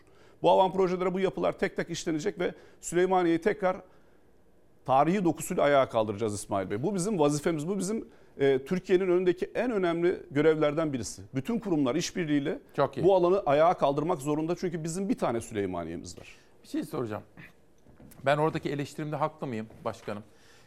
Bu 0.42 0.50
avan 0.50 0.72
projelere 0.72 1.14
bu 1.14 1.20
yapılar 1.20 1.58
tek 1.58 1.76
tek 1.76 1.90
işlenecek 1.90 2.38
ve 2.38 2.54
Süleymaniye'yi 2.80 3.40
tekrar 3.40 3.76
tarihi 4.86 5.24
dokusuyla 5.24 5.62
ayağa 5.62 5.88
kaldıracağız 5.88 6.34
İsmail 6.34 6.70
Bey. 6.70 6.82
Bu 6.82 6.94
bizim 6.94 7.18
vazifemiz, 7.18 7.68
bu 7.68 7.78
bizim 7.78 8.08
e, 8.38 8.64
Türkiye'nin 8.64 9.08
önündeki 9.08 9.50
en 9.54 9.70
önemli 9.70 10.22
görevlerden 10.30 10.92
birisi. 10.92 11.22
Bütün 11.34 11.58
kurumlar 11.58 11.94
işbirliğiyle 11.94 12.58
bu 13.02 13.14
alanı 13.14 13.42
ayağa 13.46 13.74
kaldırmak 13.74 14.18
zorunda 14.18 14.56
çünkü 14.56 14.84
bizim 14.84 15.08
bir 15.08 15.18
tane 15.18 15.40
Süleymaniye'miz 15.40 16.18
var. 16.18 16.36
Bir 16.62 16.68
şey 16.68 16.84
soracağım. 16.84 17.22
Ben 18.26 18.38
oradaki 18.38 18.70
eleştirimde 18.70 19.16
haklı 19.16 19.46
mıyım 19.46 19.66
başkanım? 19.84 20.22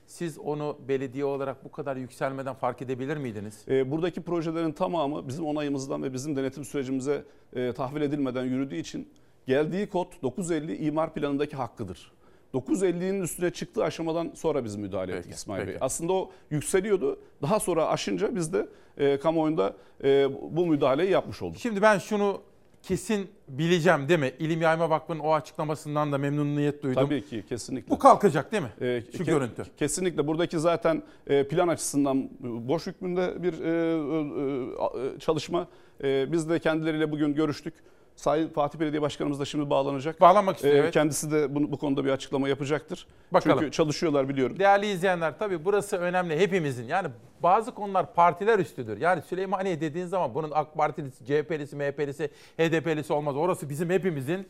Siz 0.08 0.40
onu 0.40 0.78
belediye 0.88 1.26
olarak 1.26 1.66
bu 1.66 1.72
kadar 1.72 1.96
yükselmeden 1.96 2.54
fark 2.54 2.82
edebilir 2.82 3.18
miydiniz? 3.18 3.66
E, 3.68 3.92
buradaki 3.92 4.22
projelerin 4.22 4.72
tamamı 4.72 5.28
bizim 5.28 5.46
onayımızdan 5.46 6.04
ve 6.04 6.14
bizim 6.14 6.36
denetim 6.36 6.66
sürecimize 6.66 7.24
e, 7.54 7.74
tahvil 7.74 8.02
edilmeden 8.02 8.44
yürüdüğü 8.44 8.76
için 8.76 9.10
geldiği 9.52 9.88
kod 9.90 10.08
950 10.24 10.76
imar 10.78 11.14
planındaki 11.14 11.56
hakkıdır. 11.56 12.12
950'nin 12.54 13.22
üstüne 13.22 13.50
çıktığı 13.52 13.84
aşamadan 13.84 14.32
sonra 14.36 14.64
biz 14.64 14.76
müdahale 14.76 15.16
ettik 15.16 15.34
İsmail 15.34 15.60
Bey. 15.60 15.74
peki. 15.74 15.86
Aslında 15.86 16.14
o 16.14 16.32
yükseliyordu. 16.50 17.20
Daha 17.42 17.60
sonra 17.60 17.88
aşınca 17.88 18.36
biz 18.36 18.54
de 18.54 18.68
e, 18.98 19.20
kamuoyunda 19.20 19.74
e, 20.04 20.28
bu 20.58 20.66
müdahaleyi 20.66 21.12
yapmış 21.12 21.42
olduk. 21.42 21.58
Şimdi 21.60 21.82
ben 21.82 21.98
şunu 21.98 22.42
kesin 22.84 23.28
bileceğim 23.48 24.10
değil 24.10 24.20
mi? 24.20 24.32
İlim 24.40 24.62
Yayma 24.62 24.90
Vakfı'nın 24.90 25.20
o 25.20 25.34
açıklamasından 25.34 26.12
da 26.12 26.18
memnuniyet 26.18 26.84
duydum. 26.84 27.04
Tabii 27.04 27.26
ki 27.26 27.44
kesinlikle. 27.50 27.90
Bu 27.90 28.00
kalkacak 28.00 28.52
değil 28.52 28.64
mi? 28.64 28.70
Ee, 28.82 29.04
Şu 29.18 29.24
ke- 29.24 29.26
görüntü. 29.26 29.64
Kesinlikle 29.78 30.28
buradaki 30.28 30.60
zaten 30.60 31.04
e, 31.28 31.48
plan 31.48 31.68
açısından 31.68 32.30
boş 32.42 32.88
hükmünde 32.88 33.44
bir 33.44 33.54
e, 33.64 35.16
e, 35.16 35.20
çalışma. 35.20 35.68
E, 36.04 36.32
Biz 36.32 36.50
de 36.50 36.60
kendileriyle 36.60 37.12
bugün 37.12 37.34
görüştük. 37.34 37.74
Sayın 38.22 38.50
Fatih 38.50 38.80
Belediye 38.80 39.02
Başkanımız 39.02 39.40
da 39.40 39.46
şimdi 39.46 39.70
bağlanacak. 39.70 40.22
Bağlanmak 40.22 40.56
istiyor, 40.56 40.76
E, 40.76 40.78
evet. 40.78 40.94
Kendisi 40.94 41.32
de 41.32 41.56
bu, 41.56 41.72
bu 41.72 41.78
konuda 41.78 42.06
bir 42.06 42.10
açıklama 42.10 42.50
yapacaktır. 42.50 43.08
Bakalım. 43.32 43.60
Çünkü 43.60 43.72
çalışıyorlar 43.72 44.30
biliyorum. 44.30 44.60
Değerli 44.60 44.86
izleyenler 44.92 45.40
tabii 45.40 45.66
burası 45.66 45.98
önemli 45.98 46.40
hepimizin. 46.40 46.84
Yani 46.88 47.08
bazı 47.44 47.72
konular 47.72 48.14
partiler 48.14 48.60
üstüdür. 48.60 48.98
Yani 48.98 49.22
Süleymaniye 49.22 49.82
dediğin 49.82 50.06
zaman 50.06 50.36
bunun 50.36 50.52
AK 50.54 50.74
Partilisi, 50.76 51.26
CHP'lisi, 51.26 51.76
MHP'lisi, 51.76 52.30
HDP'lisi 52.60 53.14
olmaz. 53.14 53.36
Orası 53.36 53.70
bizim 53.70 53.90
hepimizin 53.90 54.48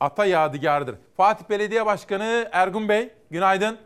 ata 0.00 0.24
yadigarıdır. 0.26 0.94
Fatih 1.16 1.44
Belediye 1.50 1.86
Başkanı 1.86 2.48
Ergun 2.52 2.88
Bey 2.88 3.10
günaydın. 3.30 3.76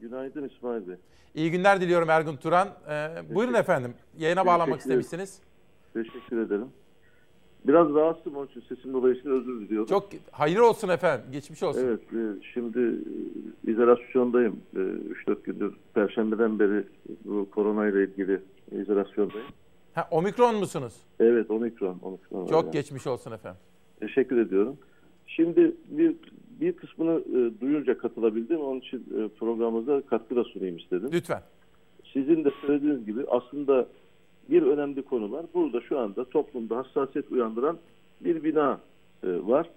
Günaydın 0.00 0.48
İsmail 0.48 0.88
Bey. 0.88 0.96
İyi 1.34 1.50
günler 1.50 1.80
diliyorum 1.80 2.10
Ergun 2.10 2.36
Turan. 2.36 2.68
Ee, 2.88 3.08
buyurun 3.34 3.54
efendim. 3.54 3.94
Yayına 4.18 4.46
bağlanmak 4.46 4.80
istemişsiniz. 4.80 5.38
Teşekkür 5.94 6.46
ederim. 6.46 6.68
Biraz 7.66 7.94
rahatsızım 7.94 8.36
onun 8.36 8.46
için 8.46 8.60
sesim 8.68 8.92
dolayısıyla 8.92 9.36
özür 9.36 9.60
diliyorum. 9.60 9.86
Çok 9.88 10.08
hayırlı 10.30 10.68
olsun 10.68 10.88
efendim. 10.88 11.26
Geçmiş 11.32 11.62
olsun. 11.62 11.80
Evet, 11.84 12.00
e, 12.00 12.42
şimdi 12.54 12.78
e, 13.66 13.70
izolasyondayım. 13.72 14.60
E, 14.76 14.78
3-4 14.78 15.42
gündür, 15.44 15.74
Perşembeden 15.94 16.58
beri 16.58 16.84
bu 17.24 17.50
korona 17.50 17.86
ile 17.88 18.04
ilgili 18.04 18.40
izolasyondayım. 18.72 19.46
Ha, 19.94 20.08
omikron 20.10 20.56
musunuz? 20.56 20.94
Evet, 21.20 21.50
omikron. 21.50 21.98
omikron 22.02 22.46
Çok 22.46 22.64
yani. 22.64 22.72
geçmiş 22.72 23.06
olsun 23.06 23.32
efendim. 23.32 23.60
Teşekkür 24.00 24.38
ediyorum. 24.38 24.76
Şimdi 25.26 25.72
bir 25.88 26.14
bir 26.60 26.72
kısmını 26.72 27.20
e, 27.20 27.60
duyunca 27.60 27.98
katılabildim. 27.98 28.60
Onun 28.60 28.80
için 28.80 28.98
e, 28.98 29.28
programımıza 29.28 30.00
katkı 30.00 30.36
da 30.36 30.44
sunayım 30.44 30.76
istedim. 30.76 31.10
Lütfen. 31.12 31.42
Sizin 32.12 32.44
de 32.44 32.50
söylediğiniz 32.66 33.06
gibi 33.06 33.24
aslında 33.28 33.86
bir 34.50 34.62
önemli 34.62 35.02
konu 35.02 35.32
var. 35.32 35.46
Burada 35.54 35.80
şu 35.80 35.98
anda 35.98 36.24
toplumda 36.24 36.76
hassasiyet 36.76 37.30
uyandıran 37.30 37.78
bir 38.20 38.44
bina 38.44 38.80
e, 39.22 39.28
var. 39.28 39.70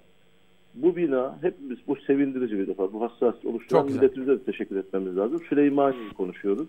Bu 0.73 0.95
bina 0.95 1.37
hepimiz 1.41 1.77
bu 1.87 1.95
sevindirici 1.95 2.57
bir 2.57 2.67
defa. 2.67 2.93
Bu 2.93 3.01
hassasiyet 3.01 3.45
oluşturan 3.45 3.85
milletimize 4.01 4.31
de 4.31 4.43
teşekkür 4.43 4.75
etmemiz 4.75 5.17
lazım. 5.17 5.41
Süleymaniye'yi 5.49 6.09
konuşuyoruz. 6.09 6.67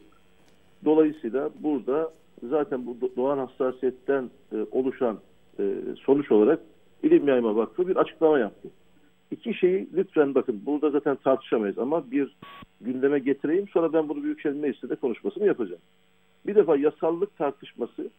Dolayısıyla 0.85 1.51
burada 1.61 2.12
zaten 2.43 2.87
bu 2.87 2.91
do- 2.91 3.16
doğan 3.16 3.39
hassasiyetten 3.39 4.31
e, 4.53 4.57
oluşan 4.70 5.19
e, 5.59 5.75
sonuç 5.97 6.33
olarak 6.33 6.61
İlim 7.03 7.29
Yayma 7.29 7.57
Vakfı 7.57 7.89
bir 7.89 7.97
açıklama 7.97 8.39
yaptı. 8.39 8.69
İki 9.31 9.55
şeyi 9.55 9.89
lütfen 9.97 10.35
bakın 10.35 10.62
burada 10.66 10.91
zaten 10.91 11.16
tartışamayız 11.16 11.79
ama 11.79 12.11
bir 12.11 12.37
gündeme 12.81 13.19
getireyim 13.19 13.69
sonra 13.69 13.93
ben 13.93 14.09
bunu 14.09 14.23
Büyükşehir 14.23 14.55
Meclisi'nde 14.55 14.97
konuşmasını 14.97 15.47
yapacağım. 15.47 15.83
Bir 16.49 16.55
defa 16.55 16.77
yasallık 16.77 17.37
tartışması 17.39 18.11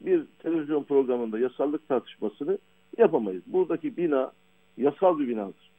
bir 0.00 0.22
televizyon 0.38 0.82
programında 0.84 1.38
yasallık 1.38 1.88
tartışmasını 1.88 2.58
yapamayız. 2.98 3.42
Buradaki 3.46 3.96
bina 3.96 4.32
yasal 4.76 5.18
bir 5.18 5.28
binadır. 5.28 5.70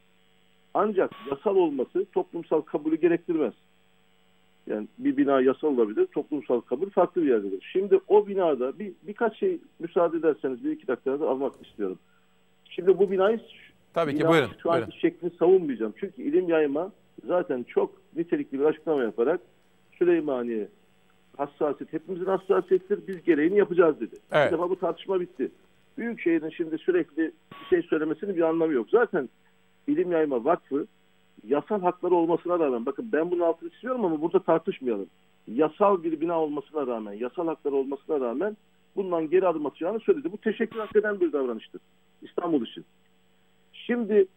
Ancak 0.74 1.12
yasal 1.32 1.56
olması 1.56 2.06
toplumsal 2.14 2.62
kabulü 2.62 3.02
gerektirmez. 3.02 3.54
Yani 4.68 4.88
bir 4.98 5.18
bina 5.18 5.42
yasal 5.42 5.68
olabilir, 5.68 6.06
toplumsal 6.06 6.62
kabul 6.62 6.90
farklı 6.90 7.22
bir 7.24 7.28
yerdedir. 7.28 7.70
Şimdi 7.74 8.00
o 8.08 8.28
binada 8.28 8.80
bir 8.80 8.92
birkaç 9.08 9.40
şey 9.40 9.58
müsaade 9.80 10.18
ederseniz 10.18 10.64
bir 10.64 10.72
iki 10.72 10.88
dakikada 10.88 11.30
almak 11.30 11.54
istiyorum. 11.68 12.00
Şimdi 12.66 13.00
bu 13.00 13.12
binayı 13.12 13.40
Tabii 13.94 14.16
ki, 14.16 14.24
bina- 14.24 14.30
buyurun, 14.30 14.50
Şu 14.64 14.72
anki 14.72 14.82
buyurun. 14.82 15.00
şeklini 15.00 15.32
savunmayacağım. 15.40 15.94
Çünkü 16.00 16.22
ilim 16.22 16.50
yayma 16.50 16.92
zaten 17.28 17.64
çok 17.64 17.92
nitelikli 18.16 18.60
bir 18.60 18.66
açıklama 18.66 19.04
yaparak 19.04 19.42
Süleymaniye 19.98 20.68
hassasiyet, 21.38 21.94
hepimizin 21.94 22.26
hassasiyettir, 22.26 23.08
biz 23.08 23.24
gereğini 23.24 23.58
yapacağız 23.58 24.00
dedi. 24.00 24.16
Evet. 24.32 24.52
Bir 24.52 24.58
defa 24.58 24.70
bu 24.70 24.80
tartışma 24.80 25.20
bitti. 25.20 25.52
Büyükşehir'in 25.98 26.50
şimdi 26.50 26.78
sürekli 26.78 27.32
bir 27.62 27.66
şey 27.70 27.82
söylemesinin 27.82 28.36
bir 28.36 28.42
anlamı 28.42 28.74
yok. 28.74 28.88
Zaten 28.90 29.30
İlim 29.88 30.12
Yayma 30.12 30.46
Vakfı 30.46 30.88
yasal 31.48 31.82
hakları 31.82 32.16
olmasına 32.16 32.60
rağmen, 32.60 32.86
bakın 32.86 33.10
ben 33.14 33.32
bunun 33.32 33.42
altını 33.42 33.70
çiziyorum 33.70 34.06
ama 34.06 34.22
burada 34.22 34.40
tartışmayalım. 34.40 35.08
Yasal 35.48 36.04
bir 36.04 36.22
bina 36.22 36.42
olmasına 36.42 36.88
rağmen, 36.88 37.14
yasal 37.14 37.48
hakları 37.48 37.76
olmasına 37.76 38.20
rağmen 38.20 38.58
bundan 38.96 39.30
geri 39.30 39.48
adım 39.48 39.66
atacağını 39.66 40.00
söyledi. 40.00 40.32
Bu 40.32 40.38
teşekkür 40.38 40.80
hak 40.80 40.96
eden 40.96 41.20
bir 41.20 41.32
davranıştır 41.32 41.82
İstanbul 42.22 42.66
için. 42.66 42.86
Şimdi 43.74 44.28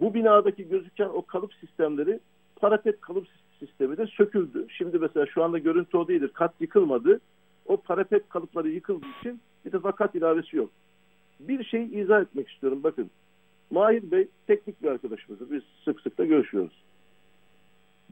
bu 0.00 0.14
binadaki 0.14 0.68
gözüken 0.68 1.08
o 1.08 1.22
kalıp 1.22 1.54
sistemleri 1.54 2.20
parapet 2.56 3.00
kalıp 3.00 3.26
sistemi 3.60 3.96
de 3.96 4.06
söküldü. 4.06 4.66
Şimdi 4.68 4.98
mesela 4.98 5.26
şu 5.26 5.44
anda 5.44 5.58
görüntü 5.58 5.96
o 5.96 6.08
değildir. 6.08 6.30
Kat 6.34 6.54
yıkılmadı. 6.60 7.20
O 7.66 7.76
parapet 7.76 8.28
kalıpları 8.28 8.68
yıkıldığı 8.68 9.06
için 9.20 9.40
bir 9.64 9.72
defa 9.72 9.92
kat 9.92 10.14
ilavesi 10.14 10.56
yok. 10.56 10.70
Bir 11.40 11.64
şey 11.64 12.00
izah 12.00 12.20
etmek 12.20 12.48
istiyorum. 12.48 12.82
Bakın 12.82 13.10
Mahir 13.70 14.10
Bey 14.10 14.28
teknik 14.46 14.82
bir 14.82 14.88
arkadaşımızdır. 14.88 15.50
Biz 15.50 15.62
sık 15.84 16.00
sık 16.00 16.18
da 16.18 16.24
görüşüyoruz. 16.24 16.84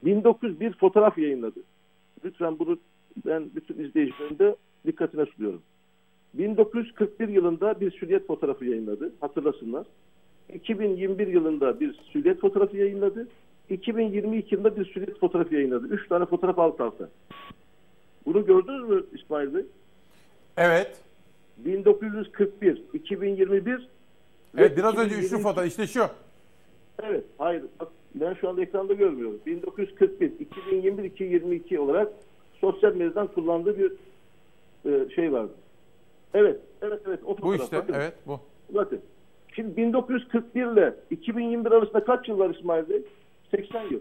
1901 0.04 0.72
fotoğraf 0.72 1.18
yayınladı. 1.18 1.60
Lütfen 2.24 2.58
bunu 2.58 2.78
ben 3.26 3.50
bütün 3.54 3.84
izleyicilerin 3.84 4.38
de 4.38 4.56
dikkatine 4.86 5.26
sunuyorum. 5.26 5.62
1941 6.34 7.28
yılında 7.28 7.80
bir 7.80 7.90
süliyet 7.90 8.26
fotoğrafı 8.26 8.64
yayınladı. 8.64 9.12
Hatırlasınlar. 9.20 9.86
2021 10.54 11.26
yılında 11.26 11.80
bir 11.80 11.92
süliyet 11.92 12.40
fotoğrafı 12.40 12.76
yayınladı. 12.76 13.28
2022 13.70 14.54
yılında 14.54 14.76
bir 14.76 14.84
süliyet 14.84 15.20
fotoğrafı 15.20 15.54
yayınladı. 15.54 15.86
Üç 15.86 16.08
tane 16.08 16.26
fotoğraf 16.26 16.58
alt 16.58 16.80
alta. 16.80 17.08
Bunu 18.26 18.46
gördünüz 18.46 18.88
mü 18.88 19.04
İsmail 19.12 19.54
Bey? 19.54 19.64
Evet. 20.56 20.96
1941, 21.58 22.82
2021 22.92 23.88
Evet 24.58 24.76
biraz 24.76 24.98
önce 24.98 25.14
üçlü 25.14 25.38
fotoğraf 25.38 25.66
işte 25.66 25.86
şu. 25.86 26.04
Evet, 27.02 27.24
hayır. 27.38 27.62
Bak, 27.80 27.88
ben 28.14 28.34
şu 28.34 28.48
anda 28.48 28.62
ekranda 28.62 28.94
görmüyorum. 28.94 29.40
1941, 29.46 30.32
2021, 30.40 31.04
2022 31.04 31.80
olarak 31.80 32.08
sosyal 32.60 32.94
medyadan 32.94 33.26
kullandığı 33.26 33.78
bir 33.78 33.92
e, 34.90 35.10
şey 35.14 35.32
vardı. 35.32 35.52
Evet, 36.34 36.60
evet, 36.82 37.00
evet. 37.08 37.20
O 37.24 37.28
Bu 37.28 37.34
fotoğraf. 37.34 37.60
işte 37.62 37.76
Bakın. 37.76 37.94
evet 37.94 38.14
bu. 38.26 38.40
Bakın. 38.70 39.00
Şimdi 39.54 39.76
1941 39.76 40.72
ile 40.72 40.94
2021 41.10 41.70
arasında 41.72 42.04
kaç 42.04 42.28
yıl 42.28 42.38
var 42.38 42.50
İsmail 42.54 42.88
Bey? 42.88 43.02
80 43.50 43.82
yıl. 43.90 44.00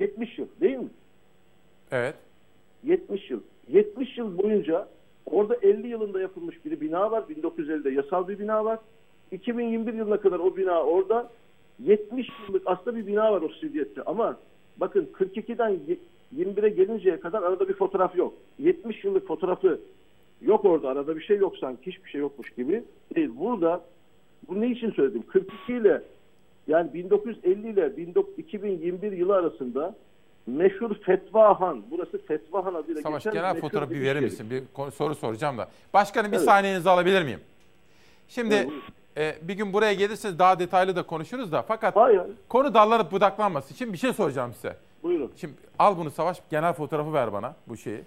70 0.00 0.38
yıl 0.38 0.46
değil 0.60 0.76
mi? 0.76 0.88
Evet. 1.90 2.14
70 2.84 3.30
yıl. 3.30 3.40
70 3.68 4.18
yıl 4.18 4.38
boyunca 4.38 4.88
orada 5.26 5.56
50 5.62 5.88
yılında 5.88 6.20
yapılmış 6.20 6.64
bir 6.64 6.80
bina 6.80 7.10
var. 7.10 7.24
1950'de 7.30 7.90
yasal 7.90 8.28
bir 8.28 8.38
bina 8.38 8.64
var. 8.64 8.78
2021 9.32 9.94
yılına 9.94 10.20
kadar 10.20 10.38
o 10.38 10.56
bina 10.56 10.82
orada 10.82 11.30
70 11.78 12.28
yıllık 12.48 12.62
aslında 12.66 12.96
bir 12.96 13.06
bina 13.06 13.32
var 13.32 13.42
o 13.42 13.48
Siliyet'te. 13.48 14.02
Ama 14.02 14.38
bakın 14.76 15.08
42'den 15.12 15.68
ye- 15.68 15.98
21'e 16.36 16.68
gelinceye 16.68 17.20
kadar 17.20 17.42
arada 17.42 17.68
bir 17.68 17.74
fotoğraf 17.74 18.16
yok. 18.16 18.34
70 18.58 19.04
yıllık 19.04 19.26
fotoğrafı 19.26 19.80
yok 20.42 20.64
orada. 20.64 20.88
Arada 20.88 21.16
bir 21.16 21.20
şey 21.22 21.36
yok 21.36 21.56
sanki. 21.58 21.90
Hiçbir 21.92 22.10
şey 22.10 22.20
yokmuş 22.20 22.50
gibi. 22.50 22.84
Değil. 23.14 23.30
Burada 23.36 23.84
bu 24.48 24.60
ne 24.60 24.70
için 24.70 24.90
söyledim? 24.90 25.22
42 25.28 25.72
ile 25.72 26.02
yani 26.66 26.94
1950 26.94 27.68
ile 27.68 28.06
19 28.08 28.38
2021 28.38 29.12
yılı 29.12 29.34
arasında 29.34 29.94
meşhur 30.46 30.94
Fetvahan, 30.94 31.82
burası 31.90 32.26
Fetvahan 32.26 32.74
adıyla 32.74 33.02
Savaş 33.02 33.24
geçen 33.24 33.32
genel 33.42 33.60
fotoğrafı 33.60 33.90
bir 33.90 34.00
verir 34.00 34.20
misin? 34.20 34.50
Bir 34.50 34.62
soru 34.90 35.14
soracağım 35.14 35.58
da. 35.58 35.68
Başkanım 35.94 36.32
bir 36.32 36.36
Evet. 36.36 36.46
saniyenizi 36.46 36.90
alabilir 36.90 37.22
miyim? 37.22 37.40
Şimdi 38.28 38.54
Evet, 38.54 39.36
e, 39.42 39.48
bir 39.48 39.54
gün 39.54 39.72
buraya 39.72 39.92
gelirseniz 39.94 40.38
daha 40.38 40.58
detaylı 40.58 40.96
da 40.96 41.02
konuşuruz 41.02 41.52
da 41.52 41.62
fakat 41.62 41.96
Hayır. 41.96 42.22
konu 42.48 42.74
dallanıp 42.74 43.12
budaklanmasın. 43.12 43.74
Şimdi 43.74 43.92
bir 43.92 43.98
şey 43.98 44.12
soracağım 44.12 44.52
size. 44.54 44.76
Buyurun. 45.02 45.32
Şimdi 45.36 45.54
al 45.78 45.98
bunu 45.98 46.10
Savaş 46.10 46.40
genel 46.50 46.72
fotoğrafı 46.72 47.12
ver 47.12 47.32
bana 47.32 47.54
bu 47.68 47.76
şeyi. 47.76 48.00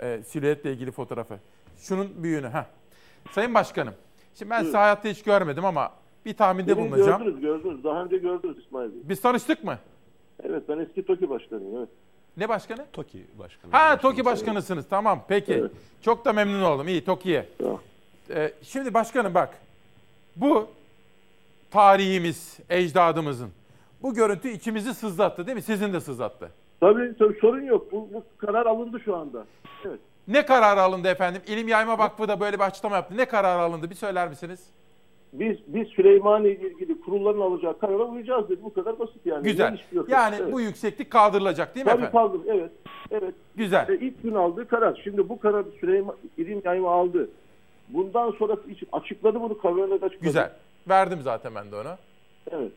E, 0.00 0.20
silüetle 0.26 0.72
ilgili 0.72 0.90
fotoğrafı. 0.90 1.38
Şunun 1.78 2.08
büyüğünü. 2.22 2.48
Heh. 2.48 2.64
Sayın 3.32 3.54
Başkanım. 3.54 3.94
Şimdi 4.34 4.50
ben 4.50 4.56
sizi 4.58 4.66
Buyurun. 4.66 4.78
hayatta 4.78 5.08
hiç 5.08 5.22
görmedim 5.22 5.64
ama 5.64 5.92
bir 6.26 6.34
tahminde 6.34 6.76
Beni 6.76 6.90
bulunacağım. 6.90 7.22
gördünüz, 7.24 7.40
gördünüz. 7.40 7.84
Daha 7.84 8.04
önce 8.04 8.18
gördünüz 8.18 8.58
İsmail 8.58 8.92
Bey. 8.92 8.98
Biz 9.04 9.20
tanıştık 9.20 9.64
mı? 9.64 9.78
Evet, 10.42 10.62
ben 10.68 10.78
eski 10.78 11.06
TOKİ 11.06 11.30
başkanıyım. 11.30 11.76
Evet. 11.78 11.88
Ne 12.36 12.48
başkanı? 12.48 12.86
TOKİ 12.92 13.26
başkanı. 13.38 13.72
Ha 13.72 13.96
TOKİ 14.00 14.24
başkanısınız. 14.24 14.86
Tamam 14.90 15.24
peki. 15.28 15.52
Evet. 15.54 15.70
Çok 16.02 16.24
da 16.24 16.32
memnun 16.32 16.62
oldum. 16.62 16.88
İyi 16.88 17.04
TOKİ'ye. 17.04 17.48
Tamam. 17.58 17.80
Ee, 18.30 18.52
şimdi 18.62 18.94
başkanım 18.94 19.34
bak. 19.34 19.58
Bu 20.36 20.66
tarihimiz, 21.70 22.58
ecdadımızın. 22.70 23.50
Bu 24.02 24.14
görüntü 24.14 24.48
içimizi 24.48 24.94
sızlattı 24.94 25.46
değil 25.46 25.56
mi? 25.56 25.62
Sizin 25.62 25.92
de 25.92 26.00
sızlattı. 26.00 26.50
Tabii, 26.80 27.14
tabii 27.18 27.38
sorun 27.40 27.62
yok. 27.62 27.92
Bu, 27.92 28.08
bu 28.14 28.24
karar 28.38 28.66
alındı 28.66 29.00
şu 29.04 29.16
anda. 29.16 29.44
Evet. 29.84 30.00
Ne 30.28 30.46
karar 30.46 30.76
alındı 30.76 31.08
efendim? 31.08 31.42
İlim 31.46 31.68
Yayma 31.68 31.98
Vakfı 31.98 32.28
da 32.28 32.40
böyle 32.40 32.58
bir 32.58 32.64
açıklama 32.64 32.96
yaptı. 32.96 33.16
Ne 33.16 33.24
karar 33.24 33.58
alındı? 33.58 33.90
Bir 33.90 33.94
söyler 33.94 34.28
misiniz? 34.28 34.60
Biz 35.32 35.56
biz 35.66 35.88
Süleymaniye 35.88 36.54
ile 36.54 36.66
ilgili 36.70 37.00
kurulların 37.00 37.40
alacağı 37.40 37.78
karara 37.78 38.02
uyacağız 38.04 38.48
dedi. 38.48 38.60
Bu 38.62 38.72
kadar 38.72 38.98
basit 38.98 39.26
yani. 39.26 39.42
Güzel. 39.44 39.78
Yani 40.08 40.36
Evet. 40.40 40.52
bu 40.52 40.60
yükseklik 40.60 41.10
kaldırılacak 41.10 41.74
değil 41.74 41.86
mi 41.86 41.90
Tabii 41.92 42.02
efendim? 42.04 42.18
kaldır. 42.20 42.40
Evet. 42.48 42.70
Evet. 43.10 43.34
Güzel. 43.56 43.88
Ve 43.88 43.98
ilk 43.98 44.22
gün 44.22 44.34
aldığı 44.34 44.68
karar. 44.68 45.00
Şimdi 45.04 45.28
bu 45.28 45.40
karar 45.40 45.64
Süleyman 45.80 46.16
İlim 46.36 46.62
Yayma 46.64 46.90
aldı. 46.90 47.28
Bundan 47.88 48.30
sonrası 48.30 48.70
için 48.70 48.88
açıkladı 48.92 49.40
bunu 49.40 49.50
da 49.62 49.94
açıkladı. 49.94 50.16
Güzel. 50.22 50.52
Verdim 50.88 51.18
zaten 51.22 51.52
ben 51.54 51.70
de 51.72 51.76
onu. 51.76 51.96
Evet. 52.50 52.72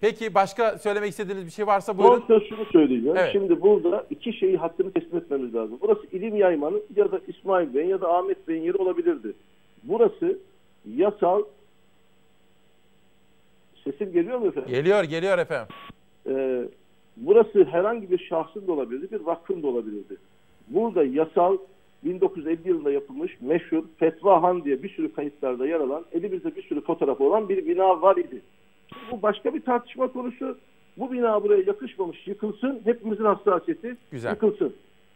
Peki 0.00 0.34
başka 0.34 0.78
söylemek 0.78 1.10
istediğiniz 1.10 1.46
bir 1.46 1.50
şey 1.50 1.66
varsa 1.66 1.94
Son 1.94 2.04
buyurun. 2.04 2.24
söz 2.26 2.48
şunu 2.48 2.64
söyleyeceğim. 2.64 3.16
Evet. 3.16 3.32
Şimdi 3.32 3.62
burada 3.62 4.06
iki 4.10 4.32
şeyi 4.32 4.56
hakkını 4.56 4.92
teslim 4.92 5.16
etmemiz 5.18 5.54
lazım. 5.54 5.78
Burası 5.82 6.06
İlim 6.12 6.36
Yayman'ın 6.36 6.82
ya 6.96 7.12
da 7.12 7.20
İsmail 7.28 7.74
Bey'in 7.74 7.88
ya 7.88 8.00
da 8.00 8.14
Ahmet 8.14 8.48
Bey'in 8.48 8.62
yeri 8.62 8.76
olabilirdi. 8.76 9.32
Burası 9.82 10.38
yasal 10.96 11.42
sesim 13.86 14.12
geliyor 14.12 14.38
mu 14.38 14.46
efendim? 14.46 14.70
Geliyor, 14.70 15.04
geliyor 15.04 15.38
efendim. 15.38 15.66
Ee, 16.28 16.62
burası 17.16 17.64
herhangi 17.64 18.10
bir 18.10 18.18
şahsın 18.18 18.66
da 18.66 18.72
olabilirdi, 18.72 19.08
bir 19.12 19.20
vakfın 19.20 19.62
da 19.62 19.66
olabilirdi. 19.66 20.16
Burada 20.68 21.04
yasal 21.04 21.56
1950 22.04 22.68
yılında 22.68 22.92
yapılmış 22.92 23.36
meşhur 23.40 23.84
Fetvahan 23.98 24.64
diye 24.64 24.82
bir 24.82 24.88
sürü 24.88 25.12
kayıtlarda 25.12 25.66
yer 25.66 25.80
alan, 25.80 26.04
elimizde 26.12 26.56
bir 26.56 26.62
sürü 26.62 26.80
fotoğrafı 26.80 27.24
olan 27.24 27.48
bir 27.48 27.66
bina 27.66 28.02
var 28.02 28.16
idi. 28.16 28.42
Bu 29.12 29.22
başka 29.22 29.54
bir 29.54 29.60
tartışma 29.60 30.08
konusu. 30.12 30.58
Bu 30.98 31.12
bina 31.12 31.42
buraya 31.42 31.62
yakışmamış, 31.66 32.26
yıkılsın. 32.26 32.80
Hepimizin 32.84 33.24
hassasiyeti 33.24 33.96
Güzel. 34.10 34.30
yıkılsın. 34.30 34.72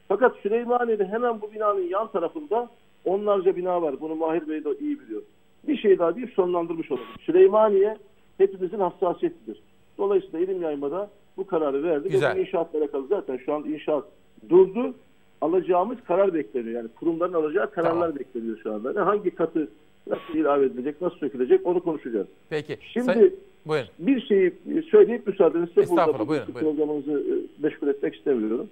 Fakat 0.09 0.37
Süleymaniye'de 0.37 1.05
hemen 1.05 1.41
bu 1.41 1.53
binanın 1.53 1.89
yan 1.89 2.13
tarafında 2.13 2.69
onlarca 3.05 3.57
bina 3.57 3.83
var. 3.83 4.01
Bunu 4.01 4.15
Mahir 4.15 4.49
Bey 4.49 4.65
de 4.65 4.69
iyi 4.81 5.01
biliyor. 5.01 5.23
Bir 5.69 5.77
şey 5.77 5.99
daha 5.99 6.17
deyip 6.17 6.31
sonlandırmış 6.33 6.91
olalım. 6.91 7.07
Süleymaniye 7.21 7.97
hepimizin 8.41 8.79
hassasiyetidir. 8.79 9.62
Dolayısıyla 9.99 10.39
ilim 10.39 10.62
yaymada 10.62 11.11
bu 11.37 11.47
kararı 11.47 11.83
verdik. 11.83 12.12
Güzel. 12.12 12.35
Ve 12.35 12.37
bu 12.37 12.41
inşaatla 12.41 12.79
alakalı 12.79 13.07
zaten 13.07 13.37
şu 13.37 13.55
an 13.55 13.65
inşaat 13.65 14.05
durdu. 14.49 14.95
Alacağımız 15.41 15.99
karar 16.07 16.35
bekleniyor. 16.35 16.75
Yani 16.75 16.89
kurumların 16.89 17.33
alacağı 17.33 17.71
kararlar 17.71 18.19
bekleniyor 18.19 18.59
şu 18.62 18.75
anda. 18.75 18.89
Yani 18.89 19.05
hangi 19.05 19.31
katı 19.31 19.69
nasıl 20.07 20.35
ilave 20.35 20.67
edilecek, 20.67 21.01
nasıl 21.01 21.17
sökülecek 21.17 21.67
onu 21.67 21.83
konuşacağız. 21.83 22.27
Peki. 22.51 22.79
Şimdi 22.81 23.07
Say- 23.07 23.33
buyurun. 23.67 23.89
bir 23.99 24.21
şeyi 24.21 24.53
söyleyip 24.91 25.27
müsaadenizle 25.27 25.89
burada 25.89 26.29
buyurun, 26.29 26.47
bu 26.61 26.77
buyurun. 26.77 27.03
e, 27.03 27.43
meşgul 27.62 27.89
etmek 27.89 28.15
istemiyorum. 28.15 28.69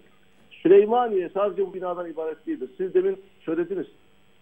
Süleymaniye 0.51 1.29
sadece 1.35 1.67
bu 1.67 1.75
binadan 1.75 2.11
ibaret 2.11 2.47
değildir. 2.47 2.71
Siz 2.77 2.95
demin 2.95 3.17
söylediniz. 3.41 3.87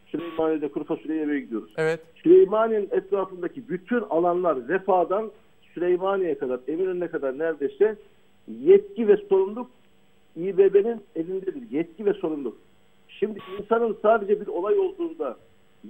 Süleymaniye'de 0.07 0.69
kuru 0.69 0.85
fasulyeye 0.85 1.20
yemeğe 1.20 1.41
gidiyoruz. 1.41 1.73
Evet. 1.77 2.01
Süleymaniye'nin 2.23 2.89
etrafındaki 2.91 3.69
bütün 3.69 4.01
alanlar 4.01 4.69
Vefa'dan 4.69 5.31
Süleymaniye'ye 5.74 6.39
kadar, 6.39 6.61
Eminönü'ne 6.69 7.09
kadar 7.09 7.39
neredeyse 7.39 7.97
yetki 8.49 9.09
ve 9.09 9.16
sorumluluk 9.16 9.70
İBB'nin 10.37 11.01
elindedir. 11.16 11.70
Yetki 11.70 12.07
ve 12.07 12.12
sorumluluk. 12.12 12.59
Şimdi 13.09 13.39
insanın 13.59 13.97
sadece 14.03 14.41
bir 14.41 14.47
olay 14.47 14.78
olduğunda 14.78 15.37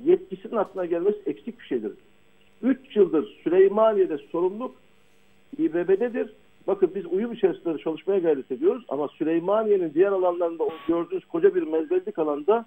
yetkisinin 0.05 0.56
aklına 0.56 0.84
gelmesi 0.84 1.18
eksik 1.26 1.60
bir 1.60 1.64
şeydir. 1.64 1.93
3 2.62 2.97
yıldır 2.97 3.40
Süleymaniye'de 3.44 4.18
sorumluluk 4.18 4.74
İBB'dedir. 5.59 6.32
Bakın 6.66 6.90
biz 6.94 7.06
uyum 7.06 7.32
içerisinde 7.32 7.78
çalışmaya 7.78 8.18
gayret 8.18 8.52
ediyoruz 8.52 8.84
ama 8.88 9.09
Süleymaniye'nin 9.09 9.94
diğer 9.94 10.12
alanlarında 10.12 10.64
o 10.64 10.70
gördüğünüz 10.88 11.24
koca 11.24 11.55
bir 11.55 11.62
mezbellik 11.62 12.18
alanda 12.18 12.66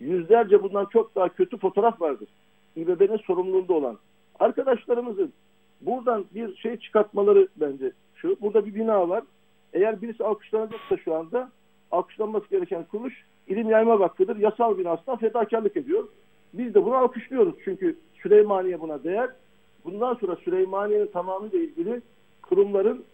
yüzlerce 0.00 0.62
bundan 0.62 0.84
çok 0.84 1.14
daha 1.14 1.28
kötü 1.28 1.58
fotoğraf 1.58 2.00
vardır. 2.00 2.28
İBB'nin 2.76 3.16
sorumluluğunda 3.16 3.72
olan. 3.72 3.98
Arkadaşlarımızın 4.38 5.32
buradan 5.80 6.24
bir 6.34 6.56
şey 6.56 6.76
çıkartmaları 6.76 7.48
bence 7.56 7.92
şu. 8.14 8.36
Burada 8.40 8.66
bir 8.66 8.74
bina 8.74 9.08
var. 9.08 9.24
Eğer 9.72 10.02
birisi 10.02 10.24
alkışlanacaksa 10.24 10.96
şu 10.96 11.14
anda 11.14 11.50
alkışlanması 11.90 12.50
gereken 12.50 12.84
kuruluş 12.84 13.24
İlim 13.48 13.70
Yayma 13.70 14.00
Vakfı'dır. 14.00 14.36
Yasal 14.36 14.78
binasından 14.78 15.18
fedakarlık 15.18 15.76
ediyor. 15.76 16.08
Biz 16.54 16.74
de 16.74 16.84
bunu 16.84 16.94
alkışlıyoruz. 16.94 17.54
Çünkü 17.64 17.96
Süleymaniye 18.22 18.80
buna 18.80 19.04
değer. 19.04 19.30
Bundan 19.84 20.14
sonra 20.14 20.36
Süleymaniye'nin 20.36 21.06
tamamıyla 21.06 21.58
ilgili 21.58 22.00
kurumların 22.42 23.04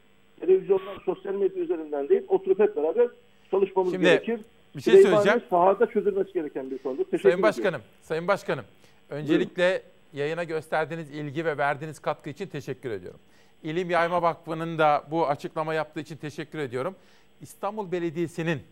televizyondan, 0.41 0.99
sosyal 1.05 1.35
medya 1.35 1.63
üzerinden 1.63 2.09
değil, 2.09 2.23
oturup 2.29 2.59
hep 2.59 2.77
beraber 2.77 3.09
çalışmamız 3.51 3.93
Şimdi 3.93 4.05
gerekir. 4.05 4.41
Bir 4.77 4.81
şey 4.83 5.03
söyleyeceğim. 5.03 5.43
sahada 5.51 5.87
çözülmesi 5.87 6.33
gereken 6.33 6.71
bir 6.71 6.79
konudur. 6.79 7.05
Teşekkür 7.05 7.19
Sayın 7.23 7.39
ediyorum. 7.39 7.43
Başkanım, 7.43 7.83
Sayın 8.03 8.29
Başkanım. 8.29 8.65
Öncelikle 9.11 9.83
yayına 10.13 10.45
gösterdiğiniz 10.45 11.11
ilgi 11.11 11.45
ve 11.45 11.59
verdiğiniz 11.59 11.99
katkı 11.99 12.31
için 12.31 12.47
teşekkür 12.47 12.91
ediyorum. 12.91 13.21
İlim 13.63 13.91
Yayma 13.91 14.23
Vakfı'nın 14.23 14.79
da 14.79 15.05
bu 15.11 15.29
açıklama 15.29 15.75
yaptığı 15.75 16.01
için 16.01 16.17
teşekkür 16.17 16.59
ediyorum. 16.59 16.97
İstanbul 17.41 17.93
Belediyesi'nin 17.93 18.63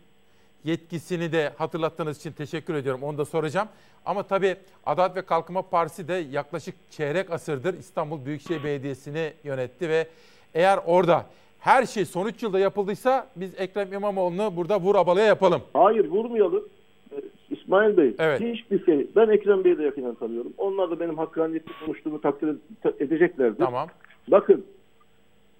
yetkisini 0.63 1.31
de 1.31 1.53
hatırlattığınız 1.57 2.17
için 2.17 2.31
teşekkür 2.31 2.73
ediyorum. 2.73 3.03
Onu 3.03 3.17
da 3.17 3.25
soracağım. 3.25 3.67
Ama 4.05 4.23
tabii 4.23 4.55
Adalet 4.85 5.15
ve 5.15 5.21
Kalkınma 5.21 5.61
Partisi 5.61 6.07
de 6.07 6.13
yaklaşık 6.13 6.75
çeyrek 6.91 7.31
asırdır 7.31 7.73
İstanbul 7.73 8.25
Büyükşehir 8.25 8.63
Belediyesi'ni 8.63 9.33
yönetti 9.43 9.89
ve 9.89 10.07
eğer 10.53 10.79
orada 10.85 11.25
her 11.63 11.85
şey 11.85 12.05
son 12.05 12.25
3 12.27 12.43
yılda 12.43 12.59
yapıldıysa 12.59 13.27
biz 13.35 13.53
Ekrem 13.57 13.93
İmamoğlu'nu 13.93 14.55
burada 14.55 14.79
vur 14.79 14.95
abalaya 14.95 15.25
yapalım. 15.27 15.61
Hayır 15.73 16.07
vurmayalım. 16.09 16.63
Ee, 17.11 17.15
İsmail 17.49 17.97
Bey, 17.97 18.15
Evet. 18.19 18.41
hiçbir 18.41 18.85
şey. 18.85 19.07
Ben 19.15 19.29
Ekrem 19.29 19.63
Bey'i 19.63 19.77
de 19.77 19.83
yakından 19.83 20.15
tanıyorum. 20.15 20.53
Onlar 20.57 20.91
da 20.91 20.99
benim 20.99 21.17
hakkaniyetli 21.17 21.71
konuştuğumu 21.85 22.21
takdir 22.21 22.47
ed- 22.47 23.03
edeceklerdir. 23.03 23.65
Tamam. 23.65 23.87
Bakın, 24.27 24.65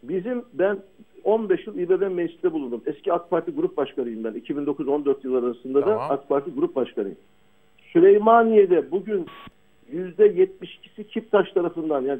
bizim 0.04 0.46
ben 0.54 0.80
15 1.24 1.68
yıl 1.68 1.78
İBB 1.78 2.12
mecliste 2.12 2.54
bulundum. 2.54 2.82
Eski 2.86 3.14
AK 3.14 3.30
Parti 3.30 3.52
grup 3.52 3.78
başkanıyım 3.78 4.24
ben. 4.24 4.34
2009-14 4.34 5.16
yıllar 5.24 5.44
arasında 5.44 5.82
da 5.82 5.86
Tamam. 5.86 6.12
AK 6.12 6.30
Parti 6.30 6.52
grup 6.52 6.76
başkanıyım. 6.76 7.18
Süleymaniye'de 7.94 8.92
bugün 8.92 9.26
%72'si 9.94 11.04
Kiptaş 11.08 11.52
tarafından 11.52 12.02
yani 12.02 12.20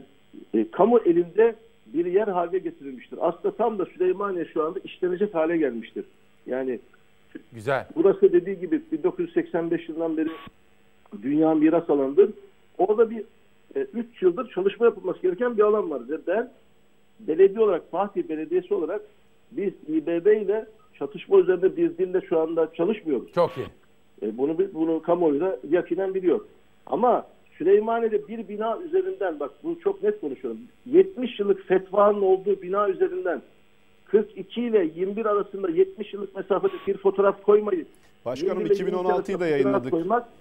e, 0.54 0.72
kamu 0.72 1.00
elinde 1.00 1.56
bir 1.94 2.06
yer 2.06 2.28
haline 2.28 2.58
getirilmiştir. 2.58 3.20
Aslında 3.22 3.56
tam 3.56 3.80
da 3.80 3.86
Süleymaniye 3.86 4.46
şu 4.46 4.64
anda 4.64 4.80
işlenecek 4.80 5.36
hale 5.36 5.58
gelmiştir. 5.58 6.06
Yani 6.46 6.80
Güzel. 7.52 7.88
Burası 7.96 8.34
dediği 8.34 8.60
gibi 8.60 8.82
1985 8.92 9.90
yılından 9.90 10.18
beri 10.18 10.30
dünya 11.22 11.54
miras 11.56 11.90
alanıdır. 11.90 12.30
Orada 12.78 13.10
bir 13.10 13.24
3 13.76 14.22
yıldır 14.22 14.50
çalışma 14.50 14.86
yapılması 14.86 15.22
gereken 15.22 15.58
bir 15.58 15.64
alan 15.64 15.92
var. 15.92 16.02
Ve 16.10 16.28
ben 16.28 16.52
belediye 17.20 17.60
olarak 17.60 17.92
Fatih 17.92 18.30
Belediyesi 18.30 18.74
olarak 18.74 19.02
biz 19.52 19.74
İBB 19.88 20.42
ile 20.42 20.66
çatışma 21.00 21.40
üzerinde 21.40 21.78
bir 21.78 21.98
dille 21.98 22.22
şu 22.22 22.40
anda 22.40 22.74
çalışmıyoruz. 22.74 23.34
Çok 23.34 23.52
iyi. 23.58 23.68
E, 24.22 24.38
bunu 24.38 24.58
bunu 24.74 25.02
kamuoyu 25.02 25.40
da 25.42 25.60
yakinen 25.70 26.14
biliyor. 26.14 26.40
Ama 26.86 27.28
Süleymaniye'de 27.64 28.28
bir 28.28 28.48
bina 28.48 28.78
üzerinden 28.78 29.40
bak 29.40 29.52
bunu 29.64 29.80
çok 29.80 30.04
net 30.04 30.22
konuşuyorum. 30.22 30.60
70 30.86 31.40
yıllık 31.40 31.68
fetvanın 31.68 32.22
olduğu 32.22 32.62
bina 32.62 32.90
üzerinden 32.90 33.42
42 34.06 34.62
ile 34.62 34.90
21 34.96 35.26
arasında 35.26 35.70
70 35.70 36.14
yıllık 36.14 36.36
mesafede 36.36 36.74
bir 36.88 36.98
fotoğraf 36.98 37.44
koymayı 37.44 37.86
Başkanım 38.26 38.60
20 38.60 38.74
ile 38.74 38.74
20 38.84 38.92
2016'yı 38.92 39.40
da 39.40 39.48
yayınladık. 39.48 39.94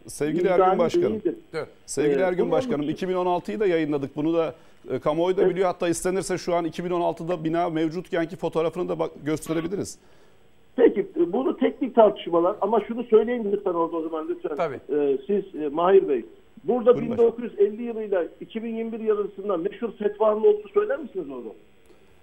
Sevgili 0.06 0.48
Ergün 0.48 0.78
Başkanım. 0.78 1.12
değildir. 1.12 1.34
Sevgili 1.86 2.20
Ee, 2.20 2.24
Ergün 2.24 2.50
Başkanım 2.50 2.82
için- 2.82 3.06
2016'yı 3.06 3.60
da 3.60 3.66
yayınladık. 3.66 4.16
Bunu 4.16 4.34
da 4.34 4.54
e, 4.90 4.98
kamuoyu 4.98 5.36
da 5.36 5.50
biliyor. 5.50 5.66
Hatta 5.66 5.88
istenirse 5.88 6.38
şu 6.38 6.54
an 6.54 6.64
2016'da 6.64 7.44
bina 7.44 7.70
mevcutkenki 7.70 8.36
fotoğrafını 8.36 8.88
da 8.88 8.98
bak, 8.98 9.10
gösterebiliriz. 9.24 9.98
Peki 10.76 11.06
bunu 11.32 11.56
teknik 11.56 11.94
tartışmalar 11.94 12.56
ama 12.60 12.80
şunu 12.88 13.04
söyleyin 13.04 13.52
lütfen 13.52 13.72
orada 13.72 13.96
o 13.96 14.02
zaman 14.02 14.28
lütfen. 14.28 14.56
Tabii. 14.56 14.80
Ee, 14.92 15.18
siz 15.26 15.62
e, 15.62 15.68
Mahir 15.68 16.08
Bey 16.08 16.24
burada 16.64 16.94
Buyurun 16.96 17.12
1950 17.12 17.82
yılıyla 17.82 18.24
2021 18.40 19.00
yıl 19.00 19.18
arasında 19.18 19.56
meşhur 19.56 19.92
fetvanın 19.92 20.40
olduğunu 20.40 20.68
söyler 20.74 20.98
misiniz 20.98 21.26
orada? 21.30 21.48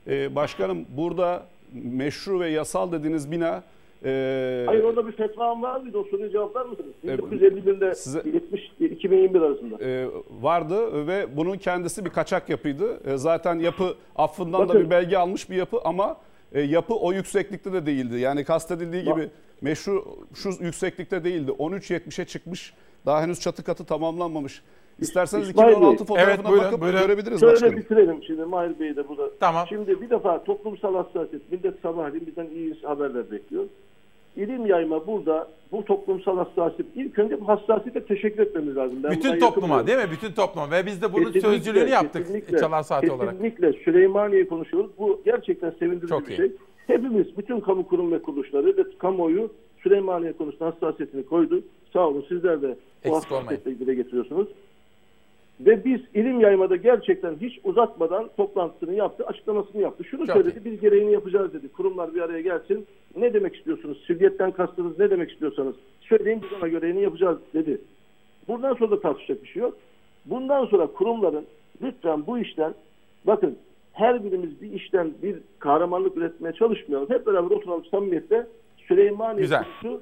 Ee, 0.08 0.36
başkanım 0.36 0.86
burada 0.98 1.46
meşru 1.74 2.40
ve 2.40 2.48
yasal 2.50 2.92
dediğiniz 2.92 3.32
bina 3.32 3.64
e, 4.06 4.64
Hayır 4.68 4.84
orada 4.84 5.08
bir 5.08 5.12
fetvan 5.12 5.62
var 5.62 5.80
mıydı? 5.82 5.98
O 5.98 6.04
soruya 6.04 6.30
cevaplar 6.32 6.66
mısınız? 6.66 6.90
E, 7.04 7.08
1951 7.18 7.78
ile 7.78 7.96
size- 7.96 8.22
70 8.34 8.72
2021 8.80 9.42
arasında. 9.42 9.84
e, 9.86 10.08
vardı 10.42 11.08
ve 11.08 11.38
bunun 11.38 11.58
kendisi 11.58 12.06
bir 12.06 12.10
kaçak 12.10 12.50
yapıydı. 12.50 13.00
E, 13.14 13.18
zaten 13.18 13.60
yapı 13.60 13.96
affından 14.16 14.62
da 14.62 14.68
Bakın. 14.70 14.86
bir 14.86 14.90
belge 14.90 15.18
almış 15.18 15.50
bir 15.50 15.56
yapı 15.56 15.78
ama 15.84 16.18
e, 16.54 16.62
yapı 16.62 16.96
o 16.96 17.14
yükseklikte 17.14 17.74
de 17.74 17.86
değildi. 17.86 18.20
Yani 18.20 18.44
kastedildiği 18.44 19.04
gibi 19.04 19.30
meşru 19.62 20.06
şu 20.36 20.50
yükseklikte 20.64 21.24
değildi. 21.24 21.52
13.70'e 21.52 22.26
çıkmış. 22.26 22.74
Daha 23.06 23.22
henüz 23.22 23.40
çatı 23.40 23.64
katı 23.64 23.86
tamamlanmamış. 23.86 24.62
İsterseniz 25.00 25.50
İsmail 25.50 25.68
Bey. 25.68 25.74
2016 25.74 26.06
fotoğrafına 26.06 26.34
Evet, 26.34 26.46
buyurun, 26.48 26.66
bakıp 26.66 26.82
buyurun. 26.82 27.00
görebiliriz 27.00 27.40
Şöyle 27.40 27.54
başkanım. 27.54 27.78
bitirelim 27.78 28.24
şimdi 28.24 28.46
Mahir 28.46 28.80
Bey 28.80 28.96
de 28.96 29.08
burada. 29.08 29.30
Tamam. 29.40 29.66
Şimdi 29.70 30.02
bir 30.02 30.10
defa 30.10 30.44
toplumsal 30.44 30.96
hassasiyet. 30.96 31.52
Millet 31.52 31.80
sabahleyin 31.82 32.28
bizden 32.28 32.48
iyi 32.56 32.76
haberler 32.84 33.32
bekliyor. 33.32 33.64
İlim 34.38 34.66
yayma 34.66 35.08
burada 35.08 35.48
bu 35.72 35.86
toplumsal 35.86 36.38
hassasiyet 36.38 36.86
ilk 36.96 37.20
önce 37.20 37.42
bu 37.42 37.48
hassasiyete 37.48 38.06
teşekkür 38.06 38.44
etmemiz 38.44 38.76
lazım. 38.76 39.04
Ben 39.04 39.12
Bütün 39.12 39.40
topluma 39.40 39.46
yakınıyorum. 39.76 39.88
değil 39.88 40.00
mi? 40.00 40.12
Bütün 40.12 40.32
topluma 40.32 40.72
ve 40.72 40.86
biz 40.86 41.02
de 41.02 41.14
bunun 41.14 41.24
Kesinlikle, 41.26 41.50
sözcülüğünü 41.50 41.90
yaptık 41.90 42.22
kesinlikle, 42.26 42.58
çalar 42.60 42.84
saati 42.84 43.12
olarak. 43.12 43.32
Kesinlikle 43.32 43.74
Süleymaniye 43.74 44.48
konuşuyoruz. 44.48 44.92
Bu 45.00 45.22
gerçekten 45.26 45.74
sevindirici 45.80 46.08
Çok 46.08 46.28
bir 46.28 46.34
iyi. 46.34 46.38
şey. 46.38 46.52
Hepimiz, 46.88 47.38
bütün 47.38 47.60
kamu 47.60 47.88
kurum 47.88 48.12
ve 48.12 48.22
kuruluşları 48.22 48.78
ve 48.78 48.84
kamuoyu 48.98 49.50
Süleymaniye 49.84 50.34
konusunda 50.34 50.66
hassasiyetini 50.66 51.26
koydu. 51.26 51.62
Sağ 51.94 52.08
olun 52.08 52.26
sizler 52.30 52.62
de 52.62 52.76
Eksik 53.04 53.32
hassasiyetle 53.32 53.80
dile 53.80 53.96
getiriyorsunuz. 53.96 54.48
Ve 55.60 55.86
biz 55.86 56.02
ilim 56.14 56.40
yaymada 56.40 56.76
gerçekten 56.76 57.36
hiç 57.42 57.60
uzatmadan 57.64 58.30
toplantısını 58.38 58.94
yaptı, 58.94 59.26
açıklamasını 59.26 59.82
yaptı. 59.82 60.04
Şunu 60.04 60.28
Çok 60.28 60.36
söyledi, 60.36 60.62
biz 60.66 60.80
gereğini 60.82 61.12
yapacağız 61.12 61.54
dedi. 61.54 61.72
Kurumlar 61.72 62.16
bir 62.16 62.22
araya 62.22 62.42
gelsin. 62.42 62.88
Ne 63.18 63.34
demek 63.34 63.56
istiyorsunuz? 63.56 64.04
Sivriyetten 64.08 64.52
kastınız 64.52 65.00
ne 65.00 65.10
demek 65.10 65.32
istiyorsanız 65.32 65.76
söyleyin 66.02 66.42
biz 66.42 66.58
ona 66.60 66.68
gereğini 66.68 67.02
yapacağız 67.02 67.38
dedi. 67.54 67.82
Buradan 68.48 68.74
sonra 68.74 68.92
da 68.92 69.00
tartışacak 69.00 69.44
bir 69.44 69.48
şey 69.48 69.62
yok. 69.62 69.78
Bundan 70.26 70.66
sonra 70.66 70.88
kurumların 70.88 71.46
lütfen 71.82 72.28
bu 72.28 72.40
işten 72.40 72.74
bakın 73.28 73.58
her 73.94 74.24
birimiz 74.24 74.62
bir 74.62 74.72
işten 74.72 75.12
bir 75.24 75.36
kahramanlık 75.60 76.18
üretmeye 76.18 76.54
çalışmayalım. 76.54 77.10
Hep 77.10 77.28
beraber 77.28 77.56
oturalım 77.56 77.86
samimiyetle 77.86 78.48
Süleymaniye 78.88 79.42
Güzel. 79.42 79.66
konusu 79.82 80.02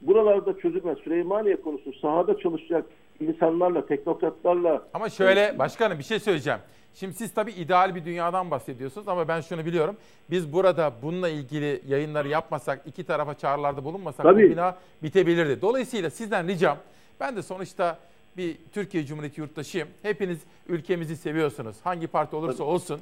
buralarda 0.00 0.58
çözülmez. 0.58 0.98
Süleymaniye 0.98 1.60
konusu 1.60 1.92
sahada 1.92 2.38
çalışacak 2.38 2.86
insanlarla, 3.20 3.86
teknokratlarla 3.86 4.88
Ama 4.94 5.08
şöyle 5.08 5.58
başkanım 5.58 5.98
bir 5.98 6.04
şey 6.04 6.18
söyleyeceğim. 6.18 6.60
Şimdi 6.94 7.14
siz 7.14 7.34
tabii 7.34 7.50
ideal 7.50 7.94
bir 7.94 8.04
dünyadan 8.04 8.50
bahsediyorsunuz 8.50 9.08
ama 9.08 9.28
ben 9.28 9.40
şunu 9.40 9.64
biliyorum. 9.64 9.96
Biz 10.30 10.52
burada 10.52 10.92
bununla 11.02 11.28
ilgili 11.28 11.82
yayınları 11.88 12.28
yapmasak, 12.28 12.82
iki 12.86 13.04
tarafa 13.04 13.34
çağrılarda 13.34 13.84
bulunmasak 13.84 14.22
Tabii. 14.26 14.46
bu 14.46 14.50
bina 14.50 14.76
bitebilirdi. 15.02 15.62
Dolayısıyla 15.62 16.10
sizden 16.10 16.48
ricam, 16.48 16.78
ben 17.20 17.36
de 17.36 17.42
sonuçta 17.42 17.98
bir 18.36 18.56
Türkiye 18.72 19.06
Cumhuriyeti 19.06 19.40
yurttaşıyım. 19.40 19.88
Hepiniz 20.02 20.38
ülkemizi 20.68 21.16
seviyorsunuz. 21.16 21.76
Hangi 21.84 22.06
parti 22.06 22.36
olursa 22.36 22.64
olsun. 22.64 23.00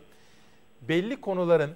Belli 0.88 1.20
konuların 1.20 1.70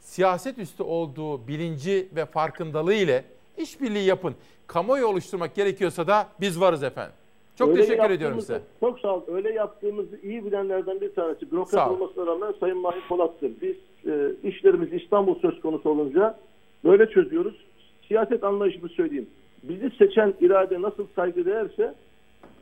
siyaset 0.00 0.58
üstü 0.58 0.82
olduğu 0.82 1.48
bilinci 1.48 2.08
ve 2.16 2.24
farkındalığı 2.24 2.94
ile 2.94 3.24
işbirliği 3.58 4.04
yapın. 4.04 4.34
Kamuoyu 4.66 5.06
oluşturmak 5.06 5.54
gerekiyorsa 5.54 6.06
da 6.06 6.26
biz 6.40 6.60
varız 6.60 6.82
efendim. 6.82 7.12
Çok 7.58 7.68
Öyle 7.68 7.80
teşekkür 7.80 8.10
ediyorum 8.10 8.40
size. 8.40 8.60
Çok 8.80 9.00
sağ 9.00 9.14
olun. 9.14 9.24
Öyle 9.28 9.52
yaptığımızı 9.52 10.18
iyi 10.22 10.44
bilenlerden 10.44 11.00
bir 11.00 11.14
tanesi. 11.14 11.50
Bürokrat 11.52 11.90
ol. 11.90 11.94
olmasına 11.94 12.26
rağmen 12.26 12.54
Sayın 12.60 12.78
Mahir 12.78 13.02
Polat'tır. 13.08 13.50
Biz 13.62 13.76
e, 14.12 14.30
işlerimiz 14.48 14.92
İstanbul 14.92 15.34
söz 15.40 15.60
konusu 15.60 15.90
olunca 15.90 16.38
böyle 16.84 17.06
çözüyoruz. 17.10 17.54
Siyaset 18.08 18.44
anlayışımı 18.44 18.88
söyleyeyim. 18.88 19.26
Bizi 19.62 19.90
seçen 19.90 20.34
irade 20.40 20.82
nasıl 20.82 21.06
saygıdeğerse 21.16 21.94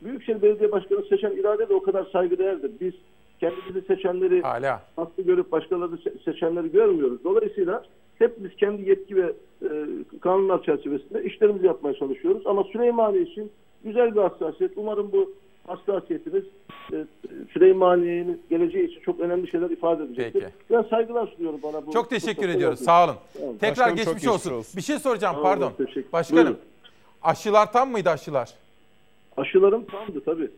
Büyükşehir 0.01 0.41
Belediye 0.41 0.71
Başkanı 0.71 1.03
seçen 1.09 1.31
irade 1.31 1.69
de 1.69 1.73
o 1.73 1.81
kadar 1.83 2.05
saygıdeğerdir. 2.05 2.71
Biz 2.81 2.93
kendimizi 3.39 3.81
seçenleri 3.87 4.41
Hala. 4.41 4.81
haklı 4.95 5.23
görüp 5.23 5.51
başkaları 5.51 5.95
se- 5.95 6.23
seçenleri 6.23 6.71
görmüyoruz. 6.71 7.23
Dolayısıyla 7.23 7.83
hepimiz 8.19 8.55
kendi 8.55 8.89
yetki 8.89 9.15
ve 9.15 9.33
e, 9.63 9.69
kanunlar 10.21 10.63
çerçevesinde 10.63 11.23
işlerimizi 11.23 11.65
yapmaya 11.65 11.93
çalışıyoruz. 11.93 12.47
Ama 12.47 12.63
Süleymaniye 12.63 13.23
için 13.23 13.51
güzel 13.83 14.15
bir 14.15 14.21
hassasiyet. 14.21 14.71
Umarım 14.75 15.11
bu 15.11 15.31
hassasiyetimiz 15.67 16.43
e, 16.93 17.05
Süleymaniye'nin 17.53 18.41
geleceği 18.49 18.87
için 18.87 18.99
çok 19.01 19.19
önemli 19.19 19.47
şeyler 19.51 19.69
ifade 19.69 20.03
edecektir. 20.03 20.41
Peki. 20.41 20.53
Ben 20.69 20.81
saygılar 20.89 21.27
sunuyorum 21.27 21.59
bana 21.63 21.85
bu. 21.87 21.91
Çok 21.91 22.09
teşekkür 22.09 22.35
fırsatı 22.35 22.57
ediyoruz. 22.57 22.79
Sağ 22.79 23.05
olun. 23.05 23.15
olun. 23.41 23.57
Tekrar 23.57 23.71
Başkanım, 23.91 23.95
geçmiş, 23.95 24.27
olsun. 24.27 24.53
olsun. 24.53 24.77
Bir 24.77 24.81
şey 24.81 24.99
soracağım 24.99 25.35
olun, 25.35 25.43
pardon. 25.43 25.71
teşekkür- 25.77 26.11
Başkanım. 26.13 26.43
Buyurun. 26.43 26.59
Aşılar 27.23 27.71
tam 27.73 27.91
mıydı 27.91 28.09
aşılar? 28.09 28.53
Aşılarım 29.37 29.85
tamdı 29.85 30.21
tabii. 30.25 30.49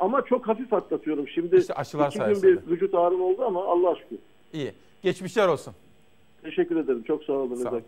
Ama 0.00 0.22
çok 0.24 0.48
hafif 0.48 0.72
atlatıyorum. 0.72 1.28
Şimdi 1.28 1.56
İşte 1.56 1.74
aşılar 1.74 2.06
iki 2.06 2.18
gün 2.18 2.24
sayesinde. 2.24 2.66
bir 2.66 2.70
vücut 2.70 2.94
ağrım 2.94 3.20
oldu 3.22 3.44
ama 3.44 3.64
Allah 3.64 3.90
aşkına. 3.90 4.18
İyi. 4.52 4.72
Geçmişler 5.02 5.48
olsun. 5.48 5.74
Teşekkür 6.42 6.76
ederim. 6.76 7.02
Çok 7.02 7.24
sağ 7.24 7.32
olun. 7.32 7.54
Sağ. 7.54 7.62
Sağ 7.70 7.70
olun. 7.70 7.84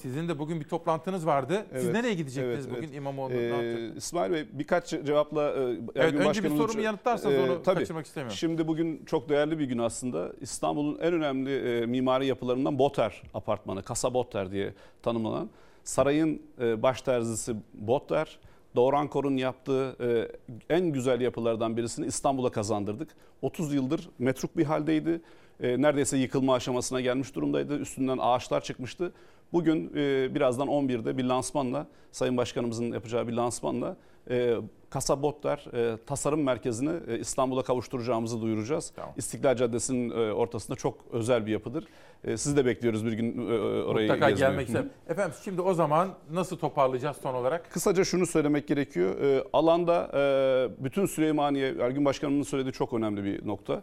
Sizin 0.00 0.28
de 0.28 0.38
bugün 0.38 0.60
bir 0.60 0.64
toplantınız 0.64 1.26
vardı. 1.26 1.66
Siz 1.72 1.84
Evet, 1.84 1.94
nereye 1.94 2.14
gidecektiniz 2.14 2.66
evet, 2.66 2.76
bugün 2.76 2.88
evet. 2.88 2.96
İmamoğlu'na? 2.96 3.62
Ee? 3.62 3.94
İsmail 3.96 4.32
Bey 4.32 4.44
birkaç 4.52 4.90
cevapla 4.90 5.50
e, 5.50 5.78
Ergün 5.96 6.18
önce 6.18 6.44
bir 6.44 6.48
sorumu 6.48 6.80
yanıtlarsanız 6.80 7.48
onu 7.48 7.62
tabii. 7.62 7.78
kaçırmak 7.78 8.06
istemiyorum. 8.06 8.36
Şimdi 8.36 8.68
bugün 8.68 9.04
çok 9.04 9.28
değerli 9.28 9.58
bir 9.58 9.64
gün 9.64 9.78
aslında. 9.78 10.32
İstanbul'un 10.40 10.98
en 10.98 11.12
önemli 11.12 11.56
e, 11.56 11.86
mimari 11.86 12.26
yapılarından 12.26 12.78
Boter 12.78 13.22
Apartmanı, 13.34 13.82
Kasa 13.82 14.14
Botter 14.14 14.52
diye 14.52 14.74
tanımlanan. 15.02 15.50
Sarayın 15.84 16.42
e, 16.60 16.82
baş 16.82 17.02
terzisi 17.02 17.54
Botter, 17.74 18.38
Doğrankor'un 18.76 19.36
yaptığı 19.36 19.96
e, 20.00 20.28
en 20.74 20.86
güzel 20.86 21.20
yapılardan 21.20 21.76
birisini 21.76 22.06
İstanbul'a 22.06 22.50
kazandırdık. 22.50 23.08
30 23.42 23.74
yıldır 23.74 24.08
metruk 24.18 24.56
bir 24.56 24.64
haldeydi. 24.64 25.20
E, 25.62 25.82
neredeyse 25.82 26.16
yıkılma 26.16 26.54
aşamasına 26.54 27.00
gelmiş 27.00 27.34
durumdaydı. 27.34 27.78
Üstünden 27.78 28.18
ağaçlar 28.20 28.60
çıkmıştı. 28.60 29.12
Bugün 29.52 29.92
e, 29.96 30.34
birazdan 30.34 30.68
11'de 30.68 31.18
bir 31.18 31.24
lansmanla, 31.24 31.86
Sayın 32.12 32.36
Başkanımızın 32.36 32.92
yapacağı 32.92 33.28
bir 33.28 33.32
lansmanla 33.32 33.96
e, 34.30 34.54
Kasabotlar 34.90 35.66
e, 35.74 35.96
Tasarım 36.06 36.42
Merkezi'ni 36.42 36.92
e, 37.08 37.18
İstanbul'a 37.18 37.62
kavuşturacağımızı 37.62 38.42
duyuracağız. 38.42 38.92
İstiklal 39.16 39.56
Caddesi'nin 39.56 40.10
e, 40.10 40.32
ortasında 40.32 40.76
çok 40.76 40.98
özel 41.12 41.46
bir 41.46 41.52
yapıdır. 41.52 41.84
E, 42.24 42.36
sizi 42.36 42.56
de 42.56 42.66
bekliyoruz 42.66 43.06
bir 43.06 43.12
gün 43.12 43.50
e, 43.50 43.54
orayı 43.82 44.08
Mutlaka 44.08 44.30
gezmeye. 44.30 44.48
gelmek 44.50 44.66
isterim. 44.66 44.90
Efendim 45.08 45.34
şimdi 45.44 45.60
o 45.60 45.74
zaman 45.74 46.08
nasıl 46.32 46.56
toparlayacağız 46.58 47.16
son 47.22 47.34
olarak? 47.34 47.70
Kısaca 47.72 48.04
şunu 48.04 48.26
söylemek 48.26 48.68
gerekiyor. 48.68 49.20
E, 49.20 49.44
alanda 49.52 50.10
e, 50.14 50.84
bütün 50.84 51.06
Süleymaniye, 51.06 51.74
Ergün 51.80 52.04
Başkanımın 52.04 52.42
söylediği 52.42 52.72
çok 52.72 52.92
önemli 52.92 53.24
bir 53.24 53.46
nokta. 53.46 53.82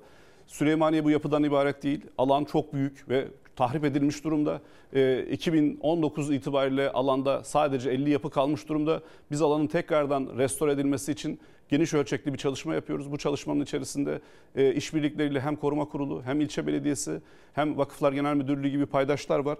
Süleymaniye 0.49 1.03
bu 1.03 1.09
yapıdan 1.09 1.43
ibaret 1.43 1.83
değil. 1.83 2.01
Alan 2.17 2.45
çok 2.45 2.73
büyük 2.73 3.09
ve 3.09 3.27
tahrip 3.55 3.85
edilmiş 3.85 4.23
durumda. 4.23 4.61
E, 4.93 5.25
2019 5.31 6.31
itibariyle 6.31 6.91
alanda 6.91 7.43
sadece 7.43 7.89
50 7.89 8.09
yapı 8.09 8.29
kalmış 8.29 8.69
durumda. 8.69 9.01
Biz 9.31 9.41
alanın 9.41 9.67
tekrardan 9.67 10.29
restore 10.37 10.71
edilmesi 10.71 11.11
için 11.11 11.39
geniş 11.69 11.93
ölçekli 11.93 12.33
bir 12.33 12.37
çalışma 12.37 12.73
yapıyoruz. 12.73 13.11
Bu 13.11 13.17
çalışmanın 13.17 13.61
içerisinde 13.61 14.21
e, 14.55 14.73
işbirlikleriyle 14.73 15.41
hem 15.41 15.55
koruma 15.55 15.85
kurulu 15.85 16.23
hem 16.23 16.41
ilçe 16.41 16.67
belediyesi 16.67 17.21
hem 17.53 17.77
vakıflar 17.77 18.13
genel 18.13 18.35
müdürlüğü 18.35 18.69
gibi 18.69 18.85
paydaşlar 18.85 19.39
var. 19.39 19.57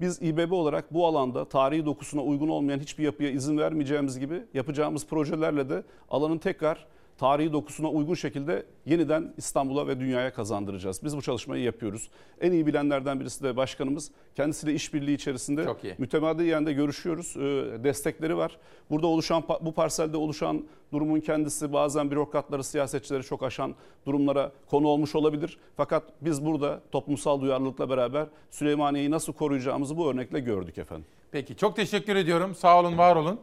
Biz 0.00 0.22
İBB 0.22 0.52
olarak 0.52 0.94
bu 0.94 1.06
alanda 1.06 1.44
tarihi 1.44 1.84
dokusuna 1.84 2.22
uygun 2.22 2.48
olmayan 2.48 2.78
hiçbir 2.78 3.04
yapıya 3.04 3.30
izin 3.30 3.58
vermeyeceğimiz 3.58 4.18
gibi 4.18 4.42
yapacağımız 4.54 5.06
projelerle 5.06 5.68
de 5.68 5.82
alanın 6.10 6.38
tekrar 6.38 6.86
tarihi 7.20 7.52
dokusuna 7.52 7.88
uygun 7.88 8.14
şekilde 8.14 8.66
yeniden 8.86 9.34
İstanbul'a 9.36 9.86
ve 9.86 10.00
dünyaya 10.00 10.32
kazandıracağız. 10.32 11.04
Biz 11.04 11.16
bu 11.16 11.22
çalışmayı 11.22 11.62
yapıyoruz. 11.62 12.10
En 12.40 12.52
iyi 12.52 12.66
bilenlerden 12.66 13.20
birisi 13.20 13.44
de 13.44 13.56
başkanımız. 13.56 14.10
Kendisiyle 14.36 14.74
işbirliği 14.74 15.14
içerisinde 15.14 15.64
mütemadiyen 15.98 16.66
de 16.66 16.72
görüşüyoruz. 16.72 17.36
Ee, 17.36 17.40
Destekleri 17.84 18.36
var. 18.36 18.58
Burada 18.90 19.06
oluşan 19.06 19.42
bu 19.60 19.72
parselde 19.72 20.16
oluşan 20.16 20.64
durumun 20.92 21.20
kendisi 21.20 21.72
bazen 21.72 22.10
bürokratları, 22.10 22.64
siyasetçileri 22.64 23.22
çok 23.22 23.42
aşan 23.42 23.74
durumlara 24.06 24.52
konu 24.66 24.88
olmuş 24.88 25.14
olabilir. 25.14 25.58
Fakat 25.76 26.02
biz 26.20 26.46
burada 26.46 26.80
toplumsal 26.92 27.40
duyarlılıkla 27.40 27.90
beraber 27.90 28.26
Süleymaniye'yi 28.50 29.10
nasıl 29.10 29.32
koruyacağımızı 29.32 29.96
bu 29.96 30.10
örnekle 30.10 30.40
gördük 30.40 30.78
efendim. 30.78 31.06
Peki 31.32 31.56
çok 31.56 31.76
teşekkür 31.76 32.16
ediyorum. 32.16 32.54
Sağ 32.54 32.80
olun, 32.80 32.98
var 32.98 33.16
olun. 33.16 33.40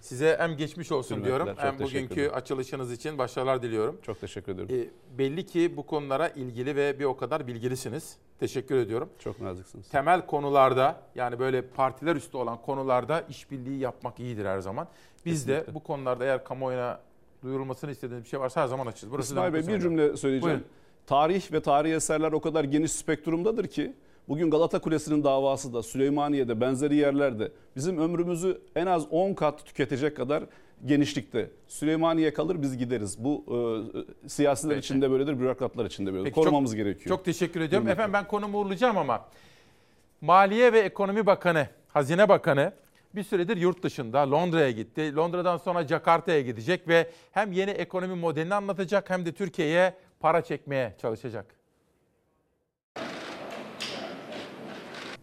Size 0.00 0.36
hem 0.38 0.56
geçmiş 0.56 0.92
olsun 0.92 1.16
Hürmetler, 1.16 1.38
diyorum 1.38 1.56
hem 1.58 1.78
bugünkü 1.78 2.28
açılışınız 2.28 2.92
için 2.92 3.18
başarılar 3.18 3.62
diliyorum. 3.62 3.98
Çok 4.02 4.20
teşekkür 4.20 4.52
ederim. 4.52 4.90
E, 4.90 5.18
belli 5.18 5.46
ki 5.46 5.76
bu 5.76 5.86
konulara 5.86 6.28
ilgili 6.28 6.76
ve 6.76 6.98
bir 6.98 7.04
o 7.04 7.16
kadar 7.16 7.46
bilgilisiniz. 7.46 8.16
Teşekkür 8.40 8.76
ediyorum. 8.76 9.08
Çok 9.18 9.40
naziksiniz. 9.40 9.88
Temel 9.88 10.26
konularda 10.26 11.02
yani 11.14 11.38
böyle 11.38 11.62
partiler 11.62 12.16
üstü 12.16 12.36
olan 12.36 12.62
konularda 12.62 13.20
işbirliği 13.28 13.78
yapmak 13.78 14.20
iyidir 14.20 14.44
her 14.44 14.58
zaman. 14.58 14.88
Biz 15.26 15.48
de 15.48 15.52
Kesinlikle. 15.52 15.74
bu 15.74 15.82
konularda 15.82 16.24
eğer 16.24 16.44
kamuoyuna 16.44 17.00
duyurulmasını 17.42 17.90
istediğiniz 17.90 18.24
bir 18.24 18.28
şey 18.28 18.40
varsa 18.40 18.62
her 18.62 18.66
zaman 18.66 18.86
açız. 18.86 19.10
Burası 19.10 19.32
İsmail 19.32 19.52
Bey 19.52 19.68
bir 19.68 19.80
cümle 19.80 20.16
söyleyeceğim. 20.16 20.42
Buyurun. 20.42 20.64
Tarih 21.06 21.52
ve 21.52 21.60
tarihi 21.60 21.94
eserler 21.94 22.32
o 22.32 22.40
kadar 22.40 22.64
geniş 22.64 22.92
spektrumdadır 22.92 23.66
ki 23.66 23.92
bugün 24.28 24.50
Galata 24.50 24.78
Kulesi'nin 24.80 25.24
davası 25.24 25.74
da 25.74 25.82
Süleymaniye'de 25.82 26.60
benzeri 26.60 26.96
yerlerde 26.96 27.52
bizim 27.76 27.98
ömrümüzü 27.98 28.60
en 28.76 28.86
az 28.86 29.06
10 29.10 29.34
kat 29.34 29.66
tüketecek 29.66 30.16
kadar 30.16 30.44
genişlikte. 30.86 31.50
Süleymaniye 31.68 32.32
kalır 32.34 32.62
biz 32.62 32.76
gideriz. 32.78 33.24
Bu 33.24 33.44
e, 34.24 34.28
siyasiler 34.28 34.74
Peki. 34.74 34.84
için 34.84 35.02
de 35.02 35.10
böyledir, 35.10 35.40
bürokratlar 35.40 35.84
için 35.84 36.06
de 36.06 36.12
böyledir. 36.12 36.24
Peki, 36.30 36.34
Korumamız 36.34 36.70
çok- 36.70 36.76
gerekiyor. 36.78 37.16
Çok 37.16 37.24
teşekkür 37.24 37.60
ediyorum. 37.60 37.86
Hürmetler. 37.86 37.92
Efendim 38.04 38.12
ben 38.12 38.26
konumu 38.28 38.58
uğurlayacağım 38.58 38.98
ama 38.98 39.24
Maliye 40.20 40.72
ve 40.72 40.80
Ekonomi 40.80 41.26
Bakanı, 41.26 41.66
Hazine 41.88 42.28
Bakanı 42.28 42.72
bir 43.14 43.22
süredir 43.22 43.56
yurt 43.56 43.82
dışında 43.82 44.30
Londra'ya 44.30 44.70
gitti. 44.70 45.16
Londra'dan 45.16 45.56
sonra 45.56 45.86
Jakarta'ya 45.88 46.40
gidecek 46.40 46.88
ve 46.88 47.10
hem 47.32 47.52
yeni 47.52 47.70
ekonomi 47.70 48.14
modelini 48.14 48.54
anlatacak 48.54 49.10
hem 49.10 49.26
de 49.26 49.32
Türkiye'ye 49.32 49.94
para 50.20 50.42
çekmeye 50.44 50.94
çalışacak. 51.02 51.46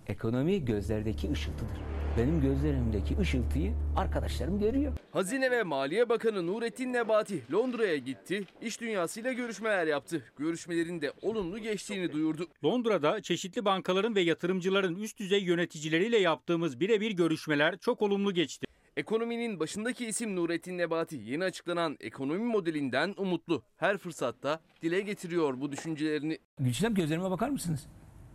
Ekonomi 0.08 0.66
gözlerdeki 0.66 1.32
ışıltıdır. 1.32 1.78
Benim 2.18 2.42
gözlerimdeki 2.42 3.18
ışıltıyı 3.20 3.74
arkadaşlarım 3.96 4.60
görüyor. 4.60 4.94
Hazine 5.12 5.52
ve 5.52 5.64
Maliye 5.64 6.10
Bakanı 6.10 6.48
Nurettin 6.48 6.94
Nebati 6.94 7.52
Londra'ya 7.52 7.98
gitti, 7.98 8.44
iş 8.62 8.82
dünyasıyla 8.82 9.34
görüşmeler 9.34 9.88
yaptı. 9.88 10.24
Görüşmelerin 10.38 11.02
de 11.02 11.14
olumlu 11.22 11.60
geçtiğini 11.60 12.12
duyurdu. 12.12 12.48
Londra'da 12.64 13.22
çeşitli 13.22 13.66
bankaların 13.66 14.16
ve 14.16 14.22
yatırımcıların 14.22 14.96
üst 14.96 15.20
düzey 15.20 15.44
yöneticileriyle 15.44 16.18
yaptığımız 16.18 16.80
birebir 16.80 17.12
görüşmeler 17.12 17.78
çok 17.78 18.02
olumlu 18.02 18.34
geçti. 18.34 18.68
Ekonominin 18.98 19.60
başındaki 19.60 20.06
isim 20.06 20.36
Nurettin 20.36 20.78
Nebati 20.78 21.16
yeni 21.16 21.44
açıklanan 21.44 21.98
ekonomi 22.00 22.44
modelinden 22.44 23.14
umutlu. 23.18 23.64
Her 23.78 23.98
fırsatta 23.98 24.60
dile 24.82 25.02
getiriyor 25.02 25.62
bu 25.62 25.72
düşüncelerini. 25.72 26.38
Güçlem 26.60 26.94
gözlerime 26.94 27.32
bakar 27.32 27.50
mısınız? 27.50 27.88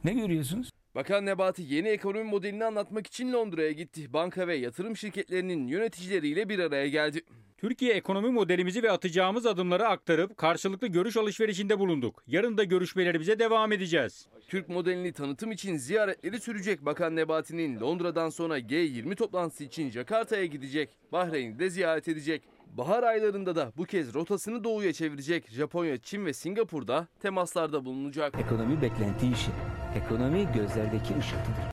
Ne 0.04 0.12
görüyorsunuz? 0.12 0.70
Bakan 0.94 1.26
Nebati 1.26 1.62
yeni 1.62 1.88
ekonomi 1.88 2.24
modelini 2.24 2.64
anlatmak 2.64 3.06
için 3.06 3.32
Londra'ya 3.32 3.72
gitti. 3.72 4.12
Banka 4.12 4.48
ve 4.48 4.54
yatırım 4.54 4.96
şirketlerinin 4.96 5.66
yöneticileriyle 5.66 6.48
bir 6.48 6.58
araya 6.58 6.88
geldi. 6.88 7.22
Türkiye 7.58 7.94
ekonomi 7.94 8.30
modelimizi 8.30 8.82
ve 8.82 8.90
atacağımız 8.90 9.46
adımları 9.46 9.88
aktarıp 9.88 10.36
karşılıklı 10.36 10.86
görüş 10.86 11.16
alışverişinde 11.16 11.78
bulunduk. 11.78 12.22
Yarın 12.26 12.58
da 12.58 12.64
görüşmelerimize 12.64 13.38
devam 13.38 13.72
edeceğiz. 13.72 14.26
Türk 14.48 14.68
modelini 14.68 15.12
tanıtım 15.12 15.52
için 15.52 15.76
ziyaretleri 15.76 16.40
sürecek 16.40 16.84
Bakan 16.84 17.16
Nebati'nin 17.16 17.80
Londra'dan 17.80 18.30
sonra 18.30 18.58
G20 18.58 19.14
toplantısı 19.14 19.64
için 19.64 19.90
Jakarta'ya 19.90 20.46
gidecek. 20.46 20.88
Bahreyn'i 21.12 21.58
de 21.58 21.70
ziyaret 21.70 22.08
edecek. 22.08 22.42
Bahar 22.72 23.02
aylarında 23.02 23.56
da 23.56 23.72
bu 23.76 23.84
kez 23.84 24.14
rotasını 24.14 24.64
doğuya 24.64 24.92
çevirecek. 24.92 25.50
Japonya, 25.50 25.98
Çin 25.98 26.26
ve 26.26 26.32
Singapur'da 26.32 27.06
temaslarda 27.20 27.84
bulunacak. 27.84 28.34
Ekonomi 28.38 28.82
beklenti 28.82 29.26
işi. 29.32 29.50
Ekonomi 29.96 30.48
gözlerdeki 30.54 31.18
ışıltıdır. 31.18 31.64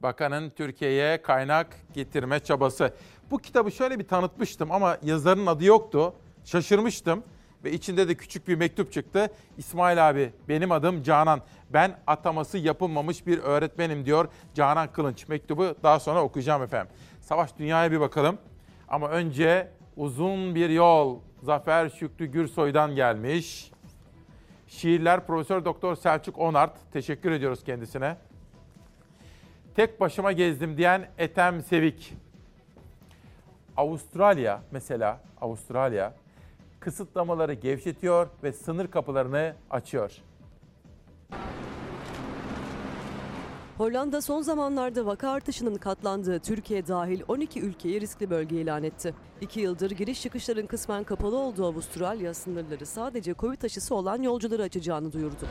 Bakanın 0.00 0.50
Türkiye'ye 0.50 1.22
kaynak 1.22 1.76
getirme 1.92 2.40
çabası. 2.40 2.94
Bu 3.30 3.38
kitabı 3.38 3.72
şöyle 3.72 3.98
bir 3.98 4.08
tanıtmıştım 4.08 4.72
ama 4.72 4.98
yazarın 5.02 5.46
adı 5.46 5.64
yoktu. 5.64 6.14
Şaşırmıştım 6.44 7.24
ve 7.64 7.72
içinde 7.72 8.08
de 8.08 8.14
küçük 8.14 8.48
bir 8.48 8.54
mektup 8.54 8.92
çıktı. 8.92 9.30
İsmail 9.58 10.08
abi 10.08 10.32
benim 10.48 10.72
adım 10.72 11.02
Canan. 11.02 11.40
Ben 11.70 11.98
ataması 12.06 12.58
yapılmamış 12.58 13.26
bir 13.26 13.38
öğretmenim 13.38 14.06
diyor 14.06 14.28
Canan 14.54 14.92
Kılınç. 14.92 15.28
Mektubu 15.28 15.74
daha 15.82 16.00
sonra 16.00 16.22
okuyacağım 16.22 16.62
efendim. 16.62 16.94
Savaş 17.20 17.58
Dünya'ya 17.58 17.92
bir 17.92 18.00
bakalım. 18.00 18.38
Ama 18.88 19.08
önce 19.08 19.70
uzun 19.96 20.54
bir 20.54 20.70
yol 20.70 21.18
Zafer 21.42 21.88
Şükrü 21.88 22.26
Gürsoy'dan 22.26 22.94
gelmiş. 22.94 23.70
Şiirler 24.68 25.26
Profesör 25.26 25.64
Doktor 25.64 25.96
Selçuk 25.96 26.38
Onart. 26.38 26.76
Teşekkür 26.92 27.32
ediyoruz 27.32 27.64
kendisine. 27.64 28.16
Tek 29.76 30.00
başıma 30.00 30.32
gezdim 30.32 30.76
diyen 30.76 31.08
Etem 31.18 31.62
Sevik. 31.62 32.14
Avustralya 33.76 34.62
mesela 34.70 35.20
Avustralya 35.40 36.14
kısıtlamaları 36.80 37.54
gevşetiyor 37.54 38.28
ve 38.42 38.52
sınır 38.52 38.86
kapılarını 38.86 39.54
açıyor. 39.70 40.12
Hollanda 43.78 44.20
son 44.20 44.42
zamanlarda 44.42 45.06
vaka 45.06 45.30
artışının 45.30 45.74
katlandığı 45.74 46.38
Türkiye 46.38 46.86
dahil 46.86 47.20
12 47.28 47.60
ülkeyi 47.60 48.00
riskli 48.00 48.30
bölge 48.30 48.60
ilan 48.60 48.84
etti. 48.84 49.14
İki 49.40 49.60
yıldır 49.60 49.90
giriş 49.90 50.22
çıkışların 50.22 50.66
kısmen 50.66 51.04
kapalı 51.04 51.36
olduğu 51.36 51.66
Avustralya 51.66 52.34
sınırları 52.34 52.86
sadece 52.86 53.34
Covid 53.34 53.62
aşısı 53.62 53.94
olan 53.94 54.22
yolcuları 54.22 54.62
açacağını 54.62 55.12
duyurdu. 55.12 55.46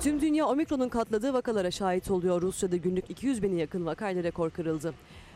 Tüm 0.00 0.20
dünya 0.20 0.46
omikronun 0.46 0.88
katladığı 0.88 1.32
vakalara 1.32 1.70
şahit 1.70 2.10
oluyor. 2.10 2.42
Rusya'da 2.42 2.76
günlük 2.76 3.10
200 3.10 3.42
bine 3.42 3.60
yakın 3.60 3.86
vakayla 3.86 4.22
rekor 4.22 4.50
kırıldı. 4.50 4.94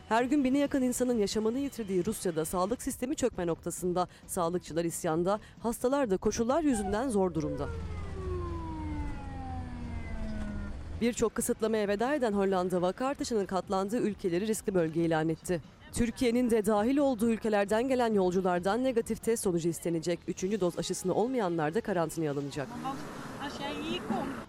Her 0.09 0.23
gün 0.23 0.43
bine 0.43 0.57
yakın 0.57 0.81
insanın 0.81 1.17
yaşamını 1.17 1.59
yitirdiği 1.59 2.05
Rusya'da 2.05 2.45
sağlık 2.45 2.81
sistemi 2.81 3.15
çökme 3.15 3.47
noktasında. 3.47 4.07
Sağlıkçılar 4.27 4.85
isyanda, 4.85 5.39
hastalar 5.59 6.09
da 6.09 6.17
koşullar 6.17 6.63
yüzünden 6.63 7.09
zor 7.09 7.33
durumda. 7.33 7.67
Birçok 11.01 11.35
kısıtlamaya 11.35 11.87
veda 11.87 12.15
eden 12.15 12.33
Hollanda 12.33 12.81
vaka 12.81 13.05
artışının 13.05 13.45
katlandığı 13.45 13.97
ülkeleri 13.97 14.47
riskli 14.47 14.73
bölge 14.73 15.01
ilan 15.01 15.29
etti. 15.29 15.61
Türkiye'nin 15.93 16.49
de 16.49 16.65
dahil 16.65 16.97
olduğu 16.97 17.29
ülkelerden 17.29 17.87
gelen 17.87 18.13
yolculardan 18.13 18.83
negatif 18.83 19.23
test 19.23 19.43
sonucu 19.43 19.69
istenecek. 19.69 20.19
Üçüncü 20.27 20.59
doz 20.61 20.79
aşısını 20.79 21.13
olmayanlar 21.13 21.75
da 21.75 21.81
karantinaya 21.81 22.31
alınacak. 22.31 22.67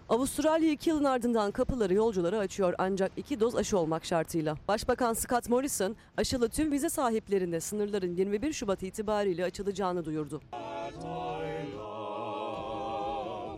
Avustralya 0.09 0.71
iki 0.71 0.89
yılın 0.89 1.03
ardından 1.03 1.51
kapıları 1.51 1.93
yolculara 1.93 2.37
açıyor 2.37 2.73
ancak 2.77 3.11
iki 3.17 3.39
doz 3.39 3.55
aşı 3.55 3.77
olmak 3.77 4.05
şartıyla. 4.05 4.55
Başbakan 4.67 5.13
Scott 5.13 5.49
Morrison 5.49 5.95
aşılı 6.17 6.49
tüm 6.49 6.71
vize 6.71 6.89
sahiplerinde 6.89 7.59
sınırların 7.59 8.15
21 8.15 8.53
Şubat 8.53 8.83
itibariyle 8.83 9.45
açılacağını 9.45 10.05
duyurdu. 10.05 10.41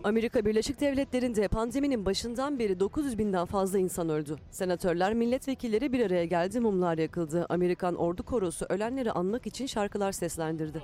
Amerika 0.04 0.44
Birleşik 0.44 0.80
Devletleri'nde 0.80 1.48
pandeminin 1.48 2.06
başından 2.06 2.58
beri 2.58 2.80
900 2.80 3.18
binden 3.18 3.46
fazla 3.46 3.78
insan 3.78 4.08
öldü. 4.08 4.36
Senatörler, 4.50 5.14
milletvekilleri 5.14 5.92
bir 5.92 6.06
araya 6.06 6.24
geldi, 6.24 6.60
mumlar 6.60 6.98
yakıldı. 6.98 7.46
Amerikan 7.48 7.94
Ordu 7.94 8.22
Korosu 8.22 8.66
ölenleri 8.68 9.12
anmak 9.12 9.46
için 9.46 9.66
şarkılar 9.66 10.12
seslendirdi. 10.12 10.82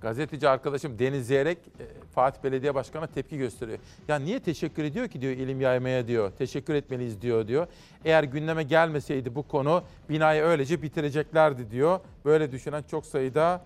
Gazeteci 0.00 0.48
arkadaşım 0.48 0.98
Deniz 0.98 1.26
Zeyrek 1.26 1.58
e, 1.58 1.84
Fatih 2.14 2.42
Belediye 2.44 2.74
Başkanı'na 2.74 3.06
tepki 3.06 3.38
gösteriyor. 3.38 3.78
Ya 4.08 4.16
niye 4.16 4.40
teşekkür 4.40 4.84
ediyor 4.84 5.08
ki 5.08 5.20
diyor 5.20 5.32
ilim 5.32 5.60
yaymaya 5.60 6.06
diyor. 6.06 6.32
Teşekkür 6.38 6.74
etmeliyiz 6.74 7.22
diyor 7.22 7.48
diyor. 7.48 7.66
Eğer 8.04 8.24
gündeme 8.24 8.62
gelmeseydi 8.62 9.34
bu 9.34 9.42
konu 9.42 9.82
binayı 10.10 10.42
öylece 10.42 10.82
bitireceklerdi 10.82 11.70
diyor. 11.70 12.00
Böyle 12.24 12.52
düşünen 12.52 12.82
çok 12.90 13.06
sayıda 13.06 13.64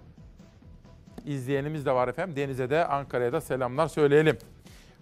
izleyenimiz 1.28 1.86
de 1.86 1.92
var 1.92 2.08
efendim. 2.08 2.36
Deniz'e 2.36 2.70
de 2.70 2.86
Ankara'ya 2.86 3.32
da 3.32 3.40
selamlar 3.40 3.88
söyleyelim. 3.88 4.38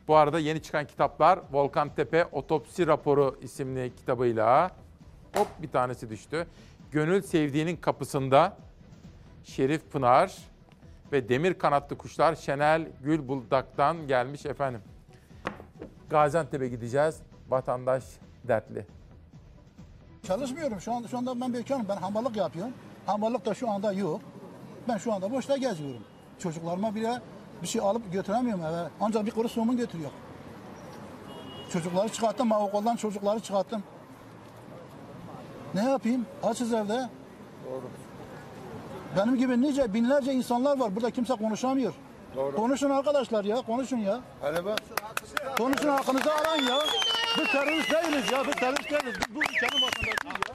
Bu 0.09 0.17
arada 0.17 0.39
yeni 0.39 0.63
çıkan 0.63 0.87
kitaplar 0.87 1.41
Volkan 1.53 1.95
Tepe 1.95 2.25
Otopsi 2.33 2.87
Raporu 2.87 3.39
isimli 3.43 3.93
kitabıyla 3.97 4.71
hop 5.35 5.49
bir 5.63 5.69
tanesi 5.69 6.11
düştü. 6.11 6.47
Gönül 6.91 7.23
Sevdiğinin 7.23 7.77
Kapısında 7.77 8.57
Şerif 9.45 9.93
Pınar 9.93 10.37
ve 11.13 11.29
Demir 11.29 11.55
Kanatlı 11.55 11.99
Kuşlar 11.99 12.35
Şenel 12.35 12.89
Gülbuldak'tan 13.03 14.07
gelmiş 14.07 14.47
efendim. 14.47 14.81
Gaziantep'e 16.11 16.69
gideceğiz. 16.69 17.21
Vatandaş 17.49 18.05
dertli. 18.45 18.87
Çalışmıyorum 20.27 20.81
şu 20.81 20.93
anda. 20.93 21.09
Şu 21.09 21.19
anda 21.19 21.41
ben 21.41 21.55
bekarım. 21.55 21.87
Ben 21.89 21.97
hamallık 21.97 22.37
yapıyorum. 22.37 22.73
Hamallık 23.07 23.47
da 23.47 23.55
şu 23.55 23.71
anda 23.71 23.93
yok. 23.93 24.21
Ben 24.89 24.97
şu 24.97 25.13
anda 25.13 25.33
boşta 25.33 25.57
geziyorum. 25.57 26.03
Çocuklarıma 26.39 26.95
bile 26.95 27.21
bir 27.63 27.67
şey 27.67 27.81
alıp 27.81 28.13
götüremiyorum 28.13 28.65
eve. 28.65 28.89
Ancak 29.01 29.27
bir 29.27 29.31
kuru 29.31 29.49
somun 29.49 29.77
götürüyor. 29.77 30.11
Çocukları 31.73 32.09
çıkarttım. 32.09 32.53
Okuldan 32.53 32.97
çocukları 32.97 33.41
çıkarttım. 33.41 33.83
Ne 35.75 35.85
yapayım? 35.91 36.27
Açız 36.43 36.73
evde. 36.73 37.09
Doğru. 37.67 37.83
Benim 39.17 39.37
gibi 39.37 39.63
nice 39.63 39.95
binlerce 39.95 40.33
insanlar 40.33 40.79
var. 40.79 40.97
Burada 40.97 41.11
kimse 41.11 41.35
konuşamıyor. 41.35 41.95
Doğru. 42.37 42.57
Konuşun 42.57 42.91
arkadaşlar 42.91 43.45
ya. 43.45 43.57
Konuşun 43.63 43.97
ya. 43.97 44.21
Hele 44.43 44.65
bak. 44.65 44.79
Konuşun 45.59 45.89
hakkınızı 45.89 46.35
aran 46.35 46.57
ya. 46.57 46.79
Biz 47.39 47.53
terörist 47.53 47.93
değiliz 47.93 48.33
ya. 48.33 48.47
Biz 48.47 48.55
terörist 48.55 48.91
değiliz. 48.91 49.15
Biz 49.29 49.35
bu 49.37 49.41
ülkenin 49.41 49.83
vatandaşıyız 49.83 50.19
ya. 50.25 50.47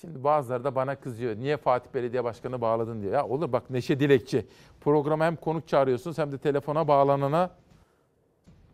Şimdi 0.00 0.24
bazıları 0.24 0.64
da 0.64 0.74
bana 0.74 0.96
kızıyor. 1.00 1.36
Niye 1.36 1.56
Fatih 1.56 1.94
Belediye 1.94 2.24
Başkanı 2.24 2.60
bağladın 2.60 3.02
diyor. 3.02 3.12
Ya 3.12 3.26
olur 3.26 3.52
bak 3.52 3.70
Neşe 3.70 4.00
Dilekçi. 4.00 4.46
Programa 4.80 5.24
hem 5.24 5.36
konuk 5.36 5.68
çağırıyorsunuz 5.68 6.18
hem 6.18 6.32
de 6.32 6.38
telefona 6.38 6.88
bağlanana. 6.88 7.50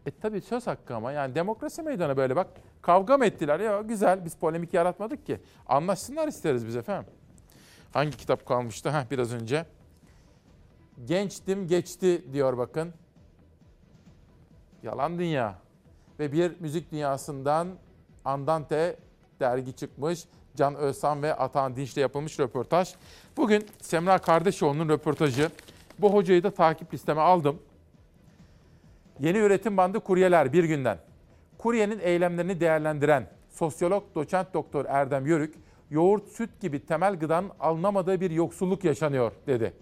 E 0.07 0.11
tabii 0.11 0.41
söz 0.41 0.67
hakkı 0.67 0.95
ama 0.95 1.13
yani 1.13 1.35
demokrasi 1.35 1.83
meydanı 1.83 2.17
böyle 2.17 2.37
bak. 2.37 2.47
Kavga 2.83 3.19
mı 3.19 3.27
ettiler? 3.27 3.61
Ya 3.61 3.81
güzel 3.81 4.25
biz 4.25 4.37
polemik 4.37 4.75
yaratmadık 4.75 5.27
ki. 5.27 5.41
Anlaşsınlar 5.67 6.29
isteriz 6.29 6.67
biz 6.67 6.77
efendim. 6.77 7.13
Hangi 7.93 8.17
kitap 8.17 8.47
kalmıştı? 8.47 8.89
Ha 8.89 9.07
biraz 9.11 9.35
önce. 9.35 9.67
Gençtim 11.05 11.67
geçti 11.67 12.33
diyor 12.33 12.59
bakın. 12.59 12.95
Yalan 14.83 15.19
Dünya. 15.19 15.59
Ve 16.19 16.33
bir 16.33 16.61
müzik 16.61 16.93
dünyasından 16.93 17.69
Andante 18.25 18.97
dergi 19.41 19.77
çıkmış. 19.77 20.25
Can 20.57 20.75
Özsan 20.75 21.23
ve 21.23 21.35
Atahan 21.35 21.77
Dinç'le 21.77 21.97
yapılmış 21.97 22.41
röportaj. 22.41 22.95
Bugün 23.37 23.67
Semra 23.81 24.19
Kardeşoğlu'nun 24.19 24.89
röportajı. 24.89 25.51
Bu 25.99 26.15
hocayı 26.15 26.43
da 26.43 26.51
takip 26.51 26.95
listeme 26.95 27.21
aldım. 27.21 27.59
Yeni 29.21 29.39
üretim 29.39 29.77
bandı 29.77 30.01
kuryeler 30.01 30.53
bir 30.53 30.65
günden. 30.65 30.99
Kuryenin 31.59 31.99
eylemlerini 31.99 32.61
değerlendiren 32.61 33.29
sosyolog 33.51 34.05
doçent 34.15 34.55
doktor 34.55 34.85
Erdem 34.89 35.27
Yörük, 35.27 35.55
yoğurt, 35.91 36.29
süt 36.29 36.61
gibi 36.61 36.87
temel 36.87 37.17
gıdanın 37.17 37.51
alınamadığı 37.61 38.21
bir 38.21 38.31
yoksulluk 38.31 38.85
yaşanıyor 38.85 39.33
dedi. 39.47 39.73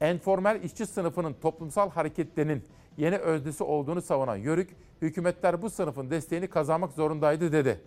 Enformel 0.00 0.62
işçi 0.62 0.86
sınıfının 0.86 1.32
toplumsal 1.42 1.90
hareketlerinin 1.90 2.64
yeni 2.96 3.16
öznesi 3.16 3.64
olduğunu 3.64 4.02
savunan 4.02 4.36
Yörük, 4.36 4.70
hükümetler 5.02 5.62
bu 5.62 5.70
sınıfın 5.70 6.10
desteğini 6.10 6.46
kazanmak 6.48 6.92
zorundaydı 6.92 7.52
dedi. 7.52 7.80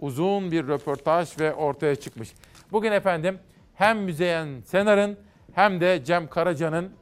Uzun 0.00 0.50
bir 0.50 0.68
röportaj 0.68 1.40
ve 1.40 1.54
ortaya 1.54 1.96
çıkmış. 1.96 2.34
Bugün 2.72 2.92
efendim 2.92 3.38
hem 3.74 3.98
Müzeyyen 3.98 4.60
Senar'ın 4.64 5.18
hem 5.52 5.80
de 5.80 6.04
Cem 6.04 6.28
Karaca'nın 6.28 6.92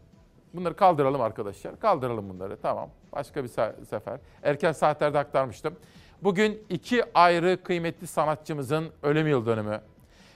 bunları 0.55 0.76
kaldıralım 0.76 1.20
arkadaşlar. 1.20 1.80
Kaldıralım 1.80 2.28
bunları 2.28 2.56
tamam. 2.56 2.90
Başka 3.12 3.44
bir 3.44 3.48
sefer. 3.84 4.20
Erken 4.42 4.72
saatlerde 4.72 5.18
aktarmıştım. 5.18 5.74
Bugün 6.22 6.62
iki 6.68 7.05
ayrı 7.14 7.62
kıymetli 7.62 8.06
sanatçımızın 8.06 8.90
ölüm 9.02 9.26
yıl 9.26 9.46
dönümü. 9.46 9.80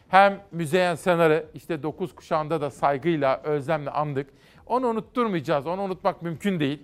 Hem 0.08 0.40
Müzeyyen 0.52 0.94
Senar'ı 0.94 1.46
işte 1.54 1.82
9 1.82 2.14
kuşağında 2.14 2.60
da 2.60 2.70
saygıyla, 2.70 3.40
özlemle 3.44 3.90
andık. 3.90 4.30
Onu 4.72 4.86
unutturmayacağız. 4.86 5.66
Onu 5.66 5.82
unutmak 5.82 6.22
mümkün 6.22 6.60
değil. 6.60 6.82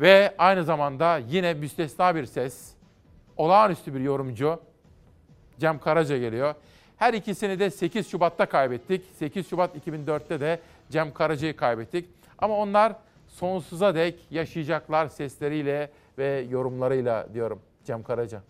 Ve 0.00 0.34
aynı 0.38 0.64
zamanda 0.64 1.18
yine 1.18 1.54
müstesna 1.54 2.14
bir 2.14 2.26
ses, 2.26 2.72
olağanüstü 3.36 3.94
bir 3.94 4.00
yorumcu 4.00 4.60
Cem 5.58 5.78
Karaca 5.78 6.18
geliyor. 6.18 6.54
Her 6.96 7.14
ikisini 7.14 7.58
de 7.58 7.70
8 7.70 8.10
Şubat'ta 8.10 8.46
kaybettik. 8.46 9.04
8 9.18 9.48
Şubat 9.48 9.76
2004'te 9.76 10.40
de 10.40 10.60
Cem 10.90 11.14
Karaca'yı 11.14 11.56
kaybettik. 11.56 12.08
Ama 12.38 12.56
onlar 12.56 12.96
sonsuza 13.28 13.94
dek 13.94 14.18
yaşayacaklar 14.30 15.08
sesleriyle 15.08 15.90
ve 16.18 16.46
yorumlarıyla 16.50 17.28
diyorum 17.34 17.60
Cem 17.84 18.02
Karaca. 18.02 18.42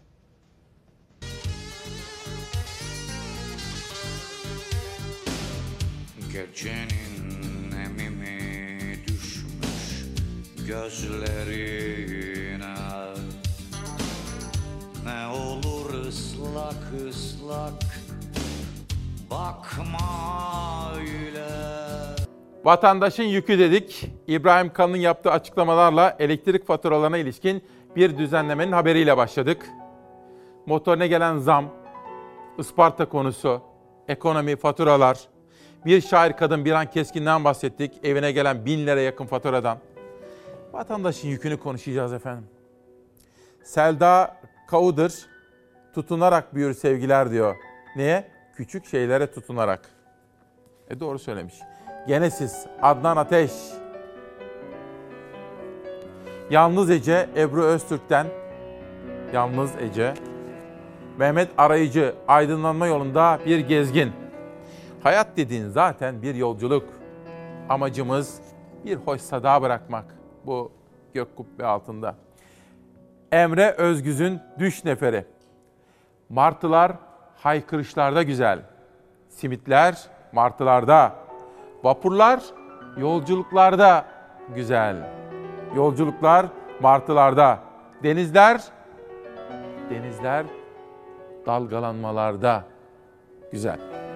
Gecenin 6.32 7.05
gözlerine 10.66 12.56
Ne 15.05 15.26
olur 15.36 16.06
ıslak 16.09 17.09
ıslak 17.09 17.82
bakma 19.30 19.98
öyle 20.97 21.47
Vatandaşın 22.64 23.22
yükü 23.22 23.59
dedik. 23.59 24.10
İbrahim 24.26 24.72
Kalın'ın 24.72 24.97
yaptığı 24.97 25.30
açıklamalarla 25.30 26.16
elektrik 26.18 26.66
faturalarına 26.66 27.18
ilişkin 27.18 27.62
bir 27.97 28.18
düzenlemenin 28.18 28.72
haberiyle 28.72 29.16
başladık. 29.16 29.66
Motorine 30.66 31.09
gelen 31.09 31.38
zam, 31.38 31.64
Isparta 32.59 33.09
konusu, 33.09 33.62
ekonomi, 34.09 34.56
faturalar, 34.56 35.18
bir 35.84 36.01
şair 36.01 36.32
kadın 36.32 36.64
bir 36.64 36.72
an 36.72 36.90
keskinden 36.90 37.44
bahsettik. 37.44 37.93
Evine 38.02 38.32
gelen 38.32 38.66
bin 38.66 38.86
lira 38.86 39.01
yakın 39.01 39.26
faturadan. 39.26 39.78
Vatandaşın 40.77 41.28
yükünü 41.28 41.57
konuşacağız 41.57 42.12
efendim. 42.12 42.47
Selda 43.65 44.36
Kaudır 44.69 45.27
tutunarak 45.94 46.55
büyür 46.55 46.74
sevgiler 46.74 47.31
diyor. 47.31 47.57
Niye? 47.97 48.28
Küçük 48.57 48.86
şeylere 48.86 49.32
tutunarak. 49.32 49.81
E 50.90 51.01
doğru 51.01 51.19
söylemiş. 51.19 51.55
Gene 52.07 52.31
siz 52.31 52.66
Adnan 52.82 53.16
Ateş. 53.16 53.53
Yalnız 56.51 56.90
Ece 56.90 57.28
Ebru 57.36 57.62
Öztürk'ten 57.62 58.27
Yalnız 59.32 59.70
Ece. 59.81 60.15
Mehmet 61.19 61.48
Arayıcı 61.59 62.15
aydınlanma 62.28 62.86
yolunda 62.86 63.39
bir 63.47 63.59
gezgin. 63.59 64.12
Hayat 65.03 65.36
dediğin 65.36 65.69
zaten 65.69 66.23
bir 66.23 66.35
yolculuk. 66.35 66.89
Amacımız 67.69 68.40
bir 68.85 68.97
hoş 68.97 69.20
sada 69.20 69.62
bırakmak 69.62 70.15
bu 70.47 70.73
gök 71.14 71.36
kubbe 71.36 71.66
altında. 71.66 72.14
Emre 73.32 73.70
Özgüz'ün 73.70 74.40
Düş 74.59 74.85
Neferi. 74.85 75.24
Martılar 76.28 76.93
haykırışlarda 77.36 78.23
güzel. 78.23 78.59
Simitler 79.28 79.98
martılarda. 80.32 81.12
Vapurlar 81.85 82.40
yolculuklarda 82.97 84.05
güzel. 84.55 84.97
Yolculuklar 85.77 86.47
martılarda. 86.81 87.59
Denizler 88.02 88.60
denizler 89.90 90.47
dalgalanmalarda 91.47 92.64
güzel. 93.52 93.95